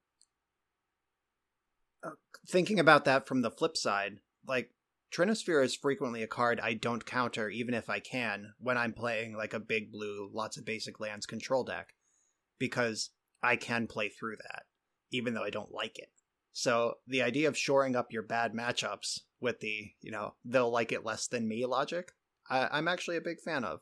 uh, 2.02 2.10
thinking 2.48 2.80
about 2.80 3.04
that 3.04 3.28
from 3.28 3.42
the 3.42 3.50
flip 3.50 3.76
side, 3.76 4.20
like 4.46 4.70
Trinisphere 5.12 5.62
is 5.62 5.76
frequently 5.76 6.22
a 6.22 6.26
card 6.26 6.58
I 6.58 6.72
don't 6.72 7.04
counter 7.04 7.50
even 7.50 7.74
if 7.74 7.90
I 7.90 8.00
can 8.00 8.54
when 8.58 8.78
I'm 8.78 8.94
playing 8.94 9.36
like 9.36 9.52
a 9.52 9.60
big 9.60 9.92
blue, 9.92 10.30
lots 10.32 10.56
of 10.56 10.64
basic 10.64 10.98
lands 11.00 11.26
control 11.26 11.64
deck 11.64 11.94
because 12.58 13.10
I 13.42 13.56
can 13.56 13.86
play 13.86 14.08
through 14.08 14.36
that 14.36 14.64
even 15.10 15.34
though 15.34 15.44
I 15.44 15.50
don't 15.50 15.72
like 15.72 15.98
it. 15.98 16.10
So 16.52 16.94
the 17.06 17.22
idea 17.22 17.48
of 17.48 17.56
shoring 17.56 17.94
up 17.94 18.12
your 18.12 18.22
bad 18.22 18.52
matchups 18.52 19.20
with 19.40 19.60
the, 19.60 19.92
you 20.00 20.10
know, 20.10 20.34
they'll 20.44 20.70
like 20.70 20.92
it 20.92 21.04
less 21.04 21.28
than 21.28 21.46
me 21.46 21.64
logic, 21.66 22.12
I, 22.50 22.68
I'm 22.72 22.88
actually 22.88 23.16
a 23.18 23.22
big 23.22 23.40
fan 23.40 23.64
of. 23.64 23.80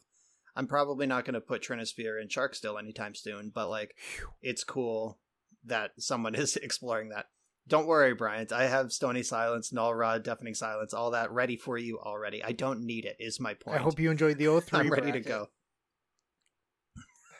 I'm 0.57 0.67
probably 0.67 1.07
not 1.07 1.25
going 1.25 1.35
to 1.35 1.41
put 1.41 1.63
Trinisphere 1.63 2.21
in 2.21 2.29
Sharkstill 2.29 2.79
anytime 2.79 3.15
soon, 3.15 3.53
but 3.55 3.69
like, 3.69 3.95
it's 4.41 4.65
cool 4.65 5.19
that 5.65 5.91
someone 5.99 6.35
is 6.37 6.57
exploring 6.57 7.11
that. 7.11 7.27
Don't 7.69 7.87
worry, 7.87 8.15
Bryant. 8.15 8.53
I 8.53 8.69
have 8.69 8.93
Stony 8.93 9.25
Silence, 9.25 9.73
Null 9.73 9.93
Rod, 9.93 10.23
Deafening 10.23 10.55
Silence, 10.55 10.95
all 10.95 11.11
that 11.11 11.33
ready 11.33 11.57
for 11.57 11.77
you 11.77 11.99
already. 11.99 12.43
I 12.43 12.53
don't 12.53 12.87
need 12.87 13.05
it. 13.05 13.17
Is 13.19 13.41
my 13.41 13.55
point. 13.55 13.79
I 13.79 13.83
hope 13.83 13.99
you 13.99 14.11
enjoyed 14.11 14.39
the 14.39 14.45
O3. 14.45 14.79
I'm 14.79 14.91
ready 14.91 15.11
to 15.11 15.21
go. 15.21 15.49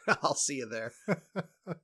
I'll 0.23 0.35
see 0.35 0.57
you 0.57 0.69
there. 0.69 0.93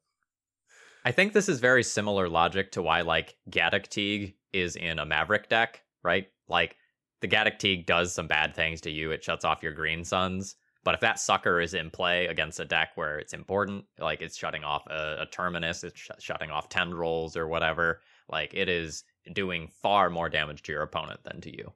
I 1.04 1.12
think 1.12 1.32
this 1.32 1.48
is 1.48 1.60
very 1.60 1.82
similar 1.82 2.28
logic 2.28 2.72
to 2.72 2.82
why 2.82 3.02
like 3.02 3.36
Gaddock 3.48 3.88
Teeg 3.88 4.34
is 4.52 4.76
in 4.76 4.98
a 4.98 5.06
Maverick 5.06 5.48
deck, 5.48 5.82
right? 6.02 6.26
Like 6.48 6.76
the 7.20 7.28
Gaddock 7.28 7.58
Teeg 7.58 7.86
does 7.86 8.12
some 8.12 8.26
bad 8.26 8.54
things 8.54 8.80
to 8.82 8.90
you. 8.90 9.12
It 9.12 9.22
shuts 9.22 9.44
off 9.44 9.62
your 9.62 9.72
green 9.72 10.04
suns. 10.04 10.56
But 10.84 10.94
if 10.94 11.00
that 11.00 11.20
sucker 11.20 11.60
is 11.60 11.74
in 11.74 11.90
play 11.90 12.26
against 12.26 12.58
a 12.58 12.64
deck 12.64 12.90
where 12.96 13.18
it's 13.18 13.32
important, 13.32 13.84
like 13.98 14.20
it's 14.20 14.36
shutting 14.36 14.64
off 14.64 14.86
a, 14.88 15.22
a 15.22 15.26
terminus, 15.26 15.84
it's 15.84 15.98
sh- 15.98 16.10
shutting 16.18 16.50
off 16.50 16.68
tendrils 16.68 17.36
or 17.36 17.46
whatever, 17.46 18.00
like 18.28 18.52
it 18.54 18.68
is 18.68 19.04
doing 19.32 19.68
far 19.80 20.10
more 20.10 20.28
damage 20.28 20.62
to 20.62 20.72
your 20.72 20.82
opponent 20.82 21.20
than 21.22 21.40
to 21.42 21.56
you. 21.56 21.72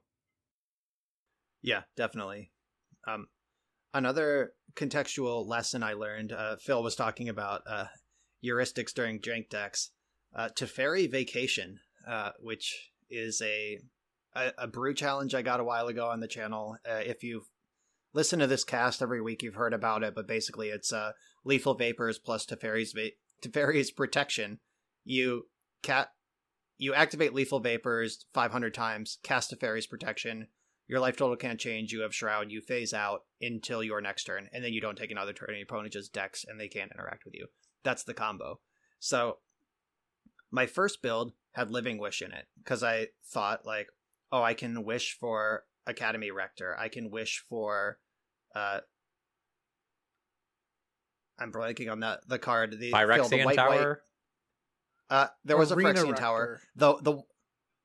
Yeah, 1.63 1.83
definitely. 1.97 2.51
Um, 3.07 3.29
another 3.95 4.53
contextual 4.75 5.47
lesson 5.47 5.83
I 5.83 5.93
learned. 5.93 6.33
Uh, 6.33 6.57
Phil 6.57 6.83
was 6.83 6.97
talking 6.97 7.29
about 7.29 7.63
uh, 7.69 7.87
heuristics 8.45 8.93
during 8.93 9.21
drink 9.21 9.51
decks. 9.51 9.91
Uh, 10.35 10.49
Teferi 10.49 11.11
Vacation, 11.11 11.79
uh, 12.07 12.31
which 12.41 12.91
is 13.09 13.41
a, 13.41 13.79
a 14.35 14.53
a 14.59 14.67
brew 14.67 14.95
challenge 14.95 15.35
I 15.35 15.43
got 15.43 15.61
a 15.61 15.65
while 15.65 15.87
ago 15.87 16.09
on 16.09 16.21
the 16.21 16.29
channel. 16.29 16.77
Uh, 16.89 16.97
if 17.05 17.23
you've 17.23 17.49
listened 18.13 18.41
to 18.41 18.47
this 18.47 18.65
cast 18.65 19.03
every 19.03 19.21
week, 19.21 19.43
you've 19.43 19.55
heard 19.55 19.75
about 19.75 20.03
it. 20.03 20.15
But 20.15 20.29
basically, 20.29 20.69
it's 20.69 20.93
uh, 20.93 21.13
lethal 21.45 21.75
vapors 21.75 22.19
plus 22.19 22.47
Teferi's 22.47 22.93
va- 22.93 23.11
Teferi's 23.43 23.91
protection. 23.91 24.59
You 25.05 25.45
cat 25.83 26.11
you 26.79 26.93
activate 26.95 27.33
lethal 27.33 27.61
vapors 27.61 28.27
500 28.35 28.75
times, 28.75 29.19
cast 29.23 29.51
Teferi's 29.51 29.87
protection. 29.87 30.49
Your 30.89 31.01
life 31.01 31.17
total 31.17 31.37
can't 31.37 31.59
change. 31.59 31.93
You 31.93 32.03
have 32.03 32.15
shroud. 32.15 32.51
You 32.51 32.61
phase 32.61 32.93
out 32.93 33.23
until 33.41 33.83
your 33.83 34.01
next 34.01 34.25
turn, 34.25 34.49
and 34.53 34.63
then 34.63 34.73
you 34.73 34.81
don't 34.81 34.97
take 34.97 35.11
another 35.11 35.33
turn. 35.33 35.49
And 35.49 35.59
your 35.59 35.65
opponent 35.65 35.93
just 35.93 36.13
decks, 36.13 36.45
and 36.47 36.61
they 36.61 36.69
can't 36.69 36.93
interact 36.93 37.25
with 37.25 37.35
you. 37.35 37.47
That's 37.83 38.05
the 38.05 38.15
combo. 38.15 38.61
So 39.01 39.39
my 40.51 40.67
first 40.67 41.03
build 41.03 41.33
had 41.53 41.71
Living 41.71 41.99
Wish 41.99 42.23
in 42.23 42.33
it 42.33 42.47
because 42.59 42.83
I 42.83 43.09
thought 43.25 43.67
like, 43.67 43.89
oh, 44.31 44.43
I 44.43 44.55
can 44.55 44.85
wish 44.85 45.17
for 45.19 45.65
Academy 45.87 46.31
Rector. 46.31 46.77
I 46.79 46.89
can 46.89 47.11
wish 47.11 47.45
for, 47.49 47.99
uh, 48.55 48.81
I'm 51.39 51.53
blanking 51.53 51.91
on 51.91 52.01
that 52.01 52.21
the 52.29 52.39
card. 52.39 52.73
The 52.73 52.91
Phil, 52.91 53.29
the 53.29 53.45
white, 53.45 53.57
Tower. 53.57 53.89
White, 55.11 55.19
uh, 55.19 55.29
there 55.45 55.57
was 55.57 55.71
a 55.71 55.75
Arena 55.75 55.91
Phyrexian 55.91 56.07
Rector. 56.09 56.15
Tower. 56.15 56.61
The 56.75 56.97
the 57.03 57.23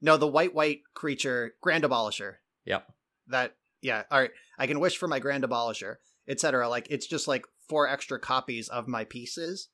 no, 0.02 0.18
the 0.18 0.28
white 0.28 0.54
white 0.54 0.82
creature, 0.94 1.54
Grand 1.62 1.84
Abolisher. 1.84 2.36
Yep. 2.66 2.88
That 3.28 3.56
yeah. 3.82 4.04
All 4.10 4.20
right, 4.20 4.32
I 4.58 4.68
can 4.68 4.80
wish 4.80 4.98
for 4.98 5.08
my 5.08 5.20
Grand 5.20 5.44
Abolisher, 5.44 5.96
etc. 6.28 6.70
Like 6.70 6.88
it's 6.90 7.08
just 7.08 7.28
like 7.28 7.46
four 7.68 7.88
extra 7.88 8.20
copies 8.20 8.68
of 8.68 8.88
my 8.88 9.04
pieces. 9.04 9.70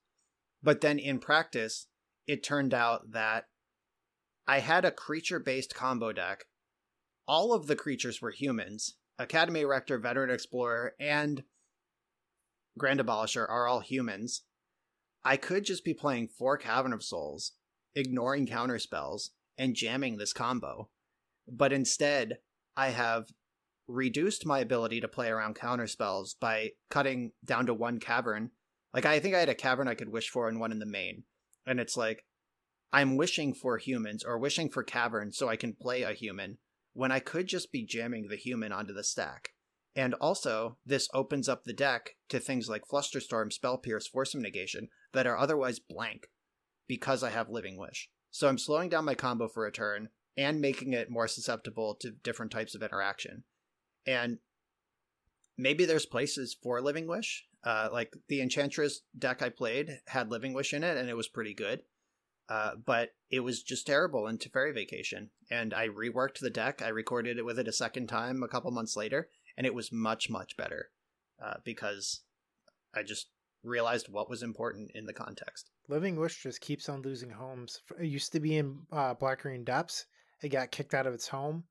But 0.63 0.81
then 0.81 0.99
in 0.99 1.19
practice, 1.19 1.87
it 2.25 2.43
turned 2.43 2.73
out 2.73 3.11
that 3.11 3.45
I 4.47 4.59
had 4.59 4.85
a 4.85 4.91
creature 4.91 5.39
based 5.39 5.75
combo 5.75 6.11
deck. 6.11 6.45
All 7.27 7.53
of 7.53 7.67
the 7.67 7.75
creatures 7.75 8.21
were 8.21 8.31
humans. 8.31 8.95
Academy 9.19 9.65
Rector, 9.65 9.97
Veteran 9.97 10.29
Explorer, 10.29 10.93
and 10.99 11.43
Grand 12.77 12.99
Abolisher 12.99 13.47
are 13.49 13.67
all 13.67 13.81
humans. 13.81 14.43
I 15.25 15.35
could 15.35 15.65
just 15.65 15.83
be 15.83 15.93
playing 15.93 16.29
four 16.29 16.57
Cavern 16.57 16.93
of 16.93 17.03
Souls, 17.03 17.53
ignoring 17.95 18.47
counter 18.47 18.79
spells, 18.79 19.31
and 19.57 19.75
jamming 19.75 20.17
this 20.17 20.31
combo. 20.31 20.89
But 21.47 21.73
instead, 21.73 22.37
I 22.77 22.89
have 22.89 23.33
reduced 23.87 24.45
my 24.45 24.59
ability 24.59 25.01
to 25.01 25.07
play 25.07 25.29
around 25.29 25.55
counter 25.55 25.87
spells 25.87 26.33
by 26.33 26.71
cutting 26.89 27.31
down 27.43 27.65
to 27.65 27.73
one 27.73 27.99
cavern. 27.99 28.51
Like 28.93 29.05
I 29.05 29.19
think 29.19 29.35
I 29.35 29.39
had 29.39 29.49
a 29.49 29.55
cavern 29.55 29.87
I 29.87 29.95
could 29.95 30.09
wish 30.09 30.29
for 30.29 30.47
and 30.47 30.59
one 30.59 30.71
in 30.71 30.79
the 30.79 30.85
main. 30.85 31.23
And 31.65 31.79
it's 31.79 31.97
like 31.97 32.25
I'm 32.93 33.17
wishing 33.17 33.53
for 33.53 33.77
humans 33.77 34.23
or 34.23 34.37
wishing 34.37 34.69
for 34.69 34.83
caverns 34.83 35.37
so 35.37 35.49
I 35.49 35.55
can 35.55 35.73
play 35.73 36.03
a 36.03 36.13
human 36.13 36.57
when 36.97 37.11
I 37.11 37.19
could 37.19 37.45
just 37.45 37.71
be 37.71 37.85
jamming 37.85 38.27
the 38.27 38.35
human 38.35 38.71
onto 38.71 38.91
the 38.91 39.03
stack. 39.03 39.49
And 39.95 40.15
also, 40.15 40.77
this 40.83 41.07
opens 41.13 41.47
up 41.47 41.63
the 41.63 41.71
deck 41.71 42.15
to 42.29 42.39
things 42.39 42.69
like 42.69 42.87
Flusterstorm, 42.91 43.53
Spell 43.53 43.77
Pierce, 43.77 44.07
Force 44.07 44.33
of 44.33 44.41
Negation 44.41 44.89
that 45.13 45.27
are 45.27 45.37
otherwise 45.37 45.77
blank 45.77 46.31
because 46.87 47.21
I 47.21 47.29
have 47.29 47.51
Living 47.51 47.77
Wish. 47.77 48.09
So 48.31 48.47
I'm 48.47 48.57
slowing 48.57 48.89
down 48.89 49.05
my 49.05 49.13
combo 49.13 49.47
for 49.47 49.67
a 49.67 49.71
turn 49.71 50.09
and 50.35 50.59
making 50.59 50.93
it 50.93 51.11
more 51.11 51.27
susceptible 51.27 51.93
to 52.01 52.09
different 52.09 52.51
types 52.51 52.73
of 52.73 52.81
interaction. 52.81 53.43
And 54.07 54.39
maybe 55.55 55.85
there's 55.85 56.07
places 56.07 56.57
for 56.63 56.81
Living 56.81 57.05
Wish. 57.05 57.45
Uh, 57.63 57.89
like 57.91 58.15
the 58.27 58.41
Enchantress 58.41 59.01
deck 59.15 59.43
I 59.43 59.49
played 59.49 59.99
had 60.07 60.31
Living 60.31 60.53
Wish 60.53 60.73
in 60.73 60.83
it, 60.83 60.97
and 60.97 61.09
it 61.09 61.17
was 61.17 61.27
pretty 61.27 61.53
good. 61.53 61.83
Uh, 62.49 62.71
but 62.85 63.09
it 63.29 63.41
was 63.41 63.61
just 63.61 63.87
terrible 63.87 64.27
in 64.27 64.37
Teferi 64.37 64.73
Vacation. 64.73 65.29
And 65.51 65.73
I 65.73 65.89
reworked 65.89 66.39
the 66.39 66.49
deck. 66.49 66.81
I 66.81 66.89
recorded 66.89 67.37
it 67.37 67.45
with 67.45 67.59
it 67.59 67.67
a 67.67 67.73
second 67.73 68.07
time 68.07 68.41
a 68.41 68.47
couple 68.47 68.71
months 68.71 68.95
later, 68.95 69.29
and 69.57 69.65
it 69.65 69.73
was 69.73 69.91
much, 69.91 70.29
much 70.29 70.55
better 70.55 70.89
uh, 71.43 71.55
because 71.63 72.21
I 72.95 73.03
just 73.03 73.27
realized 73.63 74.07
what 74.09 74.29
was 74.29 74.43
important 74.43 74.91
in 74.95 75.05
the 75.05 75.13
context. 75.13 75.69
Living 75.89 76.19
Wish 76.19 76.43
just 76.43 76.61
keeps 76.61 76.89
on 76.89 77.01
losing 77.01 77.31
homes. 77.31 77.81
It 77.99 78.05
used 78.05 78.31
to 78.33 78.39
be 78.39 78.57
in 78.57 78.79
uh, 78.91 79.13
Black 79.13 79.41
Green 79.41 79.63
Depths. 79.63 80.05
It 80.41 80.49
got 80.49 80.71
kicked 80.71 80.93
out 80.93 81.07
of 81.07 81.13
its 81.13 81.27
home. 81.27 81.63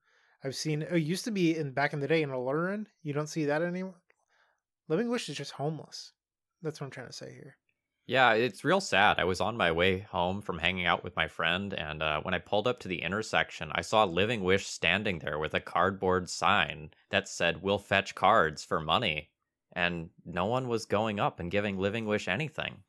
I've 0.44 0.54
seen 0.54 0.82
it 0.82 0.98
used 0.98 1.24
to 1.24 1.30
be 1.30 1.56
in 1.56 1.72
back 1.72 1.92
in 1.92 2.00
the 2.00 2.08
day 2.08 2.22
in 2.22 2.30
Aluren. 2.30 2.86
You 3.02 3.12
don't 3.12 3.28
see 3.28 3.46
that 3.46 3.62
anymore. 3.62 4.00
Living 4.88 5.08
Wish 5.08 5.28
is 5.28 5.36
just 5.36 5.52
homeless. 5.52 6.12
That's 6.62 6.80
what 6.80 6.86
I'm 6.86 6.90
trying 6.90 7.08
to 7.08 7.12
say 7.12 7.32
here. 7.32 7.56
Yeah, 8.06 8.34
it's 8.34 8.64
real 8.64 8.80
sad. 8.80 9.18
I 9.18 9.24
was 9.24 9.40
on 9.40 9.56
my 9.56 9.72
way 9.72 9.98
home 9.98 10.40
from 10.40 10.58
hanging 10.58 10.86
out 10.86 11.02
with 11.02 11.16
my 11.16 11.26
friend, 11.26 11.74
and 11.74 12.02
uh, 12.02 12.20
when 12.20 12.34
I 12.34 12.38
pulled 12.38 12.68
up 12.68 12.78
to 12.80 12.88
the 12.88 13.02
intersection, 13.02 13.72
I 13.74 13.80
saw 13.80 14.04
Living 14.04 14.44
Wish 14.44 14.66
standing 14.66 15.18
there 15.18 15.40
with 15.40 15.54
a 15.54 15.60
cardboard 15.60 16.30
sign 16.30 16.90
that 17.10 17.28
said, 17.28 17.62
We'll 17.62 17.78
fetch 17.78 18.14
cards 18.14 18.64
for 18.64 18.80
money. 18.80 19.30
And 19.72 20.10
no 20.24 20.46
one 20.46 20.68
was 20.68 20.86
going 20.86 21.18
up 21.18 21.40
and 21.40 21.50
giving 21.50 21.78
Living 21.78 22.06
Wish 22.06 22.28
anything. 22.28 22.84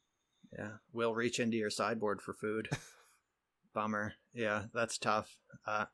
Yeah, 0.57 0.77
we'll 0.93 1.15
reach 1.15 1.39
into 1.39 1.57
your 1.57 1.71
sideboard 1.71 2.21
for 2.21 2.33
food. 2.33 2.69
Bummer. 3.73 4.13
Yeah, 4.33 4.65
that's 4.73 4.99
tough. 4.99 5.35
Uh, 5.65 5.85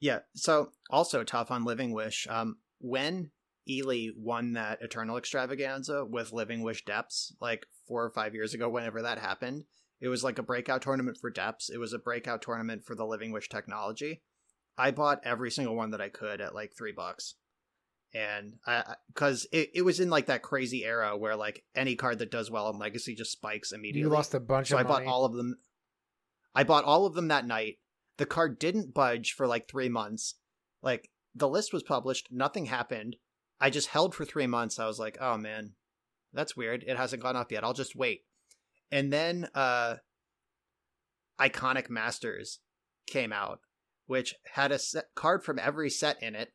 yeah, 0.00 0.20
so 0.34 0.72
also 0.88 1.24
tough 1.24 1.50
on 1.50 1.64
Living 1.64 1.92
Wish. 1.92 2.26
Um, 2.28 2.56
when 2.80 3.30
Ely 3.68 4.08
won 4.16 4.54
that 4.54 4.80
Eternal 4.80 5.18
Extravaganza 5.18 6.04
with 6.04 6.32
Living 6.32 6.62
Wish 6.62 6.84
Depths, 6.84 7.34
like 7.40 7.66
four 7.90 8.04
or 8.04 8.10
five 8.10 8.36
years 8.36 8.54
ago, 8.54 8.68
whenever 8.68 9.02
that 9.02 9.18
happened, 9.18 9.64
it 10.00 10.06
was 10.06 10.22
like 10.22 10.38
a 10.38 10.44
breakout 10.44 10.80
tournament 10.80 11.18
for 11.20 11.28
Depths. 11.28 11.68
It 11.68 11.78
was 11.78 11.92
a 11.92 11.98
breakout 11.98 12.40
tournament 12.40 12.84
for 12.84 12.94
the 12.94 13.04
Living 13.04 13.32
Wish 13.32 13.48
technology. 13.48 14.22
I 14.78 14.92
bought 14.92 15.20
every 15.24 15.50
single 15.50 15.74
one 15.74 15.90
that 15.90 16.00
I 16.00 16.08
could 16.08 16.40
at 16.40 16.54
like 16.54 16.72
three 16.72 16.92
bucks. 16.92 17.34
And 18.14 18.54
I, 18.64 18.94
because 19.08 19.48
it, 19.50 19.70
it 19.74 19.82
was 19.82 19.98
in 19.98 20.08
like 20.08 20.26
that 20.26 20.42
crazy 20.42 20.84
era 20.84 21.16
where 21.16 21.34
like 21.34 21.64
any 21.74 21.96
card 21.96 22.20
that 22.20 22.30
does 22.30 22.48
well 22.48 22.70
in 22.70 22.78
Legacy 22.78 23.16
just 23.16 23.32
spikes 23.32 23.72
immediately. 23.72 24.02
You 24.02 24.08
lost 24.08 24.34
a 24.34 24.40
bunch 24.40 24.68
so 24.68 24.78
of 24.78 24.86
I 24.86 24.88
bought 24.88 25.04
all 25.04 25.24
of 25.24 25.32
them. 25.32 25.56
I 26.54 26.62
bought 26.62 26.84
all 26.84 27.06
of 27.06 27.14
them 27.14 27.26
that 27.28 27.44
night. 27.44 27.78
The 28.18 28.26
card 28.26 28.60
didn't 28.60 28.94
budge 28.94 29.32
for 29.32 29.48
like 29.48 29.68
three 29.68 29.88
months. 29.88 30.36
Like 30.80 31.10
the 31.34 31.48
list 31.48 31.72
was 31.72 31.82
published, 31.82 32.28
nothing 32.30 32.66
happened. 32.66 33.16
I 33.60 33.70
just 33.70 33.88
held 33.88 34.14
for 34.14 34.24
three 34.24 34.46
months. 34.46 34.78
I 34.78 34.86
was 34.86 35.00
like, 35.00 35.18
oh 35.20 35.36
man, 35.36 35.72
that's 36.32 36.56
weird. 36.56 36.84
It 36.86 36.96
hasn't 36.96 37.22
gone 37.22 37.36
up 37.36 37.52
yet. 37.52 37.64
I'll 37.64 37.72
just 37.72 37.96
wait. 37.96 38.22
And 38.90 39.12
then 39.12 39.48
uh 39.54 39.96
Iconic 41.40 41.88
Masters 41.88 42.60
came 43.06 43.32
out, 43.32 43.60
which 44.06 44.34
had 44.52 44.72
a 44.72 44.78
card 45.14 45.42
from 45.42 45.58
every 45.58 45.90
set 45.90 46.22
in 46.22 46.34
it. 46.34 46.52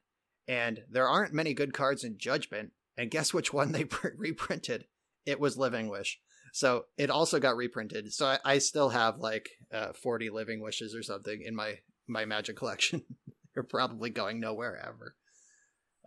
And 0.48 0.84
there 0.90 1.08
aren't 1.08 1.34
many 1.34 1.56
good 1.56 1.74
cards 1.74 2.04
in 2.04 2.20
Judgment. 2.20 2.72
And 2.98 3.10
guess 3.10 3.34
which 3.34 3.52
one 3.52 3.72
they 3.72 3.86
reprinted? 4.16 4.86
It 5.26 5.40
was 5.40 5.58
Living 5.58 5.90
Wish. 5.90 6.20
So 6.54 6.86
it 6.98 7.10
also 7.10 7.40
got 7.40 7.58
reprinted. 7.58 8.14
So 8.14 8.28
I, 8.28 8.40
I 8.46 8.58
still 8.60 8.90
have 8.90 9.18
like 9.18 9.50
uh, 9.74 9.92
40 9.92 10.30
Living 10.30 10.62
Wishes 10.62 10.96
or 10.96 11.04
something 11.04 11.42
in 11.44 11.56
my 11.56 11.80
my 12.08 12.26
Magic 12.26 12.56
collection. 12.56 13.04
They're 13.54 13.64
probably 13.64 14.10
going 14.10 14.40
nowhere 14.40 14.78
ever. 14.78 15.16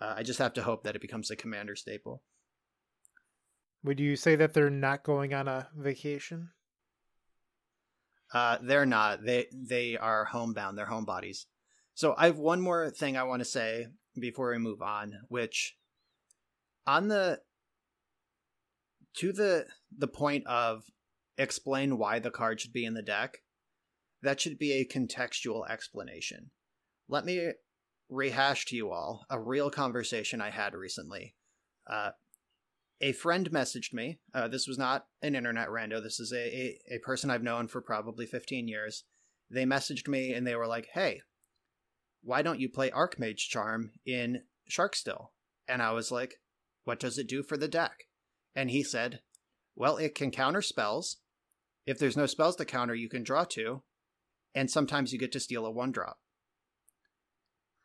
Uh, 0.01 0.15
I 0.17 0.23
just 0.23 0.39
have 0.39 0.53
to 0.55 0.63
hope 0.63 0.85
that 0.85 0.95
it 0.95 1.03
becomes 1.03 1.31
a 1.31 1.37
commander 1.37 1.75
staple. 1.75 2.23
Would 3.85 4.01
you 4.01 4.17
say 4.17 4.37
that 4.37 4.55
they're 4.55 4.71
not 4.71 5.05
going 5.05 5.33
on 5.33 5.49
a 5.49 5.69
vacation? 5.77 6.51
Uh, 8.33 8.59
they're 8.63 8.87
not. 8.87 9.25
They 9.25 9.47
they 9.53 9.97
are 9.97 10.27
homebound. 10.27 10.77
They're 10.77 10.87
homebodies. 10.87 11.47
So 11.95 12.15
I 12.17 12.27
have 12.27 12.39
one 12.39 12.61
more 12.61 12.91
thing 12.91 13.17
I 13.17 13.23
want 13.25 13.41
to 13.41 13.45
say 13.45 13.87
before 14.19 14.51
we 14.51 14.59
move 14.59 14.83
on, 14.83 15.15
which 15.29 15.77
on 16.87 17.09
the 17.09 17.41
to 19.17 19.33
the 19.33 19.67
the 19.97 20.09
point 20.09 20.47
of 20.47 20.85
explain 21.39 21.99
why 21.99 22.19
the 22.19 22.31
card 22.31 22.61
should 22.61 22.73
be 22.73 22.85
in 22.85 22.95
the 22.95 23.03
deck, 23.03 23.39
that 24.23 24.41
should 24.41 24.59
be 24.59 24.73
a 24.73 24.87
contextual 24.87 25.69
explanation. 25.71 26.51
Let 27.09 27.25
me 27.25 27.53
rehash 28.11 28.67
to 28.67 28.77
you 28.77 28.91
all 28.91 29.25
a 29.31 29.41
real 29.41 29.71
conversation 29.71 30.41
I 30.41 30.51
had 30.51 30.75
recently. 30.75 31.35
Uh, 31.89 32.11
a 33.01 33.13
friend 33.13 33.51
messaged 33.51 33.93
me. 33.93 34.19
Uh, 34.35 34.49
this 34.49 34.67
was 34.67 34.79
not 34.79 35.07
an 35.23 35.35
internet 35.35 35.69
rando. 35.69 36.03
This 36.03 36.19
is 36.19 36.33
a, 36.33 36.37
a, 36.91 36.97
a 36.97 36.99
person 36.99 37.31
I've 37.31 37.43
known 37.43 37.69
for 37.69 37.81
probably 37.81 38.27
15 38.27 38.69
years. 38.69 39.05
They 39.51 39.65
messaged 39.65 40.09
me 40.09 40.33
and 40.33 40.47
they 40.47 40.57
were 40.57 40.67
like, 40.67 40.89
hey, 40.95 41.21
why 42.23 42.43
don't 42.43 42.61
you 42.61 42.69
play 42.69 42.91
Archmage 42.91 43.49
Charm 43.49 43.93
in 44.05 44.43
Sharkstill? 44.71 45.29
And 45.69 45.83
I 45.83 45.93
was 45.93 46.11
like, 46.11 46.35
what 46.85 46.99
does 47.01 47.19
it 47.19 47.29
do 47.29 47.43
for 47.43 47.57
the 47.57 47.69
deck? 47.69 48.05
And 48.55 48.71
he 48.71 48.83
said, 48.83 49.21
well, 49.77 49.97
it 49.97 50.15
can 50.15 50.31
counter 50.31 50.63
spells. 50.63 51.19
If 51.87 51.99
there's 51.99 52.17
no 52.17 52.27
spells 52.27 52.57
to 52.57 52.65
counter, 52.65 52.95
you 52.95 53.09
can 53.09 53.23
draw 53.23 53.45
two. 53.45 53.83
And 54.55 54.71
sometimes 54.71 55.13
you 55.13 55.19
get 55.19 55.33
to 55.33 55.41
steal 55.41 55.65
a 55.65 55.71
one 55.71 55.93
drop. 55.93 56.19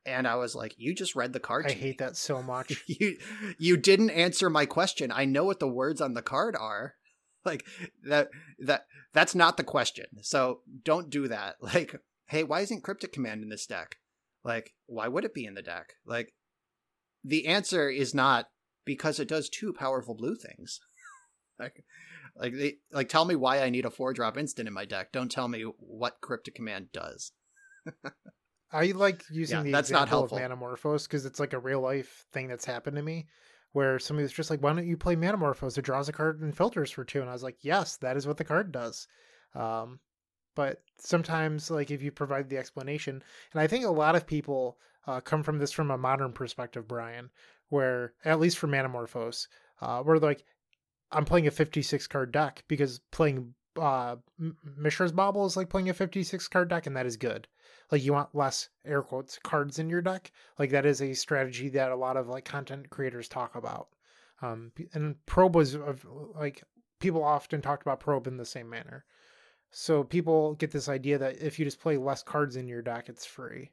And 0.06 0.28
I 0.28 0.36
was 0.36 0.54
like, 0.56 0.76
you 0.78 0.94
just 0.94 1.16
read 1.16 1.32
the 1.34 1.40
card. 1.40 1.66
I 1.66 1.70
to 1.70 1.76
me. 1.76 1.82
hate 1.82 1.98
that 2.00 2.18
so 2.18 2.42
much. 2.54 2.84
you 2.88 3.18
you 3.58 3.78
didn't 3.78 4.10
answer 4.12 4.50
my 4.50 4.66
question. 4.66 5.12
I 5.12 5.26
know 5.26 5.46
what 5.46 5.60
the 5.60 5.68
words 5.68 6.02
on 6.02 6.14
the 6.14 6.22
card 6.22 6.56
are. 6.60 6.96
Like 7.46 7.66
that 8.06 8.30
that 8.60 8.86
that's 9.14 9.36
not 9.36 9.58
the 9.58 9.66
question. 9.66 10.06
So 10.22 10.62
don't 10.86 11.10
do 11.10 11.28
that. 11.28 11.58
Like, 11.62 11.94
hey, 12.28 12.44
why 12.46 12.62
isn't 12.62 12.84
Cryptic 12.86 13.12
Command 13.12 13.44
in 13.44 13.50
this 13.50 13.66
deck? 13.66 13.98
Like, 14.46 14.72
why 14.86 15.10
would 15.10 15.26
it 15.26 15.34
be 15.34 15.46
in 15.46 15.54
the 15.54 15.62
deck? 15.62 15.96
Like 16.06 16.34
the 17.22 17.48
answer 17.48 17.90
is 17.90 18.14
not 18.16 18.48
because 18.86 19.20
it 19.20 19.28
does 19.28 19.50
two 19.50 19.74
powerful 19.74 20.16
blue 20.16 20.36
things. 20.38 20.80
like 21.60 21.84
like 22.38 22.54
they 22.54 22.76
like 22.94 23.10
tell 23.10 23.26
me 23.26 23.36
why 23.36 23.62
I 23.62 23.70
need 23.70 23.84
a 23.86 23.92
four 23.92 24.14
drop 24.14 24.38
instant 24.38 24.70
in 24.70 24.74
my 24.74 24.86
deck. 24.86 25.12
Don't 25.12 25.30
tell 25.30 25.50
me 25.50 25.64
what 25.64 26.22
Cryptic 26.22 26.56
Command 26.56 26.94
does. 26.94 27.34
I 28.74 28.88
like 28.91 29.24
using 29.30 29.60
Yeah, 29.60 29.64
the 29.64 29.72
that's 29.72 29.91
not 29.91 30.08
example 30.08 30.24
of 30.26 30.32
helpful. 30.32 30.40
Manamorphose 30.58 31.04
because 31.04 31.26
it's 31.26 31.40
like 31.40 31.54
a 31.54 31.60
real 31.60 31.82
life 31.82 32.26
thing 32.34 32.48
that's 32.48 32.66
happened 32.66 32.95
to 32.98 33.04
me 33.04 33.28
where 33.74 34.00
somebody's 34.00 34.32
just 34.32 34.50
like, 34.50 34.62
why 34.62 34.74
don't 34.74 34.88
you 34.88 34.98
play 34.98 35.16
Manamorphose? 35.16 35.78
It 35.78 35.84
draws 35.84 36.10
a 36.10 36.14
card 36.14 36.41
and 36.41 36.56
filters 36.56 36.91
for 36.91 37.04
two. 37.04 37.22
And 37.22 37.30
I 37.30 37.34
was 37.34 37.44
like, 37.44 37.58
yes, 37.62 37.98
that 37.98 38.18
is 38.18 38.28
what 38.28 38.38
the 38.38 38.44
card 38.44 38.72
does. 38.72 39.08
Um, 39.56 40.00
but 40.56 40.84
sometimes, 41.00 41.72
like, 41.72 41.90
if 41.90 42.04
you 42.04 42.12
provide 42.12 42.50
the 42.50 42.58
explanation, 42.58 43.24
and 43.52 43.62
I 43.62 43.66
think 43.68 43.86
a 43.86 43.90
lot 43.91 44.16
of 44.16 44.28
people 44.28 44.78
uh, 45.08 45.20
come 45.22 45.41
from 45.44 45.58
this 45.58 45.72
from 45.72 45.90
a 45.90 45.98
modern 45.98 46.32
perspective, 46.34 46.88
Brian, 46.88 47.32
where, 47.70 48.14
at 48.24 48.40
least 48.40 48.60
for 48.60 48.68
Manamorphose, 48.68 49.48
uh, 49.82 50.02
where 50.04 50.20
like, 50.20 50.44
I'm 51.12 51.26
playing 51.26 51.48
a 51.48 51.52
56 51.52 52.08
card 52.08 52.32
deck 52.32 52.64
because 52.68 53.00
playing 53.12 53.54
uh, 53.80 54.18
Mishra's 54.78 55.12
Bauble 55.12 55.45
is 55.45 55.58
like 55.58 55.70
playing 55.70 55.90
a 55.90 55.94
56 55.94 56.48
card 56.48 56.70
deck, 56.70 56.88
and 56.88 56.95
that 56.95 57.06
is 57.06 57.18
good. 57.18 57.48
Like 57.91 58.04
you 58.04 58.14
want 58.14 58.36
less 58.36 58.70
air 58.86 59.02
quotes 59.02 59.40
cards 59.44 59.80
in 59.80 59.90
your 59.90 60.02
deck. 60.02 60.32
Like 60.58 60.72
that 60.72 60.86
is 60.86 61.02
a 61.02 61.14
strategy 61.14 61.70
that 61.70 61.91
a 61.91 61.95
lot 61.95 62.18
of 62.18 62.28
like 62.28 62.45
content 62.45 62.90
creators 62.90 63.28
talk 63.28 63.56
about. 63.56 63.90
Um 64.41 64.72
and 64.94 65.24
probe 65.26 65.56
was 65.56 65.76
of 65.76 66.06
like 66.36 66.64
people 67.00 67.24
often 67.24 67.62
talked 67.62 67.84
about 67.84 68.00
probe 68.00 68.28
in 68.28 68.38
the 68.38 68.45
same 68.45 68.70
manner. 68.70 69.06
So 69.70 70.04
people 70.04 70.56
get 70.56 70.72
this 70.72 70.90
idea 70.90 71.18
that 71.18 71.41
if 71.41 71.60
you 71.60 71.66
just 71.66 71.82
play 71.82 71.98
less 71.98 72.24
cards 72.24 72.56
in 72.56 72.68
your 72.68 72.82
deck 72.82 73.10
it's 73.10 73.26
free. 73.26 73.72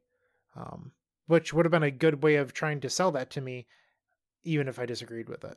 Um 0.57 0.93
which 1.27 1.55
would 1.55 1.65
have 1.65 1.71
been 1.71 1.85
a 1.85 1.93
good 1.93 2.25
way 2.25 2.35
of 2.35 2.53
trying 2.53 2.81
to 2.81 2.91
sell 2.91 3.13
that 3.13 3.31
to 3.31 3.41
me 3.41 3.67
even 4.43 4.67
if 4.67 4.79
i 4.81 4.87
disagreed 4.87 5.29
with 5.29 5.45
it 5.45 5.57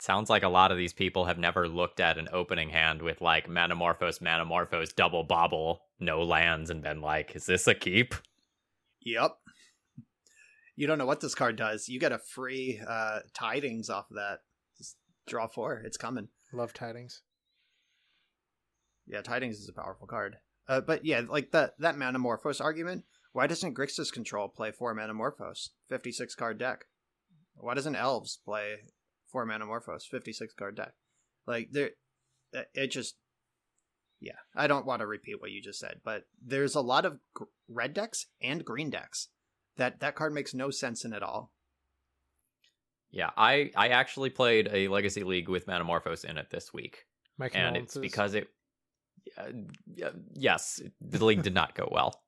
Sounds 0.00 0.30
like 0.30 0.42
a 0.42 0.48
lot 0.48 0.72
of 0.72 0.78
these 0.78 0.94
people 0.94 1.26
have 1.26 1.38
never 1.38 1.68
looked 1.68 2.00
at 2.00 2.16
an 2.16 2.28
opening 2.32 2.70
hand 2.70 3.02
with 3.02 3.20
like 3.20 3.48
Manamorphose, 3.48 4.20
Manamorphose, 4.20 4.94
double 4.94 5.24
bauble, 5.24 5.82
no 5.98 6.22
lands, 6.22 6.70
and 6.70 6.82
been 6.82 7.02
like, 7.02 7.36
is 7.36 7.44
this 7.44 7.66
a 7.66 7.74
keep? 7.74 8.14
Yep. 9.02 9.32
You 10.74 10.86
don't 10.86 10.96
know 10.96 11.04
what 11.04 11.20
this 11.20 11.34
card 11.34 11.56
does. 11.56 11.86
You 11.86 12.00
get 12.00 12.12
a 12.12 12.18
free 12.18 12.80
uh, 12.88 13.20
tidings 13.34 13.90
off 13.90 14.10
of 14.10 14.16
that. 14.16 14.38
Just 14.78 14.96
draw 15.26 15.46
four. 15.46 15.82
It's 15.84 15.98
coming. 15.98 16.28
love 16.50 16.72
tidings 16.72 17.20
Yeah, 19.06 19.20
tidings 19.20 19.58
is 19.58 19.68
a 19.68 19.74
powerful 19.74 20.06
card. 20.06 20.36
Uh, 20.66 20.80
but 20.80 21.04
yeah, 21.04 21.20
like 21.28 21.50
that 21.50 21.74
that 21.78 21.96
Manamorphose 21.96 22.62
argument. 22.62 23.04
Why 23.32 23.46
doesn't 23.46 23.76
Grixis 23.76 24.10
Control 24.10 24.48
play 24.48 24.72
four 24.72 24.94
Manamorphose? 24.94 25.68
Fifty 25.90 26.10
six 26.10 26.34
card 26.34 26.58
deck. 26.58 26.86
Why 27.54 27.74
doesn't 27.74 27.96
Elves 27.96 28.38
play 28.42 28.78
four 29.30 29.46
Manamorphose? 29.46 30.04
Fifty 30.10 30.32
six 30.32 30.54
card 30.54 30.76
deck. 30.76 30.92
Like 31.46 31.68
there, 31.72 31.90
it 32.74 32.88
just. 32.88 33.16
Yeah, 34.22 34.32
I 34.54 34.66
don't 34.66 34.84
want 34.84 35.00
to 35.00 35.06
repeat 35.06 35.40
what 35.40 35.50
you 35.50 35.62
just 35.62 35.78
said, 35.78 36.00
but 36.04 36.24
there's 36.44 36.74
a 36.74 36.82
lot 36.82 37.06
of 37.06 37.18
gr- 37.32 37.44
red 37.68 37.94
decks 37.94 38.26
and 38.42 38.62
green 38.62 38.90
decks 38.90 39.28
that 39.76 40.00
that 40.00 40.14
card 40.14 40.34
makes 40.34 40.52
no 40.52 40.70
sense 40.70 41.06
in 41.06 41.14
at 41.14 41.22
all. 41.22 41.52
Yeah, 43.10 43.30
I 43.36 43.70
I 43.74 43.88
actually 43.88 44.30
played 44.30 44.68
a 44.72 44.88
Legacy 44.88 45.24
League 45.24 45.48
with 45.48 45.66
Manamorphose 45.66 46.24
in 46.24 46.36
it 46.36 46.50
this 46.50 46.72
week, 46.72 47.06
my 47.38 47.48
and 47.54 47.76
it's 47.76 47.96
because 47.96 48.34
it. 48.34 48.48
Uh, 49.38 50.10
yes, 50.34 50.80
the 51.00 51.24
league 51.24 51.42
did 51.42 51.54
not 51.54 51.74
go 51.74 51.88
well, 51.90 52.20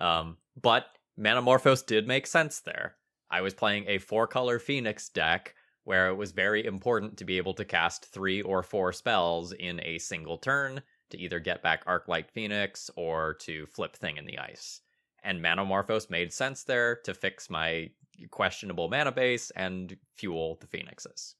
um, 0.00 0.38
but 0.60 0.86
Manamorphose 1.18 1.84
did 1.84 2.08
make 2.08 2.26
sense 2.26 2.60
there. 2.60 2.96
I 3.30 3.40
was 3.40 3.54
playing 3.54 3.84
a 3.88 3.98
four 3.98 4.26
color 4.26 4.58
Phoenix 4.58 5.08
deck 5.08 5.54
where 5.86 6.08
it 6.08 6.16
was 6.16 6.32
very 6.32 6.66
important 6.66 7.16
to 7.16 7.24
be 7.24 7.36
able 7.36 7.54
to 7.54 7.64
cast 7.64 8.06
three 8.06 8.42
or 8.42 8.60
four 8.60 8.92
spells 8.92 9.52
in 9.52 9.80
a 9.84 9.98
single 9.98 10.36
turn 10.36 10.82
to 11.10 11.16
either 11.16 11.38
get 11.38 11.62
back 11.62 11.86
Arclight 11.86 12.28
Phoenix 12.32 12.90
or 12.96 13.34
to 13.34 13.66
flip 13.66 13.94
Thing 13.94 14.16
in 14.16 14.26
the 14.26 14.36
Ice. 14.36 14.80
And 15.22 15.40
Manamorphose 15.40 16.10
made 16.10 16.32
sense 16.32 16.64
there 16.64 16.96
to 17.04 17.14
fix 17.14 17.48
my 17.48 17.90
questionable 18.32 18.88
mana 18.88 19.12
base 19.12 19.52
and 19.54 19.96
fuel 20.16 20.58
the 20.60 20.66
Phoenixes. 20.66 21.36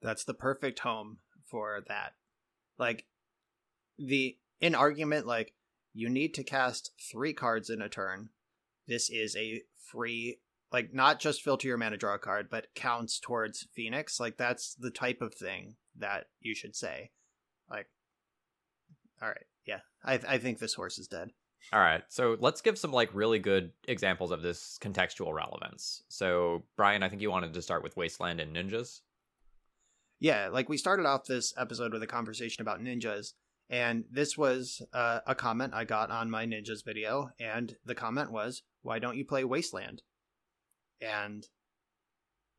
That's 0.00 0.22
the 0.22 0.34
perfect 0.34 0.78
home 0.78 1.18
for 1.50 1.82
that. 1.88 2.12
Like 2.78 3.06
the 3.98 4.36
in 4.60 4.76
argument 4.76 5.26
like 5.26 5.52
you 5.94 6.08
need 6.08 6.32
to 6.34 6.44
cast 6.44 6.92
3 7.10 7.32
cards 7.32 7.70
in 7.70 7.82
a 7.82 7.88
turn. 7.88 8.28
This 8.86 9.10
is 9.10 9.34
a 9.34 9.62
free 9.90 10.38
like 10.72 10.92
not 10.92 11.20
just 11.20 11.42
filter 11.42 11.68
your 11.68 11.78
mana 11.78 11.96
draw 11.96 12.14
a 12.14 12.18
card 12.18 12.48
but 12.50 12.66
counts 12.74 13.18
towards 13.18 13.68
Phoenix. 13.74 14.20
Like 14.20 14.36
that's 14.36 14.74
the 14.74 14.90
type 14.90 15.20
of 15.20 15.34
thing 15.34 15.76
that 15.96 16.26
you 16.40 16.54
should 16.54 16.76
say. 16.76 17.10
Like 17.70 17.86
all 19.20 19.28
right. 19.28 19.46
Yeah. 19.66 19.80
I 20.04 20.20
I 20.26 20.38
think 20.38 20.58
this 20.58 20.74
horse 20.74 20.98
is 20.98 21.08
dead. 21.08 21.30
All 21.72 21.80
right, 21.80 22.02
so 22.08 22.36
let's 22.40 22.62
give 22.62 22.78
some 22.78 22.92
like 22.92 23.10
really 23.12 23.38
good 23.38 23.72
examples 23.86 24.30
of 24.30 24.42
this 24.42 24.78
contextual 24.80 25.34
relevance. 25.34 26.02
So, 26.08 26.64
Brian, 26.76 27.02
I 27.02 27.08
think 27.08 27.20
you 27.20 27.30
wanted 27.30 27.52
to 27.52 27.62
start 27.62 27.82
with 27.82 27.96
Wasteland 27.96 28.40
and 28.40 28.56
ninjas. 28.56 29.00
Yeah, 30.18 30.48
like 30.48 30.68
we 30.68 30.78
started 30.78 31.04
off 31.04 31.26
this 31.26 31.52
episode 31.58 31.92
with 31.92 32.02
a 32.02 32.06
conversation 32.06 32.62
about 32.62 32.80
ninjas, 32.80 33.34
and 33.68 34.04
this 34.10 34.38
was 34.38 34.80
uh, 34.94 35.20
a 35.26 35.34
comment 35.34 35.74
I 35.74 35.84
got 35.84 36.10
on 36.10 36.30
my 36.30 36.46
ninjas 36.46 36.84
video, 36.84 37.30
and 37.38 37.76
the 37.84 37.94
comment 37.94 38.32
was, 38.32 38.62
"Why 38.82 38.98
don't 38.98 39.16
you 39.16 39.24
play 39.24 39.44
Wasteland?" 39.44 40.02
And 41.00 41.46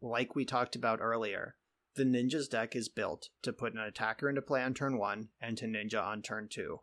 like 0.02 0.36
we 0.36 0.46
talked 0.46 0.76
about 0.76 1.00
earlier, 1.02 1.56
the 1.96 2.04
ninjas 2.04 2.50
deck 2.50 2.76
is 2.76 2.90
built 2.90 3.30
to 3.44 3.52
put 3.52 3.74
an 3.74 3.80
attacker 3.80 4.30
into 4.30 4.42
play 4.42 4.62
on 4.62 4.74
turn 4.74 4.98
one 4.98 5.30
and 5.42 5.58
to 5.58 5.66
ninja 5.66 6.02
on 6.02 6.22
turn 6.22 6.48
two. 6.50 6.80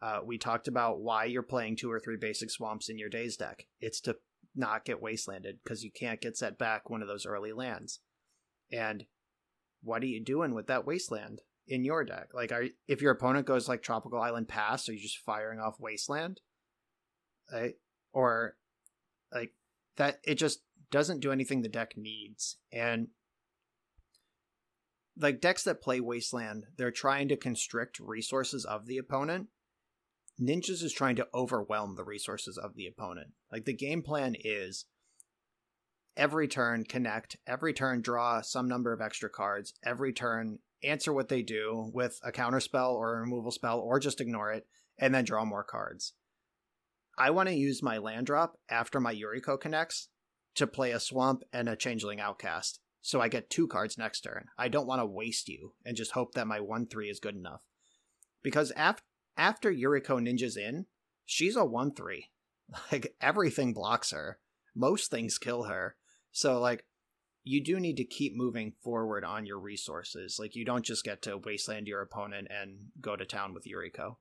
Uh, 0.00 0.20
we 0.24 0.38
talked 0.38 0.68
about 0.68 1.00
why 1.00 1.24
you're 1.24 1.42
playing 1.42 1.76
two 1.76 1.90
or 1.90 1.98
three 1.98 2.16
basic 2.16 2.50
swamps 2.50 2.88
in 2.88 2.98
your 2.98 3.08
days 3.08 3.36
deck. 3.36 3.66
It's 3.80 4.00
to 4.02 4.16
not 4.54 4.84
get 4.84 5.02
wastelanded 5.02 5.58
because 5.62 5.82
you 5.82 5.90
can't 5.90 6.20
get 6.20 6.36
set 6.36 6.58
back 6.58 6.88
one 6.88 7.02
of 7.02 7.08
those 7.08 7.26
early 7.26 7.52
lands. 7.52 8.00
And 8.70 9.06
what 9.82 10.02
are 10.02 10.06
you 10.06 10.22
doing 10.22 10.54
with 10.54 10.66
that 10.66 10.86
wasteland 10.86 11.40
in 11.66 11.84
your 11.84 12.04
deck? 12.04 12.28
Like, 12.34 12.52
are 12.52 12.66
if 12.86 13.02
your 13.02 13.12
opponent 13.12 13.46
goes 13.46 13.68
like 13.68 13.82
Tropical 13.82 14.20
Island 14.20 14.48
Pass, 14.48 14.88
are 14.88 14.92
you 14.92 15.00
just 15.00 15.18
firing 15.18 15.60
off 15.60 15.80
wasteland? 15.80 16.40
Right? 17.52 17.74
Or 18.12 18.56
like 19.32 19.52
that? 19.96 20.20
It 20.24 20.36
just 20.36 20.60
doesn't 20.90 21.20
do 21.20 21.32
anything 21.32 21.62
the 21.62 21.68
deck 21.68 21.96
needs. 21.96 22.56
And 22.72 23.08
like 25.16 25.40
decks 25.40 25.64
that 25.64 25.82
play 25.82 26.00
wasteland, 26.00 26.64
they're 26.76 26.90
trying 26.90 27.28
to 27.28 27.36
constrict 27.36 28.00
resources 28.00 28.64
of 28.64 28.86
the 28.86 28.98
opponent 28.98 29.48
Ninjas 30.40 30.82
is 30.82 30.92
trying 30.92 31.16
to 31.16 31.28
overwhelm 31.32 31.94
the 31.94 32.04
resources 32.04 32.58
of 32.58 32.74
the 32.74 32.86
opponent. 32.86 33.28
Like 33.52 33.64
the 33.64 33.72
game 33.72 34.02
plan 34.02 34.34
is 34.38 34.86
every 36.16 36.48
turn 36.48 36.84
connect, 36.84 37.36
every 37.46 37.72
turn 37.72 38.00
draw 38.00 38.40
some 38.40 38.68
number 38.68 38.92
of 38.92 39.00
extra 39.00 39.30
cards, 39.30 39.74
every 39.84 40.12
turn 40.12 40.58
answer 40.82 41.12
what 41.12 41.28
they 41.28 41.42
do 41.42 41.90
with 41.94 42.20
a 42.24 42.32
counter 42.32 42.60
spell 42.60 42.92
or 42.94 43.14
a 43.16 43.20
removal 43.20 43.50
spell 43.50 43.78
or 43.78 44.00
just 44.00 44.20
ignore 44.20 44.52
it 44.52 44.66
and 44.98 45.14
then 45.14 45.24
draw 45.24 45.44
more 45.44 45.64
cards. 45.64 46.14
I 47.16 47.30
want 47.30 47.48
to 47.48 47.54
use 47.54 47.82
my 47.82 47.98
land 47.98 48.26
drop 48.26 48.58
after 48.68 49.00
my 49.00 49.14
Yuriko 49.14 49.60
connects 49.60 50.08
to 50.56 50.66
play 50.66 50.92
a 50.92 51.00
swamp 51.00 51.42
and 51.52 51.68
a 51.68 51.76
changeling 51.76 52.20
outcast. 52.20 52.80
So 53.02 53.20
I 53.20 53.28
get 53.28 53.50
two 53.50 53.68
cards 53.68 53.98
next 53.98 54.22
turn. 54.22 54.46
I 54.56 54.68
don't 54.68 54.86
want 54.86 55.00
to 55.00 55.06
waste 55.06 55.48
you 55.48 55.74
and 55.84 55.96
just 55.96 56.12
hope 56.12 56.32
that 56.34 56.46
my 56.46 56.60
1 56.60 56.86
3 56.86 57.10
is 57.10 57.20
good 57.20 57.36
enough. 57.36 57.60
Because 58.42 58.70
after 58.72 59.02
after 59.36 59.72
Yuriko 59.72 60.20
ninjas 60.20 60.56
in, 60.56 60.86
she's 61.26 61.56
a 61.56 61.64
1 61.64 61.94
3. 61.94 62.30
Like, 62.90 63.14
everything 63.20 63.74
blocks 63.74 64.10
her. 64.10 64.38
Most 64.74 65.10
things 65.10 65.36
kill 65.36 65.64
her. 65.64 65.96
So, 66.32 66.58
like, 66.58 66.86
you 67.42 67.62
do 67.62 67.78
need 67.78 67.98
to 67.98 68.04
keep 68.04 68.34
moving 68.34 68.72
forward 68.82 69.22
on 69.22 69.44
your 69.44 69.58
resources. 69.58 70.38
Like, 70.40 70.56
you 70.56 70.64
don't 70.64 70.84
just 70.84 71.04
get 71.04 71.20
to 71.22 71.36
wasteland 71.36 71.86
your 71.86 72.00
opponent 72.00 72.48
and 72.50 72.86
go 73.02 73.16
to 73.16 73.26
town 73.26 73.52
with 73.52 73.66
Yuriko. 73.66 74.16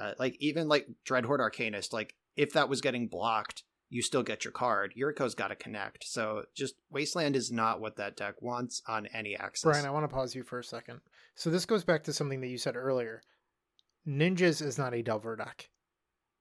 Uh, 0.00 0.12
like, 0.18 0.36
even 0.40 0.66
like 0.66 0.88
Dreadhorde 1.06 1.40
Arcanist, 1.40 1.92
like, 1.92 2.14
if 2.36 2.52
that 2.52 2.68
was 2.68 2.80
getting 2.80 3.08
blocked, 3.08 3.64
you 3.90 4.02
still 4.02 4.22
get 4.22 4.44
your 4.44 4.52
card. 4.52 4.94
Yuriko's 4.98 5.34
got 5.34 5.48
to 5.48 5.56
connect. 5.56 6.04
So 6.04 6.44
just 6.54 6.74
Wasteland 6.90 7.36
is 7.36 7.52
not 7.52 7.80
what 7.80 7.96
that 7.96 8.16
deck 8.16 8.40
wants 8.40 8.82
on 8.88 9.06
any 9.14 9.36
axis. 9.36 9.64
Brian, 9.64 9.86
I 9.86 9.90
want 9.90 10.04
to 10.04 10.14
pause 10.14 10.34
you 10.34 10.42
for 10.42 10.58
a 10.58 10.64
second. 10.64 11.00
So 11.36 11.50
this 11.50 11.66
goes 11.66 11.84
back 11.84 12.04
to 12.04 12.12
something 12.12 12.40
that 12.40 12.48
you 12.48 12.58
said 12.58 12.76
earlier. 12.76 13.22
Ninjas 14.06 14.60
is 14.62 14.78
not 14.78 14.94
a 14.94 15.02
Delver 15.02 15.36
deck. 15.36 15.70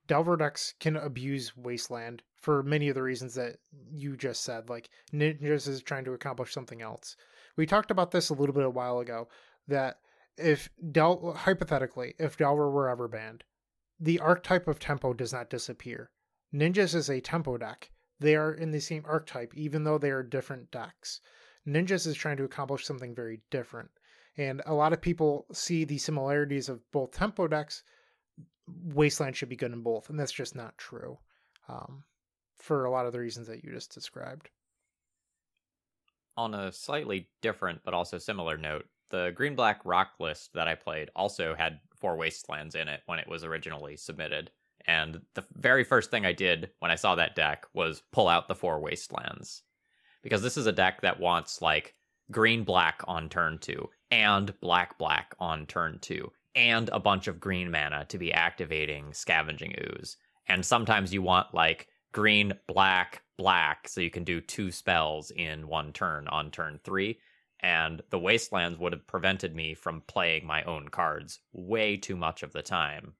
Delver 0.07 0.35
decks 0.35 0.73
can 0.79 0.97
abuse 0.97 1.55
Wasteland 1.55 2.23
for 2.35 2.61
many 2.63 2.89
of 2.89 2.95
the 2.95 3.03
reasons 3.03 3.35
that 3.35 3.57
you 3.91 4.17
just 4.17 4.43
said. 4.43 4.69
Like 4.69 4.89
Ninjas 5.13 5.67
is 5.67 5.81
trying 5.81 6.05
to 6.05 6.13
accomplish 6.13 6.53
something 6.53 6.81
else. 6.81 7.15
We 7.55 7.65
talked 7.65 7.91
about 7.91 8.11
this 8.11 8.29
a 8.29 8.33
little 8.33 8.55
bit 8.55 8.65
a 8.65 8.69
while 8.69 8.99
ago. 8.99 9.29
That 9.67 9.97
if 10.37 10.69
Del 10.91 11.33
hypothetically, 11.33 12.15
if 12.19 12.37
Delver 12.37 12.69
were 12.69 12.89
ever 12.89 13.07
banned, 13.07 13.43
the 13.99 14.19
archetype 14.19 14.67
of 14.67 14.79
tempo 14.79 15.13
does 15.13 15.33
not 15.33 15.49
disappear. 15.49 16.11
Ninjas 16.53 16.95
is 16.95 17.09
a 17.09 17.21
tempo 17.21 17.57
deck. 17.57 17.91
They 18.19 18.35
are 18.35 18.53
in 18.53 18.71
the 18.71 18.79
same 18.79 19.03
archetype, 19.05 19.53
even 19.55 19.83
though 19.83 19.97
they 19.97 20.11
are 20.11 20.23
different 20.23 20.71
decks. 20.71 21.19
Ninjas 21.67 22.07
is 22.07 22.15
trying 22.15 22.37
to 22.37 22.43
accomplish 22.43 22.85
something 22.85 23.15
very 23.15 23.41
different. 23.49 23.89
And 24.37 24.61
a 24.65 24.73
lot 24.73 24.93
of 24.93 25.01
people 25.01 25.45
see 25.51 25.83
the 25.83 25.97
similarities 25.97 26.69
of 26.69 26.79
both 26.91 27.11
tempo 27.11 27.47
decks. 27.47 27.83
Wasteland 28.67 29.35
should 29.35 29.49
be 29.49 29.55
good 29.55 29.73
in 29.73 29.81
both, 29.81 30.09
and 30.09 30.19
that's 30.19 30.31
just 30.31 30.55
not 30.55 30.77
true 30.77 31.17
um, 31.67 32.03
for 32.57 32.85
a 32.85 32.91
lot 32.91 33.05
of 33.05 33.13
the 33.13 33.19
reasons 33.19 33.47
that 33.47 33.63
you 33.63 33.71
just 33.71 33.93
described. 33.93 34.49
On 36.35 36.53
a 36.55 36.71
slightly 36.71 37.29
different 37.41 37.81
but 37.83 37.93
also 37.93 38.17
similar 38.17 38.57
note, 38.57 38.85
the 39.09 39.31
green 39.35 39.55
black 39.55 39.81
rock 39.85 40.13
list 40.19 40.53
that 40.53 40.67
I 40.67 40.75
played 40.75 41.11
also 41.15 41.53
had 41.55 41.79
four 42.03 42.17
wastelands 42.17 42.75
in 42.75 42.89
it 42.89 42.99
when 43.05 43.17
it 43.17 43.29
was 43.29 43.45
originally 43.45 43.95
submitted. 43.95 44.51
And 44.85 45.21
the 45.35 45.45
very 45.53 45.85
first 45.85 46.11
thing 46.11 46.25
I 46.25 46.33
did 46.33 46.71
when 46.79 46.91
I 46.91 46.95
saw 46.95 47.15
that 47.15 47.33
deck 47.33 47.65
was 47.73 48.03
pull 48.11 48.27
out 48.27 48.49
the 48.49 48.55
four 48.55 48.81
wastelands. 48.81 49.63
Because 50.21 50.41
this 50.41 50.57
is 50.57 50.67
a 50.67 50.73
deck 50.73 50.99
that 50.99 51.21
wants 51.21 51.61
like 51.61 51.95
green 52.29 52.65
black 52.65 53.01
on 53.07 53.29
turn 53.29 53.57
two 53.57 53.89
and 54.11 54.53
black 54.59 54.97
black 54.97 55.33
on 55.39 55.65
turn 55.65 55.99
two 56.01 56.29
and 56.55 56.89
a 56.89 56.99
bunch 56.99 57.27
of 57.27 57.39
green 57.39 57.71
mana 57.71 58.03
to 58.09 58.17
be 58.17 58.33
activating 58.33 59.13
scavenging 59.13 59.73
ooze. 59.79 60.17
And 60.47 60.65
sometimes 60.65 61.13
you 61.13 61.21
want 61.21 61.53
like 61.53 61.87
green, 62.11 62.51
black, 62.67 63.23
black, 63.37 63.87
so 63.87 64.01
you 64.01 64.09
can 64.09 64.25
do 64.25 64.41
two 64.41 64.71
spells 64.71 65.31
in 65.31 65.69
one 65.69 65.93
turn 65.93 66.27
on 66.27 66.51
turn 66.51 66.81
three. 66.83 67.19
And 67.63 68.01
the 68.09 68.19
wastelands 68.19 68.77
would 68.77 68.91
have 68.91 69.07
prevented 69.07 69.55
me 69.55 69.73
from 69.73 70.01
playing 70.01 70.45
my 70.45 70.63
own 70.63 70.89
cards 70.89 71.39
way 71.53 71.95
too 71.95 72.17
much 72.17 72.43
of 72.43 72.51
the 72.51 72.61
time 72.61 73.13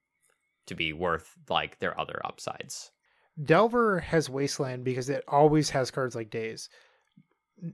to 0.66 0.76
be 0.76 0.92
worth 0.92 1.34
like 1.50 1.80
their 1.80 1.98
other 2.00 2.22
upsides. 2.26 2.92
Delver 3.42 4.00
has 4.00 4.30
Wasteland 4.30 4.84
because 4.84 5.10
it 5.10 5.24
always 5.28 5.70
has 5.72 5.92
cards 5.92 6.16
like 6.16 6.30
Daze. 6.30 6.70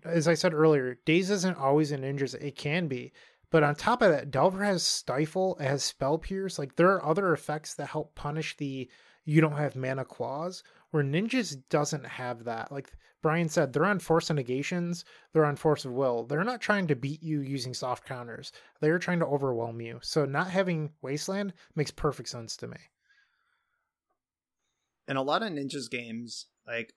as 0.06 0.28
I 0.28 0.36
said 0.36 0.54
earlier, 0.54 1.00
Daze 1.06 1.32
isn't 1.32 1.58
always 1.58 1.91
in 1.91 2.02
ninjas. 2.02 2.36
It 2.36 2.56
can 2.56 2.88
be. 2.88 3.12
But 3.50 3.64
on 3.64 3.74
top 3.76 4.04
of 4.04 4.12
that, 4.12 4.30
Delver 4.30 4.64
has 4.64 4.84
Stifle, 4.84 5.58
it 5.60 5.66
has 5.66 5.84
Spell 5.84 6.20
Pierce. 6.20 6.60
Like 6.60 6.76
there 6.76 6.91
are 6.91 7.06
other 7.06 7.34
effects 7.34 7.74
that 7.76 7.88
help 7.88 8.14
punish 8.14 8.56
the 8.58 8.90
you 9.26 9.41
don't 9.41 9.58
have 9.58 9.76
mana 9.76 10.06
claws, 10.06 10.64
where 10.91 11.04
ninjas 11.04 11.58
doesn't 11.70 12.06
have 12.06 12.46
that. 12.46 12.72
Like 12.72 12.91
Brian 13.22 13.50
said, 13.50 13.74
they're 13.74 13.86
on 13.86 14.00
force 14.00 14.30
of 14.30 14.38
negations, 14.38 15.04
they're 15.34 15.46
on 15.46 15.56
force 15.56 15.84
of 15.84 15.91
will. 15.91 16.24
They're 16.24 16.44
not 16.44 16.62
trying 16.62 16.88
to 16.88 16.96
beat 16.96 17.22
you 17.22 17.41
using 17.41 17.74
soft 17.74 18.06
counters. 18.06 18.52
They're 18.80 19.00
trying 19.00 19.20
to 19.20 19.26
overwhelm 19.26 19.82
you. 19.82 20.00
So 20.02 20.26
not 20.26 20.50
having 20.50 20.91
Wasteland 21.02 21.54
makes 21.76 21.91
perfect 21.91 22.30
sense 22.30 22.56
to 22.58 22.68
me. 22.68 22.78
In 25.08 25.18
a 25.18 25.24
lot 25.24 25.44
of 25.44 25.52
ninjas 25.52 25.90
games, 25.90 26.46
like 26.66 26.94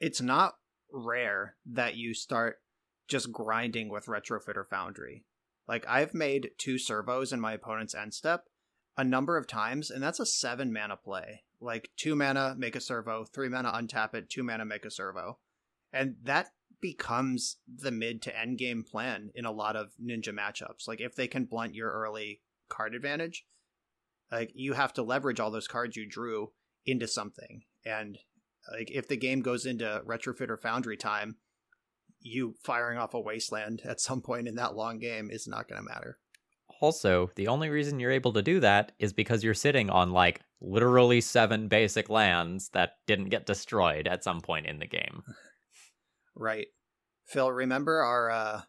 it's 0.00 0.20
not 0.20 0.54
rare 0.92 1.56
that 1.66 1.96
you 1.96 2.14
start 2.14 2.58
just 3.08 3.32
grinding 3.32 3.88
with 3.88 4.06
Retrofitter 4.06 4.66
Foundry. 4.70 5.24
Like 5.66 5.84
I've 5.88 6.14
made 6.14 6.50
two 6.58 6.78
servos 6.78 7.32
in 7.32 7.40
my 7.40 7.52
opponent's 7.52 7.94
end 7.94 8.14
step 8.14 8.44
a 8.96 9.04
number 9.04 9.36
of 9.36 9.46
times, 9.46 9.90
and 9.90 10.02
that's 10.02 10.20
a 10.20 10.26
seven 10.26 10.72
mana 10.72 10.96
play. 10.96 11.42
Like 11.60 11.90
two 11.96 12.14
mana, 12.14 12.54
make 12.56 12.76
a 12.76 12.80
servo, 12.80 13.24
three 13.24 13.48
mana, 13.48 13.72
untap 13.72 14.14
it, 14.14 14.30
two 14.30 14.42
mana, 14.42 14.64
make 14.64 14.84
a 14.84 14.90
servo. 14.90 15.38
And 15.92 16.16
that 16.22 16.50
becomes 16.80 17.56
the 17.66 17.90
mid 17.90 18.22
to 18.22 18.38
end 18.38 18.58
game 18.58 18.84
plan 18.84 19.30
in 19.34 19.44
a 19.44 19.52
lot 19.52 19.76
of 19.76 19.92
ninja 20.00 20.28
matchups. 20.28 20.86
Like 20.86 21.00
if 21.00 21.14
they 21.14 21.26
can 21.26 21.44
blunt 21.44 21.74
your 21.74 21.90
early 21.90 22.42
card 22.68 22.94
advantage, 22.94 23.44
like 24.30 24.52
you 24.54 24.74
have 24.74 24.92
to 24.94 25.02
leverage 25.02 25.40
all 25.40 25.50
those 25.50 25.68
cards 25.68 25.96
you 25.96 26.08
drew 26.08 26.52
into 26.86 27.08
something. 27.08 27.62
And 27.84 28.18
like 28.72 28.90
if 28.90 29.08
the 29.08 29.16
game 29.16 29.40
goes 29.40 29.66
into 29.66 30.02
Retrofitter 30.06 30.58
Foundry 30.60 30.96
time, 30.96 31.36
you 32.20 32.54
firing 32.62 32.98
off 32.98 33.14
a 33.14 33.20
wasteland 33.20 33.82
at 33.84 34.00
some 34.00 34.20
point 34.20 34.48
in 34.48 34.56
that 34.56 34.76
long 34.76 34.98
game 34.98 35.30
is 35.30 35.46
not 35.46 35.68
going 35.68 35.80
to 35.80 35.88
matter. 35.88 36.18
Also, 36.80 37.30
the 37.36 37.48
only 37.48 37.68
reason 37.70 37.98
you're 37.98 38.10
able 38.12 38.32
to 38.34 38.42
do 38.42 38.60
that 38.60 38.92
is 38.98 39.12
because 39.12 39.42
you're 39.42 39.54
sitting 39.54 39.90
on 39.90 40.12
like 40.12 40.40
literally 40.60 41.20
seven 41.20 41.68
basic 41.68 42.08
lands 42.08 42.68
that 42.70 42.92
didn't 43.06 43.30
get 43.30 43.46
destroyed 43.46 44.06
at 44.06 44.22
some 44.24 44.40
point 44.40 44.66
in 44.66 44.78
the 44.78 44.86
game. 44.86 45.22
Right. 46.40 46.68
Phil, 47.26 47.50
remember 47.50 48.00
our 48.00 48.30
uh 48.30 48.60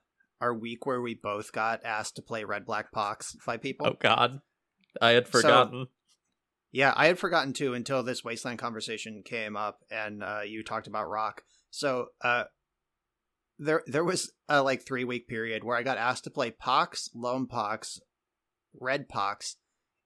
our 0.41 0.53
week 0.55 0.87
where 0.87 1.01
we 1.01 1.13
both 1.13 1.51
got 1.51 1.85
asked 1.85 2.15
to 2.15 2.21
play 2.23 2.43
Red 2.43 2.65
Black 2.65 2.91
Pox 2.91 3.35
by 3.45 3.57
people? 3.57 3.85
Oh 3.85 3.95
god. 3.99 4.39
I 4.99 5.11
had 5.11 5.27
So- 5.27 5.31
forgotten. 5.41 5.85
Yeah, 6.71 6.93
I 6.95 7.07
had 7.07 7.17
forgotten 7.19 7.53
too 7.53 7.73
until 7.75 8.03
this 8.03 8.23
Wasteland 8.23 8.59
conversation 8.59 9.23
came 9.25 9.55
up 9.55 9.79
and 9.91 10.23
uh, 10.23 10.41
you 10.47 10.63
talked 10.63 10.87
about 10.87 11.09
rock. 11.09 11.41
So 11.71 12.07
uh, 12.23 12.45
there 13.59 13.83
there 13.85 14.03
was 14.03 14.31
a 14.47 14.63
like 14.63 14.81
three 14.81 15.03
week 15.03 15.27
period 15.27 15.63
where 15.63 15.77
I 15.77 15.83
got 15.83 15.97
asked 15.97 16.23
to 16.23 16.29
play 16.31 16.49
Pox, 16.49 17.09
Lone 17.13 17.45
Pox, 17.45 17.99
Red 18.79 19.09
Pox, 19.09 19.57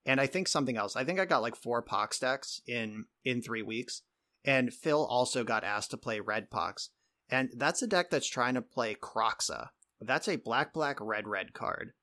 and 0.05 0.19
I 0.19 0.27
think 0.27 0.47
something 0.47 0.75
else. 0.75 0.95
I 0.95 1.03
think 1.03 1.19
I 1.19 1.25
got 1.25 1.41
like 1.41 1.55
four 1.55 1.81
Pox 1.81 2.19
decks 2.19 2.61
in 2.67 3.05
in 3.23 3.41
three 3.41 3.61
weeks. 3.61 4.01
And 4.45 4.73
Phil 4.73 5.05
also 5.05 5.45
got 5.45 5.63
asked 5.63 5.91
to 5.91 5.97
play 5.97 6.19
Red 6.19 6.49
Pox, 6.49 6.89
and 7.29 7.49
that's 7.55 7.81
a 7.81 7.87
deck 7.87 8.09
that's 8.09 8.27
trying 8.27 8.55
to 8.55 8.61
play 8.61 8.93
Kroxa. 8.93 9.69
That's 10.01 10.27
a 10.27 10.35
black 10.35 10.73
black 10.73 10.97
red 10.99 11.29
red 11.29 11.53
card 11.53 11.93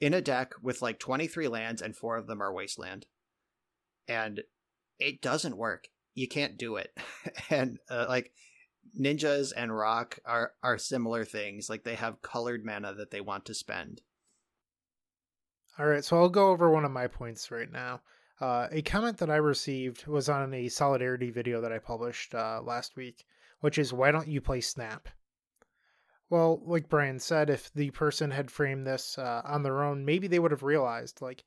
in 0.00 0.14
a 0.14 0.20
deck 0.20 0.54
with 0.62 0.82
like 0.82 0.98
23 0.98 1.48
lands 1.48 1.82
and 1.82 1.96
four 1.96 2.16
of 2.16 2.26
them 2.26 2.42
are 2.42 2.52
wasteland 2.52 3.06
and 4.08 4.42
it 4.98 5.20
doesn't 5.20 5.56
work 5.56 5.88
you 6.14 6.26
can't 6.26 6.58
do 6.58 6.76
it 6.76 6.96
and 7.50 7.78
uh, 7.90 8.06
like 8.08 8.32
ninjas 8.98 9.52
and 9.56 9.76
rock 9.76 10.18
are 10.24 10.52
are 10.62 10.78
similar 10.78 11.24
things 11.24 11.70
like 11.70 11.84
they 11.84 11.94
have 11.94 12.22
colored 12.22 12.64
mana 12.64 12.92
that 12.94 13.10
they 13.10 13.20
want 13.20 13.44
to 13.44 13.54
spend 13.54 14.02
All 15.78 15.86
right, 15.86 16.04
so 16.04 16.16
I'll 16.18 16.28
go 16.28 16.50
over 16.50 16.70
one 16.70 16.84
of 16.84 16.90
my 16.90 17.06
points 17.06 17.50
right 17.50 17.70
now. 17.70 18.02
Uh, 18.40 18.68
a 18.72 18.82
comment 18.82 19.18
that 19.18 19.30
I 19.30 19.36
received 19.36 20.06
was 20.06 20.28
on 20.28 20.54
a 20.54 20.68
solidarity 20.68 21.30
video 21.30 21.60
that 21.60 21.72
I 21.72 21.78
published 21.78 22.34
uh, 22.34 22.60
last 22.64 22.96
week, 22.96 23.26
which 23.60 23.78
is 23.78 23.92
why 23.92 24.10
don't 24.10 24.28
you 24.28 24.40
play 24.40 24.60
Snap? 24.60 25.08
Well, 26.30 26.62
like 26.64 26.88
Brian 26.88 27.18
said, 27.18 27.50
if 27.50 27.72
the 27.74 27.90
person 27.90 28.30
had 28.30 28.50
framed 28.50 28.86
this 28.86 29.18
uh, 29.18 29.42
on 29.44 29.62
their 29.62 29.82
own, 29.82 30.04
maybe 30.04 30.26
they 30.26 30.38
would 30.38 30.52
have 30.52 30.62
realized 30.62 31.20
like 31.20 31.44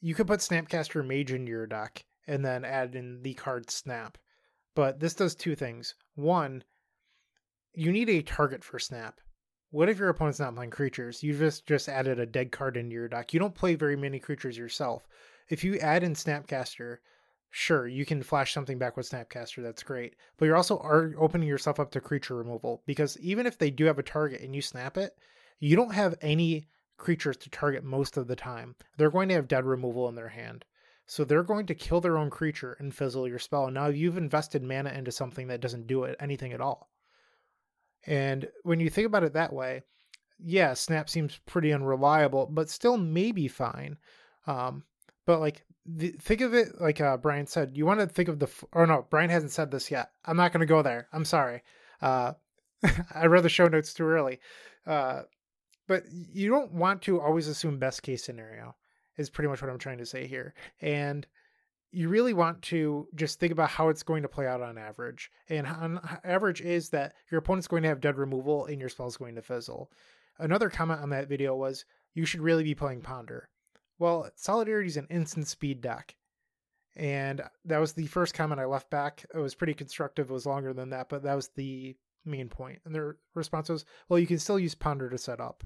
you 0.00 0.14
could 0.14 0.26
put 0.26 0.40
Snapcaster 0.40 1.06
Mage 1.06 1.32
into 1.32 1.50
your 1.50 1.66
deck 1.66 2.04
and 2.26 2.44
then 2.44 2.64
add 2.64 2.94
in 2.94 3.22
the 3.22 3.34
card 3.34 3.70
Snap. 3.70 4.18
But 4.74 5.00
this 5.00 5.14
does 5.14 5.34
two 5.34 5.54
things. 5.54 5.94
One, 6.14 6.64
you 7.74 7.92
need 7.92 8.08
a 8.08 8.22
target 8.22 8.62
for 8.62 8.78
Snap. 8.78 9.20
What 9.70 9.88
if 9.88 9.98
your 9.98 10.08
opponent's 10.08 10.38
not 10.38 10.54
playing 10.54 10.70
creatures? 10.70 11.22
You 11.22 11.36
just 11.36 11.66
just 11.66 11.88
added 11.88 12.20
a 12.20 12.26
dead 12.26 12.52
card 12.52 12.76
into 12.76 12.94
your 12.94 13.08
deck. 13.08 13.34
You 13.34 13.40
don't 13.40 13.54
play 13.54 13.74
very 13.74 13.96
many 13.96 14.20
creatures 14.20 14.56
yourself. 14.56 15.08
If 15.48 15.64
you 15.64 15.78
add 15.78 16.04
in 16.04 16.14
Snapcaster, 16.14 16.98
sure, 17.50 17.88
you 17.88 18.06
can 18.06 18.22
flash 18.22 18.54
something 18.54 18.78
back 18.78 18.96
with 18.96 19.10
Snapcaster. 19.10 19.62
That's 19.62 19.82
great. 19.82 20.14
But 20.38 20.46
you're 20.46 20.56
also 20.56 20.78
are 20.78 21.14
opening 21.18 21.48
yourself 21.48 21.80
up 21.80 21.90
to 21.92 22.00
creature 22.00 22.36
removal 22.36 22.82
because 22.86 23.18
even 23.18 23.46
if 23.46 23.58
they 23.58 23.70
do 23.70 23.86
have 23.86 23.98
a 23.98 24.04
target 24.04 24.42
and 24.42 24.54
you 24.54 24.62
snap 24.62 24.96
it, 24.96 25.18
you 25.58 25.74
don't 25.74 25.94
have 25.94 26.14
any 26.20 26.68
creatures 26.96 27.36
to 27.38 27.50
target 27.50 27.82
most 27.82 28.16
of 28.16 28.28
the 28.28 28.36
time. 28.36 28.76
They're 28.96 29.10
going 29.10 29.28
to 29.30 29.34
have 29.34 29.48
dead 29.48 29.64
removal 29.64 30.08
in 30.08 30.14
their 30.14 30.28
hand. 30.28 30.64
So 31.06 31.24
they're 31.24 31.42
going 31.42 31.66
to 31.66 31.74
kill 31.74 32.00
their 32.00 32.16
own 32.16 32.30
creature 32.30 32.76
and 32.78 32.94
fizzle 32.94 33.28
your 33.28 33.40
spell. 33.40 33.66
And 33.66 33.74
now 33.74 33.88
you've 33.88 34.16
invested 34.16 34.62
mana 34.62 34.90
into 34.90 35.10
something 35.10 35.48
that 35.48 35.60
doesn't 35.60 35.88
do 35.88 36.04
it 36.04 36.16
anything 36.20 36.52
at 36.52 36.60
all. 36.60 36.88
And 38.06 38.48
when 38.62 38.80
you 38.80 38.90
think 38.90 39.06
about 39.06 39.24
it 39.24 39.32
that 39.34 39.52
way, 39.52 39.82
yeah, 40.38 40.74
Snap 40.74 41.08
seems 41.08 41.40
pretty 41.46 41.72
unreliable, 41.72 42.46
but 42.46 42.68
still 42.68 42.96
maybe 42.96 43.48
fine. 43.48 43.96
Um, 44.46 44.84
but 45.26 45.40
like, 45.40 45.64
the, 45.86 46.10
think 46.12 46.40
of 46.40 46.54
it 46.54 46.80
like 46.80 47.00
uh, 47.00 47.16
Brian 47.16 47.46
said. 47.46 47.76
You 47.76 47.86
want 47.86 48.00
to 48.00 48.06
think 48.06 48.28
of 48.28 48.38
the 48.38 48.48
or 48.72 48.86
no, 48.86 49.06
Brian 49.10 49.30
hasn't 49.30 49.52
said 49.52 49.70
this 49.70 49.90
yet. 49.90 50.10
I'm 50.24 50.36
not 50.36 50.52
going 50.52 50.60
to 50.60 50.66
go 50.66 50.82
there. 50.82 51.08
I'm 51.12 51.24
sorry. 51.24 51.62
Uh, 52.00 52.32
I 53.14 53.26
read 53.26 53.42
the 53.42 53.48
show 53.48 53.68
notes 53.68 53.92
too 53.92 54.04
early. 54.04 54.40
Uh, 54.86 55.22
but 55.86 56.04
you 56.10 56.50
don't 56.50 56.72
want 56.72 57.02
to 57.02 57.20
always 57.20 57.48
assume 57.48 57.78
best 57.78 58.02
case 58.02 58.24
scenario. 58.24 58.74
Is 59.16 59.30
pretty 59.30 59.48
much 59.48 59.62
what 59.62 59.70
I'm 59.70 59.78
trying 59.78 59.98
to 59.98 60.06
say 60.06 60.26
here, 60.26 60.54
and 60.80 61.24
you 61.94 62.08
really 62.08 62.34
want 62.34 62.60
to 62.62 63.06
just 63.14 63.38
think 63.38 63.52
about 63.52 63.70
how 63.70 63.88
it's 63.88 64.02
going 64.02 64.22
to 64.22 64.28
play 64.28 64.46
out 64.46 64.60
on 64.60 64.76
average. 64.76 65.30
And 65.48 65.66
on 65.66 66.00
average 66.24 66.60
is 66.60 66.88
that 66.90 67.14
your 67.30 67.38
opponent's 67.38 67.68
going 67.68 67.82
to 67.84 67.88
have 67.88 68.00
dead 68.00 68.18
removal 68.18 68.66
and 68.66 68.80
your 68.80 68.88
spell's 68.88 69.16
going 69.16 69.36
to 69.36 69.42
fizzle. 69.42 69.90
Another 70.38 70.68
comment 70.68 71.00
on 71.00 71.10
that 71.10 71.28
video 71.28 71.54
was 71.54 71.84
you 72.14 72.26
should 72.26 72.40
really 72.40 72.64
be 72.64 72.74
playing 72.74 73.02
Ponder. 73.02 73.48
Well, 73.98 74.28
Solidarity 74.34 74.88
is 74.88 74.96
an 74.96 75.06
instant 75.08 75.46
speed 75.46 75.80
deck. 75.80 76.16
And 76.96 77.42
that 77.64 77.78
was 77.78 77.92
the 77.92 78.06
first 78.06 78.34
comment 78.34 78.60
I 78.60 78.66
left 78.66 78.90
back. 78.90 79.24
It 79.32 79.38
was 79.38 79.54
pretty 79.54 79.74
constructive. 79.74 80.30
It 80.30 80.32
was 80.32 80.46
longer 80.46 80.72
than 80.72 80.90
that, 80.90 81.08
but 81.08 81.22
that 81.22 81.34
was 81.34 81.50
the 81.56 81.96
main 82.24 82.48
point. 82.48 82.80
And 82.84 82.94
their 82.94 83.16
response 83.34 83.68
was, 83.68 83.84
well, 84.08 84.18
you 84.18 84.26
can 84.26 84.38
still 84.38 84.58
use 84.58 84.74
Ponder 84.74 85.10
to 85.10 85.18
set 85.18 85.40
up. 85.40 85.62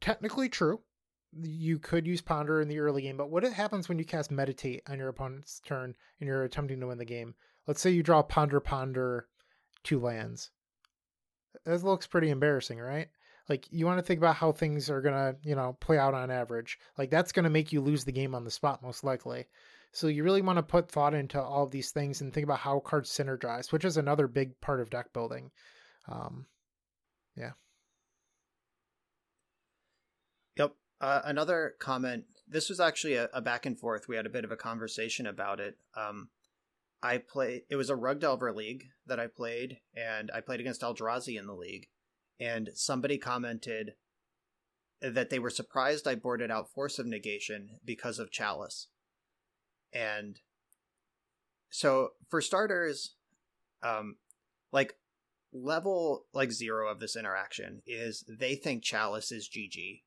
Technically 0.00 0.48
true 0.48 0.80
you 1.40 1.78
could 1.78 2.06
use 2.06 2.20
ponder 2.20 2.60
in 2.60 2.68
the 2.68 2.78
early 2.78 3.02
game, 3.02 3.16
but 3.16 3.30
what 3.30 3.44
happens 3.44 3.88
when 3.88 3.98
you 3.98 4.04
cast 4.04 4.30
meditate 4.30 4.82
on 4.88 4.98
your 4.98 5.08
opponent's 5.08 5.60
turn 5.60 5.94
and 6.20 6.26
you're 6.26 6.44
attempting 6.44 6.80
to 6.80 6.86
win 6.86 6.98
the 6.98 7.04
game? 7.04 7.34
Let's 7.66 7.80
say 7.80 7.90
you 7.90 8.02
draw 8.02 8.22
ponder 8.22 8.60
ponder 8.60 9.28
two 9.84 10.00
lands. 10.00 10.50
That 11.64 11.82
looks 11.82 12.06
pretty 12.06 12.30
embarrassing, 12.30 12.78
right? 12.78 13.08
Like 13.48 13.66
you 13.70 13.86
want 13.86 13.98
to 13.98 14.02
think 14.02 14.18
about 14.18 14.36
how 14.36 14.52
things 14.52 14.88
are 14.90 15.00
gonna, 15.00 15.36
you 15.42 15.54
know, 15.54 15.76
play 15.80 15.98
out 15.98 16.14
on 16.14 16.30
average. 16.30 16.78
Like 16.96 17.10
that's 17.10 17.32
gonna 17.32 17.50
make 17.50 17.72
you 17.72 17.80
lose 17.80 18.04
the 18.04 18.12
game 18.12 18.34
on 18.34 18.44
the 18.44 18.50
spot 18.50 18.82
most 18.82 19.04
likely. 19.04 19.46
So 19.92 20.06
you 20.06 20.24
really 20.24 20.42
want 20.42 20.56
to 20.56 20.62
put 20.62 20.90
thought 20.90 21.14
into 21.14 21.40
all 21.40 21.64
of 21.64 21.70
these 21.70 21.90
things 21.90 22.20
and 22.20 22.32
think 22.32 22.44
about 22.44 22.60
how 22.60 22.80
cards 22.80 23.10
synergize, 23.10 23.72
which 23.72 23.84
is 23.84 23.98
another 23.98 24.26
big 24.26 24.58
part 24.60 24.80
of 24.80 24.88
deck 24.88 25.12
building. 25.12 25.50
Um, 26.08 26.46
yeah. 27.36 27.52
Yep. 30.56 30.74
Uh, 31.02 31.20
another 31.24 31.74
comment. 31.80 32.24
This 32.48 32.68
was 32.68 32.78
actually 32.78 33.14
a, 33.14 33.28
a, 33.34 33.42
back 33.42 33.66
and 33.66 33.76
forth. 33.76 34.06
We 34.06 34.14
had 34.14 34.24
a 34.24 34.30
bit 34.30 34.44
of 34.44 34.52
a 34.52 34.56
conversation 34.56 35.26
about 35.26 35.58
it. 35.58 35.76
Um, 35.96 36.28
I 37.02 37.18
play. 37.18 37.64
It 37.68 37.74
was 37.74 37.90
a 37.90 37.96
Rug 37.96 38.20
Delver 38.20 38.52
league 38.52 38.84
that 39.06 39.18
I 39.18 39.26
played, 39.26 39.78
and 39.96 40.30
I 40.32 40.40
played 40.40 40.60
against 40.60 40.82
Eldrazi 40.82 41.36
in 41.36 41.46
the 41.46 41.54
league. 41.54 41.88
And 42.38 42.70
somebody 42.74 43.18
commented 43.18 43.94
that 45.00 45.28
they 45.28 45.40
were 45.40 45.50
surprised 45.50 46.06
I 46.06 46.14
boarded 46.14 46.52
out 46.52 46.72
Force 46.72 47.00
of 47.00 47.06
Negation 47.06 47.80
because 47.84 48.20
of 48.20 48.30
Chalice. 48.30 48.86
And 49.92 50.38
so, 51.68 52.10
for 52.30 52.40
starters, 52.40 53.16
um, 53.82 54.18
like 54.70 54.94
level 55.52 56.26
like 56.32 56.52
zero 56.52 56.88
of 56.88 57.00
this 57.00 57.16
interaction 57.16 57.82
is 57.86 58.24
they 58.28 58.54
think 58.54 58.84
Chalice 58.84 59.32
is 59.32 59.48
GG 59.48 60.02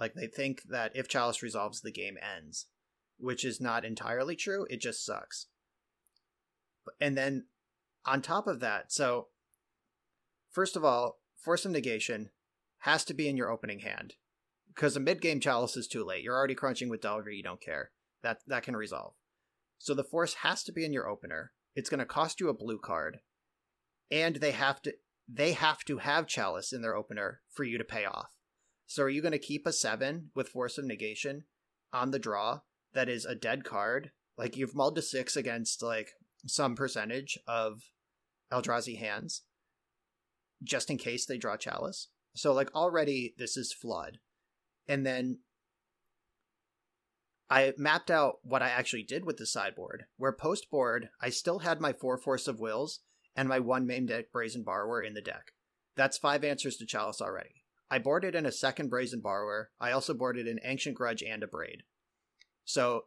like 0.00 0.14
they 0.14 0.26
think 0.26 0.62
that 0.70 0.92
if 0.94 1.06
Chalice 1.06 1.42
resolves, 1.42 1.82
the 1.82 1.92
game 1.92 2.16
ends, 2.36 2.66
which 3.18 3.44
is 3.44 3.60
not 3.60 3.84
entirely 3.84 4.34
true. 4.34 4.66
It 4.70 4.80
just 4.80 5.04
sucks. 5.04 5.46
And 6.98 7.16
then 7.16 7.44
on 8.06 8.22
top 8.22 8.46
of 8.46 8.60
that, 8.60 8.90
so 8.90 9.28
first 10.50 10.74
of 10.74 10.84
all, 10.84 11.20
Force 11.36 11.66
of 11.66 11.72
Negation 11.72 12.30
has 12.78 13.04
to 13.04 13.14
be 13.14 13.28
in 13.28 13.36
your 13.36 13.50
opening 13.50 13.80
hand 13.80 14.14
because 14.74 14.96
a 14.96 15.00
mid 15.00 15.20
game 15.20 15.38
Chalice 15.38 15.76
is 15.76 15.86
too 15.86 16.02
late. 16.02 16.24
You're 16.24 16.36
already 16.36 16.54
crunching 16.54 16.88
with 16.88 17.02
Delver. 17.02 17.30
You 17.30 17.42
don't 17.42 17.60
care. 17.60 17.90
That 18.22 18.38
that 18.46 18.62
can 18.62 18.76
resolve. 18.76 19.12
So 19.78 19.94
the 19.94 20.04
Force 20.04 20.34
has 20.34 20.62
to 20.64 20.72
be 20.72 20.84
in 20.84 20.92
your 20.94 21.08
opener. 21.08 21.52
It's 21.74 21.90
going 21.90 22.00
to 22.00 22.06
cost 22.06 22.40
you 22.40 22.48
a 22.48 22.54
blue 22.54 22.78
card, 22.78 23.18
and 24.10 24.36
they 24.36 24.52
have 24.52 24.80
to 24.82 24.94
they 25.28 25.52
have 25.52 25.84
to 25.84 25.98
have 25.98 26.26
Chalice 26.26 26.72
in 26.72 26.80
their 26.80 26.96
opener 26.96 27.40
for 27.50 27.64
you 27.64 27.76
to 27.76 27.84
pay 27.84 28.06
off. 28.06 28.30
So 28.90 29.04
are 29.04 29.08
you 29.08 29.22
going 29.22 29.30
to 29.30 29.38
keep 29.38 29.68
a 29.68 29.72
seven 29.72 30.30
with 30.34 30.48
Force 30.48 30.76
of 30.76 30.84
Negation 30.84 31.44
on 31.92 32.10
the 32.10 32.18
draw 32.18 32.62
that 32.92 33.08
is 33.08 33.24
a 33.24 33.36
dead 33.36 33.62
card? 33.62 34.10
Like 34.36 34.56
you've 34.56 34.74
mulled 34.74 34.96
to 34.96 35.02
six 35.02 35.36
against 35.36 35.80
like 35.80 36.10
some 36.44 36.74
percentage 36.74 37.38
of 37.46 37.82
Eldrazi 38.52 38.98
hands, 38.98 39.42
just 40.64 40.90
in 40.90 40.98
case 40.98 41.24
they 41.24 41.38
draw 41.38 41.56
Chalice. 41.56 42.08
So 42.34 42.52
like 42.52 42.74
already 42.74 43.32
this 43.38 43.56
is 43.56 43.72
flood, 43.72 44.18
and 44.88 45.06
then 45.06 45.38
I 47.48 47.74
mapped 47.78 48.10
out 48.10 48.38
what 48.42 48.60
I 48.60 48.70
actually 48.70 49.04
did 49.04 49.24
with 49.24 49.36
the 49.36 49.46
sideboard. 49.46 50.06
Where 50.16 50.32
post 50.32 50.68
board, 50.68 51.10
I 51.22 51.30
still 51.30 51.60
had 51.60 51.80
my 51.80 51.92
four 51.92 52.18
Force 52.18 52.48
of 52.48 52.58
Wills 52.58 52.98
and 53.36 53.48
my 53.48 53.60
one 53.60 53.86
main 53.86 54.06
deck 54.06 54.32
Brazen 54.32 54.64
Borrower 54.64 55.00
in 55.00 55.14
the 55.14 55.22
deck. 55.22 55.52
That's 55.94 56.18
five 56.18 56.42
answers 56.42 56.76
to 56.78 56.86
Chalice 56.86 57.20
already. 57.20 57.59
I 57.90 57.98
boarded 57.98 58.34
in 58.34 58.46
a 58.46 58.52
second 58.52 58.88
Brazen 58.88 59.20
Borrower. 59.20 59.70
I 59.80 59.92
also 59.92 60.14
boarded 60.14 60.46
an 60.46 60.60
Ancient 60.62 60.96
Grudge 60.96 61.22
and 61.22 61.42
a 61.42 61.46
Braid. 61.46 61.82
So 62.64 63.06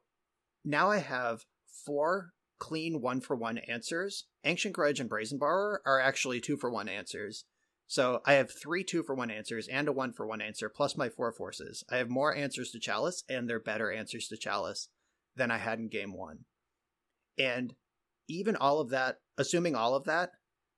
now 0.66 0.90
I 0.90 0.98
have 0.98 1.46
four 1.86 2.34
clean 2.64 3.02
one 3.02 3.20
for 3.20 3.36
one 3.36 3.58
answers, 3.58 4.26
Ancient 4.46 4.74
Grudge 4.74 5.02
and 5.02 5.10
Brazen 5.10 5.38
Borrower 5.38 5.82
are 5.86 6.00
actually 6.00 6.40
two 6.40 6.56
for 6.56 6.70
one 6.70 6.88
answers. 6.88 7.44
So 7.88 8.22
I 8.26 8.34
have 8.34 8.52
three 8.52 8.86
two 8.86 9.04
for 9.04 9.14
one 9.14 9.30
answers 9.30 9.68
and 9.68 9.88
a 9.90 9.92
one 9.92 10.14
for 10.14 10.26
one 10.26 10.42
answer, 10.42 10.70
plus 10.70 10.96
my 10.96 11.10
four 11.10 11.34
forces. 11.34 11.84
I 11.90 11.98
have 11.98 12.10
more 12.10 12.34
answers 12.34 12.72
to 12.72 12.80
Chalice, 12.80 13.24
and 13.28 13.50
they're 13.50 13.60
better 13.60 13.92
answers 13.92 14.30
to 14.30 14.38
Chalice 14.38 14.88
than 15.36 15.52
I 15.52 15.58
had 15.58 15.80
in 15.80 15.90
game 15.90 16.14
one. 16.14 16.46
And 17.38 17.76
even 18.30 18.56
all 18.56 18.80
of 18.80 18.90
that, 18.90 19.18
assuming 19.38 19.76
all 19.76 19.96
of 19.96 20.06
that, 20.06 20.32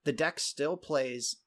the 0.06 0.12
deck 0.12 0.40
still 0.40 0.78
plays. 0.78 1.38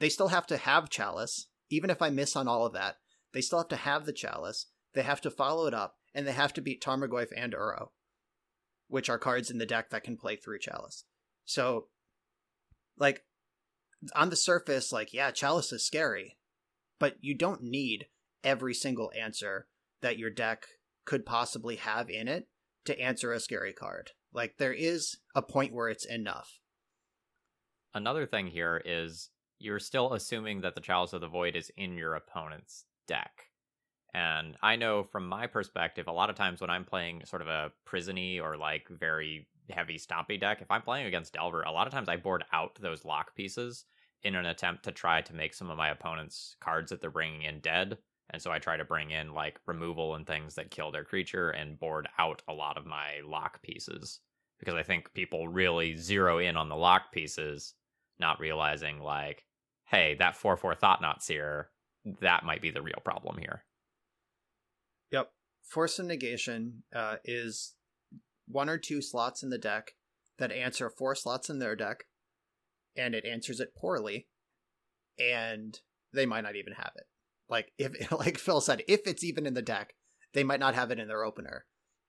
They 0.00 0.10
still 0.10 0.28
have 0.28 0.46
to 0.48 0.58
have 0.58 0.90
Chalice, 0.90 1.46
even 1.70 1.90
if 1.90 2.02
I 2.02 2.10
miss 2.10 2.36
on 2.36 2.48
all 2.48 2.66
of 2.66 2.72
that. 2.74 2.96
They 3.32 3.40
still 3.40 3.58
have 3.58 3.68
to 3.68 3.76
have 3.76 4.06
the 4.06 4.12
Chalice. 4.12 4.66
They 4.94 5.02
have 5.02 5.20
to 5.22 5.30
follow 5.30 5.66
it 5.66 5.74
up, 5.74 5.96
and 6.14 6.26
they 6.26 6.32
have 6.32 6.52
to 6.54 6.60
beat 6.60 6.82
Tarmogoyf 6.82 7.28
and 7.36 7.52
Uro, 7.52 7.88
which 8.88 9.10
are 9.10 9.18
cards 9.18 9.50
in 9.50 9.58
the 9.58 9.66
deck 9.66 9.90
that 9.90 10.04
can 10.04 10.16
play 10.16 10.36
through 10.36 10.60
Chalice. 10.60 11.04
So, 11.44 11.88
like, 12.96 13.24
on 14.14 14.30
the 14.30 14.36
surface, 14.36 14.92
like, 14.92 15.12
yeah, 15.12 15.30
Chalice 15.30 15.72
is 15.72 15.84
scary, 15.84 16.38
but 16.98 17.16
you 17.20 17.34
don't 17.36 17.62
need 17.62 18.06
every 18.42 18.74
single 18.74 19.12
answer 19.18 19.66
that 20.00 20.18
your 20.18 20.30
deck 20.30 20.66
could 21.04 21.26
possibly 21.26 21.76
have 21.76 22.08
in 22.08 22.28
it 22.28 22.48
to 22.84 22.98
answer 22.98 23.32
a 23.32 23.40
scary 23.40 23.72
card. 23.72 24.12
Like, 24.32 24.56
there 24.58 24.72
is 24.72 25.18
a 25.34 25.42
point 25.42 25.72
where 25.72 25.88
it's 25.88 26.06
enough. 26.06 26.60
Another 27.94 28.26
thing 28.26 28.48
here 28.48 28.82
is 28.84 29.30
you're 29.58 29.78
still 29.78 30.12
assuming 30.12 30.60
that 30.60 30.74
the 30.74 30.80
Chalice 30.80 31.12
of 31.12 31.20
the 31.20 31.28
Void 31.28 31.56
is 31.56 31.70
in 31.76 31.96
your 31.96 32.14
opponent's 32.14 32.84
deck. 33.06 33.50
And 34.14 34.56
I 34.62 34.76
know 34.76 35.02
from 35.02 35.28
my 35.28 35.46
perspective, 35.46 36.06
a 36.06 36.12
lot 36.12 36.30
of 36.30 36.36
times 36.36 36.60
when 36.60 36.70
I'm 36.70 36.84
playing 36.84 37.22
sort 37.26 37.42
of 37.42 37.48
a 37.48 37.70
prisony 37.86 38.40
or 38.40 38.56
like 38.56 38.88
very 38.88 39.46
heavy 39.70 39.98
stompy 39.98 40.40
deck, 40.40 40.62
if 40.62 40.70
I'm 40.70 40.82
playing 40.82 41.06
against 41.06 41.34
Delver, 41.34 41.62
a 41.62 41.72
lot 41.72 41.86
of 41.86 41.92
times 41.92 42.08
I 42.08 42.16
board 42.16 42.44
out 42.52 42.78
those 42.80 43.04
lock 43.04 43.34
pieces 43.34 43.84
in 44.22 44.34
an 44.34 44.46
attempt 44.46 44.84
to 44.84 44.92
try 44.92 45.20
to 45.20 45.34
make 45.34 45.54
some 45.54 45.70
of 45.70 45.76
my 45.76 45.90
opponent's 45.90 46.56
cards 46.60 46.90
that 46.90 47.00
they're 47.00 47.10
bringing 47.10 47.42
in 47.42 47.60
dead. 47.60 47.98
And 48.30 48.40
so 48.40 48.50
I 48.50 48.58
try 48.58 48.76
to 48.76 48.84
bring 48.84 49.10
in 49.10 49.34
like 49.34 49.60
removal 49.66 50.14
and 50.14 50.26
things 50.26 50.54
that 50.54 50.70
kill 50.70 50.90
their 50.90 51.04
creature 51.04 51.50
and 51.50 51.78
board 51.78 52.08
out 52.18 52.42
a 52.48 52.52
lot 52.52 52.76
of 52.76 52.86
my 52.86 53.20
lock 53.24 53.62
pieces 53.62 54.20
because 54.58 54.74
I 54.74 54.82
think 54.82 55.12
people 55.14 55.48
really 55.48 55.96
zero 55.96 56.38
in 56.38 56.56
on 56.56 56.68
the 56.68 56.76
lock 56.76 57.12
pieces, 57.12 57.74
not 58.18 58.40
realizing 58.40 59.00
like, 59.00 59.44
hey, 59.86 60.16
that 60.18 60.36
4 60.36 60.56
4 60.56 60.74
Thought-Knot 60.74 61.22
Seer, 61.22 61.70
that 62.20 62.44
might 62.44 62.62
be 62.62 62.70
the 62.70 62.82
real 62.82 63.00
problem 63.04 63.38
here. 63.38 63.64
Yep. 65.10 65.30
Force 65.62 65.98
of 65.98 66.06
Negation 66.06 66.82
uh, 66.94 67.16
is 67.24 67.74
one 68.46 68.68
or 68.68 68.78
two 68.78 69.02
slots 69.02 69.42
in 69.42 69.50
the 69.50 69.58
deck 69.58 69.92
that 70.38 70.52
answer 70.52 70.90
four 70.90 71.14
slots 71.14 71.50
in 71.50 71.58
their 71.58 71.74
deck, 71.74 72.04
and 72.96 73.14
it 73.14 73.24
answers 73.24 73.60
it 73.60 73.74
poorly, 73.74 74.28
and 75.18 75.80
they 76.12 76.26
might 76.26 76.42
not 76.42 76.56
even 76.56 76.74
have 76.74 76.92
it. 76.96 77.04
Like 77.48 77.72
if, 77.78 78.12
like 78.18 78.38
Phil 78.38 78.60
said, 78.60 78.82
if 78.88 79.06
it's 79.06 79.24
even 79.24 79.46
in 79.46 79.54
the 79.54 79.62
deck, 79.62 79.94
they 80.34 80.44
might 80.44 80.60
not 80.60 80.74
have 80.74 80.90
it 80.90 80.98
in 80.98 81.08
their 81.08 81.24
opener. 81.24 81.64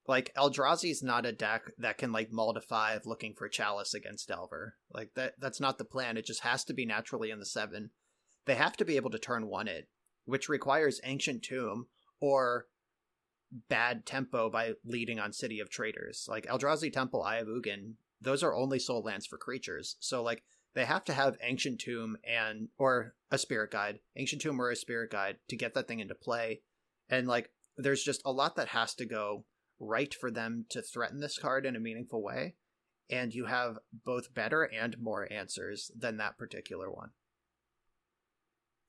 Like 0.07 0.33
Eldrazi 0.35 0.89
is 0.89 1.03
not 1.03 1.25
a 1.25 1.33
deck 1.33 1.63
that 1.77 1.97
can 1.97 2.11
like 2.11 2.31
mull 2.31 2.53
to 2.53 2.61
five 2.61 3.05
looking 3.05 3.33
for 3.33 3.49
Chalice 3.49 3.93
against 3.93 4.29
Delver. 4.29 4.75
Like 4.91 5.11
that 5.15 5.33
that's 5.39 5.59
not 5.59 5.77
the 5.77 5.85
plan. 5.85 6.15
It 6.15 6.25
just 6.25 6.41
has 6.41 6.63
to 6.65 6.73
be 6.73 6.85
naturally 6.85 7.29
in 7.29 7.39
the 7.39 7.45
seven. 7.45 7.91
They 8.45 8.55
have 8.55 8.77
to 8.77 8.85
be 8.85 8.95
able 8.95 9.09
to 9.09 9.19
turn 9.19 9.47
one 9.47 9.67
it, 9.67 9.89
which 10.25 10.47
requires 10.47 11.01
Ancient 11.03 11.43
Tomb 11.43 11.87
or 12.21 12.67
bad 13.69 14.05
tempo 14.05 14.49
by 14.49 14.73
leading 14.85 15.19
on 15.19 15.33
City 15.33 15.59
of 15.59 15.69
Traitors. 15.69 16.25
Like 16.29 16.45
Eldrazi 16.47 16.91
Temple, 16.91 17.23
Eye 17.23 17.37
of 17.37 17.47
Ugin, 17.47 17.93
those 18.21 18.43
are 18.43 18.55
only 18.55 18.79
sol 18.79 19.03
lands 19.03 19.25
for 19.25 19.37
creatures. 19.37 19.97
So 19.99 20.23
like 20.23 20.43
they 20.73 20.85
have 20.85 21.03
to 21.05 21.13
have 21.13 21.37
Ancient 21.41 21.79
Tomb 21.81 22.17
and 22.23 22.69
or 22.77 23.15
a 23.29 23.37
Spirit 23.37 23.71
Guide, 23.71 23.99
Ancient 24.15 24.41
Tomb 24.41 24.61
or 24.61 24.71
a 24.71 24.75
Spirit 24.75 25.11
Guide 25.11 25.37
to 25.49 25.57
get 25.57 25.73
that 25.73 25.89
thing 25.89 25.99
into 25.99 26.15
play. 26.15 26.61
And 27.09 27.27
like 27.27 27.51
there's 27.75 28.03
just 28.03 28.21
a 28.25 28.31
lot 28.31 28.55
that 28.55 28.69
has 28.69 28.93
to 28.95 29.05
go 29.05 29.43
right 29.79 30.13
for 30.13 30.31
them 30.31 30.65
to 30.69 30.81
threaten 30.81 31.19
this 31.19 31.37
card 31.37 31.65
in 31.65 31.75
a 31.75 31.79
meaningful 31.79 32.23
way. 32.23 32.55
And 33.09 33.33
you 33.33 33.45
have 33.45 33.77
both 34.05 34.33
better 34.33 34.63
and 34.63 34.97
more 34.99 35.31
answers 35.31 35.91
than 35.97 36.17
that 36.17 36.37
particular 36.37 36.91
one. 36.91 37.11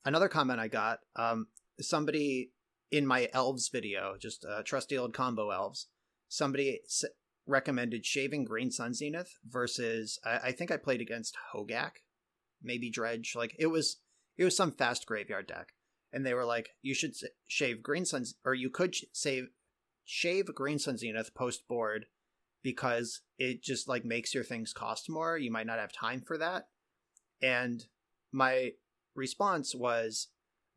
Another 0.03 0.27
comment 0.27 0.59
I 0.59 0.67
got, 0.67 0.99
um, 1.15 1.47
somebody 1.79 2.51
in 2.91 3.05
my 3.05 3.29
elves 3.33 3.69
video, 3.69 4.15
just 4.19 4.45
uh, 4.45 4.63
trusty 4.63 4.97
old 4.97 5.13
combo 5.13 5.51
elves, 5.51 5.87
somebody 6.27 6.81
s- 6.85 7.05
recommended 7.45 8.05
shaving 8.05 8.45
Green 8.45 8.71
Sun 8.71 8.93
Zenith 8.93 9.37
versus 9.47 10.19
I-, 10.25 10.39
I 10.45 10.51
think 10.51 10.71
I 10.71 10.77
played 10.77 11.01
against 11.01 11.37
Hogak, 11.53 12.03
maybe 12.61 12.89
Dredge. 12.89 13.33
Like 13.35 13.55
it 13.59 13.67
was 13.67 13.97
it 14.37 14.43
was 14.43 14.55
some 14.55 14.71
fast 14.71 15.05
graveyard 15.05 15.47
deck, 15.47 15.73
and 16.11 16.25
they 16.25 16.33
were 16.33 16.45
like, 16.45 16.69
you 16.81 16.93
should 16.93 17.13
shave 17.47 17.83
Green 17.83 18.05
Sun 18.05 18.25
or 18.43 18.53
you 18.53 18.69
could 18.69 18.95
save 19.13 19.49
shave 20.11 20.45
Greensun 20.45 20.97
Zenith 20.97 21.35
post 21.35 21.67
board 21.67 22.07
because 22.63 23.21
it 23.37 23.61
just 23.61 23.87
like 23.87 24.03
makes 24.03 24.33
your 24.33 24.43
things 24.43 24.73
cost 24.73 25.07
more. 25.07 25.37
You 25.37 25.51
might 25.51 25.67
not 25.67 25.77
have 25.77 25.93
time 25.93 26.21
for 26.25 26.35
that. 26.39 26.67
And 27.43 27.85
my 28.31 28.71
response 29.15 29.75
was 29.75 30.29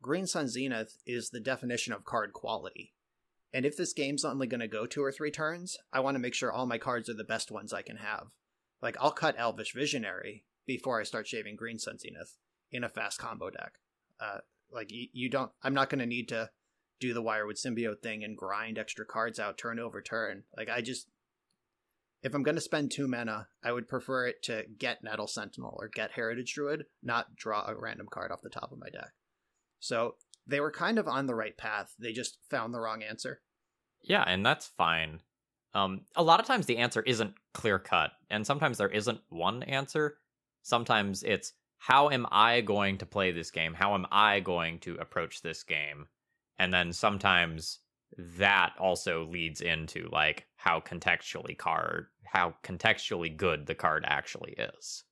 Greensun 0.03 0.49
Zenith 0.49 0.97
is 1.07 1.31
the 1.31 1.39
definition 1.39 1.93
of 1.93 2.05
card 2.05 2.31
quality. 2.31 2.93
And 3.51 3.65
if 3.65 3.75
this 3.75 3.91
game's 3.91 4.23
only 4.23 4.45
going 4.45 4.59
to 4.61 4.67
go 4.67 4.85
two 4.85 5.03
or 5.03 5.11
three 5.11 5.31
turns, 5.31 5.77
I 5.91 5.99
want 5.99 6.13
to 6.13 6.19
make 6.19 6.35
sure 6.35 6.51
all 6.51 6.67
my 6.67 6.77
cards 6.77 7.09
are 7.09 7.15
the 7.15 7.23
best 7.23 7.49
ones 7.49 7.73
I 7.73 7.81
can 7.81 7.97
have. 7.97 8.27
Like, 8.83 8.97
I'll 8.99 9.11
cut 9.11 9.35
Elvish 9.37 9.73
Visionary 9.73 10.45
before 10.67 10.99
I 10.99 11.03
start 11.03 11.27
shaving 11.27 11.55
Green 11.55 11.79
Sun 11.79 11.97
Zenith 11.97 12.37
in 12.71 12.83
a 12.83 12.89
fast 12.89 13.17
combo 13.17 13.49
deck. 13.49 13.73
Uh, 14.19 14.39
like, 14.71 14.91
you, 14.91 15.07
you 15.11 15.29
don't, 15.29 15.51
I'm 15.63 15.73
not 15.73 15.89
going 15.89 15.99
to 15.99 16.05
need 16.05 16.29
to 16.29 16.51
do 17.03 17.13
the 17.13 17.21
Wirewood 17.21 17.59
Symbiote 17.59 18.01
thing 18.01 18.23
and 18.23 18.37
grind 18.37 18.77
extra 18.77 19.05
cards 19.05 19.39
out 19.39 19.57
turn 19.57 19.79
over 19.79 20.01
turn. 20.01 20.43
Like, 20.55 20.69
I 20.69 20.81
just, 20.81 21.07
if 22.21 22.33
I'm 22.33 22.43
going 22.43 22.55
to 22.55 22.61
spend 22.61 22.91
two 22.91 23.07
mana, 23.07 23.47
I 23.63 23.73
would 23.73 23.87
prefer 23.87 24.27
it 24.27 24.41
to 24.43 24.63
get 24.77 25.03
Nettle 25.03 25.27
Sentinel 25.27 25.77
or 25.77 25.89
get 25.89 26.11
Heritage 26.11 26.53
Druid, 26.53 26.85
not 27.03 27.35
draw 27.35 27.65
a 27.67 27.75
random 27.75 28.07
card 28.09 28.31
off 28.31 28.41
the 28.41 28.49
top 28.49 28.71
of 28.71 28.79
my 28.79 28.89
deck. 28.89 29.11
So 29.79 30.15
they 30.47 30.61
were 30.61 30.71
kind 30.71 30.97
of 30.97 31.07
on 31.07 31.27
the 31.27 31.35
right 31.35 31.57
path. 31.57 31.93
They 31.99 32.13
just 32.13 32.37
found 32.49 32.73
the 32.73 32.79
wrong 32.79 33.03
answer. 33.03 33.41
Yeah, 34.01 34.23
and 34.25 34.45
that's 34.45 34.67
fine. 34.67 35.19
Um, 35.73 36.01
a 36.15 36.23
lot 36.23 36.39
of 36.39 36.45
times 36.45 36.65
the 36.65 36.77
answer 36.77 37.01
isn't 37.01 37.33
clear 37.53 37.79
cut, 37.79 38.11
and 38.29 38.45
sometimes 38.45 38.77
there 38.77 38.89
isn't 38.89 39.19
one 39.29 39.63
answer. 39.63 40.17
Sometimes 40.61 41.23
it's 41.23 41.53
how 41.79 42.09
am 42.09 42.27
I 42.31 42.61
going 42.61 42.99
to 42.99 43.05
play 43.05 43.31
this 43.31 43.51
game? 43.51 43.73
How 43.73 43.93
am 43.93 44.05
I 44.09 44.39
going 44.39 44.79
to 44.79 44.95
approach 44.95 45.41
this 45.41 45.63
game? 45.63 46.07
And 46.59 46.73
then 46.73 46.93
sometimes 46.93 47.79
that 48.17 48.73
also 48.79 49.25
leads 49.25 49.61
into 49.61 50.07
like 50.11 50.45
how 50.55 50.79
contextually 50.79 51.57
card 51.57 52.07
how 52.33 52.55
contextually 52.63 53.35
good 53.35 53.67
the 53.67 53.75
card 53.75 54.03
actually 54.07 54.53
is. 54.53 55.03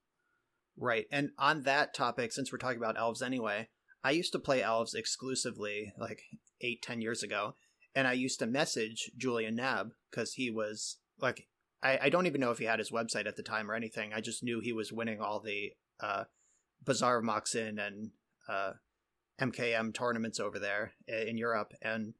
Right. 0.75 1.05
And 1.11 1.29
on 1.37 1.61
that 1.63 1.93
topic, 1.93 2.31
since 2.31 2.51
we're 2.51 2.57
talking 2.57 2.79
about 2.79 2.97
elves 2.97 3.21
anyway, 3.21 3.69
I 4.03 4.11
used 4.11 4.31
to 4.31 4.39
play 4.39 4.63
elves 4.63 4.95
exclusively 4.95 5.93
like 5.99 6.23
eight, 6.61 6.81
ten 6.81 6.99
years 6.99 7.21
ago. 7.21 7.55
And 7.93 8.07
I 8.07 8.13
used 8.13 8.39
to 8.39 8.47
message 8.47 9.11
Julian 9.17 9.57
Knab 9.57 9.91
because 10.09 10.33
he 10.33 10.49
was 10.49 10.97
like, 11.19 11.47
I, 11.83 11.99
I 12.03 12.09
don't 12.09 12.25
even 12.25 12.41
know 12.41 12.51
if 12.51 12.57
he 12.57 12.65
had 12.65 12.79
his 12.79 12.91
website 12.91 13.27
at 13.27 13.35
the 13.35 13.43
time 13.43 13.69
or 13.69 13.75
anything. 13.75 14.13
I 14.13 14.21
just 14.21 14.43
knew 14.43 14.59
he 14.59 14.73
was 14.73 14.91
winning 14.91 15.21
all 15.21 15.39
the 15.39 15.73
uh, 15.99 16.23
Bazaar 16.83 17.17
of 17.17 17.23
Moxen 17.23 17.77
and 17.77 18.11
uh, 18.49 18.71
MKM 19.41 19.93
tournaments 19.93 20.39
over 20.39 20.59
there 20.59 20.93
in 21.07 21.37
Europe. 21.37 21.73
And 21.81 22.13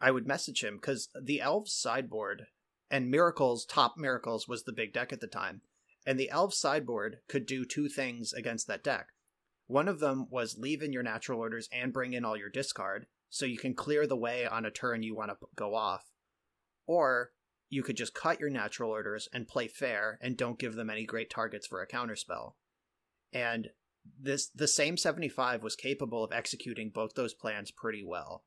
I 0.00 0.10
would 0.10 0.26
message 0.26 0.62
him 0.62 0.76
because 0.76 1.08
the 1.20 1.40
elves 1.40 1.72
sideboard 1.72 2.46
and 2.90 3.10
Miracles, 3.10 3.64
top 3.64 3.96
Miracles 3.96 4.46
was 4.46 4.64
the 4.64 4.72
big 4.72 4.92
deck 4.92 5.12
at 5.12 5.20
the 5.20 5.26
time. 5.26 5.62
And 6.06 6.20
the 6.20 6.30
elves 6.30 6.58
sideboard 6.58 7.18
could 7.28 7.46
do 7.46 7.64
two 7.64 7.88
things 7.88 8.32
against 8.32 8.66
that 8.66 8.84
deck. 8.84 9.08
One 9.66 9.88
of 9.88 10.00
them 10.00 10.26
was 10.30 10.58
leave 10.58 10.82
in 10.82 10.92
your 10.92 11.02
natural 11.02 11.40
orders 11.40 11.68
and 11.72 11.92
bring 11.92 12.12
in 12.12 12.24
all 12.24 12.36
your 12.36 12.50
discard, 12.50 13.06
so 13.30 13.46
you 13.46 13.56
can 13.56 13.74
clear 13.74 14.06
the 14.06 14.16
way 14.16 14.46
on 14.46 14.66
a 14.66 14.70
turn 14.70 15.02
you 15.02 15.16
want 15.16 15.30
to 15.30 15.46
go 15.56 15.74
off. 15.74 16.04
Or 16.86 17.32
you 17.70 17.82
could 17.82 17.96
just 17.96 18.14
cut 18.14 18.38
your 18.38 18.50
natural 18.50 18.90
orders 18.90 19.28
and 19.32 19.48
play 19.48 19.66
fair 19.66 20.18
and 20.20 20.36
don't 20.36 20.58
give 20.58 20.74
them 20.74 20.90
any 20.90 21.06
great 21.06 21.30
targets 21.30 21.66
for 21.66 21.80
a 21.80 21.88
counterspell. 21.88 22.52
And 23.32 23.70
this 24.20 24.48
the 24.54 24.68
same 24.68 24.96
75 24.96 25.62
was 25.62 25.76
capable 25.76 26.24
of 26.24 26.32
executing 26.32 26.90
both 26.90 27.14
those 27.14 27.34
plans 27.34 27.70
pretty 27.70 28.04
well. 28.04 28.44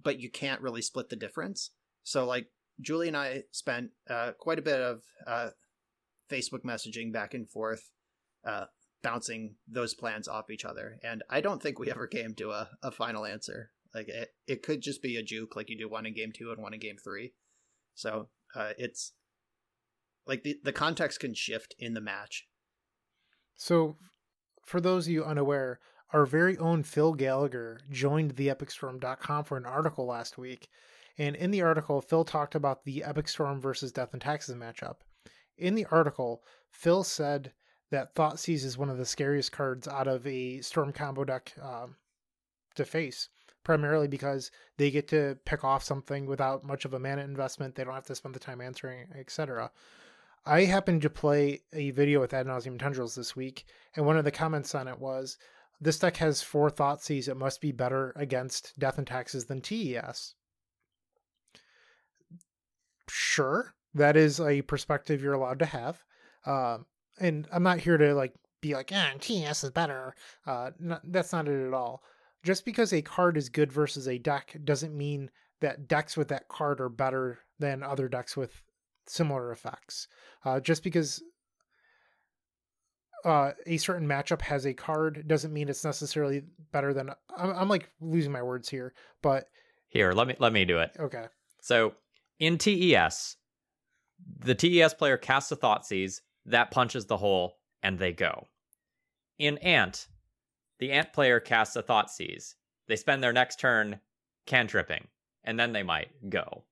But 0.00 0.20
you 0.20 0.30
can't 0.30 0.60
really 0.60 0.82
split 0.82 1.08
the 1.08 1.16
difference. 1.16 1.70
So 2.02 2.24
like 2.24 2.48
Julie 2.80 3.08
and 3.08 3.16
I 3.16 3.44
spent 3.50 3.90
uh, 4.08 4.32
quite 4.38 4.58
a 4.58 4.62
bit 4.62 4.80
of 4.80 5.02
uh, 5.26 5.50
Facebook 6.30 6.64
messaging 6.64 7.12
back 7.12 7.34
and 7.34 7.48
forth, 7.48 7.90
uh, 8.46 8.66
bouncing 9.02 9.56
those 9.66 9.94
plans 9.94 10.28
off 10.28 10.50
each 10.50 10.64
other. 10.64 10.98
And 11.02 11.22
I 11.28 11.40
don't 11.40 11.62
think 11.62 11.78
we 11.78 11.90
ever 11.90 12.06
came 12.06 12.34
to 12.34 12.50
a, 12.50 12.70
a 12.82 12.90
final 12.90 13.24
answer. 13.24 13.70
Like 13.94 14.08
it, 14.08 14.28
it 14.46 14.62
could 14.62 14.82
just 14.82 15.02
be 15.02 15.16
a 15.16 15.22
juke, 15.22 15.56
like 15.56 15.70
you 15.70 15.78
do 15.78 15.88
one 15.88 16.06
in 16.06 16.14
game 16.14 16.32
two 16.34 16.52
and 16.52 16.62
one 16.62 16.74
in 16.74 16.80
game 16.80 16.96
three. 17.02 17.32
So 17.94 18.28
uh, 18.54 18.72
it's 18.78 19.12
like 20.26 20.44
the, 20.44 20.56
the 20.62 20.72
context 20.72 21.20
can 21.20 21.34
shift 21.34 21.74
in 21.78 21.94
the 21.94 22.00
match. 22.00 22.46
So, 23.56 23.96
for 24.68 24.80
those 24.80 25.06
of 25.06 25.12
you 25.12 25.24
unaware, 25.24 25.80
our 26.12 26.26
very 26.26 26.56
own 26.58 26.82
Phil 26.82 27.14
Gallagher 27.14 27.80
joined 27.90 28.32
the 28.32 28.48
EpicStorm.com 28.48 29.44
for 29.44 29.56
an 29.56 29.66
article 29.66 30.06
last 30.06 30.38
week. 30.38 30.68
And 31.16 31.34
in 31.34 31.50
the 31.50 31.62
article, 31.62 32.00
Phil 32.00 32.24
talked 32.24 32.54
about 32.54 32.84
the 32.84 33.02
Epic 33.02 33.28
Storm 33.28 33.60
versus 33.60 33.92
Death 33.92 34.12
and 34.12 34.22
Taxes 34.22 34.54
matchup. 34.54 34.96
In 35.56 35.74
the 35.74 35.86
article, 35.90 36.44
Phil 36.70 37.02
said 37.02 37.52
that 37.90 38.14
Thoughtseize 38.14 38.64
is 38.64 38.78
one 38.78 38.90
of 38.90 38.98
the 38.98 39.06
scariest 39.06 39.50
cards 39.50 39.88
out 39.88 40.06
of 40.06 40.26
a 40.26 40.60
Storm 40.60 40.92
combo 40.92 41.24
deck 41.24 41.54
um, 41.60 41.96
to 42.76 42.84
face, 42.84 43.28
primarily 43.64 44.06
because 44.06 44.50
they 44.76 44.90
get 44.90 45.08
to 45.08 45.36
pick 45.44 45.64
off 45.64 45.82
something 45.82 46.26
without 46.26 46.64
much 46.64 46.84
of 46.84 46.94
a 46.94 46.98
mana 46.98 47.22
investment. 47.22 47.74
They 47.74 47.84
don't 47.84 47.94
have 47.94 48.06
to 48.06 48.14
spend 48.14 48.34
the 48.34 48.40
time 48.40 48.60
answering, 48.60 49.06
etc. 49.18 49.72
I 50.46 50.64
happened 50.64 51.02
to 51.02 51.10
play 51.10 51.62
a 51.72 51.90
video 51.90 52.20
with 52.20 52.32
Ad 52.32 52.46
Nauseam 52.46 52.78
Tendrils 52.78 53.14
this 53.14 53.36
week, 53.36 53.66
and 53.94 54.06
one 54.06 54.16
of 54.16 54.24
the 54.24 54.30
comments 54.30 54.74
on 54.74 54.88
it 54.88 54.98
was, 54.98 55.36
"This 55.80 55.98
deck 55.98 56.16
has 56.16 56.42
four 56.42 56.70
Thoughtseize. 56.70 57.28
It 57.28 57.36
must 57.36 57.60
be 57.60 57.72
better 57.72 58.12
against 58.16 58.78
Death 58.78 58.98
and 58.98 59.06
Taxes 59.06 59.46
than 59.46 59.60
TES." 59.60 60.34
Sure, 63.08 63.74
that 63.94 64.16
is 64.16 64.40
a 64.40 64.62
perspective 64.62 65.22
you're 65.22 65.34
allowed 65.34 65.58
to 65.58 65.66
have, 65.66 66.04
uh, 66.44 66.78
and 67.18 67.48
I'm 67.52 67.62
not 67.62 67.80
here 67.80 67.96
to 67.96 68.14
like 68.14 68.34
be 68.60 68.74
like, 68.74 68.90
"Yeah, 68.90 69.12
TES 69.18 69.64
is 69.64 69.70
better." 69.70 70.14
Uh, 70.46 70.70
not, 70.78 71.02
that's 71.04 71.32
not 71.32 71.48
it 71.48 71.66
at 71.66 71.74
all. 71.74 72.02
Just 72.42 72.64
because 72.64 72.92
a 72.92 73.02
card 73.02 73.36
is 73.36 73.48
good 73.48 73.72
versus 73.72 74.06
a 74.06 74.18
deck 74.18 74.56
doesn't 74.64 74.96
mean 74.96 75.30
that 75.60 75.88
decks 75.88 76.16
with 76.16 76.28
that 76.28 76.48
card 76.48 76.80
are 76.80 76.88
better 76.88 77.40
than 77.58 77.82
other 77.82 78.08
decks 78.08 78.36
with 78.36 78.62
similar 79.08 79.50
effects. 79.52 80.08
Uh, 80.44 80.60
just 80.60 80.82
because 80.82 81.22
uh, 83.24 83.52
a 83.66 83.76
certain 83.78 84.06
matchup 84.06 84.42
has 84.42 84.66
a 84.66 84.74
card 84.74 85.26
doesn't 85.26 85.52
mean 85.52 85.68
it's 85.68 85.84
necessarily 85.84 86.42
better 86.72 86.92
than. 86.94 87.10
I'm, 87.36 87.50
I'm 87.50 87.68
like 87.68 87.90
losing 88.00 88.32
my 88.32 88.42
words 88.42 88.68
here, 88.68 88.94
but 89.22 89.48
Here, 89.88 90.12
let 90.12 90.28
me 90.28 90.36
let 90.38 90.52
me 90.52 90.64
do 90.64 90.78
it. 90.78 90.92
okay. 90.98 91.26
So 91.60 91.94
in 92.38 92.58
TES, 92.58 93.36
the 94.38 94.54
TES 94.54 94.94
player 94.94 95.16
casts 95.16 95.50
a 95.50 95.56
thought 95.56 95.82
Thoughtseize, 95.82 96.20
that 96.46 96.70
punches 96.70 97.06
the 97.06 97.16
hole, 97.16 97.58
and 97.82 97.98
they 97.98 98.12
go. 98.12 98.46
In 99.38 99.58
Ant, 99.58 100.06
the 100.78 100.92
Ant 100.92 101.12
player 101.12 101.40
casts 101.40 101.74
a 101.76 101.82
thought 101.82 102.08
Thoughtseize. 102.08 102.54
They 102.86 102.96
spend 102.96 103.22
their 103.22 103.32
next 103.32 103.58
turn 103.58 104.00
cantripping, 104.46 105.08
and 105.44 105.58
then 105.58 105.72
they 105.72 105.82
might 105.82 106.08
go. 106.30 106.62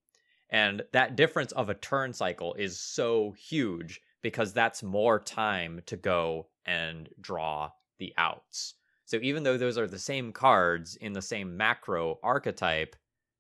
And 0.51 0.83
that 0.93 1.17
difference 1.17 1.53
of 1.53 1.69
a 1.69 1.75
turn 1.75 2.13
cycle 2.13 2.55
is 2.55 2.79
so 2.79 3.33
huge 3.33 4.01
because 4.23 4.53
that's 4.53 4.83
more 4.83 5.19
time 5.19 5.81
to 5.87 5.97
go 5.97 6.49
and 6.65 7.09
draw 7.21 7.71
the 7.99 8.13
outs. 8.17 8.75
So 9.05 9.19
even 9.23 9.45
though 9.45 9.57
those 9.57 9.79
are 9.79 9.87
the 9.87 9.99
same 9.99 10.33
cards 10.33 10.97
in 10.97 11.13
the 11.13 11.23
same 11.23 11.57
macro 11.57 12.19
archetype, 12.23 12.97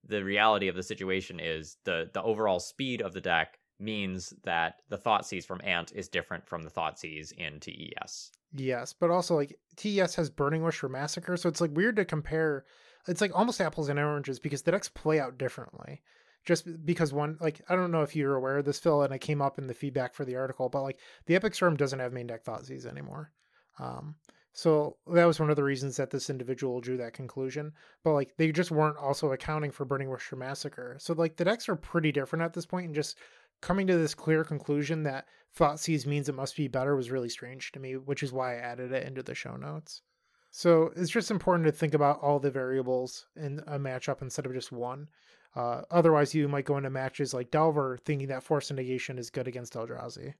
the 0.08 0.22
reality 0.22 0.68
of 0.68 0.76
the 0.76 0.82
situation 0.82 1.40
is 1.40 1.76
the 1.84 2.08
the 2.14 2.22
overall 2.22 2.60
speed 2.60 3.02
of 3.02 3.12
the 3.12 3.20
deck 3.20 3.58
means 3.78 4.32
that 4.44 4.80
the 4.88 4.96
Thoughtseize 4.96 5.44
from 5.44 5.60
Ant 5.64 5.92
is 5.92 6.08
different 6.08 6.46
from 6.46 6.62
the 6.62 6.70
Thoughtseize 6.70 7.32
in 7.32 7.56
E 7.66 7.92
TES. 8.00 8.30
Yes, 8.54 8.92
but 8.92 9.10
also 9.10 9.34
like 9.34 9.58
TES 9.76 10.14
has 10.14 10.30
Burning 10.30 10.62
Wish 10.62 10.78
for 10.78 10.88
Massacre, 10.88 11.36
so 11.36 11.48
it's 11.48 11.60
like 11.60 11.74
weird 11.74 11.96
to 11.96 12.04
compare. 12.04 12.64
It's 13.08 13.20
like 13.20 13.36
almost 13.36 13.60
apples 13.60 13.88
and 13.88 13.98
oranges 13.98 14.38
because 14.38 14.62
the 14.62 14.72
decks 14.72 14.88
play 14.88 15.20
out 15.20 15.36
differently. 15.38 16.00
Just 16.46 16.86
because 16.86 17.12
one, 17.12 17.36
like, 17.40 17.60
I 17.68 17.76
don't 17.76 17.90
know 17.90 18.02
if 18.02 18.16
you're 18.16 18.36
aware 18.36 18.58
of 18.58 18.64
this, 18.64 18.78
Phil, 18.78 19.02
and 19.02 19.12
it 19.12 19.18
came 19.18 19.42
up 19.42 19.58
in 19.58 19.66
the 19.66 19.74
feedback 19.74 20.14
for 20.14 20.24
the 20.24 20.36
article, 20.36 20.68
but 20.68 20.82
like 20.82 20.98
the 21.26 21.34
Epic 21.34 21.54
Storm 21.54 21.76
doesn't 21.76 21.98
have 21.98 22.12
main 22.12 22.28
deck 22.28 22.44
Thoughtseize 22.44 22.86
anymore. 22.86 23.32
Um, 23.78 24.14
so 24.52 24.96
that 25.08 25.26
was 25.26 25.38
one 25.38 25.50
of 25.50 25.56
the 25.56 25.64
reasons 25.64 25.96
that 25.96 26.10
this 26.10 26.30
individual 26.30 26.80
drew 26.80 26.96
that 26.96 27.12
conclusion. 27.12 27.72
But 28.02 28.12
like 28.12 28.36
they 28.38 28.52
just 28.52 28.70
weren't 28.70 28.96
also 28.96 29.32
accounting 29.32 29.70
for 29.70 29.84
Burning 29.84 30.08
Wish 30.08 30.32
Massacre. 30.34 30.96
So 30.98 31.12
like 31.12 31.36
the 31.36 31.44
decks 31.44 31.68
are 31.68 31.76
pretty 31.76 32.10
different 32.10 32.42
at 32.42 32.54
this 32.54 32.64
point, 32.64 32.86
and 32.86 32.94
just 32.94 33.18
coming 33.60 33.86
to 33.88 33.98
this 33.98 34.14
clear 34.14 34.44
conclusion 34.44 35.02
that 35.02 35.26
Thoughtseize 35.58 36.06
means 36.06 36.28
it 36.28 36.34
must 36.34 36.56
be 36.56 36.68
better 36.68 36.94
was 36.94 37.10
really 37.10 37.28
strange 37.28 37.72
to 37.72 37.80
me, 37.80 37.96
which 37.96 38.22
is 38.22 38.32
why 38.32 38.54
I 38.54 38.60
added 38.60 38.92
it 38.92 39.06
into 39.06 39.22
the 39.22 39.34
show 39.34 39.56
notes. 39.56 40.02
So 40.50 40.92
it's 40.96 41.10
just 41.10 41.30
important 41.30 41.66
to 41.66 41.72
think 41.72 41.92
about 41.92 42.20
all 42.22 42.38
the 42.38 42.50
variables 42.50 43.26
in 43.36 43.60
a 43.66 43.78
matchup 43.78 44.22
instead 44.22 44.46
of 44.46 44.54
just 44.54 44.72
one. 44.72 45.08
Uh, 45.56 45.80
otherwise, 45.90 46.34
you 46.34 46.46
might 46.48 46.66
go 46.66 46.76
into 46.76 46.90
matches 46.90 47.32
like 47.32 47.50
Delver 47.50 47.98
thinking 48.04 48.28
that 48.28 48.42
Force 48.42 48.70
Negation 48.70 49.18
is 49.18 49.30
good 49.30 49.48
against 49.48 49.72
Eldrazi. 49.72 50.34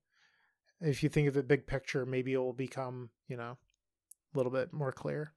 If 0.83 1.03
you 1.03 1.09
think 1.09 1.27
of 1.27 1.39
it 1.39 1.49
big 1.49 1.67
picture, 1.67 2.05
maybe 2.05 2.35
it 2.35 2.39
will 2.39 2.53
become, 2.53 3.09
you 3.27 3.39
know, 3.39 3.57
a 4.35 4.37
little 4.37 4.53
bit 4.53 4.75
more 4.75 4.93
clear. 4.93 5.33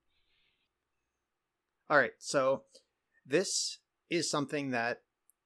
All 1.89 1.97
right, 1.97 2.11
so 2.19 2.63
this 3.25 3.79
is 4.09 4.29
something 4.29 4.71
that 4.71 4.97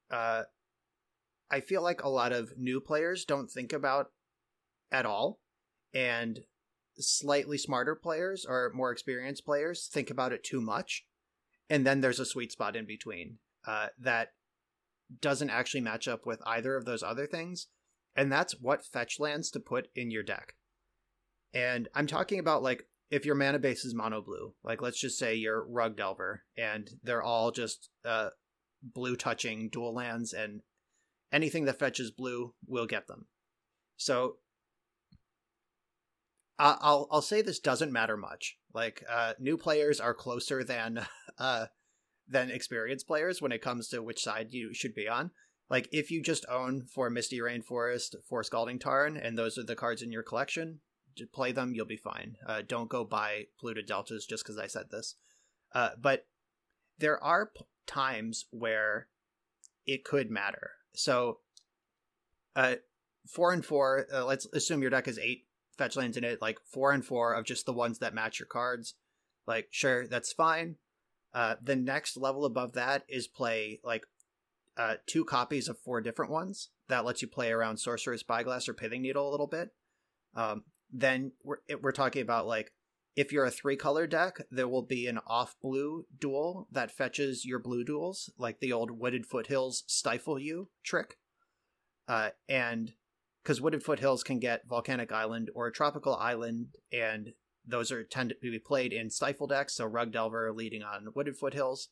uh, 0.09 0.43
I 1.51 1.59
feel 1.59 1.83
like 1.83 2.03
a 2.03 2.09
lot 2.09 2.33
of 2.33 2.57
new 2.57 2.81
players 2.81 3.25
don't 3.25 3.51
think 3.51 3.71
about 3.71 4.07
at 4.91 5.05
all, 5.05 5.39
and 5.93 6.39
slightly 6.97 7.59
smarter 7.59 7.95
players 7.95 8.45
or 8.49 8.71
more 8.73 8.91
experienced 8.91 9.45
players 9.45 9.87
think 9.91 10.09
about 10.09 10.33
it 10.33 10.43
too 10.43 10.59
much, 10.59 11.05
and 11.69 11.85
then 11.85 12.01
there's 12.01 12.19
a 12.19 12.25
sweet 12.25 12.51
spot 12.51 12.75
in 12.75 12.87
between 12.87 13.37
uh, 13.65 13.87
that 13.99 14.29
doesn't 15.21 15.49
actually 15.49 15.81
match 15.81 16.07
up 16.07 16.25
with 16.25 16.41
either 16.45 16.75
of 16.75 16.85
those 16.85 17.03
other 17.03 17.27
things, 17.27 17.67
and 18.15 18.31
that's 18.31 18.59
what 18.59 18.85
fetch 18.85 19.19
lands 19.19 19.51
to 19.51 19.59
put 19.59 19.87
in 19.95 20.11
your 20.11 20.23
deck. 20.23 20.55
And 21.53 21.87
I'm 21.93 22.07
talking 22.07 22.39
about 22.39 22.63
like 22.63 22.87
if 23.11 23.25
your 23.25 23.35
mana 23.35 23.59
base 23.59 23.85
is 23.85 23.93
mono 23.93 24.21
blue, 24.21 24.53
like 24.63 24.81
let's 24.81 24.99
just 24.99 25.19
say 25.19 25.35
you're 25.35 25.63
Rug 25.63 25.97
Delver, 25.97 26.43
and 26.57 26.89
they're 27.03 27.23
all 27.23 27.51
just 27.51 27.89
uh, 28.03 28.29
blue 28.81 29.15
touching 29.15 29.69
dual 29.69 29.93
lands, 29.93 30.33
and 30.33 30.61
anything 31.31 31.65
that 31.65 31.79
fetches 31.79 32.11
blue 32.11 32.53
will 32.65 32.87
get 32.87 33.07
them. 33.07 33.27
So 33.97 34.37
I'll 36.59 37.07
I'll 37.11 37.21
say 37.21 37.41
this 37.41 37.59
doesn't 37.59 37.91
matter 37.91 38.17
much. 38.17 38.57
Like 38.73 39.03
uh, 39.09 39.33
new 39.39 39.57
players 39.57 39.99
are 39.99 40.13
closer 40.13 40.63
than 40.63 41.05
uh, 41.37 41.67
than 42.27 42.49
experienced 42.49 43.07
players 43.07 43.41
when 43.41 43.51
it 43.51 43.61
comes 43.61 43.87
to 43.89 44.01
which 44.01 44.23
side 44.23 44.47
you 44.51 44.73
should 44.73 44.95
be 44.95 45.07
on. 45.07 45.31
Like 45.69 45.89
if 45.91 46.11
you 46.11 46.21
just 46.21 46.45
own 46.49 46.83
four 46.83 47.09
Misty 47.09 47.39
Rainforest, 47.39 48.15
four 48.27 48.43
Scalding 48.43 48.79
Tarn, 48.79 49.17
and 49.17 49.37
those 49.37 49.57
are 49.57 49.63
the 49.63 49.75
cards 49.75 50.01
in 50.01 50.11
your 50.11 50.23
collection, 50.23 50.79
j- 51.15 51.25
play 51.25 51.51
them. 51.51 51.73
You'll 51.73 51.85
be 51.85 51.97
fine. 51.97 52.37
Uh, 52.45 52.61
don't 52.67 52.89
go 52.89 53.03
buy 53.03 53.47
Polluted 53.59 53.87
Deltas 53.87 54.25
just 54.25 54.43
because 54.43 54.57
I 54.57 54.67
said 54.67 54.91
this. 54.91 55.15
Uh, 55.73 55.91
but 55.99 56.27
there 56.99 57.21
are 57.23 57.47
p- 57.47 57.65
times 57.87 58.45
where 58.51 59.07
it 59.85 60.03
could 60.03 60.29
matter. 60.29 60.71
So, 60.93 61.39
uh, 62.55 62.75
four 63.27 63.51
and 63.51 63.65
four. 63.65 64.07
Uh, 64.13 64.25
let's 64.25 64.45
assume 64.53 64.81
your 64.81 64.91
deck 64.91 65.07
has 65.07 65.17
eight 65.17 65.45
fetch 65.77 65.95
lands 65.95 66.17
in 66.17 66.23
it. 66.23 66.41
Like 66.41 66.59
four 66.65 66.91
and 66.91 67.03
four 67.03 67.33
of 67.33 67.45
just 67.45 67.65
the 67.65 67.73
ones 67.73 67.99
that 67.99 68.13
match 68.13 68.39
your 68.39 68.47
cards. 68.47 68.93
Like 69.47 69.67
sure, 69.71 70.07
that's 70.07 70.31
fine. 70.31 70.75
Uh, 71.33 71.55
the 71.61 71.75
next 71.75 72.15
level 72.15 72.45
above 72.45 72.73
that 72.73 73.03
is 73.09 73.27
play 73.27 73.79
like 73.83 74.03
uh, 74.77 74.95
two 75.07 75.25
copies 75.25 75.67
of 75.67 75.79
four 75.79 76.01
different 76.01 76.31
ones. 76.31 76.69
That 76.89 77.05
lets 77.05 77.21
you 77.21 77.27
play 77.27 77.51
around 77.51 77.77
Sorcerer's 77.77 78.21
Spyglass 78.21 78.67
or 78.67 78.73
Pithing 78.73 79.01
Needle 79.01 79.27
a 79.27 79.31
little 79.31 79.47
bit. 79.47 79.69
Um, 80.35 80.63
then 80.91 81.31
we're 81.43 81.57
we're 81.81 81.91
talking 81.91 82.21
about 82.21 82.45
like 82.45 82.71
if 83.15 83.31
you're 83.31 83.45
a 83.45 83.51
three 83.51 83.75
color 83.75 84.07
deck, 84.07 84.37
there 84.49 84.67
will 84.67 84.81
be 84.83 85.07
an 85.07 85.19
off 85.27 85.55
blue 85.61 86.05
dual 86.19 86.67
that 86.71 86.91
fetches 86.91 87.45
your 87.45 87.59
blue 87.59 87.85
duals, 87.85 88.29
like 88.37 88.59
the 88.59 88.73
old 88.73 88.91
Wooded 88.91 89.25
Foothills 89.25 89.83
Stifle 89.87 90.39
You 90.39 90.69
trick. 90.83 91.17
Uh, 92.07 92.29
and 92.49 92.93
because 93.43 93.61
Wooded 93.61 93.83
Foothills 93.83 94.23
can 94.23 94.39
get 94.39 94.67
Volcanic 94.67 95.11
Island 95.11 95.51
or 95.53 95.67
a 95.67 95.71
Tropical 95.71 96.15
Island, 96.15 96.75
and 96.91 97.33
those 97.65 97.91
are 97.91 98.03
tend 98.03 98.29
to 98.29 98.51
be 98.51 98.59
played 98.59 98.93
in 98.93 99.09
Stifle 99.09 99.47
decks, 99.47 99.75
so 99.75 99.85
Rug 99.85 100.11
Delver 100.11 100.51
leading 100.51 100.83
on 100.83 101.07
Wooded 101.15 101.37
Foothills. 101.37 101.89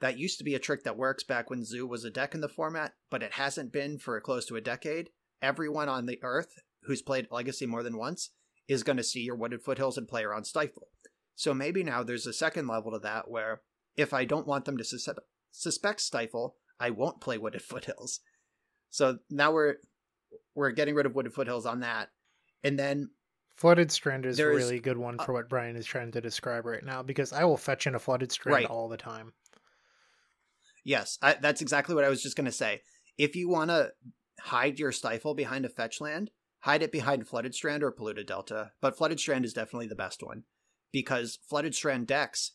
That 0.00 0.18
used 0.18 0.38
to 0.38 0.44
be 0.44 0.54
a 0.54 0.58
trick 0.58 0.84
that 0.84 0.96
works 0.96 1.24
back 1.24 1.48
when 1.48 1.64
Zoo 1.64 1.86
was 1.86 2.04
a 2.04 2.10
deck 2.10 2.34
in 2.34 2.40
the 2.40 2.48
format, 2.48 2.92
but 3.10 3.22
it 3.22 3.32
hasn't 3.32 3.72
been 3.72 3.98
for 3.98 4.20
close 4.20 4.44
to 4.46 4.56
a 4.56 4.60
decade. 4.60 5.10
Everyone 5.40 5.88
on 5.88 6.06
the 6.06 6.18
Earth 6.22 6.58
who's 6.82 7.02
played 7.02 7.28
Legacy 7.30 7.66
more 7.66 7.82
than 7.82 7.96
once 7.96 8.30
is 8.68 8.82
going 8.82 8.96
to 8.96 9.04
see 9.04 9.20
your 9.20 9.36
Wooded 9.36 9.62
Foothills 9.62 9.98
and 9.98 10.08
play 10.08 10.24
around 10.24 10.44
Stifle. 10.44 10.88
So 11.34 11.52
maybe 11.52 11.82
now 11.82 12.02
there's 12.02 12.26
a 12.26 12.32
second 12.32 12.66
level 12.66 12.92
to 12.92 12.98
that 13.00 13.30
where 13.30 13.62
if 13.96 14.12
I 14.12 14.24
don't 14.24 14.46
want 14.46 14.64
them 14.64 14.76
to 14.76 14.84
sus- 14.84 15.08
suspect 15.50 16.00
Stifle, 16.00 16.56
I 16.80 16.90
won't 16.90 17.20
play 17.20 17.38
Wooded 17.38 17.62
Foothills. 17.68 18.20
So 18.90 19.18
now 19.30 19.52
we're 19.52 19.76
we're 20.54 20.70
getting 20.70 20.94
rid 20.94 21.06
of 21.06 21.14
Wooded 21.14 21.34
Foothills 21.34 21.66
on 21.66 21.80
that. 21.80 22.08
And 22.64 22.78
then 22.78 23.10
Flooded 23.56 23.90
Strand 23.90 24.26
is 24.26 24.38
a 24.38 24.46
really 24.46 24.78
good 24.80 24.98
one 24.98 25.18
for 25.18 25.32
what 25.32 25.48
Brian 25.48 25.76
is 25.76 25.86
trying 25.86 26.12
to 26.12 26.20
describe 26.20 26.66
right 26.66 26.84
now 26.84 27.02
because 27.02 27.32
I 27.32 27.44
will 27.44 27.56
fetch 27.56 27.86
in 27.86 27.94
a 27.94 27.98
Flooded 27.98 28.30
Strand 28.30 28.54
Right. 28.54 28.66
all 28.66 28.88
the 28.88 28.98
time. 28.98 29.32
Yes, 30.84 31.18
I, 31.22 31.34
that's 31.34 31.62
exactly 31.62 31.94
what 31.94 32.04
I 32.04 32.08
was 32.08 32.22
just 32.22 32.36
going 32.36 32.44
to 32.44 32.52
say. 32.52 32.82
If 33.18 33.34
you 33.34 33.48
want 33.48 33.70
to 33.70 33.92
hide 34.40 34.78
your 34.78 34.92
stifle 34.92 35.34
behind 35.34 35.64
a 35.64 35.70
fetch 35.70 36.00
land, 36.00 36.30
hide 36.60 36.82
it 36.82 36.92
behind 36.92 37.26
Flooded 37.26 37.54
Strand 37.54 37.82
or 37.82 37.90
Polluted 37.90 38.26
Delta. 38.26 38.72
But 38.80 38.96
Flooded 38.96 39.18
Strand 39.18 39.44
is 39.44 39.54
definitely 39.54 39.88
the 39.88 39.94
best 39.94 40.22
one 40.22 40.44
because 40.92 41.38
Flooded 41.48 41.74
Strand 41.74 42.06
decks, 42.06 42.52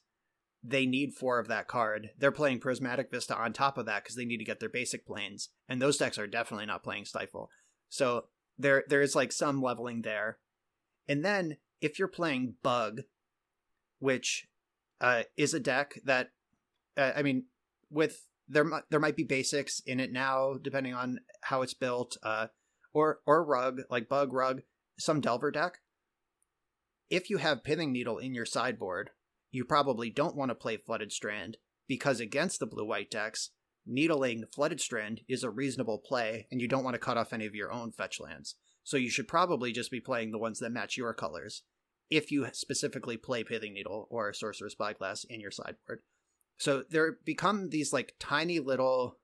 they 0.64 0.86
need 0.86 1.14
four 1.14 1.40
of 1.40 1.48
that 1.48 1.68
card. 1.68 2.12
They're 2.20 2.32
playing 2.32 2.60
Prismatic 2.60 3.10
Vista 3.10 3.36
on 3.36 3.54
top 3.54 3.80
of 3.80 3.88
that 3.88 4.04
because 4.04 4.16
they 4.16 4.26
need 4.26 4.38
to 4.38 4.46
get 4.46 4.60
their 4.60 4.70
basic 4.70 5.06
plains, 5.06 5.50
and 5.68 5.82
those 5.82 5.98
decks 5.98 6.20
are 6.20 6.28
definitely 6.28 6.68
not 6.68 6.84
playing 6.84 7.06
Stifle. 7.06 7.50
So 7.90 8.26
there 8.60 8.84
there 8.88 9.02
is 9.02 9.16
like 9.16 9.32
some 9.32 9.62
leveling 9.62 10.04
there. 10.04 10.38
And 11.08 11.24
then 11.26 11.58
if 11.82 12.00
you're 12.00 12.08
playing 12.08 12.56
Bug, 12.64 13.02
which 14.00 14.48
uh, 15.00 15.24
is 15.38 15.54
a 15.54 15.60
deck 15.60 16.00
that 16.06 16.32
uh, 16.98 17.12
I 17.16 17.22
mean, 17.22 17.46
with 17.90 18.28
there 18.48 18.66
there 18.90 19.00
might 19.00 19.16
be 19.16 19.24
basics 19.24 19.82
in 19.86 20.00
it 20.00 20.12
now, 20.12 20.56
depending 20.62 20.94
on 20.94 21.20
how 21.42 21.62
it's 21.62 21.74
built, 21.74 22.18
uh, 22.24 22.48
or 22.94 23.20
or 23.26 23.44
Rug 23.44 23.82
like 23.90 24.10
Bug 24.10 24.34
Rug, 24.34 24.62
some 25.00 25.22
Delver 25.22 25.52
deck. 25.52 25.80
If 27.10 27.30
you 27.30 27.38
have 27.38 27.64
Pithing 27.64 27.92
Needle 27.92 28.18
in 28.18 28.34
your 28.34 28.46
sideboard, 28.46 29.10
you 29.52 29.66
probably 29.66 30.10
don't 30.10 30.36
want 30.36 30.50
to 30.50 30.56
play 30.56 30.78
Flooded 30.78 31.12
Strand 31.12 31.58
because 31.88 32.20
against 32.22 32.60
the 32.60 32.66
blue 32.66 32.86
white 32.86 33.12
decks, 33.12 33.50
needling 33.86 34.46
Flooded 34.54 34.80
Strand 34.80 35.22
is 35.28 35.44
a 35.44 35.50
reasonable 35.50 35.98
play, 35.98 36.48
and 36.52 36.62
you 36.62 36.68
don't 36.68 36.86
want 36.86 36.94
to 36.94 37.00
cut 37.00 37.18
off 37.18 37.34
any 37.34 37.46
of 37.46 37.56
your 37.56 37.72
own 37.72 37.92
fetch 37.92 38.20
lands. 38.20 38.56
So 38.84 38.98
you 38.98 39.10
should 39.10 39.28
probably 39.28 39.72
just 39.72 39.92
be 39.92 40.00
playing 40.00 40.32
the 40.32 40.40
ones 40.40 40.60
that 40.60 40.72
match 40.72 40.98
your 40.98 41.14
colors 41.14 41.64
if 42.10 42.32
you 42.32 42.48
specifically 42.52 43.18
play 43.18 43.44
Pithing 43.44 43.74
Needle 43.74 44.08
or 44.10 44.34
Sorcerer's 44.34 44.74
Spyglass 44.74 45.24
in 45.24 45.40
your 45.40 45.52
sideboard. 45.52 46.02
So 46.58 46.84
there 46.90 47.18
become 47.26 47.70
these 47.70 47.94
like 47.94 48.16
tiny 48.20 48.60
little 48.60 49.18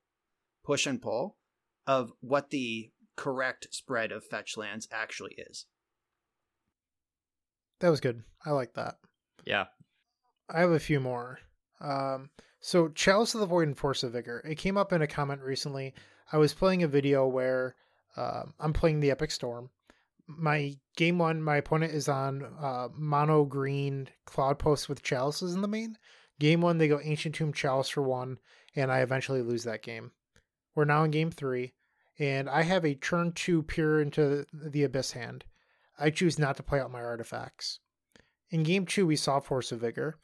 push 0.63 0.88
and 0.88 1.01
pull 1.01 1.38
of 1.85 2.11
what 2.21 2.49
the 2.49 2.91
correct 3.15 3.67
spread 3.71 4.11
of 4.11 4.23
fetch 4.23 4.57
lands 4.57 4.88
actually 4.91 5.35
is. 5.38 5.65
That 7.79 7.89
was 7.89 7.99
good. 7.99 8.23
I 8.45 8.51
like 8.51 8.73
that. 8.73 8.95
Yeah. 9.45 9.65
I 10.49 10.61
have 10.61 10.71
a 10.71 10.79
few 10.79 10.99
more. 10.99 11.39
Um, 11.81 12.29
so 12.59 12.89
Chalice 12.89 13.34
of 13.34 13.41
the 13.41 13.45
Void 13.45 13.67
and 13.67 13.77
Force 13.77 14.03
of 14.03 14.13
Vigor. 14.13 14.43
It 14.47 14.55
came 14.55 14.77
up 14.77 14.91
in 14.91 15.01
a 15.01 15.07
comment 15.07 15.41
recently. 15.41 15.93
I 16.31 16.38
was 16.38 16.53
playing 16.53 16.84
a 16.84 16.88
video 16.88 17.27
where 17.27 17.75
um 18.18 18.53
I'm 18.60 18.73
playing 18.73 18.99
the 18.99 19.11
Epic 19.11 19.31
Storm. 19.31 19.69
My 20.27 20.76
game 20.98 21.19
one, 21.19 21.41
my 21.41 21.56
opponent 21.57 21.94
is 21.94 22.10
on 22.10 22.44
uh, 22.60 22.89
mono 22.94 23.45
green 23.45 24.10
cloud 24.26 24.60
posts 24.60 24.89
with 24.89 25.02
chalices 25.03 25.56
in 25.56 25.61
the 25.61 25.69
main. 25.69 25.98
Game 26.39 26.60
one, 26.61 26.77
they 26.77 26.88
go 26.88 26.99
Ancient 27.02 27.34
Tomb 27.35 27.53
Chalice 27.53 27.89
for 27.89 28.03
one, 28.03 28.38
and 28.76 28.91
I 28.91 28.99
eventually 28.99 29.41
lose 29.41 29.64
that 29.64 29.84
game. 29.84 30.11
We're 30.76 30.85
now 30.85 31.03
in 31.03 31.11
game 31.11 31.31
three, 31.31 31.73
and 32.19 32.49
I 32.49 32.64
have 32.64 32.85
a 32.85 32.94
turn 32.94 33.31
two 33.31 33.64
peer 33.64 34.02
into 34.02 34.45
the 34.53 34.84
Abyss 34.84 35.14
hand. 35.14 35.45
I 35.98 36.10
choose 36.10 36.38
not 36.38 36.57
to 36.57 36.64
play 36.64 36.80
out 36.80 36.91
my 36.91 37.02
artifacts. 37.02 37.80
In 38.49 38.64
game 38.64 38.85
two, 38.85 39.07
we 39.07 39.15
saw 39.15 39.39
Force 39.39 39.72
of 39.72 39.80
Vigor. 39.80 40.19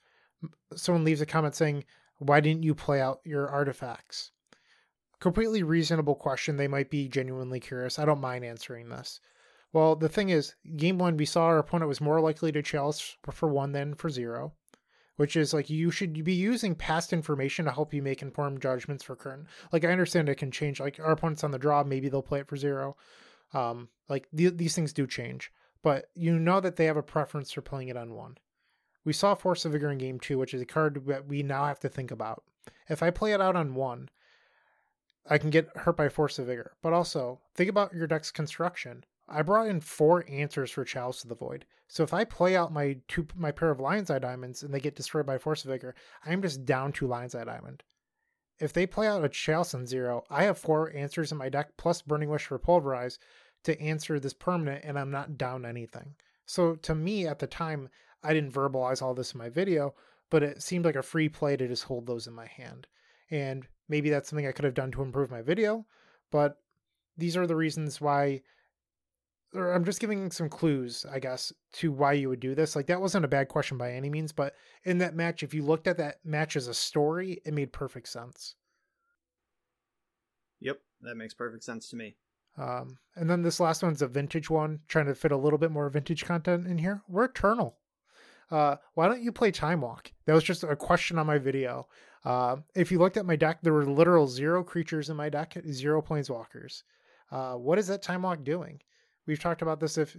Someone 0.75 1.03
leaves 1.03 1.21
a 1.21 1.25
comment 1.25 1.55
saying, 1.55 1.85
Why 2.19 2.39
didn't 2.39 2.63
you 2.63 2.75
play 2.75 3.01
out 3.01 3.21
your 3.23 3.49
artifacts? 3.49 4.31
Completely 5.23 5.63
reasonable 5.63 6.15
question. 6.15 6.57
They 6.57 6.67
might 6.67 6.89
be 6.89 7.07
genuinely 7.07 7.61
curious. 7.61 7.97
I 7.97 8.03
don't 8.03 8.19
mind 8.19 8.43
answering 8.43 8.89
this. 8.89 9.21
Well, 9.71 9.95
the 9.95 10.09
thing 10.09 10.27
is, 10.27 10.55
game 10.75 10.97
one, 10.97 11.15
we 11.15 11.23
saw 11.23 11.45
our 11.45 11.59
opponent 11.59 11.87
was 11.87 12.01
more 12.01 12.19
likely 12.19 12.51
to 12.51 12.61
chalice 12.61 13.15
for 13.31 13.47
one 13.47 13.71
than 13.71 13.95
for 13.95 14.09
zero, 14.09 14.51
which 15.15 15.37
is 15.37 15.53
like 15.53 15.69
you 15.69 15.91
should 15.91 16.25
be 16.25 16.33
using 16.33 16.75
past 16.75 17.13
information 17.13 17.63
to 17.63 17.71
help 17.71 17.93
you 17.93 18.01
make 18.01 18.21
informed 18.21 18.61
judgments 18.61 19.01
for 19.01 19.15
current. 19.15 19.47
Like, 19.71 19.85
I 19.85 19.93
understand 19.93 20.27
it 20.27 20.35
can 20.35 20.51
change. 20.51 20.81
Like, 20.81 20.99
our 20.99 21.13
opponent's 21.13 21.45
on 21.45 21.51
the 21.51 21.57
draw, 21.57 21.85
maybe 21.85 22.09
they'll 22.09 22.21
play 22.21 22.41
it 22.41 22.49
for 22.49 22.57
zero. 22.57 22.97
Um, 23.53 23.87
like, 24.09 24.27
th- 24.35 24.57
these 24.57 24.75
things 24.75 24.91
do 24.91 25.07
change, 25.07 25.53
but 25.83 26.07
you 26.15 26.37
know 26.37 26.59
that 26.59 26.75
they 26.75 26.83
have 26.83 26.97
a 26.97 27.01
preference 27.01 27.53
for 27.53 27.61
playing 27.61 27.87
it 27.87 27.95
on 27.95 28.13
one. 28.13 28.39
We 29.05 29.13
saw 29.13 29.35
Force 29.35 29.63
of 29.63 29.71
Vigor 29.71 29.89
in 29.89 29.99
game 29.99 30.19
two, 30.19 30.37
which 30.37 30.53
is 30.53 30.61
a 30.61 30.65
card 30.65 31.07
that 31.07 31.29
we 31.29 31.43
now 31.43 31.63
have 31.63 31.79
to 31.79 31.87
think 31.87 32.11
about. 32.11 32.43
If 32.89 33.01
I 33.01 33.09
play 33.09 33.31
it 33.31 33.39
out 33.39 33.55
on 33.55 33.73
one, 33.73 34.09
I 35.29 35.37
can 35.37 35.49
get 35.49 35.75
hurt 35.77 35.97
by 35.97 36.09
Force 36.09 36.39
of 36.39 36.47
Vigor. 36.47 36.73
But 36.81 36.93
also, 36.93 37.39
think 37.55 37.69
about 37.69 37.93
your 37.93 38.07
deck's 38.07 38.31
construction. 38.31 39.05
I 39.27 39.41
brought 39.41 39.67
in 39.67 39.79
four 39.79 40.25
answers 40.29 40.71
for 40.71 40.83
Chalice 40.83 41.23
of 41.23 41.29
the 41.29 41.35
Void. 41.35 41.65
So 41.87 42.03
if 42.03 42.13
I 42.13 42.23
play 42.23 42.55
out 42.55 42.73
my 42.73 42.97
two 43.07 43.27
my 43.35 43.51
pair 43.51 43.71
of 43.71 43.79
Lion's 43.79 44.09
Eye 44.09 44.19
Diamonds 44.19 44.63
and 44.63 44.73
they 44.73 44.79
get 44.79 44.95
destroyed 44.95 45.25
by 45.25 45.37
Force 45.37 45.63
of 45.63 45.71
Vigor, 45.71 45.95
I'm 46.25 46.41
just 46.41 46.65
down 46.65 46.91
two 46.91 47.07
Lion's 47.07 47.35
Eye 47.35 47.45
Diamond. 47.45 47.83
If 48.59 48.73
they 48.73 48.85
play 48.85 49.07
out 49.07 49.23
a 49.23 49.29
Chalice 49.29 49.73
on 49.73 49.85
zero, 49.85 50.23
I 50.29 50.43
have 50.43 50.57
four 50.57 50.93
answers 50.95 51.31
in 51.31 51.37
my 51.37 51.49
deck 51.49 51.77
plus 51.77 52.01
Burning 52.01 52.29
Wish 52.29 52.45
for 52.45 52.59
Pulverize 52.59 53.17
to 53.63 53.79
answer 53.81 54.19
this 54.19 54.33
permanent, 54.33 54.83
and 54.83 54.99
I'm 54.99 55.11
not 55.11 55.37
down 55.37 55.65
anything. 55.65 56.15
So 56.45 56.75
to 56.75 56.93
me, 56.93 57.25
at 57.27 57.39
the 57.39 57.47
time, 57.47 57.89
I 58.23 58.33
didn't 58.33 58.53
verbalize 58.53 59.01
all 59.01 59.13
this 59.13 59.33
in 59.33 59.37
my 59.37 59.49
video, 59.49 59.95
but 60.29 60.43
it 60.43 60.61
seemed 60.61 60.85
like 60.85 60.95
a 60.95 61.03
free 61.03 61.29
play 61.29 61.57
to 61.57 61.67
just 61.67 61.85
hold 61.85 62.05
those 62.05 62.27
in 62.27 62.33
my 62.33 62.47
hand. 62.47 62.87
And 63.29 63.67
maybe 63.89 64.09
that's 64.09 64.29
something 64.29 64.47
I 64.47 64.51
could 64.51 64.65
have 64.65 64.73
done 64.73 64.91
to 64.91 65.01
improve 65.01 65.31
my 65.31 65.41
video, 65.41 65.85
but 66.31 66.57
these 67.17 67.37
are 67.37 67.47
the 67.47 67.55
reasons 67.55 68.01
why 68.01 68.41
or 69.55 69.71
I'm 69.71 69.85
just 69.85 69.99
giving 69.99 70.31
some 70.31 70.49
clues, 70.49 71.05
I 71.11 71.19
guess, 71.19 71.53
to 71.73 71.91
why 71.91 72.13
you 72.13 72.29
would 72.29 72.39
do 72.39 72.55
this. 72.55 72.75
Like 72.75 72.87
that 72.87 73.01
wasn't 73.01 73.25
a 73.25 73.29
bad 73.29 73.49
question 73.49 73.77
by 73.77 73.93
any 73.93 74.09
means, 74.09 74.31
but 74.31 74.55
in 74.83 74.97
that 74.99 75.15
match, 75.15 75.43
if 75.43 75.53
you 75.53 75.63
looked 75.63 75.87
at 75.87 75.97
that 75.97 76.17
match 76.23 76.55
as 76.55 76.67
a 76.67 76.73
story, 76.73 77.39
it 77.45 77.53
made 77.53 77.71
perfect 77.71 78.07
sense. 78.07 78.55
Yep, 80.59 80.79
that 81.01 81.15
makes 81.15 81.33
perfect 81.33 81.63
sense 81.63 81.89
to 81.89 81.95
me. 81.95 82.15
Um, 82.57 82.97
and 83.15 83.29
then 83.29 83.41
this 83.41 83.59
last 83.59 83.83
one's 83.83 84.01
a 84.01 84.07
vintage 84.07 84.49
one, 84.49 84.79
trying 84.87 85.07
to 85.07 85.15
fit 85.15 85.31
a 85.31 85.37
little 85.37 85.59
bit 85.59 85.71
more 85.71 85.89
vintage 85.89 86.25
content 86.25 86.67
in 86.67 86.77
here. 86.77 87.01
We're 87.07 87.25
eternal. 87.25 87.77
Uh, 88.51 88.75
why 88.93 89.07
don't 89.07 89.23
you 89.23 89.31
play 89.31 89.51
Time 89.51 89.81
Walk? 89.81 90.11
That 90.25 90.33
was 90.33 90.43
just 90.43 90.63
a 90.63 90.75
question 90.75 91.17
on 91.17 91.25
my 91.25 91.37
video. 91.37 91.87
Uh, 92.25 92.57
if 92.75 92.91
you 92.91 92.99
looked 92.99 93.17
at 93.17 93.25
my 93.25 93.35
deck, 93.35 93.59
there 93.61 93.73
were 93.73 93.85
literal 93.85 94.27
zero 94.27 94.63
creatures 94.63 95.09
in 95.09 95.17
my 95.17 95.29
deck, 95.29 95.57
zero 95.71 96.01
planeswalkers. 96.01 96.83
Uh, 97.31 97.55
what 97.55 97.79
is 97.79 97.87
that 97.87 98.01
Time 98.01 98.21
Walk 98.21 98.43
doing? 98.43 98.79
We've 99.25 99.39
talked 99.39 99.61
about 99.61 99.79
this. 99.79 99.97
If 99.97 100.15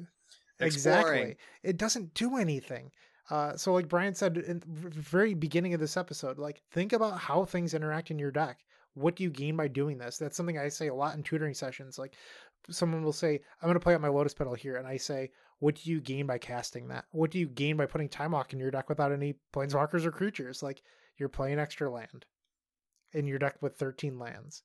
exactly, 0.61 1.37
it 1.63 1.77
doesn't 1.77 2.15
do 2.15 2.37
anything. 2.37 2.91
Uh, 3.31 3.57
so, 3.57 3.73
like 3.73 3.89
Brian 3.89 4.15
said 4.15 4.37
in 4.37 4.61
the 4.61 4.91
very 4.91 5.33
beginning 5.35 5.73
of 5.73 5.81
this 5.81 5.97
episode, 5.97 6.39
like 6.39 6.63
think 6.73 6.93
about 6.93 7.19
how 7.19 7.45
things 7.45 7.75
interact 7.75 8.11
in 8.11 8.19
your 8.19 8.31
deck. 8.31 8.59
What 8.95 9.17
do 9.17 9.25
you 9.25 9.31
gain 9.31 9.57
by 9.57 9.69
doing 9.69 9.99
this? 9.99 10.19
That's 10.19 10.37
something 10.37 10.59
I 10.59 10.69
say 10.69 10.89
a 10.89 10.95
lot 10.95 11.17
in 11.17 11.23
tutoring 11.23 11.55
sessions. 11.55 11.99
Like 11.99 12.15
someone 12.69 13.03
will 13.03 13.13
say, 13.13 13.41
"I'm 13.61 13.67
going 13.67 13.75
to 13.75 13.81
play 13.81 13.95
out 13.95 14.01
my 14.01 14.09
Lotus 14.09 14.35
Petal 14.35 14.55
here," 14.55 14.77
and 14.77 14.87
I 14.87 14.99
say, 14.99 15.31
"What 15.61 15.77
do 15.77 15.91
you 15.91 16.01
gain 16.01 16.27
by 16.27 16.39
casting 16.39 16.89
that? 16.89 17.07
What 17.13 17.31
do 17.31 17.39
you 17.39 17.49
gain 17.49 17.77
by 17.77 17.87
putting 17.87 18.09
Time 18.09 18.33
Walk 18.33 18.53
in 18.53 18.59
your 18.59 18.71
deck 18.71 18.89
without 18.89 19.13
any 19.13 19.37
planeswalkers 19.55 20.05
or 20.05 20.11
creatures? 20.11 20.63
Like 20.63 20.83
you're 21.19 21.28
playing 21.28 21.59
extra 21.59 21.91
land 21.91 22.27
in 23.12 23.27
your 23.27 23.39
deck 23.39 23.57
with 23.61 23.77
13 23.77 24.19
lands." 24.19 24.62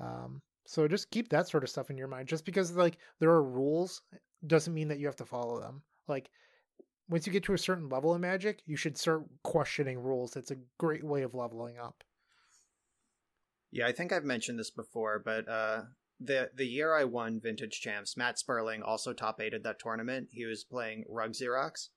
Um, 0.00 0.42
so 0.66 0.88
just 0.88 1.10
keep 1.10 1.28
that 1.28 1.48
sort 1.48 1.62
of 1.62 1.70
stuff 1.70 1.90
in 1.90 1.98
your 1.98 2.08
mind. 2.08 2.28
Just 2.28 2.44
because 2.44 2.72
like 2.72 2.98
there 3.20 3.30
are 3.30 3.42
rules 3.42 4.02
doesn't 4.46 4.74
mean 4.74 4.88
that 4.88 4.98
you 4.98 5.06
have 5.06 5.16
to 5.16 5.26
follow 5.26 5.60
them. 5.60 5.82
Like 6.08 6.30
once 7.08 7.26
you 7.26 7.32
get 7.32 7.44
to 7.44 7.54
a 7.54 7.58
certain 7.58 7.88
level 7.88 8.14
in 8.14 8.20
Magic, 8.20 8.62
you 8.66 8.76
should 8.76 8.96
start 8.96 9.24
questioning 9.42 9.98
rules. 9.98 10.36
It's 10.36 10.50
a 10.50 10.58
great 10.78 11.04
way 11.04 11.22
of 11.22 11.34
leveling 11.34 11.78
up. 11.78 12.02
Yeah, 13.70 13.86
I 13.86 13.92
think 13.92 14.12
I've 14.12 14.24
mentioned 14.24 14.58
this 14.58 14.70
before, 14.70 15.20
but 15.24 15.48
uh, 15.48 15.82
the 16.20 16.50
the 16.54 16.66
year 16.66 16.96
I 16.96 17.04
won 17.04 17.40
Vintage 17.40 17.80
Champs, 17.80 18.16
Matt 18.16 18.38
Sperling 18.38 18.82
also 18.82 19.12
top 19.12 19.40
eighted 19.40 19.64
that 19.64 19.80
tournament. 19.80 20.28
He 20.30 20.44
was 20.44 20.64
playing 20.64 21.04
Rug 21.08 21.32
Xerox, 21.32 21.88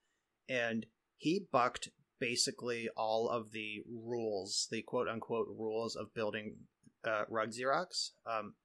and 0.49 0.85
he 1.17 1.45
bucked 1.51 1.89
basically 2.19 2.89
all 2.95 3.29
of 3.29 3.51
the 3.51 3.83
rules, 3.89 4.67
the 4.71 4.81
quote 4.81 5.07
unquote 5.07 5.47
rules 5.49 5.95
of 5.95 6.13
building 6.13 6.55
uh, 7.03 7.23
Rug 7.29 7.49
Xerox. 7.49 8.11
Um, 8.25 8.55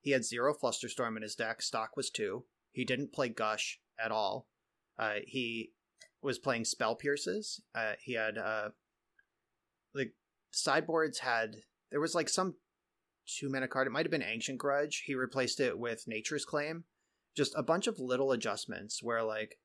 he 0.00 0.12
had 0.12 0.24
zero 0.24 0.54
Flusterstorm 0.54 1.16
in 1.16 1.22
his 1.22 1.34
deck. 1.34 1.62
Stock 1.62 1.96
was 1.96 2.10
two. 2.10 2.44
He 2.72 2.84
didn't 2.84 3.12
play 3.12 3.28
Gush 3.28 3.80
at 4.02 4.12
all. 4.12 4.46
Uh, 4.98 5.16
he 5.26 5.72
was 6.22 6.38
playing 6.38 6.64
Spell 6.64 6.96
Pierces. 6.96 7.60
Uh, 7.74 7.92
he 8.00 8.14
had 8.14 8.38
uh, 8.38 8.70
the 9.94 10.10
sideboards 10.50 11.20
had 11.20 11.56
there 11.90 12.00
was 12.00 12.14
like 12.14 12.28
some 12.28 12.54
two 13.26 13.48
mana 13.48 13.68
card. 13.68 13.86
It 13.86 13.90
might 13.90 14.06
have 14.06 14.10
been 14.10 14.22
Ancient 14.22 14.58
Grudge. 14.58 15.04
He 15.06 15.14
replaced 15.14 15.60
it 15.60 15.78
with 15.78 16.04
Nature's 16.06 16.44
Claim. 16.44 16.84
Just 17.36 17.54
a 17.56 17.62
bunch 17.62 17.86
of 17.86 18.00
little 18.00 18.32
adjustments 18.32 19.02
where 19.02 19.22
like, 19.22 19.58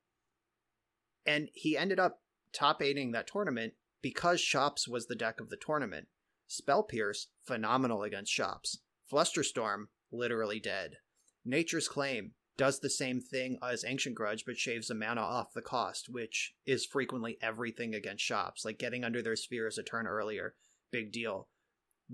and 1.26 1.48
he 1.54 1.76
ended 1.76 1.98
up 1.98 2.20
top 2.54 2.80
eighting 2.80 3.12
that 3.12 3.26
tournament 3.26 3.74
because 4.02 4.40
Shops 4.40 4.86
was 4.88 5.06
the 5.06 5.14
deck 5.14 5.40
of 5.40 5.50
the 5.50 5.56
tournament. 5.56 6.08
Spell 6.46 6.82
Pierce, 6.82 7.28
phenomenal 7.42 8.02
against 8.02 8.32
Shops. 8.32 8.78
Flusterstorm, 9.10 9.86
literally 10.12 10.60
dead. 10.60 10.96
Nature's 11.44 11.88
Claim 11.88 12.32
does 12.56 12.80
the 12.80 12.90
same 12.90 13.20
thing 13.20 13.58
as 13.62 13.84
Ancient 13.84 14.14
Grudge, 14.14 14.44
but 14.46 14.56
shaves 14.56 14.88
a 14.88 14.94
mana 14.94 15.20
off 15.20 15.52
the 15.54 15.62
cost, 15.62 16.08
which 16.08 16.54
is 16.64 16.86
frequently 16.86 17.36
everything 17.42 17.94
against 17.94 18.24
Shops. 18.24 18.64
Like 18.64 18.78
getting 18.78 19.04
under 19.04 19.22
their 19.22 19.36
spheres 19.36 19.78
a 19.78 19.82
turn 19.82 20.06
earlier, 20.06 20.54
big 20.92 21.12
deal. 21.12 21.48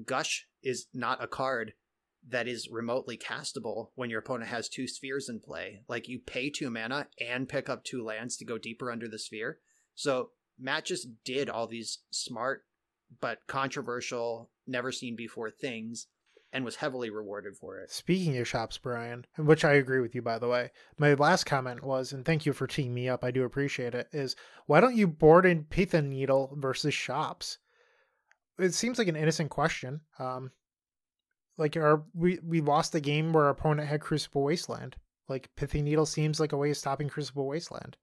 Gush 0.05 0.47
is 0.62 0.87
not 0.95 1.23
a 1.23 1.27
card 1.27 1.75
that 2.29 2.47
is 2.47 2.69
remotely 2.71 3.17
castable 3.17 3.89
when 3.95 4.11
your 4.11 4.21
opponent 4.21 4.51
has 4.51 4.69
two 4.69 4.87
spheres 4.87 5.29
in 5.29 5.41
play. 5.41 5.83
Like 5.89 6.09
you 6.09 6.19
pay 6.19 6.51
two 6.51 6.71
mana 6.71 7.09
and 7.21 7.49
pick 7.49 7.69
up 7.69 7.85
two 7.85 8.05
lands 8.05 8.37
to 8.37 8.45
go 8.45 8.59
deeper 8.59 8.91
under 8.91 9.09
the 9.09 9.19
sphere. 9.19 9.59
So 10.01 10.31
Matt 10.59 10.87
just 10.87 11.09
did 11.25 11.51
all 11.51 11.67
these 11.67 11.99
smart 12.11 12.63
but 13.21 13.41
controversial, 13.47 14.49
never 14.67 14.93
seen 14.93 15.15
before 15.15 15.51
things 15.51 16.07
and 16.55 16.65
was 16.65 16.77
heavily 16.77 17.11
rewarded 17.11 17.55
for 17.55 17.79
it. 17.79 17.91
Speaking 17.91 18.39
of 18.39 18.49
shops, 18.49 18.79
Brian, 18.79 19.27
which 19.37 19.63
I 19.63 19.75
agree 19.75 20.01
with 20.01 20.15
you, 20.15 20.23
by 20.23 20.39
the 20.39 20.49
way, 20.49 20.71
my 20.97 21.13
last 21.15 21.45
comment 21.45 21.85
was, 21.85 22.13
and 22.13 22.25
thank 22.25 22.47
you 22.47 22.55
for 22.55 22.67
teeing 22.67 22.95
me 22.95 23.11
up, 23.11 23.23
I 23.23 23.31
do 23.31 23.45
appreciate 23.45 23.95
it, 23.95 24.09
is 24.11 24.37
why 24.65 24.81
don't 24.81 24.97
you 24.97 25.07
board 25.07 25.45
in 25.45 25.65
Pithing 25.65 26.09
Needle 26.09 26.57
versus 26.57 26.95
shops? 26.95 27.59
It 28.59 28.73
seems 28.73 28.99
like 28.99 29.09
an 29.09 29.17
innocent 29.17 29.51
question. 29.51 30.01
Um, 30.19 30.51
like, 31.59 31.77
our, 31.77 32.05
we, 32.15 32.39
we 32.43 32.63
lost 32.63 32.93
the 32.93 33.03
game 33.03 33.35
where 33.35 33.45
our 33.45 33.51
opponent 33.51 33.87
had 33.87 34.01
Crucible 34.01 34.45
Wasteland. 34.45 34.97
Like, 35.29 35.51
Pithing 35.57 35.85
Needle 35.85 36.07
seems 36.07 36.41
like 36.41 36.53
a 36.53 36.57
way 36.57 36.71
of 36.71 36.79
stopping 36.79 37.11
Crucible 37.11 37.47
Wasteland. 37.47 37.99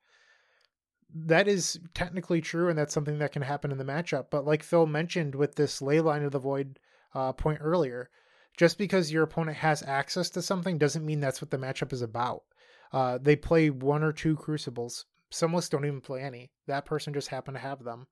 That 1.14 1.48
is 1.48 1.80
technically 1.94 2.42
true, 2.42 2.70
and 2.70 2.78
that's 2.78 2.94
something 2.94 3.20
that 3.20 3.32
can 3.32 3.42
happen 3.42 3.72
in 3.72 3.78
the 3.78 3.86
matchup. 3.86 4.26
But 4.30 4.46
like 4.46 4.64
Phil 4.64 4.86
mentioned 4.86 5.36
with 5.36 5.56
this 5.56 5.80
Leyline 5.80 6.26
of 6.26 6.32
the 6.32 6.40
Void 6.40 6.80
uh, 7.16 7.34
point 7.34 7.60
earlier, 7.62 8.10
just 8.58 8.78
because 8.78 9.12
your 9.12 9.24
opponent 9.24 9.58
has 9.58 9.84
access 9.84 10.30
to 10.32 10.42
something 10.42 10.78
doesn't 10.78 11.06
mean 11.06 11.20
that's 11.20 11.42
what 11.42 11.52
the 11.52 11.58
matchup 11.58 11.94
is 11.94 12.02
about. 12.02 12.44
Uh, 12.92 13.18
they 13.22 13.36
play 13.36 13.70
one 13.70 14.04
or 14.04 14.12
two 14.12 14.36
crucibles. 14.36 15.06
Some 15.30 15.54
lists 15.54 15.70
don't 15.70 15.86
even 15.86 16.02
play 16.02 16.22
any. 16.22 16.52
That 16.68 16.86
person 16.86 17.14
just 17.14 17.28
happened 17.30 17.56
to 17.56 17.62
have 17.62 17.84
them. 17.84 18.08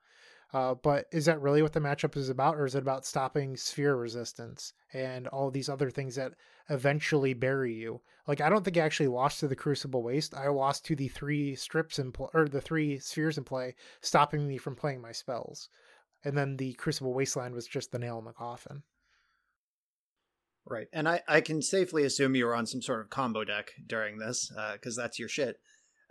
Uh, 0.56 0.74
but 0.74 1.06
is 1.12 1.26
that 1.26 1.42
really 1.42 1.62
what 1.62 1.74
the 1.74 1.82
matchup 1.82 2.16
is 2.16 2.30
about, 2.30 2.56
or 2.56 2.66
is 2.66 2.76
it 2.76 2.82
about 2.82 3.06
stopping 3.06 3.58
sphere 3.58 3.98
resistance 3.98 4.72
and 4.94 5.28
all 5.28 5.52
these 5.52 5.68
other 5.68 5.90
things 5.90 6.16
that 6.16 6.32
eventually 6.70 7.34
bury 7.34 7.74
you? 7.74 8.00
Like, 8.26 8.40
I 8.40 8.48
don't 8.48 8.64
think 8.64 8.78
I 8.78 8.80
actually 8.80 9.10
lost 9.10 9.42
to 9.42 9.50
the 9.50 9.56
Crucible 9.58 10.02
Waste. 10.02 10.34
I 10.34 10.48
lost 10.48 10.86
to 10.86 10.96
the 10.96 11.10
three 11.10 11.56
strips 11.56 12.00
in 12.00 12.14
play, 12.14 12.30
or 12.34 12.48
the 12.48 12.62
three 12.62 13.00
spheres 13.00 13.38
in 13.38 13.44
play, 13.44 13.76
stopping 14.00 14.48
me 14.48 14.58
from 14.58 14.78
playing 14.78 15.02
my 15.02 15.12
spells. 15.12 15.68
And 16.24 16.38
then 16.38 16.56
the 16.56 16.72
Crucible 16.76 17.14
Wasteland 17.14 17.54
was 17.54 17.68
just 17.68 17.92
the 17.92 18.00
nail 18.00 18.18
in 18.20 18.24
the 18.24 18.32
coffin. 18.32 18.84
Right. 20.66 20.88
And 20.94 21.10
I, 21.10 21.22
I 21.28 21.42
can 21.42 21.62
safely 21.62 22.06
assume 22.06 22.34
you 22.34 22.46
were 22.46 22.56
on 22.56 22.66
some 22.66 22.82
sort 22.82 23.02
of 23.02 23.10
combo 23.10 23.44
deck 23.44 23.72
during 23.86 24.20
this, 24.20 24.54
because 24.72 24.98
uh, 24.98 25.02
that's 25.02 25.20
your 25.20 25.28
shit. 25.28 25.58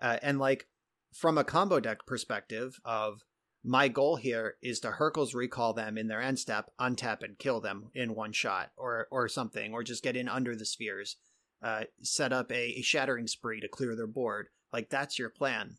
Uh, 0.02 0.18
and 0.20 0.38
like, 0.38 0.66
from 1.14 1.38
a 1.38 1.44
combo 1.44 1.80
deck 1.80 2.04
perspective 2.06 2.78
of 2.84 3.22
my 3.64 3.88
goal 3.88 4.16
here 4.16 4.56
is 4.62 4.78
to 4.80 4.90
Hurkyl's 4.90 5.34
recall 5.34 5.72
them 5.72 5.96
in 5.96 6.08
their 6.08 6.20
end 6.20 6.38
step, 6.38 6.70
untap 6.78 7.22
and 7.22 7.38
kill 7.38 7.60
them 7.60 7.90
in 7.94 8.14
one 8.14 8.32
shot 8.32 8.70
or 8.76 9.08
or 9.10 9.26
something, 9.26 9.72
or 9.72 9.82
just 9.82 10.02
get 10.02 10.16
in 10.16 10.28
under 10.28 10.54
the 10.54 10.66
spheres, 10.66 11.16
uh, 11.62 11.84
set 12.02 12.32
up 12.32 12.52
a, 12.52 12.78
a 12.78 12.82
shattering 12.82 13.26
spree 13.26 13.60
to 13.60 13.68
clear 13.68 13.96
their 13.96 14.06
board. 14.06 14.48
Like 14.72 14.90
that's 14.90 15.18
your 15.18 15.30
plan. 15.30 15.78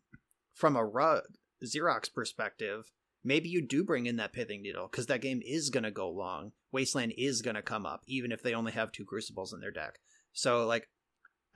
From 0.52 0.74
a 0.74 0.84
rug 0.84 1.22
Xerox 1.64 2.12
perspective, 2.12 2.90
maybe 3.22 3.48
you 3.48 3.62
do 3.62 3.84
bring 3.84 4.06
in 4.06 4.16
that 4.16 4.32
pithing 4.32 4.62
needle 4.62 4.88
because 4.90 5.06
that 5.06 5.20
game 5.20 5.40
is 5.44 5.70
to 5.84 5.90
go 5.90 6.10
long. 6.10 6.52
Wasteland 6.72 7.12
is 7.16 7.40
to 7.56 7.62
come 7.62 7.86
up, 7.86 8.02
even 8.06 8.32
if 8.32 8.42
they 8.42 8.54
only 8.54 8.72
have 8.72 8.90
two 8.90 9.04
crucibles 9.04 9.52
in 9.52 9.60
their 9.60 9.70
deck. 9.70 9.98
So, 10.32 10.66
like, 10.66 10.88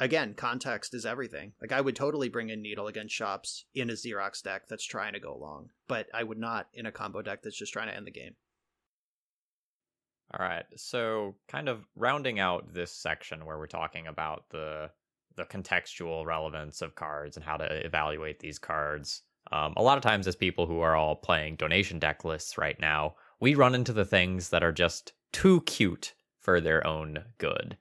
again, 0.00 0.34
context 0.34 0.94
is 0.94 1.06
everything. 1.06 1.52
Like, 1.60 1.70
I 1.70 1.80
would 1.80 1.94
totally 1.94 2.28
bring 2.28 2.48
in 2.48 2.62
Needle 2.62 2.88
against 2.88 3.14
Shops 3.14 3.66
in 3.74 3.90
a 3.90 3.92
Xerox 3.92 4.42
deck 4.42 4.66
that's 4.68 4.84
trying 4.84 5.12
to 5.12 5.20
go 5.20 5.36
long, 5.36 5.68
but 5.86 6.08
I 6.12 6.24
would 6.24 6.38
not 6.38 6.68
in 6.74 6.86
a 6.86 6.92
combo 6.92 7.22
deck 7.22 7.42
that's 7.42 7.58
just 7.58 7.72
trying 7.72 7.88
to 7.88 7.94
end 7.94 8.06
the 8.06 8.10
game. 8.10 8.34
All 10.32 10.44
right. 10.44 10.64
So, 10.76 11.36
kind 11.48 11.68
of 11.68 11.86
rounding 11.94 12.40
out 12.40 12.72
this 12.72 12.92
section 12.92 13.44
where 13.44 13.58
we're 13.58 13.66
talking 13.66 14.06
about 14.06 14.44
the 14.50 14.90
the 15.36 15.44
contextual 15.44 16.26
relevance 16.26 16.82
of 16.82 16.96
cards 16.96 17.36
and 17.36 17.44
how 17.44 17.56
to 17.56 17.86
evaluate 17.86 18.40
these 18.40 18.58
cards. 18.58 19.22
Um, 19.52 19.72
a 19.76 19.82
lot 19.82 19.96
of 19.96 20.02
times, 20.02 20.26
as 20.26 20.36
people 20.36 20.66
who 20.66 20.80
are 20.80 20.96
all 20.96 21.16
playing 21.16 21.56
donation 21.56 21.98
deck 21.98 22.24
lists 22.24 22.58
right 22.58 22.78
now, 22.80 23.14
we 23.38 23.54
run 23.54 23.74
into 23.74 23.92
the 23.92 24.04
things 24.04 24.50
that 24.50 24.62
are 24.62 24.72
just 24.72 25.12
too 25.32 25.62
cute 25.62 26.14
for 26.38 26.60
their 26.60 26.86
own 26.86 27.24
good. 27.38 27.76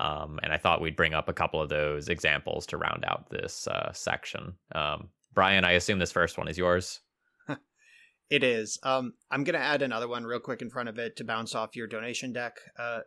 Um, 0.00 0.38
and 0.42 0.52
I 0.52 0.58
thought 0.58 0.80
we'd 0.80 0.96
bring 0.96 1.14
up 1.14 1.28
a 1.28 1.32
couple 1.32 1.60
of 1.60 1.68
those 1.68 2.08
examples 2.08 2.66
to 2.66 2.76
round 2.76 3.04
out 3.06 3.30
this 3.30 3.66
uh, 3.66 3.92
section. 3.92 4.54
Um, 4.74 5.08
Brian, 5.34 5.64
I 5.64 5.72
assume 5.72 5.98
this 5.98 6.12
first 6.12 6.38
one 6.38 6.48
is 6.48 6.58
yours. 6.58 7.00
it 8.30 8.44
is. 8.44 8.78
Um, 8.82 9.14
I'm 9.30 9.44
going 9.44 9.58
to 9.58 9.64
add 9.64 9.82
another 9.82 10.08
one 10.08 10.24
real 10.24 10.40
quick 10.40 10.62
in 10.62 10.70
front 10.70 10.88
of 10.88 10.98
it 10.98 11.16
to 11.16 11.24
bounce 11.24 11.54
off 11.54 11.76
your 11.76 11.88
donation 11.88 12.32
deck 12.32 12.58
uh, 12.78 13.00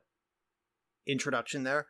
introduction 1.08 1.64
there. 1.64 1.88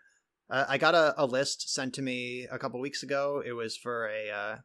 Uh, 0.49 0.65
I 0.67 0.77
got 0.77 0.95
a, 0.95 1.13
a, 1.17 1.25
list 1.25 1.73
sent 1.73 1.93
to 1.95 2.01
me 2.01 2.47
a 2.51 2.59
couple 2.59 2.79
weeks 2.79 3.03
ago. 3.03 3.41
It 3.45 3.53
was 3.53 3.77
for 3.77 4.07
a 4.07 4.29
uh, 4.29 4.55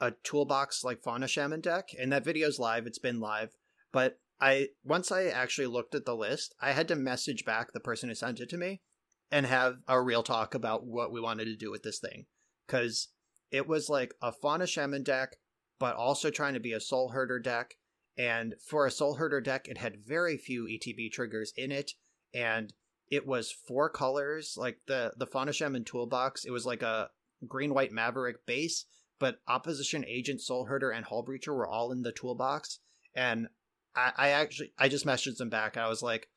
a 0.00 0.12
toolbox 0.24 0.84
like 0.84 1.02
Fauna 1.02 1.26
Shaman 1.26 1.60
deck, 1.60 1.88
and 1.98 2.12
that 2.12 2.24
video's 2.24 2.58
live. 2.58 2.86
It's 2.86 2.98
been 2.98 3.18
live, 3.18 3.56
but 3.92 4.18
I 4.40 4.68
once 4.84 5.10
I 5.10 5.26
actually 5.26 5.68
looked 5.68 5.94
at 5.94 6.04
the 6.04 6.14
list, 6.14 6.54
I 6.60 6.72
had 6.72 6.88
to 6.88 6.96
message 6.96 7.44
back 7.46 7.72
the 7.72 7.80
person 7.80 8.08
who 8.08 8.14
sent 8.14 8.40
it 8.40 8.50
to 8.50 8.58
me 8.58 8.82
and 9.30 9.46
have 9.46 9.76
a 9.86 10.00
real 10.00 10.22
talk 10.22 10.54
about 10.54 10.84
what 10.84 11.12
we 11.12 11.20
wanted 11.20 11.46
to 11.46 11.56
do 11.56 11.70
with 11.70 11.82
this 11.82 11.98
thing 11.98 12.26
because 12.66 13.08
it 13.50 13.66
was 13.66 13.88
like 13.88 14.14
a 14.22 14.32
Fauna 14.32 14.66
Shaman 14.66 15.02
deck, 15.02 15.36
but 15.78 15.96
also 15.96 16.30
trying 16.30 16.54
to 16.54 16.60
be 16.60 16.72
a 16.72 16.80
Soul 16.80 17.10
Herder 17.10 17.38
deck. 17.38 17.74
And 18.18 18.54
for 18.68 18.86
a 18.86 18.90
Soul 18.90 19.14
Herder 19.14 19.40
deck, 19.40 19.68
it 19.68 19.78
had 19.78 20.04
very 20.04 20.36
few 20.36 20.64
ETB 20.64 21.10
triggers 21.12 21.52
in 21.56 21.72
it, 21.72 21.92
and 22.34 22.72
it 23.08 23.26
was 23.26 23.52
four 23.52 23.88
colors. 23.88 24.54
Like 24.56 24.78
the 24.86 25.12
the 25.16 25.26
Fauna 25.26 25.52
Shaman 25.52 25.84
toolbox, 25.84 26.44
it 26.44 26.50
was 26.50 26.66
like 26.66 26.82
a 26.82 27.10
green 27.46 27.72
white 27.72 27.92
Maverick 27.92 28.44
base 28.46 28.84
but 29.20 29.38
opposition 29.46 30.04
agent, 30.08 30.40
soul 30.40 30.64
herder, 30.64 30.90
and 30.90 31.06
Hullbreacher 31.06 31.54
were 31.54 31.68
all 31.68 31.92
in 31.92 32.02
the 32.02 32.10
toolbox. 32.10 32.80
And 33.14 33.48
I, 33.94 34.12
I 34.16 34.28
actually 34.30 34.72
I 34.78 34.88
just 34.88 35.06
messaged 35.06 35.36
them 35.36 35.50
back. 35.50 35.76
I 35.76 35.88
was 35.88 36.02
like, 36.02 36.28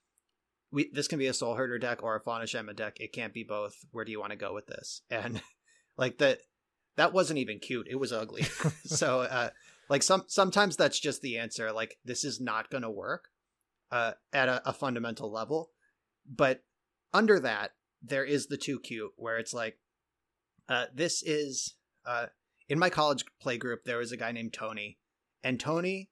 "We 0.73 0.89
this 0.91 1.07
can 1.07 1.19
be 1.19 1.27
a 1.27 1.33
soul 1.33 1.55
herder 1.55 1.79
deck 1.79 2.03
or 2.03 2.15
a 2.15 2.19
fauna 2.19 2.47
shaman 2.47 2.75
deck. 2.75 2.99
It 2.99 3.13
can't 3.13 3.33
be 3.33 3.43
both. 3.43 3.75
Where 3.91 4.03
do 4.03 4.11
you 4.11 4.19
want 4.19 4.31
to 4.31 4.37
go 4.37 4.53
with 4.53 4.67
this?" 4.67 5.01
And 5.09 5.41
like 5.97 6.17
that 6.17 6.39
that 6.97 7.13
wasn't 7.13 7.39
even 7.39 7.59
cute. 7.59 7.87
It 7.89 7.99
was 7.99 8.11
ugly. 8.11 8.43
so 8.85 9.21
uh, 9.21 9.49
like 9.89 10.03
some 10.03 10.23
sometimes 10.27 10.75
that's 10.75 10.99
just 10.99 11.21
the 11.21 11.37
answer. 11.37 11.71
Like 11.71 11.97
this 12.03 12.23
is 12.25 12.41
not 12.41 12.69
going 12.69 12.83
to 12.83 12.89
work 12.89 13.29
uh, 13.91 14.13
at 14.33 14.49
a, 14.49 14.69
a 14.69 14.73
fundamental 14.73 15.31
level. 15.31 15.69
But 16.29 16.63
under 17.13 17.39
that, 17.39 17.71
there 18.01 18.25
is 18.25 18.47
the 18.47 18.57
too 18.57 18.79
cute 18.79 19.11
where 19.17 19.37
it's 19.37 19.53
like, 19.53 19.77
uh, 20.67 20.85
this 20.93 21.21
is 21.21 21.75
uh, 22.05 22.27
in 22.69 22.79
my 22.79 22.89
college 22.89 23.23
play 23.41 23.57
group, 23.57 23.83
there 23.83 23.97
was 23.97 24.11
a 24.11 24.17
guy 24.17 24.31
named 24.31 24.53
Tony, 24.53 24.97
and 25.43 25.59
Tony 25.59 26.09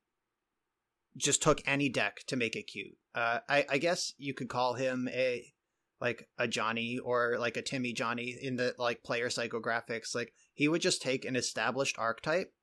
just 1.18 1.42
took 1.42 1.62
any 1.66 1.90
deck 1.90 2.22
to 2.28 2.36
make 2.36 2.56
it 2.56 2.68
cute. 2.68 2.98
Uh, 3.14 3.40
I, 3.50 3.66
I 3.70 3.78
guess 3.78 4.14
you 4.18 4.34
could 4.34 4.50
call 4.50 4.76
him 4.76 5.10
a 5.12 5.52
like 6.00 6.28
a 6.38 6.48
Johnny 6.48 6.98
or 6.98 7.38
like 7.40 7.58
a 7.58 7.62
Timmy 7.62 7.94
Johnny 7.94 8.36
in 8.42 8.56
the 8.56 8.74
like 8.80 9.04
player 9.04 9.30
psychographics. 9.30 10.16
Like 10.16 10.34
he 10.54 10.68
would 10.68 10.82
just 10.82 11.02
take 11.02 11.26
an 11.26 11.36
established 11.36 11.98
archetype, 12.00 12.54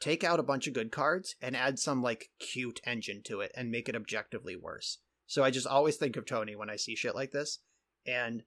take 0.00 0.24
out 0.24 0.40
a 0.40 0.44
bunch 0.44 0.66
of 0.66 0.74
good 0.74 0.90
cards, 0.90 1.36
and 1.40 1.56
add 1.56 1.78
some 1.78 2.02
like 2.02 2.30
cute 2.40 2.80
engine 2.84 3.22
to 3.26 3.40
it 3.40 3.52
and 3.56 3.70
make 3.70 3.88
it 3.88 3.96
objectively 3.96 4.56
worse. 4.56 4.98
So 5.26 5.44
I 5.44 5.50
just 5.50 5.66
always 5.66 5.96
think 5.96 6.16
of 6.16 6.26
Tony 6.26 6.56
when 6.56 6.68
I 6.68 6.76
see 6.76 6.96
shit 6.96 7.14
like 7.14 7.30
this. 7.30 7.60
And 8.06 8.42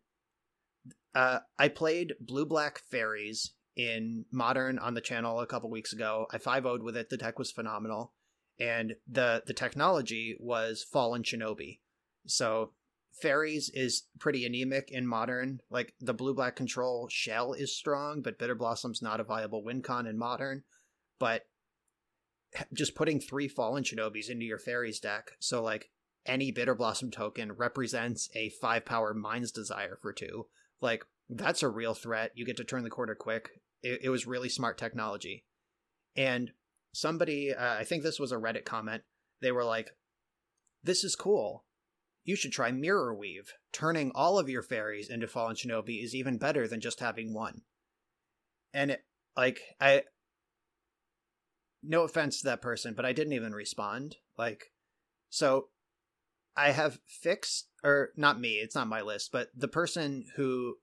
uh, 1.16 1.40
I 1.58 1.70
played 1.70 2.14
Blue 2.20 2.46
Black 2.46 2.82
Fairies 2.92 3.54
in 3.76 4.26
Modern 4.32 4.78
on 4.78 4.94
the 4.94 5.02
channel 5.02 5.40
a 5.40 5.48
couple 5.48 5.70
weeks 5.70 5.94
ago. 5.94 6.28
I 6.32 6.38
5 6.38 6.64
0'd 6.64 6.84
with 6.84 6.98
it. 6.98 7.10
The 7.10 7.18
deck 7.18 7.40
was 7.40 7.52
phenomenal. 7.52 8.14
And 8.60 8.96
the, 9.08 9.44
the 9.46 9.54
technology 9.54 10.36
was 10.40 10.84
Fallen 10.84 11.24
Shinobi. 11.24 11.80
So 12.26 12.72
Fairies 13.22 13.70
is 13.74 14.04
pretty 14.20 14.46
anemic 14.46 14.92
in 14.92 15.08
Modern. 15.08 15.62
Like 15.70 15.94
the 16.00 16.14
blue 16.14 16.34
black 16.34 16.56
control 16.56 17.08
shell 17.10 17.54
is 17.54 17.76
strong, 17.76 18.22
but 18.22 18.38
Bitter 18.40 18.56
Blossom's 18.56 19.02
not 19.02 19.20
a 19.20 19.24
viable 19.24 19.64
win 19.64 19.82
con 19.82 20.06
in 20.08 20.18
Modern. 20.18 20.64
But 21.20 21.48
just 22.74 22.96
putting 22.96 23.20
three 23.20 23.48
Fallen 23.48 23.84
Shinobis 23.84 24.30
into 24.30 24.46
your 24.46 24.60
Fairies 24.60 25.00
deck, 25.00 25.32
so 25.40 25.62
like 25.62 25.90
any 26.26 26.52
Bitter 26.52 26.76
Blossom 26.76 27.12
token 27.12 27.54
represents 27.54 28.30
a 28.36 28.50
five 28.50 28.86
power 28.86 29.14
Mind's 29.14 29.52
Desire 29.52 29.98
for 30.02 30.14
two. 30.14 30.48
Like 30.82 31.06
that's 31.30 31.64
a 31.64 31.70
real 31.70 31.94
threat. 31.94 32.32
You 32.36 32.46
get 32.46 32.58
to 32.58 32.64
turn 32.64 32.84
the 32.84 32.90
corner 32.90 33.16
quick. 33.16 33.62
It, 33.82 34.02
it 34.04 34.10
was 34.10 34.28
really 34.28 34.50
smart 34.50 34.78
technology. 34.78 35.46
And 36.16 36.52
somebody, 36.98 37.54
uh, 37.54 37.76
I 37.76 37.84
think 37.84 38.04
this 38.04 38.20
was 38.20 38.32
a 38.32 38.38
Reddit 38.38 38.66
comment, 38.66 39.04
they 39.42 39.52
were 39.52 39.64
like, 39.64 39.92
This 40.84 41.04
is 41.04 41.16
cool. 41.16 41.66
You 42.24 42.36
should 42.36 42.52
try 42.52 42.72
Mirror 42.72 43.16
Weave. 43.16 43.54
Turning 43.72 44.12
all 44.14 44.38
of 44.38 44.50
your 44.50 44.64
fairies 44.64 45.10
into 45.10 45.28
Fallen 45.28 45.56
Shinobi 45.56 46.04
is 46.04 46.16
even 46.16 46.38
better 46.38 46.68
than 46.68 46.82
just 46.82 47.00
having 47.00 47.34
one. 47.34 47.62
And 48.74 48.92
it, 48.92 49.06
like, 49.36 49.62
I. 49.80 50.04
No 51.84 52.04
offense 52.04 52.42
to 52.42 52.46
that 52.48 52.62
person, 52.62 52.96
but 52.96 53.06
I 53.06 53.14
didn't 53.14 53.34
even 53.34 53.54
respond. 53.54 54.18
Like, 54.38 54.72
so 55.30 55.68
I 56.56 56.72
have 56.72 57.00
fixed, 57.06 57.70
or 57.84 58.10
not 58.18 58.40
me, 58.40 58.56
it's 58.56 58.76
not 58.76 58.88
my 58.88 59.02
list, 59.02 59.32
but 59.32 59.50
the 59.56 59.68
person 59.68 60.26
who 60.36 60.76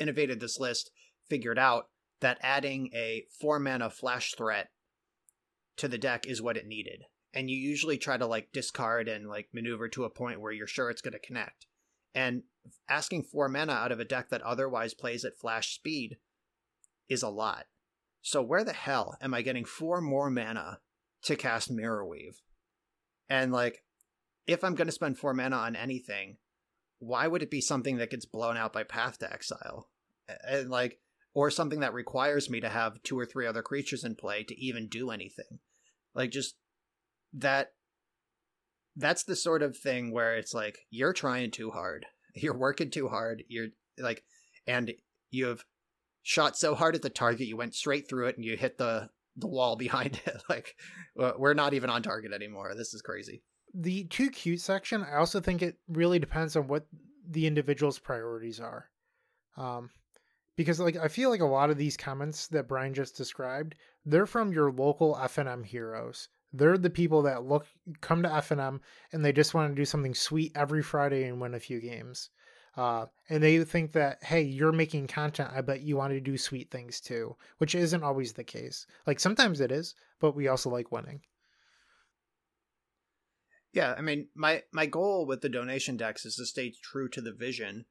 innovated 0.00 0.40
this 0.40 0.58
list 0.58 0.90
figured 1.28 1.58
out 1.58 1.84
that 2.20 2.38
adding 2.40 2.90
a 2.94 3.26
four 3.40 3.60
mana 3.60 3.90
flash 3.90 4.34
threat 4.36 4.71
to 5.76 5.88
the 5.88 5.98
deck 5.98 6.26
is 6.26 6.42
what 6.42 6.56
it 6.56 6.66
needed. 6.66 7.04
And 7.34 7.50
you 7.50 7.56
usually 7.56 7.98
try 7.98 8.16
to 8.16 8.26
like 8.26 8.52
discard 8.52 9.08
and 9.08 9.28
like 9.28 9.48
maneuver 9.52 9.88
to 9.90 10.04
a 10.04 10.10
point 10.10 10.40
where 10.40 10.52
you're 10.52 10.66
sure 10.66 10.90
it's 10.90 11.02
going 11.02 11.12
to 11.12 11.18
connect. 11.18 11.66
And 12.14 12.42
asking 12.88 13.24
four 13.24 13.48
mana 13.48 13.72
out 13.72 13.92
of 13.92 14.00
a 14.00 14.04
deck 14.04 14.28
that 14.30 14.42
otherwise 14.42 14.94
plays 14.94 15.24
at 15.24 15.38
flash 15.38 15.74
speed 15.74 16.18
is 17.08 17.22
a 17.22 17.28
lot. 17.28 17.66
So 18.20 18.42
where 18.42 18.64
the 18.64 18.72
hell 18.72 19.16
am 19.20 19.34
I 19.34 19.42
getting 19.42 19.64
four 19.64 20.00
more 20.00 20.30
mana 20.30 20.80
to 21.24 21.36
cast 21.36 21.70
Mirror 21.70 22.06
Weave? 22.06 22.40
And 23.28 23.52
like, 23.52 23.82
if 24.46 24.62
I'm 24.62 24.74
going 24.74 24.86
to 24.86 24.92
spend 24.92 25.18
four 25.18 25.34
mana 25.34 25.56
on 25.56 25.74
anything, 25.74 26.36
why 26.98 27.26
would 27.26 27.42
it 27.42 27.50
be 27.50 27.60
something 27.60 27.96
that 27.96 28.10
gets 28.10 28.26
blown 28.26 28.56
out 28.56 28.72
by 28.72 28.84
Path 28.84 29.18
to 29.18 29.32
Exile? 29.32 29.88
And 30.46 30.70
like, 30.70 31.00
or 31.34 31.50
something 31.50 31.80
that 31.80 31.94
requires 31.94 32.50
me 32.50 32.60
to 32.60 32.68
have 32.68 33.02
two 33.02 33.18
or 33.18 33.26
three 33.26 33.46
other 33.46 33.62
creatures 33.62 34.04
in 34.04 34.14
play 34.14 34.44
to 34.44 34.58
even 34.60 34.88
do 34.88 35.10
anything. 35.10 35.58
Like, 36.14 36.30
just 36.30 36.56
that. 37.34 37.72
That's 38.94 39.24
the 39.24 39.36
sort 39.36 39.62
of 39.62 39.74
thing 39.74 40.12
where 40.12 40.36
it's 40.36 40.52
like, 40.52 40.80
you're 40.90 41.14
trying 41.14 41.50
too 41.50 41.70
hard. 41.70 42.04
You're 42.34 42.56
working 42.56 42.90
too 42.90 43.08
hard. 43.08 43.42
You're 43.48 43.68
like, 43.98 44.22
and 44.66 44.92
you've 45.30 45.64
shot 46.22 46.56
so 46.56 46.74
hard 46.74 46.94
at 46.94 47.02
the 47.02 47.10
target, 47.10 47.46
you 47.46 47.56
went 47.56 47.74
straight 47.74 48.08
through 48.08 48.28
it 48.28 48.36
and 48.36 48.44
you 48.44 48.56
hit 48.56 48.78
the 48.78 49.10
the 49.36 49.46
wall 49.46 49.76
behind 49.78 50.20
it. 50.26 50.42
like 50.48 50.76
we're 51.16 51.54
not 51.54 51.74
even 51.74 51.90
on 51.90 52.02
target 52.02 52.32
anymore. 52.32 52.74
This 52.76 52.94
is 52.94 53.02
crazy. 53.02 53.42
The 53.74 54.04
too 54.04 54.30
cute 54.30 54.60
section, 54.60 55.02
I 55.02 55.16
also 55.16 55.40
think 55.40 55.62
it 55.62 55.76
really 55.88 56.18
depends 56.18 56.56
on 56.56 56.68
what 56.68 56.86
the 57.28 57.46
individual's 57.46 57.98
priorities 57.98 58.60
are. 58.60 58.90
Um, 59.56 59.90
because 60.56 60.80
like 60.80 60.96
I 60.96 61.08
feel 61.08 61.30
like 61.30 61.40
a 61.40 61.46
lot 61.46 61.70
of 61.70 61.78
these 61.78 61.96
comments 61.96 62.46
that 62.48 62.68
Brian 62.68 62.94
just 62.94 63.16
described, 63.16 63.74
they're 64.04 64.26
from 64.26 64.52
your 64.52 64.70
local 64.72 65.14
FNM 65.16 65.64
heroes. 65.64 66.28
They're 66.52 66.76
the 66.76 66.90
people 66.90 67.22
that 67.22 67.44
look 67.44 67.66
come 68.00 68.22
to 68.22 68.28
FNM 68.28 68.80
and 69.12 69.24
they 69.24 69.32
just 69.32 69.54
want 69.54 69.70
to 69.70 69.80
do 69.80 69.86
something 69.86 70.14
sweet 70.14 70.52
every 70.54 70.82
Friday 70.82 71.24
and 71.24 71.40
win 71.40 71.54
a 71.54 71.60
few 71.60 71.80
games. 71.80 72.30
Uh, 72.76 73.06
and 73.28 73.42
they 73.42 73.62
think 73.64 73.92
that 73.92 74.22
hey, 74.22 74.42
you're 74.42 74.72
making 74.72 75.06
content. 75.06 75.50
I 75.54 75.60
bet 75.60 75.82
you 75.82 75.96
want 75.96 76.12
to 76.12 76.20
do 76.20 76.36
sweet 76.38 76.70
things 76.70 77.00
too, 77.00 77.36
which 77.58 77.74
isn't 77.74 78.02
always 78.02 78.32
the 78.32 78.44
case. 78.44 78.86
Like 79.06 79.20
sometimes 79.20 79.60
it 79.60 79.72
is, 79.72 79.94
but 80.20 80.34
we 80.34 80.48
also 80.48 80.70
like 80.70 80.92
winning. 80.92 81.20
Yeah, 83.72 83.94
I 83.96 84.02
mean, 84.02 84.28
my 84.34 84.62
my 84.70 84.86
goal 84.86 85.26
with 85.26 85.40
the 85.40 85.48
donation 85.48 85.96
decks 85.96 86.26
is 86.26 86.36
to 86.36 86.44
stay 86.44 86.74
true 86.82 87.08
to 87.08 87.22
the 87.22 87.32
vision, 87.32 87.86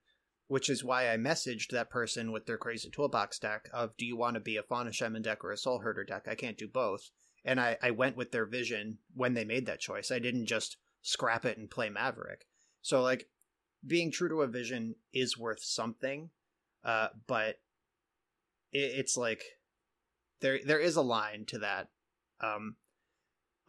which 0.51 0.69
is 0.69 0.83
why 0.83 1.09
I 1.09 1.15
messaged 1.15 1.69
that 1.69 1.89
person 1.89 2.33
with 2.33 2.45
their 2.45 2.57
crazy 2.57 2.89
toolbox 2.89 3.39
deck 3.39 3.69
of 3.71 3.95
do 3.95 4.05
you 4.05 4.17
want 4.17 4.33
to 4.33 4.41
be 4.41 4.57
a 4.57 4.63
Fauna 4.63 4.91
Shaman 4.91 5.21
deck 5.21 5.45
or 5.45 5.53
a 5.53 5.57
Soul 5.57 5.79
Herder 5.79 6.03
deck? 6.03 6.27
I 6.27 6.35
can't 6.35 6.57
do 6.57 6.67
both. 6.67 7.09
And 7.45 7.57
I, 7.57 7.77
I 7.81 7.91
went 7.91 8.17
with 8.17 8.33
their 8.33 8.45
vision 8.45 8.97
when 9.15 9.33
they 9.33 9.45
made 9.45 9.65
that 9.67 9.79
choice. 9.79 10.11
I 10.11 10.19
didn't 10.19 10.47
just 10.47 10.75
scrap 11.03 11.45
it 11.45 11.57
and 11.57 11.71
play 11.71 11.87
Maverick. 11.87 12.47
So 12.81 13.01
like 13.01 13.29
being 13.87 14.11
true 14.11 14.27
to 14.27 14.41
a 14.41 14.47
vision 14.47 14.95
is 15.13 15.37
worth 15.37 15.63
something, 15.63 16.31
uh, 16.83 17.07
but 17.27 17.61
it, 18.73 18.91
it's 18.97 19.15
like 19.15 19.43
there 20.41 20.59
there 20.65 20.79
is 20.79 20.97
a 20.97 21.01
line 21.01 21.45
to 21.45 21.59
that. 21.59 21.87
Um, 22.41 22.75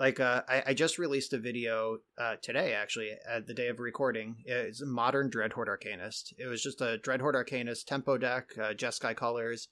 like 0.03 0.19
uh, 0.19 0.43
I, 0.49 0.63
I 0.67 0.75
just 0.75 0.99
released 0.99 1.33
a 1.33 1.39
video 1.39 1.99
uh, 2.19 2.35
today, 2.43 2.75
actually, 2.75 3.11
at 3.29 3.47
the 3.47 3.55
day 3.55 3.69
of 3.69 3.79
recording. 3.79 4.35
It's 4.45 4.83
a 4.83 4.87
modern 4.87 5.31
Dreadhorde 5.31 5.69
Arcanist. 5.69 6.33
It 6.39 6.47
was 6.47 6.61
just 6.61 6.81
a 6.81 6.99
Dreadhorde 6.99 7.37
Arcanist 7.37 7.85
tempo 7.87 8.19
deck, 8.19 8.51
uh, 8.59 8.73
Jeskai 8.73 9.15
colors, 9.15 9.69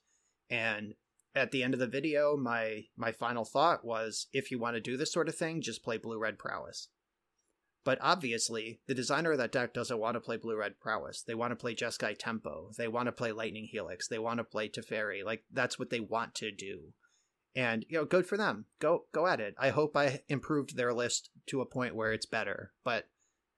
and 0.49 0.93
at 1.35 1.51
the 1.51 1.63
end 1.63 1.73
of 1.73 1.81
the 1.81 1.87
video, 1.87 2.37
my 2.37 2.83
my 2.95 3.11
final 3.11 3.43
thought 3.43 3.83
was, 3.83 4.27
if 4.31 4.51
you 4.51 4.57
want 4.57 4.77
to 4.77 4.79
do 4.79 4.95
this 4.95 5.11
sort 5.11 5.27
of 5.27 5.35
thing, 5.35 5.61
just 5.61 5.83
play 5.83 5.97
Blue 5.97 6.17
Red 6.17 6.39
Prowess. 6.39 6.87
But 7.83 7.99
obviously, 7.99 8.79
the 8.87 8.95
designer 8.95 9.33
of 9.33 9.37
that 9.39 9.51
deck 9.51 9.73
doesn't 9.73 9.99
want 9.99 10.13
to 10.13 10.21
play 10.21 10.37
Blue 10.37 10.55
Red 10.55 10.79
Prowess. 10.79 11.23
They 11.23 11.35
want 11.35 11.51
to 11.51 11.57
play 11.57 11.75
Jeskai 11.75 12.15
Tempo. 12.17 12.71
They 12.77 12.87
want 12.87 13.07
to 13.07 13.11
play 13.11 13.33
Lightning 13.33 13.67
Helix. 13.69 14.07
They 14.07 14.19
want 14.19 14.37
to 14.37 14.45
play 14.45 14.69
Teferi. 14.69 15.25
Like 15.25 15.43
that's 15.51 15.77
what 15.77 15.89
they 15.89 15.99
want 15.99 16.35
to 16.35 16.53
do. 16.53 16.93
And 17.55 17.85
you 17.89 17.97
know, 17.97 18.05
good 18.05 18.25
for 18.25 18.37
them. 18.37 18.65
Go 18.79 19.05
go 19.11 19.27
at 19.27 19.41
it. 19.41 19.55
I 19.59 19.69
hope 19.69 19.97
I 19.97 20.21
improved 20.29 20.75
their 20.75 20.93
list 20.93 21.29
to 21.47 21.61
a 21.61 21.65
point 21.65 21.95
where 21.95 22.13
it's 22.13 22.25
better. 22.25 22.71
But 22.83 23.07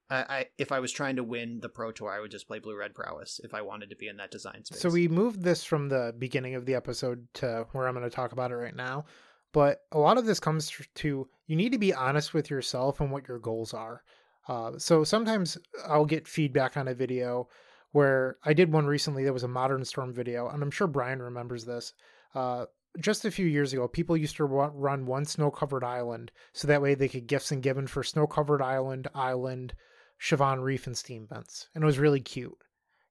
I, 0.10 0.16
I 0.28 0.46
if 0.58 0.72
I 0.72 0.80
was 0.80 0.92
trying 0.92 1.18
to 1.18 1.24
win 1.24 1.60
the 1.62 1.70
Pro 1.70 1.92
Tour, 1.92 2.12
I 2.12 2.20
would 2.20 2.32
just 2.32 2.48
play 2.48 2.60
Blue 2.60 2.78
Red 2.78 2.96
Prowess 2.96 3.40
if 3.44 3.54
I 3.54 3.62
wanted 3.62 3.90
to 3.92 3.96
be 3.96 4.08
in 4.08 4.18
that 4.18 4.32
design 4.32 4.66
space. 4.66 4.80
So 4.80 4.90
we 4.90 5.08
moved 5.08 5.44
this 5.44 5.64
from 5.64 5.90
the 5.90 6.14
beginning 6.18 6.56
of 6.56 6.66
the 6.66 6.76
episode 6.76 7.28
to 7.36 7.68
where 7.72 7.88
I'm 7.88 7.94
going 7.94 8.10
to 8.10 8.16
talk 8.16 8.32
about 8.32 8.52
it 8.52 8.56
right 8.56 8.76
now. 8.76 9.06
But 9.52 9.82
a 9.92 10.00
lot 10.00 10.18
of 10.18 10.26
this 10.26 10.40
comes 10.40 10.72
to 10.96 11.28
you 11.46 11.56
need 11.56 11.74
to 11.74 11.78
be 11.78 11.94
honest 11.94 12.34
with 12.34 12.50
yourself 12.50 13.00
and 13.00 13.12
what 13.12 13.28
your 13.28 13.40
goals 13.40 13.74
are. 13.74 14.02
Uh, 14.48 14.72
so 14.78 15.04
sometimes 15.04 15.58
I'll 15.88 16.06
get 16.06 16.28
feedback 16.28 16.76
on 16.76 16.88
a 16.88 16.94
video 16.94 17.48
where 17.92 18.38
I 18.44 18.54
did 18.54 18.74
one 18.74 18.88
recently 18.88 19.24
that 19.24 19.34
was 19.34 19.44
a 19.44 19.48
Modern 19.48 19.86
Storm 19.86 20.14
video, 20.14 20.50
and 20.50 20.64
I'm 20.64 20.72
sure 20.72 20.88
Brian 20.88 21.22
remembers 21.22 21.64
this. 21.64 21.94
Uh, 22.34 22.66
just 23.00 23.26
a 23.26 23.32
few 23.32 23.46
years 23.46 23.74
ago, 23.74 23.88
people 23.88 24.16
used 24.16 24.36
to 24.38 24.46
run 24.46 25.06
one 25.06 25.26
snow 25.26 25.52
covered 25.52 25.84
island 25.84 26.32
so 26.54 26.68
that 26.68 26.82
way 26.82 26.96
they 26.96 27.08
could 27.08 27.28
Gifts 27.28 27.52
Ungiven 27.52 27.88
for 27.88 28.04
snow 28.04 28.28
covered 28.28 28.62
island, 28.62 29.08
island, 29.16 29.74
Shivan 30.20 30.62
Reef, 30.62 30.88
and 30.88 30.98
steam 30.98 31.28
vents. 31.28 31.70
And 31.74 31.84
it 31.84 31.88
was 31.88 32.00
really 32.00 32.22
cute. 32.22 32.58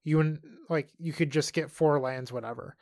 You 0.04 0.20
and 0.20 0.40
like 0.68 0.88
you 0.98 1.12
could 1.12 1.30
just 1.30 1.52
get 1.52 1.70
four 1.70 2.00
lands, 2.00 2.32
whatever 2.32 2.76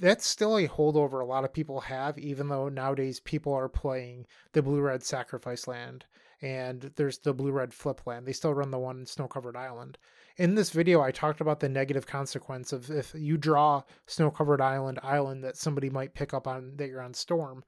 that's 0.00 0.26
still 0.26 0.56
a 0.56 0.66
holdover 0.66 1.20
a 1.20 1.26
lot 1.26 1.44
of 1.44 1.52
people 1.52 1.80
have, 1.80 2.18
even 2.18 2.48
though 2.48 2.68
nowadays 2.68 3.20
people 3.20 3.52
are 3.52 3.68
playing 3.68 4.26
the 4.52 4.62
blue 4.62 4.80
red 4.80 5.02
sacrifice 5.02 5.68
land 5.68 6.06
and 6.42 6.90
there's 6.96 7.18
the 7.18 7.34
blue 7.34 7.52
red 7.52 7.74
flip 7.74 8.00
land. 8.06 8.26
They 8.26 8.32
still 8.32 8.54
run 8.54 8.70
the 8.70 8.78
one 8.78 9.04
snow 9.06 9.28
covered 9.28 9.56
island. 9.56 9.98
In 10.36 10.54
this 10.54 10.70
video, 10.70 11.00
I 11.02 11.10
talked 11.10 11.40
about 11.40 11.60
the 11.60 11.68
negative 11.68 12.06
consequence 12.06 12.72
of 12.72 12.90
if 12.90 13.14
you 13.14 13.36
draw 13.36 13.82
snow 14.06 14.30
covered 14.30 14.60
island 14.60 14.98
island 15.02 15.44
that 15.44 15.56
somebody 15.56 15.90
might 15.90 16.14
pick 16.14 16.32
up 16.32 16.46
on 16.46 16.76
that 16.76 16.88
you're 16.88 17.02
on 17.02 17.14
storm. 17.14 17.64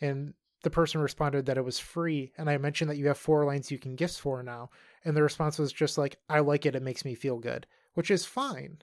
And 0.00 0.34
the 0.62 0.70
person 0.70 1.00
responded 1.00 1.46
that 1.46 1.58
it 1.58 1.64
was 1.64 1.78
free. 1.78 2.32
And 2.38 2.48
I 2.48 2.58
mentioned 2.58 2.90
that 2.90 2.96
you 2.96 3.08
have 3.08 3.18
four 3.18 3.44
lanes 3.44 3.70
you 3.70 3.78
can 3.78 3.96
gift 3.96 4.20
for 4.20 4.42
now. 4.42 4.70
And 5.04 5.16
the 5.16 5.22
response 5.22 5.58
was 5.58 5.72
just 5.72 5.98
like, 5.98 6.18
I 6.28 6.40
like 6.40 6.66
it. 6.66 6.76
It 6.76 6.82
makes 6.82 7.04
me 7.04 7.14
feel 7.14 7.38
good, 7.38 7.66
which 7.94 8.10
is 8.10 8.24
fine 8.24 8.78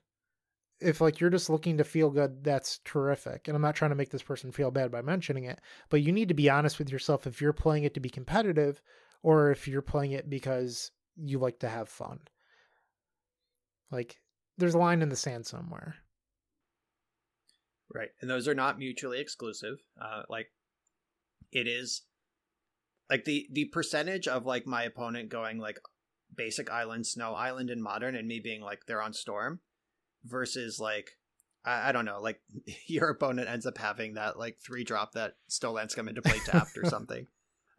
if 0.82 1.02
like 1.02 1.20
you're 1.20 1.30
just 1.30 1.50
looking 1.50 1.78
to 1.78 1.84
feel 1.84 2.10
good 2.10 2.44
that's 2.44 2.80
terrific 2.86 3.48
and 3.48 3.56
i'm 3.56 3.62
not 3.62 3.76
trying 3.76 3.92
to 3.92 3.96
make 3.96 4.10
this 4.10 4.24
person 4.24 4.52
feel 4.52 4.72
bad 4.72 4.92
by 4.92 5.02
mentioning 5.02 5.44
it 5.44 5.60
but 5.90 6.02
you 6.02 6.12
need 6.12 6.28
to 6.28 6.34
be 6.34 6.50
honest 6.50 6.80
with 6.80 6.90
yourself 6.90 7.28
if 7.28 7.42
you're 7.42 7.54
playing 7.54 7.84
it 7.84 7.94
to 7.94 8.00
be 8.00 8.10
competitive 8.10 8.82
or 9.22 9.52
if 9.52 9.68
you're 9.68 9.82
playing 9.82 10.12
it 10.12 10.30
because 10.30 10.92
you 11.18 11.38
like 11.38 11.60
to 11.60 11.68
have 11.68 11.90
fun 11.90 12.20
like 13.92 14.18
there's 14.58 14.74
a 14.74 14.80
line 14.80 15.02
in 15.02 15.10
the 15.10 15.16
sand 15.16 15.46
somewhere 15.46 15.96
right 17.94 18.10
and 18.22 18.30
those 18.30 18.48
are 18.48 18.56
not 18.56 18.78
mutually 18.78 19.20
exclusive 19.20 19.78
uh 20.02 20.24
like 20.30 20.48
it 21.52 21.68
is 21.68 22.04
like 23.10 23.26
the 23.26 23.48
the 23.52 23.66
percentage 23.66 24.28
of 24.28 24.46
like 24.46 24.68
my 24.68 24.84
opponent 24.84 25.30
going 25.30 25.58
like 25.58 25.80
basic 26.36 26.70
island 26.70 27.06
snow 27.08 27.34
island 27.34 27.70
and 27.70 27.82
modern 27.82 28.16
and 28.16 28.28
me 28.28 28.40
being 28.40 28.62
like 28.62 28.86
they're 28.86 29.02
on 29.02 29.14
storm 29.14 29.60
versus 30.24 30.80
like 30.80 31.12
I, 31.66 31.90
I, 31.90 31.92
don't 31.92 32.06
know, 32.06 32.22
like 32.22 32.42
your 32.88 33.10
opponent 33.10 33.50
ends 33.50 33.66
up 33.66 33.78
having 33.78 34.14
that 34.16 34.38
like 34.38 34.58
three 34.66 34.84
drop 34.84 35.14
that 35.14 35.34
still 35.48 35.74
lands 35.74 35.96
come 35.96 36.08
into 36.08 36.22
play 36.22 36.40
tapped 36.46 36.78
or 36.78 36.86
something. 36.90 37.28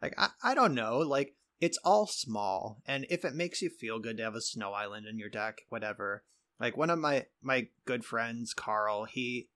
Like 0.01 0.13
I, 0.17 0.29
I 0.43 0.53
don't 0.53 0.73
know, 0.73 0.99
like 0.99 1.35
it's 1.61 1.77
all 1.85 2.07
small, 2.07 2.81
and 2.87 3.05
if 3.09 3.23
it 3.23 3.35
makes 3.35 3.61
you 3.61 3.69
feel 3.69 3.99
good 3.99 4.17
to 4.17 4.23
have 4.23 4.33
a 4.33 4.41
snow 4.41 4.73
island 4.73 5.05
in 5.07 5.19
your 5.19 5.29
deck, 5.29 5.61
whatever. 5.69 6.23
Like 6.59 6.75
one 6.75 6.89
of 6.89 6.99
my 6.99 7.27
my 7.41 7.67
good 7.85 8.03
friends, 8.03 8.53
Carl, 8.53 9.05
he 9.05 9.47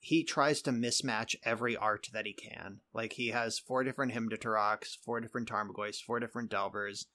he 0.00 0.24
tries 0.24 0.60
to 0.62 0.72
mismatch 0.72 1.36
every 1.44 1.76
art 1.76 2.08
that 2.12 2.26
he 2.26 2.32
can. 2.32 2.80
Like 2.92 3.14
he 3.14 3.28
has 3.28 3.60
four 3.60 3.84
different 3.84 4.12
Hymn 4.12 4.28
to 4.30 4.36
Tourach, 4.36 4.84
four 5.04 5.20
different 5.20 5.48
Tarmogoyfs, 5.48 6.02
four 6.02 6.20
different 6.20 6.50
Delvers, 6.50 7.06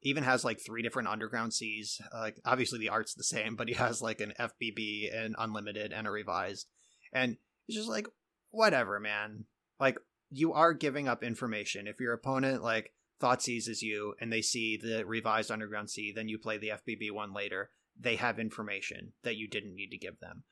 even 0.00 0.24
has 0.24 0.44
like 0.44 0.60
three 0.60 0.82
different 0.82 1.08
underground 1.08 1.52
seas. 1.52 2.00
Like 2.12 2.40
obviously 2.44 2.78
the 2.78 2.88
art's 2.88 3.14
the 3.14 3.24
same, 3.24 3.56
but 3.56 3.68
he 3.68 3.74
has 3.74 4.00
like 4.00 4.20
an 4.20 4.32
FBB, 4.38 5.14
an 5.14 5.34
unlimited, 5.38 5.92
and 5.92 6.06
a 6.06 6.10
revised. 6.10 6.68
And 7.12 7.36
it's 7.66 7.76
just 7.76 7.88
like 7.88 8.06
whatever, 8.50 9.00
man. 9.00 9.46
Like 9.80 9.98
you 10.30 10.52
are 10.52 10.72
giving 10.72 11.08
up 11.08 11.22
information. 11.24 11.88
If 11.88 12.00
your 12.00 12.12
opponent 12.12 12.62
like 12.62 12.92
thought 13.22 13.40
seizes 13.40 13.82
you 13.82 14.14
and 14.20 14.32
they 14.32 14.42
see 14.42 14.76
the 14.76 15.06
revised 15.06 15.50
underground 15.50 15.88
sea, 15.88 16.12
then 16.14 16.28
you 16.28 16.38
play 16.38 16.58
the 16.58 16.70
FBB 16.70 17.12
one 17.12 17.32
later. 17.32 17.70
They 17.98 18.16
have 18.16 18.40
information 18.40 19.12
that 19.22 19.36
you 19.36 19.48
didn't 19.48 19.76
need 19.76 19.90
to 19.90 19.98
give 19.98 20.18
them. 20.18 20.42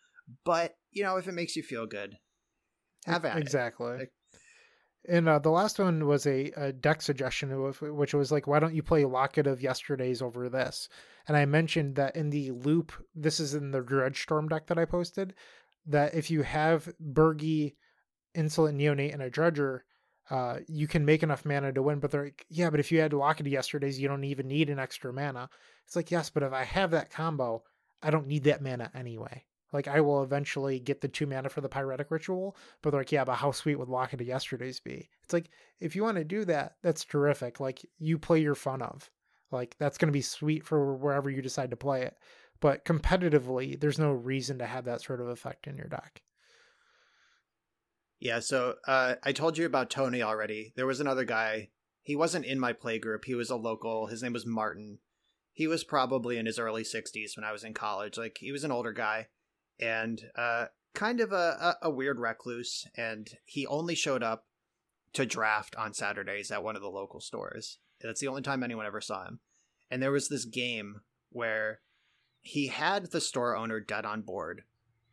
But 0.44 0.76
you 0.92 1.02
know, 1.02 1.16
if 1.16 1.26
it 1.26 1.34
makes 1.34 1.56
you 1.56 1.64
feel 1.64 1.86
good, 1.86 2.16
have 3.06 3.24
at 3.24 3.36
exactly. 3.36 3.97
it. 4.02 4.12
And 5.09 5.28
uh, 5.28 5.38
the 5.38 5.51
last 5.51 5.78
one 5.78 6.06
was 6.06 6.26
a, 6.26 6.52
a 6.56 6.72
deck 6.72 7.02
suggestion, 7.02 7.72
which 7.80 8.14
was 8.14 8.30
like, 8.30 8.47
why 8.47 8.60
don't 8.60 8.74
you 8.74 8.82
play 8.82 9.05
Locket 9.05 9.47
of 9.47 9.62
Yesterday's 9.62 10.20
over 10.20 10.48
this? 10.48 10.88
And 11.26 11.36
I 11.36 11.47
mentioned 11.47 11.97
that 11.97 12.16
in 12.16 12.30
the 12.30 12.51
loop, 12.51 12.92
this 13.14 13.40
is 13.40 13.55
in 13.55 13.70
the 13.70 13.80
Dredge 13.80 14.22
Storm 14.22 14.48
deck 14.48 14.66
that 14.66 14.78
I 14.78 14.84
posted, 14.84 15.34
that 15.86 16.14
if 16.14 16.30
you 16.30 16.42
have 16.42 16.92
Bergie, 17.02 17.76
Insolent 18.34 18.78
Neonate, 18.78 19.12
and 19.12 19.22
a 19.22 19.30
Dredger, 19.30 19.84
uh, 20.31 20.59
you 20.69 20.86
can 20.86 21.05
make 21.05 21.23
enough 21.23 21.44
mana 21.44 21.73
to 21.73 21.82
win. 21.82 21.98
But 21.98 22.11
they're 22.11 22.24
like, 22.24 22.47
yeah, 22.48 22.70
but 22.70 22.81
if 22.81 22.90
you 22.90 23.01
had 23.01 23.12
Locket 23.12 23.47
Yesterday's, 23.47 24.01
you 24.01 24.09
don't 24.09 24.24
even 24.24 24.48
need 24.48 24.70
an 24.70 24.78
extra 24.78 25.12
mana. 25.12 25.51
It's 25.86 25.97
like, 25.97 26.11
yes, 26.11 26.31
but 26.31 26.43
if 26.43 26.52
I 26.52 26.65
have 26.65 26.93
that 26.93 27.11
combo, 27.11 27.65
I 28.02 28.11
don't 28.11 28.28
need 28.28 28.44
that 28.44 28.62
mana 28.62 28.90
anyway. 28.94 29.44
Like 29.73 29.89
I 29.89 30.01
will 30.01 30.23
eventually 30.23 30.81
get 30.81 31.01
the 31.01 31.09
two 31.09 31.27
mana 31.27 31.48
for 31.48 31.61
the 31.61 31.69
pyretic 31.69 32.11
ritual, 32.11 32.57
but 32.82 32.90
they're 32.90 33.01
like, 33.01 33.12
yeah, 33.12 33.24
but 33.24 33.36
how 33.36 33.52
sweet 33.52 33.77
would 33.77 33.89
Locket 33.89 34.20
Yesterday's 34.20 34.81
be? 34.81 35.09
It's 35.23 35.32
like 35.32 35.51
if 35.78 35.94
you 35.94 36.02
want 36.02 36.16
to 36.16 36.24
do 36.24 36.44
that, 36.47 36.77
that's 36.82 37.05
terrific. 37.05 37.61
Like 37.61 37.85
you 37.98 38.19
play 38.19 38.40
your 38.40 38.55
fun 38.55 38.82
of. 38.82 39.11
Like 39.52 39.77
that's 39.78 39.98
gonna 39.98 40.12
be 40.12 40.23
sweet 40.23 40.65
for 40.65 40.94
wherever 40.94 41.31
you 41.31 41.43
decide 41.43 41.70
to 41.70 41.77
play 41.77 42.02
it. 42.02 42.16
But 42.61 42.85
competitively, 42.85 43.81
there's 43.81 43.98
no 43.98 44.12
reason 44.12 44.59
to 44.59 44.66
have 44.66 44.85
that 44.85 45.02
sort 45.02 45.20
of 45.20 45.28
effect 45.28 45.66
in 45.66 45.77
your 45.77 45.86
deck. 45.86 46.23
Yeah, 48.20 48.40
so 48.40 48.74
uh, 48.86 49.14
I 49.24 49.32
told 49.32 49.56
you 49.56 49.64
about 49.64 49.88
Tony 49.88 50.22
already. 50.22 50.74
There 50.76 50.86
was 50.86 51.01
another 51.01 51.24
guy. 51.24 51.70
He 52.02 52.14
wasn't 52.14 52.44
in 52.44 52.60
my 52.60 52.74
play 52.74 52.98
group. 52.98 53.24
He 53.24 53.34
was 53.34 53.48
a 53.48 53.56
local. 53.56 54.06
His 54.06 54.22
name 54.22 54.34
was 54.34 54.44
Martin. 54.44 54.98
He 55.52 55.66
was 55.66 55.84
probably 55.84 56.36
in 56.36 56.47
his 56.47 56.59
early 56.59 56.82
60s 56.82 57.36
when 57.36 57.44
I 57.44 57.52
was 57.52 57.64
in 57.64 57.72
college. 57.72 58.18
Like 58.18 58.38
he 58.38 58.52
was 58.52 58.62
an 58.62 58.72
older 58.72 58.92
guy 58.92 59.28
and 59.80 60.20
uh, 60.36 60.66
kind 60.94 61.20
of 61.20 61.32
a, 61.32 61.76
a, 61.82 61.88
a 61.88 61.90
weird 61.90 62.20
recluse. 62.20 62.86
And 62.94 63.28
he 63.47 63.66
only 63.66 63.94
showed 63.94 64.22
up 64.22 64.44
to 65.14 65.24
draft 65.24 65.74
on 65.76 65.94
Saturdays 65.94 66.51
at 66.51 66.62
one 66.62 66.76
of 66.76 66.82
the 66.82 66.88
local 66.88 67.20
stores. 67.20 67.78
That's 68.02 68.20
the 68.20 68.28
only 68.28 68.42
time 68.42 68.62
anyone 68.62 68.86
ever 68.86 69.01
saw 69.01 69.24
him. 69.26 69.40
And 69.90 70.02
there 70.02 70.12
was 70.12 70.28
this 70.28 70.44
game 70.44 71.01
where 71.30 71.80
he 72.42 72.68
had 72.68 73.06
the 73.06 73.20
store 73.20 73.56
owner 73.56 73.80
dead 73.80 74.05
on 74.05 74.22
board 74.22 74.62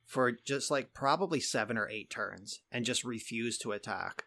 for 0.08 0.32
just 0.32 0.72
like 0.72 0.94
probably 0.94 1.40
seven 1.40 1.78
or 1.78 1.90
eight 1.90 2.10
turns 2.10 2.62
and 2.72 2.86
just 2.86 3.04
refused 3.04 3.62
to 3.62 3.74
attack. 3.74 4.24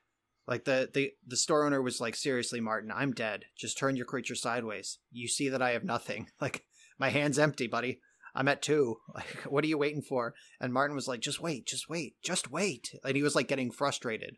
Like 0.47 0.65
the, 0.65 0.90
the 0.93 1.12
the 1.27 1.36
store 1.36 1.65
owner 1.65 1.81
was 1.81 2.01
like, 2.01 2.15
seriously, 2.15 2.61
Martin, 2.61 2.93
I'm 2.94 3.12
dead. 3.12 3.47
Just 3.57 3.78
turn 3.78 3.97
your 3.97 4.07
creature 4.07 4.35
sideways. 4.35 4.98
You 5.11 5.27
see 5.27 5.48
that 5.48 5.62
I 5.62 5.70
have 5.70 5.85
nothing. 5.85 6.28
Like 6.40 6.65
my 6.98 7.09
hand's 7.09 7.39
empty, 7.39 7.66
buddy. 7.66 8.01
I'm 8.35 8.48
at 8.48 8.62
two. 8.62 8.98
Like, 9.15 9.44
what 9.48 9.65
are 9.65 9.69
you 9.69 9.78
waiting 9.78 10.02
for? 10.02 10.35
And 10.61 10.73
Martin 10.73 10.94
was 10.94 11.09
like, 11.09 11.20
just 11.20 11.40
wait, 11.40 11.66
just 11.66 11.89
wait, 11.89 12.15
just 12.23 12.51
wait. 12.51 12.94
And 13.05 13.16
he 13.16 13.23
was 13.23 13.35
like 13.35 13.48
getting 13.48 13.70
frustrated. 13.70 14.36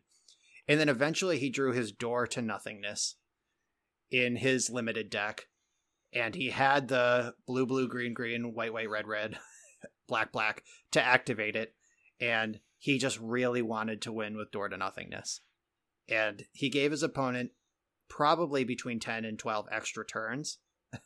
And 0.67 0.79
then 0.79 0.89
eventually 0.89 1.39
he 1.39 1.49
drew 1.49 1.73
his 1.73 1.91
door 1.91 2.25
to 2.27 2.41
nothingness 2.41 3.15
in 4.09 4.37
his 4.37 4.69
limited 4.69 5.09
deck. 5.09 5.47
And 6.13 6.35
he 6.35 6.51
had 6.51 6.87
the 6.87 7.33
blue, 7.45 7.65
blue, 7.65 7.87
green, 7.87 8.13
green, 8.13 8.53
white, 8.53 8.71
white, 8.71 8.89
red, 8.89 9.07
red, 9.07 9.37
black, 10.13 10.31
black 10.31 10.63
to 10.91 11.03
activate 11.03 11.55
it. 11.55 11.73
And 12.21 12.59
he 12.77 12.99
just 12.99 13.19
really 13.19 13.63
wanted 13.63 13.99
to 14.03 14.13
win 14.13 14.37
with 14.37 14.51
door 14.51 14.69
to 14.69 14.77
nothingness. 14.77 15.41
And 16.07 16.45
he 16.51 16.69
gave 16.69 16.91
his 16.91 17.01
opponent 17.01 17.49
probably 18.09 18.63
between 18.63 18.99
10 18.99 19.25
and 19.25 19.39
12 19.39 19.67
extra 19.71 20.05
turns 20.05 20.59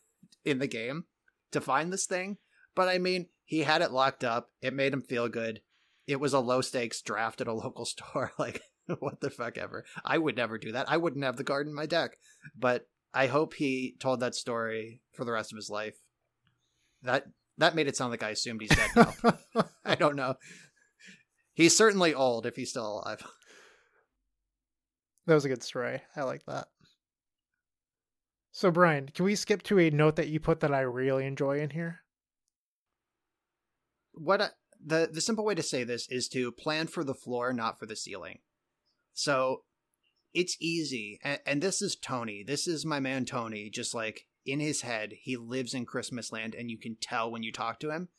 in 0.43 0.59
the 0.59 0.67
game 0.67 1.05
to 1.51 1.61
find 1.61 1.93
this 1.93 2.05
thing. 2.05 2.37
But 2.75 2.89
I 2.89 2.97
mean, 2.97 3.27
he 3.45 3.59
had 3.59 3.81
it 3.81 3.93
locked 3.93 4.25
up. 4.25 4.51
It 4.61 4.73
made 4.73 4.91
him 4.91 5.01
feel 5.01 5.29
good. 5.29 5.61
It 6.05 6.19
was 6.19 6.33
a 6.33 6.39
low 6.39 6.59
stakes 6.59 7.01
draft 7.01 7.39
at 7.39 7.47
a 7.47 7.53
local 7.65 7.85
store. 7.85 8.33
Like, 8.39 8.61
what 8.99 9.21
the 9.21 9.29
fuck 9.29 9.57
ever. 9.57 9.85
I 10.03 10.17
would 10.17 10.35
never 10.35 10.57
do 10.57 10.73
that. 10.73 10.89
I 10.89 10.97
wouldn't 10.97 11.23
have 11.23 11.37
the 11.37 11.45
card 11.45 11.67
in 11.67 11.73
my 11.73 11.85
deck. 11.85 12.17
But 12.57 12.87
I 13.13 13.27
hope 13.27 13.53
he 13.53 13.95
told 13.99 14.19
that 14.19 14.35
story 14.35 15.01
for 15.13 15.23
the 15.23 15.31
rest 15.31 15.53
of 15.53 15.55
his 15.55 15.69
life. 15.69 15.97
That 17.03 17.27
that 17.57 17.75
made 17.75 17.87
it 17.87 17.95
sound 17.97 18.11
like 18.11 18.23
I 18.23 18.29
assumed 18.29 18.61
he's 18.61 18.75
dead 18.75 18.89
now. 18.95 19.65
I 19.85 19.95
don't 19.95 20.15
know. 20.15 20.35
He's 21.53 21.75
certainly 21.75 22.13
old 22.13 22.45
if 22.45 22.55
he's 22.55 22.69
still 22.69 22.99
alive. 22.99 23.25
That 25.25 25.33
was 25.33 25.43
a 25.43 25.49
good 25.49 25.61
story. 25.61 26.01
I 26.15 26.23
like 26.23 26.45
that. 26.45 26.69
So, 28.53 28.71
Brian, 28.71 29.09
can 29.13 29.25
we 29.25 29.35
skip 29.35 29.61
to 29.63 29.77
a 29.77 29.89
note 29.89 30.15
that 30.15 30.29
you 30.29 30.39
put 30.39 30.61
that 30.61 30.73
I 30.73 30.79
really 30.79 31.25
enjoy 31.25 31.59
in 31.59 31.71
here? 31.71 31.99
What 34.13 34.41
I, 34.41 34.49
the 34.83 35.09
the 35.11 35.19
simple 35.19 35.43
way 35.43 35.53
to 35.53 35.61
say 35.61 35.83
this 35.83 36.07
is 36.09 36.29
to 36.29 36.53
plan 36.53 36.87
for 36.87 37.03
the 37.03 37.13
floor, 37.13 37.51
not 37.51 37.77
for 37.77 37.85
the 37.85 37.97
ceiling. 37.97 38.39
So 39.11 39.63
it's 40.33 40.55
easy, 40.61 41.19
and, 41.23 41.41
and 41.45 41.61
this 41.61 41.81
is 41.81 41.97
Tony. 41.97 42.43
This 42.47 42.65
is 42.65 42.85
my 42.85 43.01
man 43.01 43.25
Tony. 43.25 43.69
Just 43.69 43.93
like 43.93 44.26
in 44.47 44.59
his 44.59 44.81
head, 44.81 45.13
he 45.21 45.37
lives 45.37 45.73
in 45.73 45.85
Christmas 45.85 46.31
land, 46.31 46.55
and 46.55 46.71
you 46.71 46.77
can 46.77 46.95
tell 46.99 47.29
when 47.29 47.43
you 47.43 47.51
talk 47.51 47.79
to 47.81 47.91
him. 47.91 48.09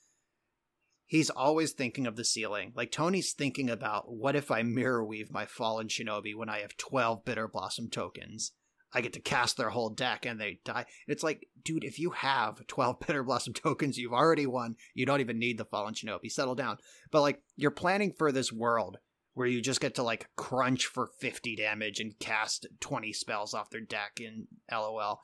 He's 1.07 1.31
always 1.31 1.73
thinking 1.73 2.07
of 2.07 2.17
the 2.17 2.25
ceiling. 2.25 2.73
Like 2.77 2.93
Tony's 2.93 3.33
thinking 3.33 3.71
about 3.71 4.13
what 4.13 4.37
if 4.37 4.51
I 4.51 4.63
mirror 4.63 5.03
weave 5.03 5.33
my 5.33 5.47
fallen 5.47 5.89
shinobi 5.89 6.35
when 6.35 6.51
I 6.51 6.61
have 6.61 6.77
12 6.77 7.25
bitter 7.25 7.49
blossom 7.49 7.89
tokens? 7.89 8.53
I 8.93 9.01
get 9.01 9.13
to 9.15 9.21
cast 9.21 9.57
their 9.57 9.71
whole 9.71 9.91
deck 9.91 10.25
and 10.25 10.41
they 10.41 10.61
die. 10.65 10.87
It's 11.07 11.23
like, 11.23 11.47
dude, 11.63 11.85
if 11.85 11.99
you 11.99 12.11
have 12.11 12.67
12 12.67 13.01
Bitter 13.07 13.23
Blossom 13.23 13.53
tokens, 13.53 13.99
you've 13.99 14.13
already 14.13 14.47
won. 14.47 14.77
You 14.95 15.07
don't 15.07 15.21
even 15.21 15.39
need 15.39 15.59
the 15.59 15.65
Fallen 15.65 15.95
Shinobi. 15.95 16.31
Settle 16.31 16.55
down. 16.55 16.79
But 17.11 17.23
like, 17.23 17.43
you're 17.57 17.71
planning 17.71 18.13
for 18.17 18.33
this 18.33 18.53
world 18.53 18.99
where 19.35 19.47
you 19.47 19.61
just 19.61 19.81
get 19.81 19.95
to 19.97 20.03
like 20.03 20.29
crunch 20.37 20.87
for 20.87 21.11
50 21.21 21.57
damage 21.57 22.01
and 22.01 22.19
cast 22.19 22.67
20 22.81 23.13
spells 23.13 23.55
off 23.55 23.71
their 23.71 23.81
deck 23.81 24.21
in 24.21 24.49
LOL. 24.73 25.21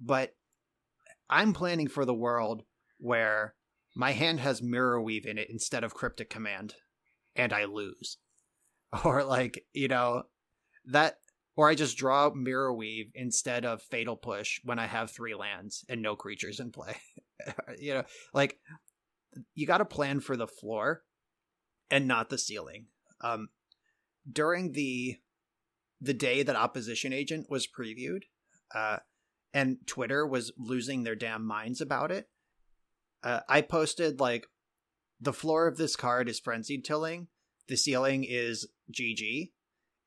But 0.00 0.34
I'm 1.30 1.52
planning 1.52 1.88
for 1.88 2.04
the 2.04 2.14
world 2.14 2.62
where 2.98 3.54
my 3.94 4.12
hand 4.12 4.40
has 4.40 4.62
Mirror 4.62 5.02
Weave 5.02 5.26
in 5.26 5.38
it 5.38 5.50
instead 5.50 5.84
of 5.84 5.94
Cryptic 5.94 6.30
Command 6.30 6.74
and 7.36 7.52
I 7.52 7.64
lose. 7.64 8.18
Or 9.04 9.22
like, 9.22 9.66
you 9.74 9.86
know, 9.86 10.22
that 10.86 11.18
or 11.56 11.68
I 11.68 11.74
just 11.74 11.98
draw 11.98 12.30
Mirror 12.30 12.72
Weave 12.72 13.10
instead 13.14 13.66
of 13.66 13.82
Fatal 13.82 14.16
Push 14.16 14.60
when 14.64 14.78
I 14.78 14.86
have 14.86 15.10
three 15.10 15.34
lands 15.34 15.84
and 15.90 16.00
no 16.00 16.16
creatures 16.16 16.58
in 16.58 16.70
play. 16.70 16.96
you 17.78 17.94
know, 17.94 18.04
like 18.32 18.58
you 19.54 19.66
got 19.66 19.78
to 19.78 19.84
plan 19.84 20.20
for 20.20 20.36
the 20.36 20.46
floor 20.46 21.02
and 21.90 22.06
not 22.06 22.30
the 22.30 22.38
ceiling. 22.38 22.86
Um, 23.20 23.48
during 24.30 24.72
the 24.72 25.16
the 26.00 26.14
day 26.14 26.44
that 26.44 26.54
Opposition 26.56 27.12
Agent 27.12 27.48
was 27.50 27.66
previewed, 27.66 28.22
uh, 28.72 28.98
and 29.58 29.78
Twitter 29.86 30.24
was 30.24 30.52
losing 30.56 31.02
their 31.02 31.16
damn 31.16 31.44
minds 31.44 31.80
about 31.80 32.12
it, 32.12 32.28
uh, 33.24 33.40
I 33.48 33.60
posted 33.62 34.20
like 34.20 34.46
the 35.20 35.32
floor 35.32 35.66
of 35.66 35.76
this 35.76 35.96
card 35.96 36.28
is 36.28 36.38
frenzied 36.38 36.84
tilling, 36.84 37.26
the 37.66 37.76
ceiling 37.76 38.24
is 38.24 38.68
GG, 38.92 39.50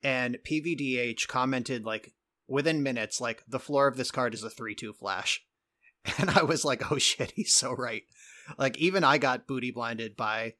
and 0.02 0.38
PVDH 0.42 1.28
commented 1.28 1.84
like 1.84 2.14
within 2.48 2.82
minutes, 2.82 3.20
like 3.20 3.42
the 3.46 3.60
floor 3.60 3.88
of 3.88 3.98
this 3.98 4.10
card 4.10 4.32
is 4.32 4.42
a 4.42 4.48
three-two 4.48 4.94
flash, 4.94 5.44
and 6.18 6.30
I 6.30 6.44
was 6.44 6.64
like, 6.64 6.90
oh 6.90 6.96
shit, 6.96 7.32
he's 7.36 7.54
so 7.54 7.72
right. 7.72 8.04
Like 8.56 8.78
even 8.78 9.04
I 9.04 9.18
got 9.18 9.46
booty 9.46 9.70
blinded 9.70 10.16
by 10.16 10.54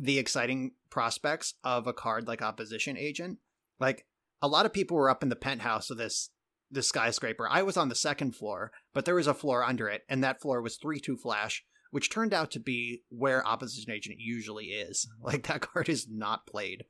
the 0.00 0.18
exciting 0.18 0.72
prospects 0.90 1.54
of 1.62 1.86
a 1.86 1.92
card 1.92 2.26
like 2.26 2.42
Opposition 2.42 2.96
Agent. 2.98 3.38
Like 3.78 4.04
a 4.42 4.48
lot 4.48 4.66
of 4.66 4.72
people 4.72 4.96
were 4.96 5.10
up 5.10 5.22
in 5.22 5.28
the 5.28 5.36
penthouse 5.36 5.90
of 5.90 5.96
this 5.96 6.30
this 6.72 6.88
skyscraper. 6.88 7.46
I 7.48 7.62
was 7.62 7.76
on 7.76 7.88
the 7.88 7.94
second 7.94 8.34
floor, 8.34 8.72
but 8.92 9.04
there 9.04 9.14
was 9.14 9.26
a 9.26 9.34
floor 9.34 9.62
under 9.62 9.88
it, 9.88 10.02
and 10.08 10.24
that 10.24 10.40
floor 10.40 10.60
was 10.60 10.76
three 10.76 10.98
two 10.98 11.16
flash, 11.16 11.64
which 11.90 12.10
turned 12.10 12.34
out 12.34 12.50
to 12.52 12.60
be 12.60 13.02
where 13.10 13.46
Opposition 13.46 13.92
Agent 13.92 14.16
usually 14.18 14.66
is. 14.66 15.06
Like 15.22 15.46
that 15.46 15.60
card 15.60 15.88
is 15.88 16.08
not 16.10 16.46
played 16.46 16.84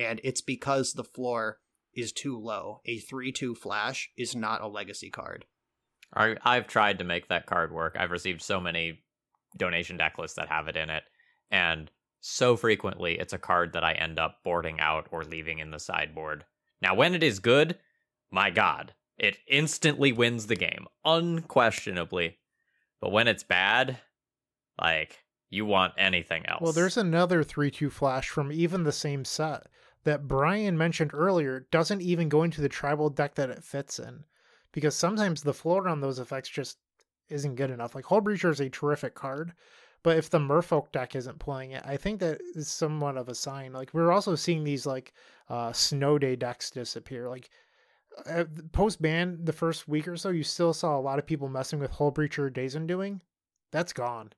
and 0.00 0.20
it's 0.24 0.40
because 0.40 0.92
the 0.92 1.04
floor 1.04 1.58
is 1.94 2.12
too 2.12 2.38
low. 2.38 2.80
A 2.86 2.98
3 2.98 3.32
2 3.32 3.54
flash 3.54 4.10
is 4.16 4.34
not 4.34 4.62
a 4.62 4.68
legacy 4.68 5.10
card. 5.10 5.44
I've 6.12 6.66
tried 6.66 6.98
to 6.98 7.04
make 7.04 7.28
that 7.28 7.46
card 7.46 7.72
work. 7.72 7.96
I've 7.98 8.10
received 8.10 8.42
so 8.42 8.60
many 8.60 9.02
donation 9.56 9.96
deck 9.96 10.18
lists 10.18 10.36
that 10.36 10.48
have 10.48 10.66
it 10.68 10.76
in 10.76 10.90
it, 10.90 11.04
and 11.50 11.90
so 12.20 12.56
frequently 12.56 13.18
it's 13.18 13.32
a 13.32 13.38
card 13.38 13.72
that 13.74 13.84
I 13.84 13.92
end 13.92 14.18
up 14.18 14.38
boarding 14.44 14.80
out 14.80 15.06
or 15.12 15.22
leaving 15.22 15.58
in 15.58 15.70
the 15.70 15.78
sideboard. 15.78 16.44
Now, 16.82 16.94
when 16.94 17.14
it 17.14 17.22
is 17.22 17.38
good, 17.38 17.78
my 18.30 18.50
god, 18.50 18.94
it 19.20 19.36
instantly 19.46 20.12
wins 20.12 20.46
the 20.46 20.56
game, 20.56 20.86
unquestionably. 21.04 22.38
But 23.00 23.12
when 23.12 23.28
it's 23.28 23.44
bad, 23.44 23.98
like, 24.80 25.22
you 25.50 25.66
want 25.66 25.92
anything 25.98 26.46
else. 26.46 26.62
Well, 26.62 26.72
there's 26.72 26.96
another 26.96 27.44
3 27.44 27.70
2 27.70 27.90
flash 27.90 28.30
from 28.30 28.50
even 28.50 28.82
the 28.82 28.92
same 28.92 29.24
set 29.26 29.66
that 30.04 30.26
Brian 30.26 30.78
mentioned 30.78 31.10
earlier 31.12 31.66
doesn't 31.70 32.00
even 32.00 32.30
go 32.30 32.42
into 32.42 32.62
the 32.62 32.68
tribal 32.68 33.10
deck 33.10 33.34
that 33.34 33.50
it 33.50 33.62
fits 33.62 33.98
in. 33.98 34.24
Because 34.72 34.96
sometimes 34.96 35.42
the 35.42 35.52
floor 35.52 35.86
on 35.86 36.00
those 36.00 36.18
effects 36.18 36.48
just 36.48 36.78
isn't 37.28 37.56
good 37.56 37.70
enough. 37.70 37.94
Like 37.94 38.06
Hullbreacher 38.06 38.50
is 38.50 38.60
a 38.60 38.70
terrific 38.70 39.14
card, 39.14 39.52
But 40.02 40.16
if 40.16 40.30
the 40.30 40.38
Merfolk 40.38 40.92
deck 40.92 41.14
isn't 41.14 41.38
playing 41.40 41.72
it, 41.72 41.82
I 41.84 41.98
think 41.98 42.20
that 42.20 42.40
is 42.54 42.68
somewhat 42.68 43.18
of 43.18 43.28
a 43.28 43.34
sign. 43.34 43.74
Like 43.74 43.92
we're 43.92 44.12
also 44.12 44.34
seeing 44.34 44.64
these 44.64 44.86
like 44.86 45.12
uh, 45.50 45.72
snow 45.72 46.18
day 46.18 46.36
decks 46.36 46.70
disappear. 46.70 47.28
Like 47.28 47.50
uh, 48.26 48.44
post 48.72 49.00
ban 49.00 49.38
the 49.44 49.52
first 49.52 49.88
week 49.88 50.08
or 50.08 50.16
so, 50.16 50.30
you 50.30 50.42
still 50.42 50.72
saw 50.72 50.98
a 50.98 51.00
lot 51.00 51.18
of 51.18 51.26
people 51.26 51.48
messing 51.48 51.78
with 51.78 51.92
Hullbreacher 51.92 52.52
Days 52.52 52.74
Undoing. 52.74 53.20
That's 53.72 53.92
gone. 53.92 54.32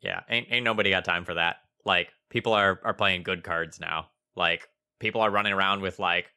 Yeah, 0.00 0.20
ain't 0.28 0.48
ain't 0.50 0.64
nobody 0.64 0.90
got 0.90 1.04
time 1.04 1.24
for 1.24 1.34
that. 1.34 1.56
Like 1.84 2.12
people 2.28 2.52
are 2.52 2.80
are 2.84 2.94
playing 2.94 3.22
good 3.22 3.44
cards 3.44 3.80
now. 3.80 4.08
Like 4.36 4.68
people 4.98 5.20
are 5.20 5.30
running 5.30 5.52
around 5.52 5.80
with 5.80 5.98
like 5.98 6.32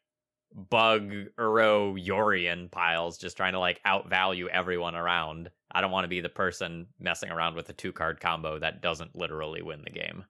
bug 0.53 1.11
Uro 1.37 2.01
Yorion 2.01 2.71
piles 2.71 3.17
just 3.17 3.35
trying 3.35 3.53
to 3.53 3.59
like 3.59 3.81
outvalue 3.85 4.47
everyone 4.47 4.95
around. 4.95 5.49
I 5.71 5.81
don't 5.81 5.91
want 5.91 6.05
to 6.05 6.09
be 6.09 6.21
the 6.21 6.29
person 6.29 6.87
messing 6.99 7.29
around 7.29 7.55
with 7.55 7.69
a 7.69 7.73
two 7.73 7.91
card 7.91 8.19
combo 8.19 8.59
that 8.59 8.81
doesn't 8.81 9.15
literally 9.15 9.61
win 9.61 9.81
the 9.83 9.91
game. 9.91 10.25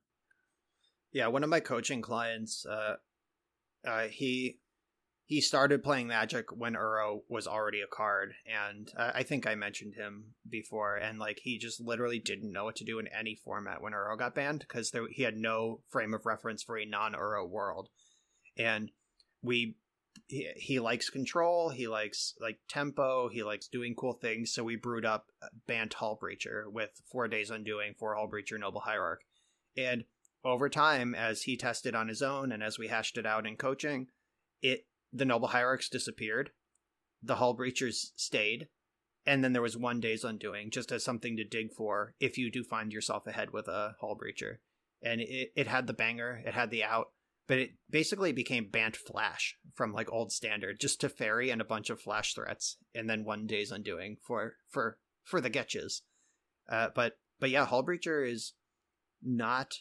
Yeah, 1.12 1.28
one 1.28 1.44
of 1.44 1.50
my 1.50 1.60
coaching 1.60 2.02
clients, 2.02 2.66
uh, 2.66 2.96
uh, 3.88 4.08
he 4.08 4.60
he 5.28 5.42
started 5.42 5.84
playing 5.84 6.08
Magic 6.08 6.56
when 6.56 6.74
Uro 6.74 7.22
was 7.28 7.48
already 7.48 7.82
a 7.82 7.88
card, 7.88 8.34
and 8.46 8.92
uh, 8.96 9.12
I 9.16 9.24
think 9.24 9.48
I 9.48 9.56
mentioned 9.56 9.96
him 9.96 10.36
before. 10.48 10.96
And 10.98 11.18
like 11.18 11.40
he 11.42 11.58
just 11.58 11.82
literally 11.82 12.20
didn't 12.20 12.52
know 12.52 12.66
what 12.66 12.76
to 12.78 12.86
do 12.86 13.00
in 13.00 13.08
any 13.08 13.36
format 13.36 13.82
when 13.82 13.94
Uro 13.94 14.18
got 14.18 14.36
banned 14.36 14.60
because 14.60 14.92
he 15.10 15.24
had 15.24 15.36
no 15.36 15.82
frame 15.90 16.14
of 16.14 16.28
reference 16.28 16.62
for 16.62 16.78
a 16.78 16.86
non 16.86 17.14
Uro 17.14 17.50
world. 17.50 17.90
And 18.56 18.92
we 19.42 19.78
he, 20.28 20.48
he 20.56 20.80
likes 20.80 21.10
control, 21.10 21.70
he 21.70 21.88
likes 21.88 22.36
like 22.40 22.60
tempo, 22.70 23.28
he 23.28 23.42
likes 23.42 23.68
doing 23.68 23.96
cool 23.96 24.14
things. 24.14 24.54
So 24.54 24.64
we 24.64 24.76
brewed 24.76 25.06
up 25.06 25.32
Bant 25.68 25.96
Hullbreacher 25.96 26.72
with 26.72 26.92
four 27.12 27.28
days 27.28 27.50
undoing, 27.50 27.96
four 27.98 28.16
Hullbreacher, 28.16 28.60
Noble 28.60 28.82
Hierarch, 28.82 29.22
and 29.76 30.04
over 30.44 30.70
time, 30.70 31.16
as 31.16 31.42
he 31.42 31.58
tested 31.58 31.96
on 31.96 32.08
his 32.08 32.22
own 32.22 32.52
and 32.52 32.62
as 32.62 32.78
we 32.78 32.90
hashed 32.90 33.18
it 33.18 33.26
out 33.26 33.48
in 33.48 33.58
coaching, 33.58 34.08
it 34.62 34.86
the 35.16 35.26
Noble 35.26 35.48
Hierarchs 35.48 35.90
disappeared, 35.90 36.52
the 37.24 37.36
Hullbreachers 37.36 38.12
stayed, 38.16 38.68
and 39.26 39.44
then 39.44 39.54
there 39.54 39.62
was 39.62 39.78
one 39.78 40.00
day's 40.00 40.24
undoing, 40.24 40.70
just 40.70 40.92
as 40.92 41.04
something 41.04 41.38
to 41.38 41.44
dig 41.44 41.72
for 41.72 42.14
if 42.20 42.38
you 42.38 42.52
do 42.52 42.64
find 42.64 42.92
yourself 42.92 43.26
ahead 43.26 43.52
with 43.52 43.68
a 43.68 43.96
Hullbreacher. 44.02 44.58
And 45.02 45.22
it, 45.22 45.52
it 45.56 45.68
had 45.68 45.88
the 45.88 45.94
banger, 45.94 46.42
it 46.46 46.54
had 46.54 46.70
the 46.70 46.84
out, 46.84 47.08
but 47.48 47.60
it 47.60 47.72
basically 47.90 48.34
became 48.34 48.70
Bant 48.70 48.96
Flash 48.96 49.58
from 49.74 49.94
like 49.94 50.12
old 50.12 50.32
standard, 50.32 50.80
just 50.80 51.02
Teferi 51.02 51.52
and 51.52 51.62
a 51.62 51.66
bunch 51.66 51.90
of 51.90 52.02
flash 52.02 52.34
threats, 52.34 52.78
and 52.94 53.10
then 53.10 53.24
one 53.24 53.48
day's 53.48 53.72
undoing 53.72 54.18
for 54.22 54.56
for 54.70 54.98
for 55.24 55.40
the 55.40 55.50
Getches. 55.50 56.02
Uh, 56.70 56.90
but 56.94 57.18
but 57.40 57.50
yeah, 57.50 57.66
Hullbreacher 57.66 58.30
is 58.30 58.54
not 59.24 59.76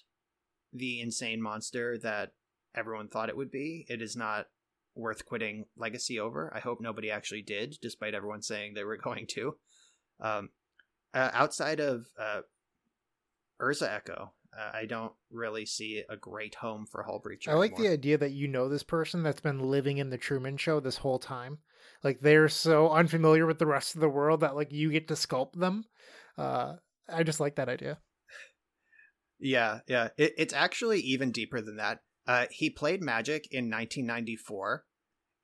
the 0.73 1.01
insane 1.01 1.40
monster 1.43 1.98
that 1.98 2.32
everyone 2.74 3.09
thought 3.09 3.28
it 3.28 3.36
would 3.36 3.51
be. 3.51 3.86
It 3.89 4.02
is 4.02 4.16
not 4.16 4.47
worth 4.95 5.25
quitting 5.25 5.65
Legacy 5.77 6.21
over. 6.21 6.53
I 6.55 6.61
hope 6.61 6.81
nobody 6.81 7.11
actually 7.11 7.43
did, 7.43 7.77
despite 7.81 8.15
everyone 8.15 8.43
saying 8.43 8.75
they 8.75 8.85
were 8.85 8.97
going 9.03 9.27
to. 9.31 9.57
Um, 10.21 10.51
uh, 11.12 11.31
outside 11.33 11.81
of 11.81 12.07
uh, 12.19 12.41
Urza 13.61 13.93
Echo, 13.93 14.33
uh, 14.57 14.71
I 14.73 14.87
don't 14.87 15.12
really 15.31 15.66
see 15.66 16.03
a 16.09 16.16
great 16.16 16.57
home 16.57 16.87
for 16.87 17.05
Hullbreacher. 17.05 17.49
I 17.49 17.55
like 17.55 17.73
anymore. 17.73 17.89
the 17.89 17.93
idea 17.93 18.19
that 18.19 18.33
you 18.33 18.49
know 18.49 18.69
this 18.69 18.83
person 18.83 19.23
that's 19.23 19.41
been 19.41 19.71
living 19.71 19.99
in 19.99 20.11
the 20.11 20.19
Truman 20.19 20.57
Show 20.57 20.81
this 20.81 20.99
whole 20.99 21.19
time. 21.19 21.59
Like 22.03 22.21
they're 22.21 22.49
so 22.49 22.91
unfamiliar 22.91 23.47
with 23.47 23.59
the 23.59 23.66
rest 23.66 23.95
of 23.95 24.01
the 24.01 24.09
world 24.09 24.41
that 24.41 24.55
like 24.55 24.73
you 24.73 24.91
get 24.91 25.09
to 25.09 25.15
sculpt 25.15 25.55
them. 25.55 25.85
Uh, 26.37 26.75
I 27.09 27.23
just 27.23 27.41
like 27.41 27.57
that 27.57 27.69
idea. 27.69 27.99
Yeah, 29.41 29.81
yeah. 29.89 30.09
It, 30.16 30.33
it's 30.39 30.55
actually 30.55 31.01
even 31.01 31.31
deeper 31.31 31.61
than 31.61 31.77
that. 31.77 31.99
Uh, 32.27 32.47
he 32.51 32.71
played 32.71 33.03
Magic 33.03 33.47
in 33.51 33.71
1994 33.71 34.85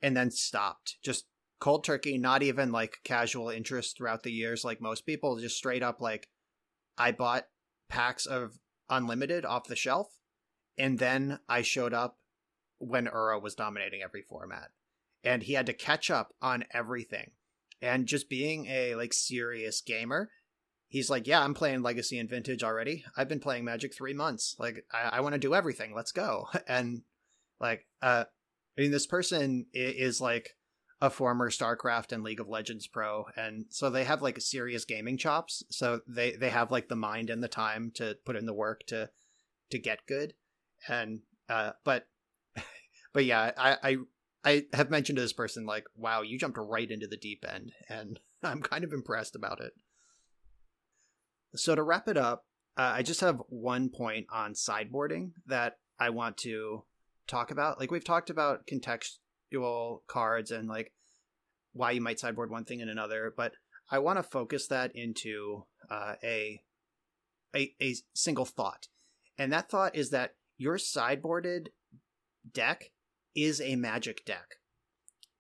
and 0.03 0.17
then 0.17 0.31
stopped. 0.31 0.97
Just 1.03 1.27
cold 1.59 1.85
turkey, 1.85 2.17
not 2.17 2.43
even 2.43 2.73
like 2.73 3.01
casual 3.05 3.51
interest 3.51 3.97
throughout 3.97 4.23
the 4.23 4.33
years 4.33 4.65
like 4.65 4.81
most 4.81 5.05
people, 5.05 5.39
just 5.39 5.57
straight 5.57 5.83
up 5.83 6.01
like 6.01 6.29
I 6.97 7.13
bought 7.13 7.47
packs 7.89 8.27
of 8.27 8.59
unlimited 8.89 9.45
off 9.45 9.69
the 9.69 9.77
shelf 9.77 10.09
and 10.79 10.99
then 10.99 11.41
I 11.49 11.63
showed 11.63 11.93
up 11.93 12.19
when 12.79 13.07
Uro 13.07 13.41
was 13.41 13.55
dominating 13.55 14.03
every 14.03 14.23
format. 14.23 14.71
And 15.23 15.43
he 15.43 15.53
had 15.53 15.67
to 15.67 15.75
catch 15.75 16.11
up 16.11 16.33
on 16.41 16.65
everything. 16.73 17.33
And 17.83 18.07
just 18.07 18.31
being 18.31 18.67
a 18.67 18.95
like 18.95 19.13
serious 19.13 19.83
gamer, 19.83 20.31
he's 20.91 21.09
like, 21.09 21.27
Yeah, 21.27 21.43
I'm 21.43 21.55
playing 21.55 21.81
Legacy 21.81 22.19
and 22.19 22.29
Vintage 22.29 22.63
already. 22.63 23.05
I've 23.17 23.29
been 23.29 23.41
playing 23.41 23.65
Magic 23.65 23.95
three 23.95 24.13
months. 24.13 24.55
Like, 24.59 24.85
I, 24.93 25.17
I 25.17 25.21
want 25.21 25.33
to 25.33 25.39
do 25.39 25.55
everything. 25.55 25.95
Let's 25.95 26.13
go. 26.13 26.49
And 26.69 27.03
like, 27.59 27.87
uh, 28.03 28.25
I 28.77 28.81
mean, 28.81 28.91
this 28.91 29.07
person 29.07 29.67
is 29.73 30.21
like 30.21 30.57
a 31.01 31.11
former 31.11 31.51
StarCraft 31.51 32.13
and 32.13 32.23
League 32.23 32.41
of 32.41 32.49
Legends 32.49 32.87
pro, 32.87 33.27
and 33.37 33.67
so 33.71 33.91
they 33.91 34.05
have 34.05 34.23
like 34.23 34.41
serious 34.41 34.85
gaming 34.85 35.17
chops. 35.17 35.63
So 35.71 36.01
they 36.07 36.33
they 36.33 36.51
have 36.51 36.71
like 36.71 36.89
the 36.89 36.97
mind 36.97 37.31
and 37.31 37.43
the 37.43 37.49
time 37.49 37.91
to 37.97 38.17
put 38.25 38.37
in 38.37 38.47
the 38.47 38.55
work 38.55 38.83
to 38.89 39.11
to 39.71 39.79
get 39.79 40.07
good. 40.07 40.35
And 40.89 41.21
uh, 41.49 41.73
but 41.85 42.07
but 43.13 43.25
yeah, 43.25 43.53
I 43.57 43.77
I 43.83 43.97
I 44.45 44.67
have 44.73 44.91
mentioned 44.91 45.17
to 45.17 45.23
this 45.23 45.33
person 45.33 45.67
like, 45.67 45.85
wow, 45.95 46.23
you 46.23 46.39
jumped 46.39 46.59
right 46.59 46.91
into 46.91 47.07
the 47.07 47.17
deep 47.17 47.45
end, 47.47 47.73
and 47.89 48.21
I'm 48.43 48.63
kind 48.63 48.85
of 48.85 48.93
impressed 48.93 49.37
about 49.37 49.61
it. 49.61 49.73
So 51.55 51.75
to 51.75 51.83
wrap 51.83 52.09
it 52.09 52.17
up, 52.17 52.45
uh, 52.77 52.93
I 52.95 53.03
just 53.03 53.21
have 53.21 53.43
one 53.49 53.89
point 53.89 54.27
on 54.33 54.55
sideboarding 54.55 55.33
that 55.47 55.79
I 55.99 56.11
want 56.11 56.37
to 56.39 56.85
talk 57.27 57.51
about. 57.51 57.79
Like 57.79 57.91
we've 57.91 58.05
talked 58.05 58.31
about 58.31 58.67
contextual 58.67 60.01
cards 60.07 60.51
and 60.51 60.69
like 60.69 60.93
why 61.73 61.93
you 61.93 62.01
might 62.01 62.21
sideboard 62.21 62.51
one 62.51 62.65
thing 62.65 62.81
and 62.81 62.91
another, 62.91 63.33
but 63.37 63.53
I 63.91 63.99
want 63.99 64.19
to 64.19 64.23
focus 64.23 64.67
that 64.69 64.93
into 64.95 65.65
uh, 65.91 66.15
a, 66.23 66.63
a 67.55 67.75
a 67.81 67.97
single 68.15 68.45
thought, 68.45 68.89
and 69.37 69.53
that 69.53 69.69
thought 69.69 69.97
is 69.97 70.11
that 70.11 70.35
your 70.57 70.77
sideboarded 70.77 71.69
deck 72.53 72.91
is 73.35 73.61
a 73.61 73.77
magic 73.77 74.25
deck, 74.25 74.57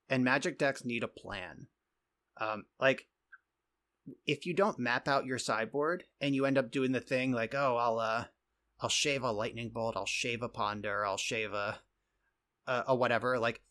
and 0.08 0.24
magic 0.24 0.58
decks 0.58 0.84
need 0.84 1.04
a 1.04 1.08
plan. 1.08 1.66
Um, 2.40 2.64
like 2.80 3.06
if 4.26 4.46
you 4.46 4.54
don't 4.54 4.78
map 4.78 5.08
out 5.08 5.26
your 5.26 5.38
sideboard 5.38 6.04
and 6.20 6.34
you 6.34 6.46
end 6.46 6.58
up 6.58 6.70
doing 6.70 6.92
the 6.92 7.00
thing 7.00 7.32
like, 7.32 7.54
oh, 7.54 7.76
I'll 7.76 7.98
uh, 7.98 8.24
I'll 8.80 8.88
shave 8.88 9.22
a 9.22 9.32
lightning 9.32 9.70
bolt, 9.70 9.96
I'll 9.96 10.06
shave 10.06 10.42
a 10.42 10.48
ponder, 10.48 11.04
I'll 11.04 11.16
shave 11.16 11.52
a 11.52 11.80
a, 12.66 12.84
a 12.88 12.94
whatever. 12.94 13.38
Like, 13.38 13.62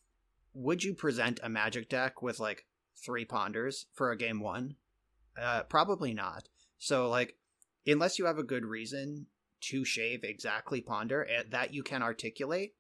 would 0.54 0.84
you 0.84 0.94
present 0.94 1.40
a 1.44 1.50
magic 1.50 1.90
deck 1.90 2.22
with 2.22 2.40
like 2.40 2.66
three 2.96 3.26
ponders 3.26 3.86
for 3.94 4.12
a 4.12 4.18
game 4.18 4.40
one? 4.40 4.76
Uh, 5.40 5.64
probably 5.64 6.14
not. 6.14 6.50
So 6.78 7.08
like, 7.08 7.38
unless 7.86 8.20
you 8.20 8.26
have 8.26 8.38
a 8.38 8.44
good 8.44 8.66
reason 8.66 9.28
to 9.62 9.84
shave 9.84 10.24
exactly 10.24 10.82
ponder 10.82 11.28
eh, 11.30 11.44
that 11.52 11.74
you 11.74 11.84
can 11.84 12.02
articulate, 12.02 12.76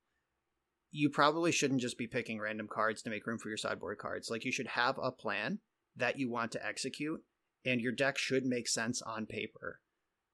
you 0.92 1.10
probably 1.10 1.52
shouldn't 1.52 1.82
just 1.82 1.98
be 1.98 2.08
picking 2.08 2.40
random 2.40 2.68
cards 2.68 3.02
to 3.02 3.10
make 3.10 3.26
room 3.28 3.38
for 3.38 3.50
your 3.50 3.58
sideboard 3.58 3.98
cards. 3.98 4.30
Like, 4.30 4.46
you 4.46 4.52
should 4.52 4.68
have 4.68 4.98
a 5.02 5.12
plan 5.12 5.60
that 5.96 6.18
you 6.18 6.30
want 6.30 6.52
to 6.54 6.66
execute 6.66 7.24
and 7.66 7.82
your 7.82 7.92
deck 7.92 8.18
should 8.18 8.46
make 8.46 8.68
sense 8.68 9.02
on 9.02 9.26
paper. 9.26 9.80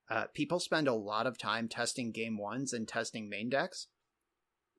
Uh, 0.10 0.26
people 0.34 0.60
spend 0.60 0.88
a 0.88 0.94
lot 0.94 1.26
of 1.26 1.38
time 1.38 1.68
testing 1.68 2.12
game 2.12 2.38
ones 2.38 2.74
and 2.74 2.88
testing 2.88 3.28
main 3.28 3.50
decks, 3.50 3.88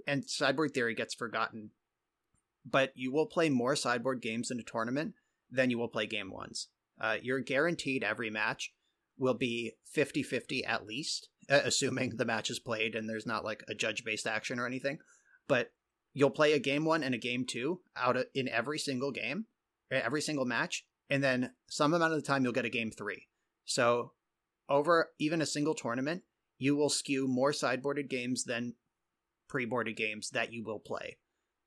and 0.06 0.28
sideboard 0.28 0.72
theory 0.72 0.94
gets 0.94 1.14
forgotten. 1.14 1.70
But 2.64 2.92
you 2.94 3.12
will 3.12 3.26
play 3.26 3.48
more 3.48 3.76
sideboard 3.76 4.20
games 4.20 4.50
in 4.50 4.60
a 4.60 4.64
tournament 4.64 5.14
than 5.50 5.70
you 5.70 5.78
will 5.78 5.88
play 5.88 6.06
game 6.06 6.30
ones. 6.30 6.68
Uh, 7.00 7.16
you're 7.20 7.40
guaranteed 7.40 8.02
every 8.02 8.30
match 8.30 8.72
will 9.18 9.34
be 9.34 9.72
50 9.92 10.22
50 10.22 10.64
at 10.64 10.86
least, 10.86 11.28
assuming 11.48 12.16
the 12.16 12.24
match 12.24 12.50
is 12.50 12.58
played 12.58 12.94
and 12.94 13.08
there's 13.08 13.26
not 13.26 13.44
like 13.44 13.64
a 13.68 13.74
judge 13.74 14.04
based 14.04 14.26
action 14.26 14.58
or 14.58 14.66
anything. 14.66 14.98
But 15.48 15.72
you'll 16.12 16.30
play 16.30 16.52
a 16.52 16.58
game 16.58 16.84
one 16.84 17.02
and 17.02 17.14
a 17.14 17.18
game 17.18 17.44
two 17.46 17.80
out 17.96 18.16
of, 18.16 18.26
in 18.34 18.48
every 18.48 18.78
single 18.78 19.12
game, 19.12 19.46
every 19.90 20.20
single 20.20 20.44
match, 20.44 20.84
and 21.10 21.22
then 21.22 21.52
some 21.68 21.94
amount 21.94 22.12
of 22.12 22.20
the 22.20 22.26
time 22.26 22.44
you'll 22.44 22.52
get 22.52 22.64
a 22.64 22.70
game 22.70 22.90
three. 22.90 23.26
So 23.64 24.12
over 24.68 25.10
even 25.18 25.42
a 25.42 25.46
single 25.46 25.74
tournament, 25.74 26.22
you 26.58 26.76
will 26.76 26.88
skew 26.88 27.28
more 27.28 27.52
sideboarded 27.52 28.08
games 28.08 28.44
than 28.44 28.74
pre-boarded 29.48 29.96
games 29.96 30.30
that 30.30 30.52
you 30.52 30.64
will 30.64 30.78
play. 30.80 31.18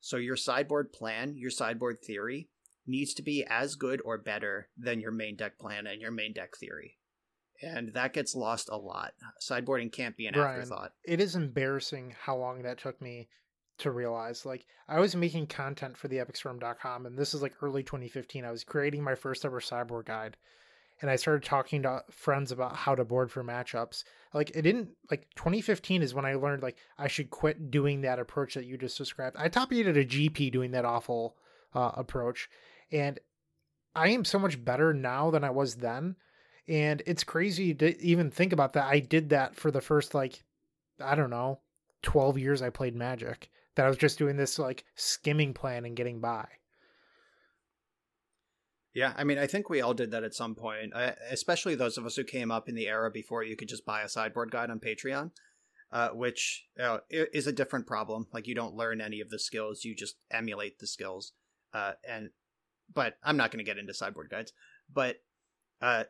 So 0.02 0.18
your 0.18 0.36
sideboard 0.36 0.92
plan, 0.92 1.36
your 1.38 1.52
sideboard 1.52 1.98
theory 2.04 2.50
needs 2.88 3.14
to 3.16 3.22
be 3.22 3.46
as 3.50 3.76
good 3.76 4.02
or 4.04 4.18
better 4.18 4.70
than 4.78 5.00
your 5.00 5.12
main 5.12 5.36
deck 5.36 5.60
plan 5.60 5.88
and 5.88 6.02
your 6.02 6.12
main 6.12 6.34
deck 6.34 6.56
theory. 6.58 6.98
And 7.62 7.94
that 7.94 8.14
gets 8.14 8.36
lost 8.36 8.70
a 8.72 8.78
lot. 8.78 9.12
Sideboarding 9.42 9.92
can't 9.92 10.16
be 10.16 10.28
an 10.28 10.34
Brian, 10.34 10.62
afterthought. 10.62 10.94
It 11.04 11.20
is 11.20 11.36
embarrassing 11.36 12.16
how 12.20 12.38
long 12.38 12.64
that 12.64 12.80
took 12.80 13.02
me 13.02 13.28
to 13.80 13.92
realize. 13.92 14.46
Like 14.46 14.66
I 14.88 15.00
was 15.00 15.16
making 15.16 15.48
content 15.48 15.98
for 15.98 16.08
the 16.08 16.18
epicstorm.com 16.18 17.06
and 17.06 17.18
this 17.18 17.34
is 17.34 17.42
like 17.42 17.54
early 17.62 17.84
2015. 17.84 18.46
I 18.46 18.52
was 18.52 18.64
creating 18.64 19.04
my 19.04 19.16
first 19.16 19.46
ever 19.46 19.60
sideboard 19.62 20.06
guide. 20.06 20.38
and 21.02 21.10
I 21.10 21.16
started 21.16 21.44
talking 21.44 21.84
to 21.84 22.04
friends 22.12 22.52
about 22.52 22.76
how 22.76 22.96
to 22.96 23.06
board 23.06 23.32
for 23.32 23.44
matchups. 23.44 24.04
Like 24.34 24.52
it 24.54 24.64
didn't 24.64 24.90
like 25.10 25.28
2015 25.36 26.02
is 26.02 26.14
when 26.14 26.26
I 26.26 26.36
learned 26.36 26.62
like 26.62 26.78
I 26.98 27.08
should 27.08 27.30
quit 27.30 27.72
doing 27.72 28.02
that 28.02 28.20
approach 28.20 28.56
that 28.56 28.66
you 28.66 28.78
just 28.78 28.98
described. 28.98 29.38
I 29.40 29.48
top 29.48 29.72
at 29.72 29.88
a 29.88 30.06
GP 30.06 30.52
doing 30.52 30.72
that 30.72 30.86
awful 30.86 31.38
uh, 31.74 31.92
approach, 31.96 32.50
and 32.92 33.20
I 33.96 34.10
am 34.10 34.26
so 34.26 34.40
much 34.40 34.64
better 34.64 34.94
now 34.94 35.32
than 35.32 35.44
I 35.44 35.50
was 35.50 35.76
then. 35.76 36.16
And 36.68 37.02
it's 37.08 37.24
crazy 37.24 37.74
to 37.76 38.00
even 38.02 38.30
think 38.30 38.54
about 38.54 38.74
that. 38.74 38.86
I 38.86 39.00
did 39.00 39.30
that 39.30 39.56
for 39.56 39.72
the 39.72 39.82
first 39.82 40.14
like 40.14 40.44
I 41.02 41.16
don't 41.16 41.30
know 41.30 41.60
12 42.02 42.38
years 42.38 42.62
I 42.62 42.70
played 42.70 42.96
Magic. 42.96 43.50
That 43.76 43.86
I 43.86 43.90
was 43.90 43.98
just 43.98 44.18
doing 44.18 44.38
this 44.38 44.60
like 44.60 44.84
skimming 44.96 45.54
plan 45.54 45.86
and 45.86 45.96
getting 45.96 46.20
by. 46.20 46.48
Yeah, 48.94 49.14
I 49.16 49.24
mean, 49.24 49.38
I 49.38 49.48
think 49.48 49.70
we 49.70 49.82
all 49.82 49.94
did 49.94 50.12
that 50.12 50.24
at 50.24 50.34
some 50.34 50.56
point, 50.56 50.96
I, 50.96 51.14
especially 51.30 51.76
those 51.76 51.98
of 51.98 52.06
us 52.06 52.16
who 52.16 52.24
came 52.24 52.52
up 52.52 52.68
in 52.68 52.76
the 52.76 52.88
era 52.88 53.12
before 53.12 53.44
you 53.44 53.56
could 53.56 53.70
just 53.70 53.86
buy 53.86 54.02
a 54.02 54.10
sideboard 54.10 54.50
guide 54.50 54.72
on 54.72 54.80
Patreon, 54.80 55.32
uh, 55.92 56.10
which 56.10 56.66
uh, 56.80 56.98
is 57.10 57.46
a 57.46 57.54
different 57.54 57.86
problem. 57.86 58.28
Like, 58.34 58.48
you 58.48 58.56
don't 58.56 58.76
learn 58.76 59.00
any 59.00 59.22
of 59.22 59.30
the 59.30 59.40
skills, 59.40 59.86
you 59.86 59.96
just 59.96 60.16
emulate 60.32 60.80
the 60.80 60.88
skills. 60.88 61.34
Uh, 61.72 61.94
and, 62.06 62.32
but 62.94 63.18
I'm 63.24 63.38
not 63.38 63.52
going 63.52 63.64
to 63.64 63.70
get 63.70 63.78
into 63.78 63.94
sideboard 63.94 64.32
guides. 64.32 64.54
But, 64.92 65.18
uh, 65.82 66.06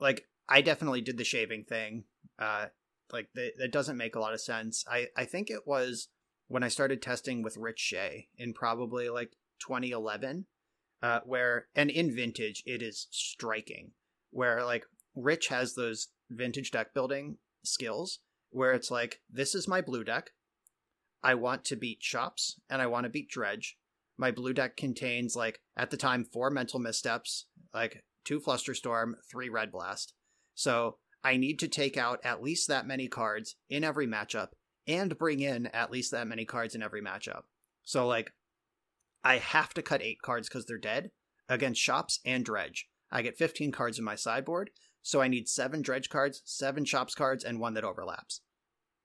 like, 0.00 0.24
I 0.48 0.62
definitely 0.62 1.02
did 1.02 1.18
the 1.18 1.24
shaving 1.24 1.64
thing. 1.64 2.04
Uh, 2.38 2.66
like, 3.12 3.28
that, 3.34 3.52
that 3.58 3.72
doesn't 3.72 3.98
make 3.98 4.16
a 4.16 4.20
lot 4.20 4.32
of 4.32 4.40
sense. 4.40 4.86
I, 4.90 5.08
I 5.16 5.26
think 5.26 5.50
it 5.50 5.66
was 5.66 6.08
when 6.52 6.62
I 6.62 6.68
started 6.68 7.00
testing 7.00 7.42
with 7.42 7.56
Rich 7.56 7.78
Shay 7.78 8.28
in 8.36 8.52
probably 8.52 9.08
like 9.08 9.38
2011 9.60 10.44
uh, 11.02 11.20
where 11.24 11.68
and 11.74 11.88
in 11.88 12.14
vintage 12.14 12.62
it 12.66 12.82
is 12.82 13.06
striking 13.10 13.92
where 14.32 14.62
like 14.62 14.84
rich 15.16 15.48
has 15.48 15.74
those 15.74 16.08
vintage 16.28 16.70
deck 16.70 16.92
building 16.92 17.38
skills 17.64 18.18
where 18.50 18.72
it's 18.72 18.90
like 18.90 19.22
this 19.30 19.54
is 19.54 19.66
my 19.66 19.80
blue 19.80 20.04
deck. 20.04 20.32
I 21.22 21.36
want 21.36 21.64
to 21.66 21.76
beat 21.76 22.02
shops 22.02 22.60
and 22.68 22.82
i 22.82 22.86
want 22.86 23.04
to 23.04 23.10
beat 23.10 23.30
dredge. 23.30 23.78
My 24.18 24.30
blue 24.30 24.52
deck 24.52 24.76
contains 24.76 25.34
like 25.34 25.60
at 25.74 25.90
the 25.90 25.96
time 25.96 26.22
four 26.22 26.50
mental 26.50 26.80
missteps 26.80 27.46
like 27.72 28.04
two 28.26 28.40
flusterstorm 28.40 29.14
three 29.30 29.48
red 29.48 29.72
blast. 29.72 30.12
So 30.54 30.98
i 31.24 31.38
need 31.38 31.58
to 31.60 31.68
take 31.68 31.96
out 31.96 32.20
at 32.22 32.42
least 32.42 32.68
that 32.68 32.86
many 32.86 33.08
cards 33.08 33.56
in 33.70 33.84
every 33.84 34.06
matchup 34.06 34.48
and 34.86 35.18
bring 35.18 35.40
in 35.40 35.66
at 35.66 35.90
least 35.90 36.10
that 36.10 36.26
many 36.26 36.44
cards 36.44 36.74
in 36.74 36.82
every 36.82 37.02
matchup 37.02 37.42
so 37.84 38.06
like 38.06 38.32
I 39.24 39.38
have 39.38 39.72
to 39.74 39.82
cut 39.82 40.02
eight 40.02 40.20
cards 40.22 40.48
because 40.48 40.66
they're 40.66 40.78
dead 40.78 41.10
against 41.48 41.80
shops 41.80 42.20
and 42.24 42.44
dredge. 42.44 42.88
I 43.10 43.22
get 43.22 43.36
15 43.36 43.72
cards 43.72 43.98
in 43.98 44.04
my 44.04 44.14
sideboard, 44.14 44.70
so 45.02 45.20
I 45.20 45.28
need 45.28 45.48
seven 45.48 45.82
dredge 45.82 46.08
cards, 46.08 46.42
seven 46.44 46.84
shops 46.84 47.14
cards, 47.14 47.44
and 47.44 47.60
one 47.60 47.74
that 47.74 47.84
overlaps. 47.84 48.40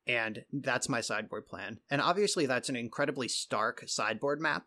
And 0.08 0.46
that's 0.52 0.88
my 0.90 1.02
sideboard 1.02 1.46
plan. 1.46 1.80
And 1.90 2.02
obviously, 2.02 2.46
that's 2.46 2.70
an 2.70 2.78
incredibly 2.78 3.28
stark 3.28 3.84
sideboard 3.88 4.40
map, 4.40 4.66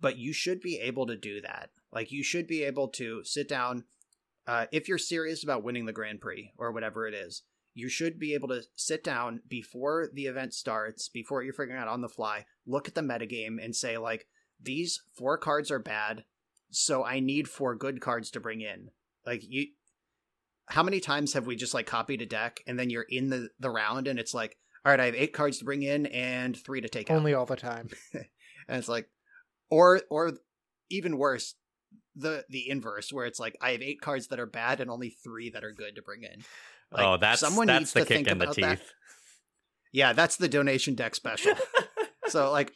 but 0.00 0.16
you 0.16 0.32
should 0.32 0.60
be 0.60 0.78
able 0.78 1.06
to 1.06 1.16
do 1.16 1.40
that. 1.40 1.70
Like, 1.92 2.12
you 2.12 2.22
should 2.22 2.46
be 2.46 2.62
able 2.62 2.88
to 2.90 3.24
sit 3.24 3.48
down, 3.48 3.84
uh, 4.46 4.66
if 4.70 4.88
you're 4.88 4.98
serious 4.98 5.42
about 5.42 5.64
winning 5.64 5.86
the 5.86 5.92
Grand 5.92 6.20
Prix 6.20 6.52
or 6.56 6.70
whatever 6.70 7.08
it 7.08 7.14
is, 7.14 7.42
you 7.74 7.88
should 7.88 8.18
be 8.18 8.34
able 8.34 8.48
to 8.48 8.62
sit 8.74 9.04
down 9.04 9.40
before 9.48 10.08
the 10.12 10.26
event 10.26 10.54
starts, 10.54 11.08
before 11.08 11.42
you're 11.42 11.52
figuring 11.52 11.80
out 11.80 11.88
on 11.88 12.00
the 12.00 12.08
fly, 12.08 12.44
look 12.66 12.88
at 12.88 12.94
the 12.94 13.00
metagame 13.00 13.62
and 13.62 13.74
say, 13.74 13.96
like, 13.96 14.26
these 14.62 15.00
four 15.16 15.38
cards 15.38 15.70
are 15.70 15.78
bad, 15.78 16.24
so 16.70 17.04
I 17.04 17.20
need 17.20 17.48
four 17.48 17.74
good 17.74 18.00
cards 18.00 18.30
to 18.32 18.40
bring 18.40 18.60
in. 18.60 18.90
Like 19.26 19.42
you 19.46 19.68
how 20.66 20.82
many 20.82 21.00
times 21.00 21.32
have 21.32 21.46
we 21.46 21.56
just 21.56 21.74
like 21.74 21.86
copied 21.86 22.22
a 22.22 22.26
deck 22.26 22.60
and 22.66 22.78
then 22.78 22.90
you're 22.90 23.06
in 23.08 23.28
the, 23.28 23.48
the 23.58 23.70
round 23.70 24.06
and 24.06 24.20
it's 24.20 24.32
like, 24.32 24.56
all 24.84 24.92
right, 24.92 25.00
I 25.00 25.06
have 25.06 25.16
eight 25.16 25.32
cards 25.32 25.58
to 25.58 25.64
bring 25.64 25.82
in 25.82 26.06
and 26.06 26.56
three 26.56 26.80
to 26.80 26.88
take 26.88 27.10
Only 27.10 27.16
out. 27.16 27.20
Only 27.20 27.34
all 27.34 27.46
the 27.46 27.56
time. 27.56 27.88
and 28.14 28.24
it's 28.68 28.88
like 28.88 29.08
or 29.68 30.00
or 30.10 30.32
even 30.88 31.18
worse, 31.18 31.54
the 32.14 32.44
the 32.48 32.68
inverse 32.68 33.12
where 33.12 33.26
it's 33.26 33.40
like 33.40 33.56
I 33.60 33.72
have 33.72 33.82
eight 33.82 34.00
cards 34.00 34.28
that 34.28 34.40
are 34.40 34.46
bad 34.46 34.80
and 34.80 34.90
only 34.90 35.10
three 35.10 35.50
that 35.50 35.64
are 35.64 35.72
good 35.72 35.96
to 35.96 36.02
bring 36.02 36.22
in. 36.22 36.42
Like, 36.92 37.06
oh, 37.06 37.16
that's 37.16 37.40
someone 37.40 37.66
that's 37.66 37.80
needs 37.80 37.92
the 37.92 38.00
to 38.00 38.06
kick 38.06 38.16
think 38.16 38.28
in 38.28 38.38
the 38.38 38.46
teeth. 38.46 38.64
that. 38.64 38.80
Yeah, 39.92 40.12
that's 40.12 40.36
the 40.36 40.48
donation 40.48 40.94
deck 40.94 41.16
special. 41.16 41.54
so 42.28 42.52
like 42.52 42.72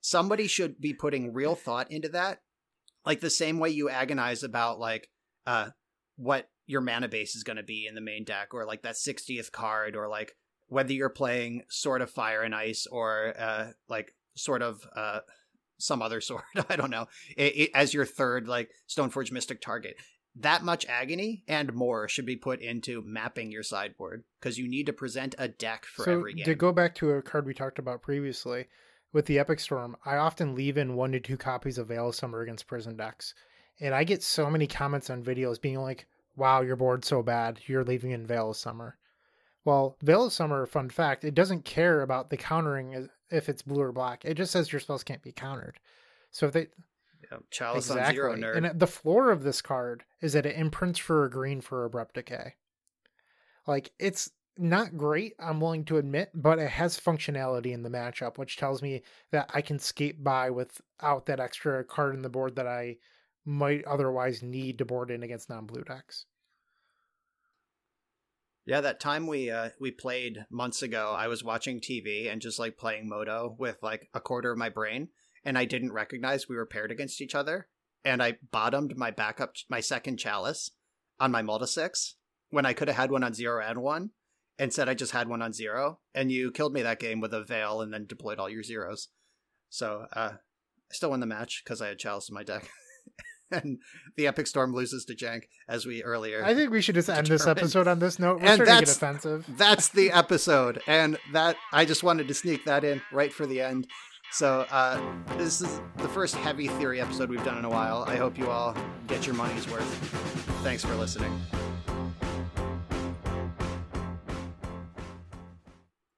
somebody 0.00 0.46
should 0.46 0.80
be 0.80 0.94
putting 0.94 1.32
real 1.32 1.56
thought 1.56 1.90
into 1.90 2.08
that 2.10 2.42
like 3.04 3.20
the 3.20 3.30
same 3.30 3.58
way 3.58 3.70
you 3.70 3.88
agonize 3.88 4.42
about 4.42 4.78
like 4.78 5.08
uh 5.46 5.70
what 6.16 6.48
your 6.66 6.80
mana 6.80 7.08
base 7.08 7.34
is 7.34 7.42
going 7.42 7.56
to 7.56 7.62
be 7.62 7.86
in 7.86 7.94
the 7.94 8.00
main 8.00 8.24
deck 8.24 8.52
or 8.52 8.66
like 8.66 8.82
that 8.82 8.94
60th 8.94 9.50
card 9.50 9.96
or 9.96 10.08
like 10.08 10.32
whether 10.66 10.92
you're 10.92 11.08
playing 11.08 11.62
sort 11.70 12.02
of 12.02 12.10
fire 12.10 12.42
and 12.42 12.54
ice 12.54 12.86
or 12.86 13.34
uh 13.38 13.68
like 13.88 14.12
sort 14.36 14.62
of 14.62 14.86
uh 14.94 15.20
some 15.78 16.02
other 16.02 16.20
sort 16.20 16.44
i 16.68 16.76
don't 16.76 16.90
know 16.90 17.06
it, 17.36 17.56
it, 17.56 17.70
as 17.74 17.94
your 17.94 18.04
third 18.04 18.46
like 18.46 18.70
stoneforge 18.88 19.32
mystic 19.32 19.60
target 19.60 19.96
that 20.40 20.62
much 20.62 20.86
agony 20.86 21.44
and 21.48 21.72
more 21.72 22.08
should 22.08 22.26
be 22.26 22.36
put 22.36 22.60
into 22.60 23.02
mapping 23.02 23.50
your 23.50 23.62
sideboard 23.62 24.24
because 24.40 24.58
you 24.58 24.68
need 24.68 24.86
to 24.86 24.92
present 24.92 25.34
a 25.38 25.48
deck 25.48 25.84
for 25.84 26.04
so 26.04 26.12
every 26.12 26.34
game 26.34 26.44
to 26.44 26.54
go 26.54 26.72
back 26.72 26.94
to 26.94 27.10
a 27.10 27.22
card 27.22 27.46
we 27.46 27.54
talked 27.54 27.78
about 27.78 28.02
previously 28.02 28.66
with 29.12 29.26
the 29.26 29.38
Epic 29.38 29.60
Storm, 29.60 29.96
I 30.04 30.16
often 30.16 30.54
leave 30.54 30.76
in 30.76 30.94
one 30.94 31.12
to 31.12 31.20
two 31.20 31.36
copies 31.36 31.78
of 31.78 31.88
Veil 31.88 32.08
of 32.08 32.14
Summer 32.14 32.42
against 32.42 32.66
prison 32.66 32.96
decks. 32.96 33.34
And 33.80 33.94
I 33.94 34.04
get 34.04 34.22
so 34.22 34.50
many 34.50 34.66
comments 34.66 35.08
on 35.08 35.22
videos 35.22 35.60
being 35.60 35.80
like, 35.80 36.06
wow, 36.36 36.60
your 36.60 36.76
board's 36.76 37.08
so 37.08 37.22
bad, 37.22 37.60
you're 37.66 37.84
leaving 37.84 38.10
in 38.10 38.26
Veil 38.26 38.50
of 38.50 38.56
Summer. 38.56 38.96
Well, 39.64 39.96
Veil 40.02 40.26
of 40.26 40.32
Summer, 40.32 40.66
fun 40.66 40.90
fact, 40.90 41.24
it 41.24 41.34
doesn't 41.34 41.64
care 41.64 42.02
about 42.02 42.30
the 42.30 42.36
countering 42.36 43.08
if 43.30 43.48
it's 43.48 43.62
blue 43.62 43.82
or 43.82 43.92
black. 43.92 44.24
It 44.24 44.34
just 44.34 44.52
says 44.52 44.72
your 44.72 44.80
spells 44.80 45.04
can't 45.04 45.22
be 45.22 45.32
countered. 45.32 45.78
So 46.30 46.46
if 46.46 46.52
they 46.52 46.68
yeah, 47.30 47.38
Chalice 47.50 47.90
on 47.90 48.04
zero 48.12 48.36
nerd. 48.36 48.56
And 48.56 48.78
the 48.78 48.86
floor 48.86 49.30
of 49.30 49.42
this 49.42 49.62
card 49.62 50.04
is 50.20 50.32
that 50.32 50.46
it 50.46 50.56
imprints 50.56 50.98
for 50.98 51.24
a 51.24 51.30
green 51.30 51.60
for 51.60 51.84
abrupt 51.84 52.14
decay. 52.14 52.54
Like 53.66 53.92
it's 53.98 54.30
not 54.56 54.96
great, 54.96 55.34
I'm 55.38 55.60
willing 55.60 55.84
to 55.84 55.98
admit, 55.98 56.30
but 56.34 56.58
it 56.58 56.70
has 56.70 56.98
functionality 56.98 57.72
in 57.72 57.82
the 57.82 57.90
matchup, 57.90 58.38
which 58.38 58.56
tells 58.56 58.82
me 58.82 59.02
that 59.30 59.50
I 59.54 59.60
can 59.62 59.78
skate 59.78 60.24
by 60.24 60.50
without 60.50 61.26
that 61.26 61.38
extra 61.38 61.84
card 61.84 62.14
in 62.14 62.22
the 62.22 62.28
board 62.28 62.56
that 62.56 62.66
I 62.66 62.96
might 63.44 63.84
otherwise 63.84 64.42
need 64.42 64.78
to 64.78 64.84
board 64.84 65.10
in 65.10 65.22
against 65.22 65.48
non-blue 65.48 65.84
decks. 65.84 66.26
Yeah, 68.66 68.82
that 68.82 69.00
time 69.00 69.26
we 69.26 69.50
uh, 69.50 69.70
we 69.80 69.90
played 69.90 70.44
months 70.50 70.82
ago, 70.82 71.14
I 71.16 71.28
was 71.28 71.42
watching 71.42 71.80
TV 71.80 72.30
and 72.30 72.42
just 72.42 72.58
like 72.58 72.76
playing 72.76 73.08
Moto 73.08 73.56
with 73.58 73.78
like 73.82 74.10
a 74.12 74.20
quarter 74.20 74.50
of 74.50 74.58
my 74.58 74.68
brain, 74.68 75.08
and 75.44 75.56
I 75.58 75.64
didn't 75.64 75.92
recognize 75.92 76.48
we 76.48 76.56
were 76.56 76.66
paired 76.66 76.90
against 76.90 77.20
each 77.20 77.34
other, 77.34 77.68
and 78.04 78.22
I 78.22 78.38
bottomed 78.50 78.96
my 78.96 79.10
backup, 79.10 79.54
my 79.68 79.80
second 79.80 80.18
chalice 80.18 80.70
on 81.20 81.30
my 81.32 81.42
mull 81.42 81.58
to 81.58 81.66
six 81.66 82.14
when 82.50 82.64
I 82.66 82.72
could 82.72 82.88
have 82.88 82.96
had 82.96 83.10
one 83.10 83.24
on 83.24 83.34
zero 83.34 83.62
and 83.64 83.82
one, 83.82 84.10
and 84.58 84.72
said 84.72 84.88
I 84.88 84.94
just 84.94 85.12
had 85.12 85.28
one 85.28 85.42
on 85.42 85.52
zero, 85.52 86.00
and 86.14 86.32
you 86.32 86.50
killed 86.50 86.72
me 86.72 86.82
that 86.82 87.00
game 87.00 87.20
with 87.20 87.34
a 87.34 87.44
veil 87.44 87.80
and 87.80 87.92
then 87.92 88.06
deployed 88.06 88.38
all 88.38 88.48
your 88.48 88.62
zeros. 88.62 89.08
So 89.68 90.06
uh, 90.14 90.30
I 90.34 90.94
still 90.94 91.10
won 91.10 91.20
the 91.20 91.26
match 91.26 91.62
because 91.64 91.82
I 91.82 91.88
had 91.88 91.98
chalice 91.98 92.28
in 92.28 92.34
my 92.34 92.42
deck. 92.44 92.68
and 93.50 93.78
the 94.16 94.26
Epic 94.26 94.46
Storm 94.46 94.74
loses 94.74 95.04
to 95.06 95.14
Jank, 95.14 95.42
as 95.68 95.86
we 95.86 96.02
earlier. 96.02 96.44
I 96.44 96.54
think 96.54 96.70
we 96.70 96.80
should 96.82 96.94
just 96.94 97.08
end 97.08 97.26
this 97.26 97.46
episode 97.46 97.86
on 97.88 97.98
this 97.98 98.18
note. 98.18 98.40
We're 98.40 98.46
And 98.48 98.54
starting 98.62 98.64
to 98.64 98.64
get 98.64 98.86
that's- 98.86 98.96
offensive. 98.96 99.46
That's 99.58 99.88
the 99.90 100.10
episode, 100.10 100.80
and 100.86 101.18
that 101.32 101.56
I 101.72 101.84
just 101.84 102.02
wanted 102.02 102.28
to 102.28 102.34
sneak 102.34 102.64
that 102.64 102.84
in 102.84 103.02
right 103.12 103.32
for 103.32 103.46
the 103.46 103.60
end. 103.60 103.86
So 104.30 104.66
uh, 104.70 105.00
this 105.36 105.60
is 105.60 105.80
the 105.96 106.08
first 106.08 106.34
heavy 106.36 106.68
theory 106.68 107.00
episode 107.00 107.30
we've 107.30 107.44
done 107.44 107.58
in 107.58 107.64
a 107.64 107.70
while. 107.70 108.04
I 108.06 108.16
hope 108.16 108.38
you 108.38 108.50
all 108.50 108.76
get 109.06 109.26
your 109.26 109.34
money's 109.34 109.68
worth. 109.70 109.84
Thanks 110.62 110.84
for 110.84 110.94
listening. 110.94 111.32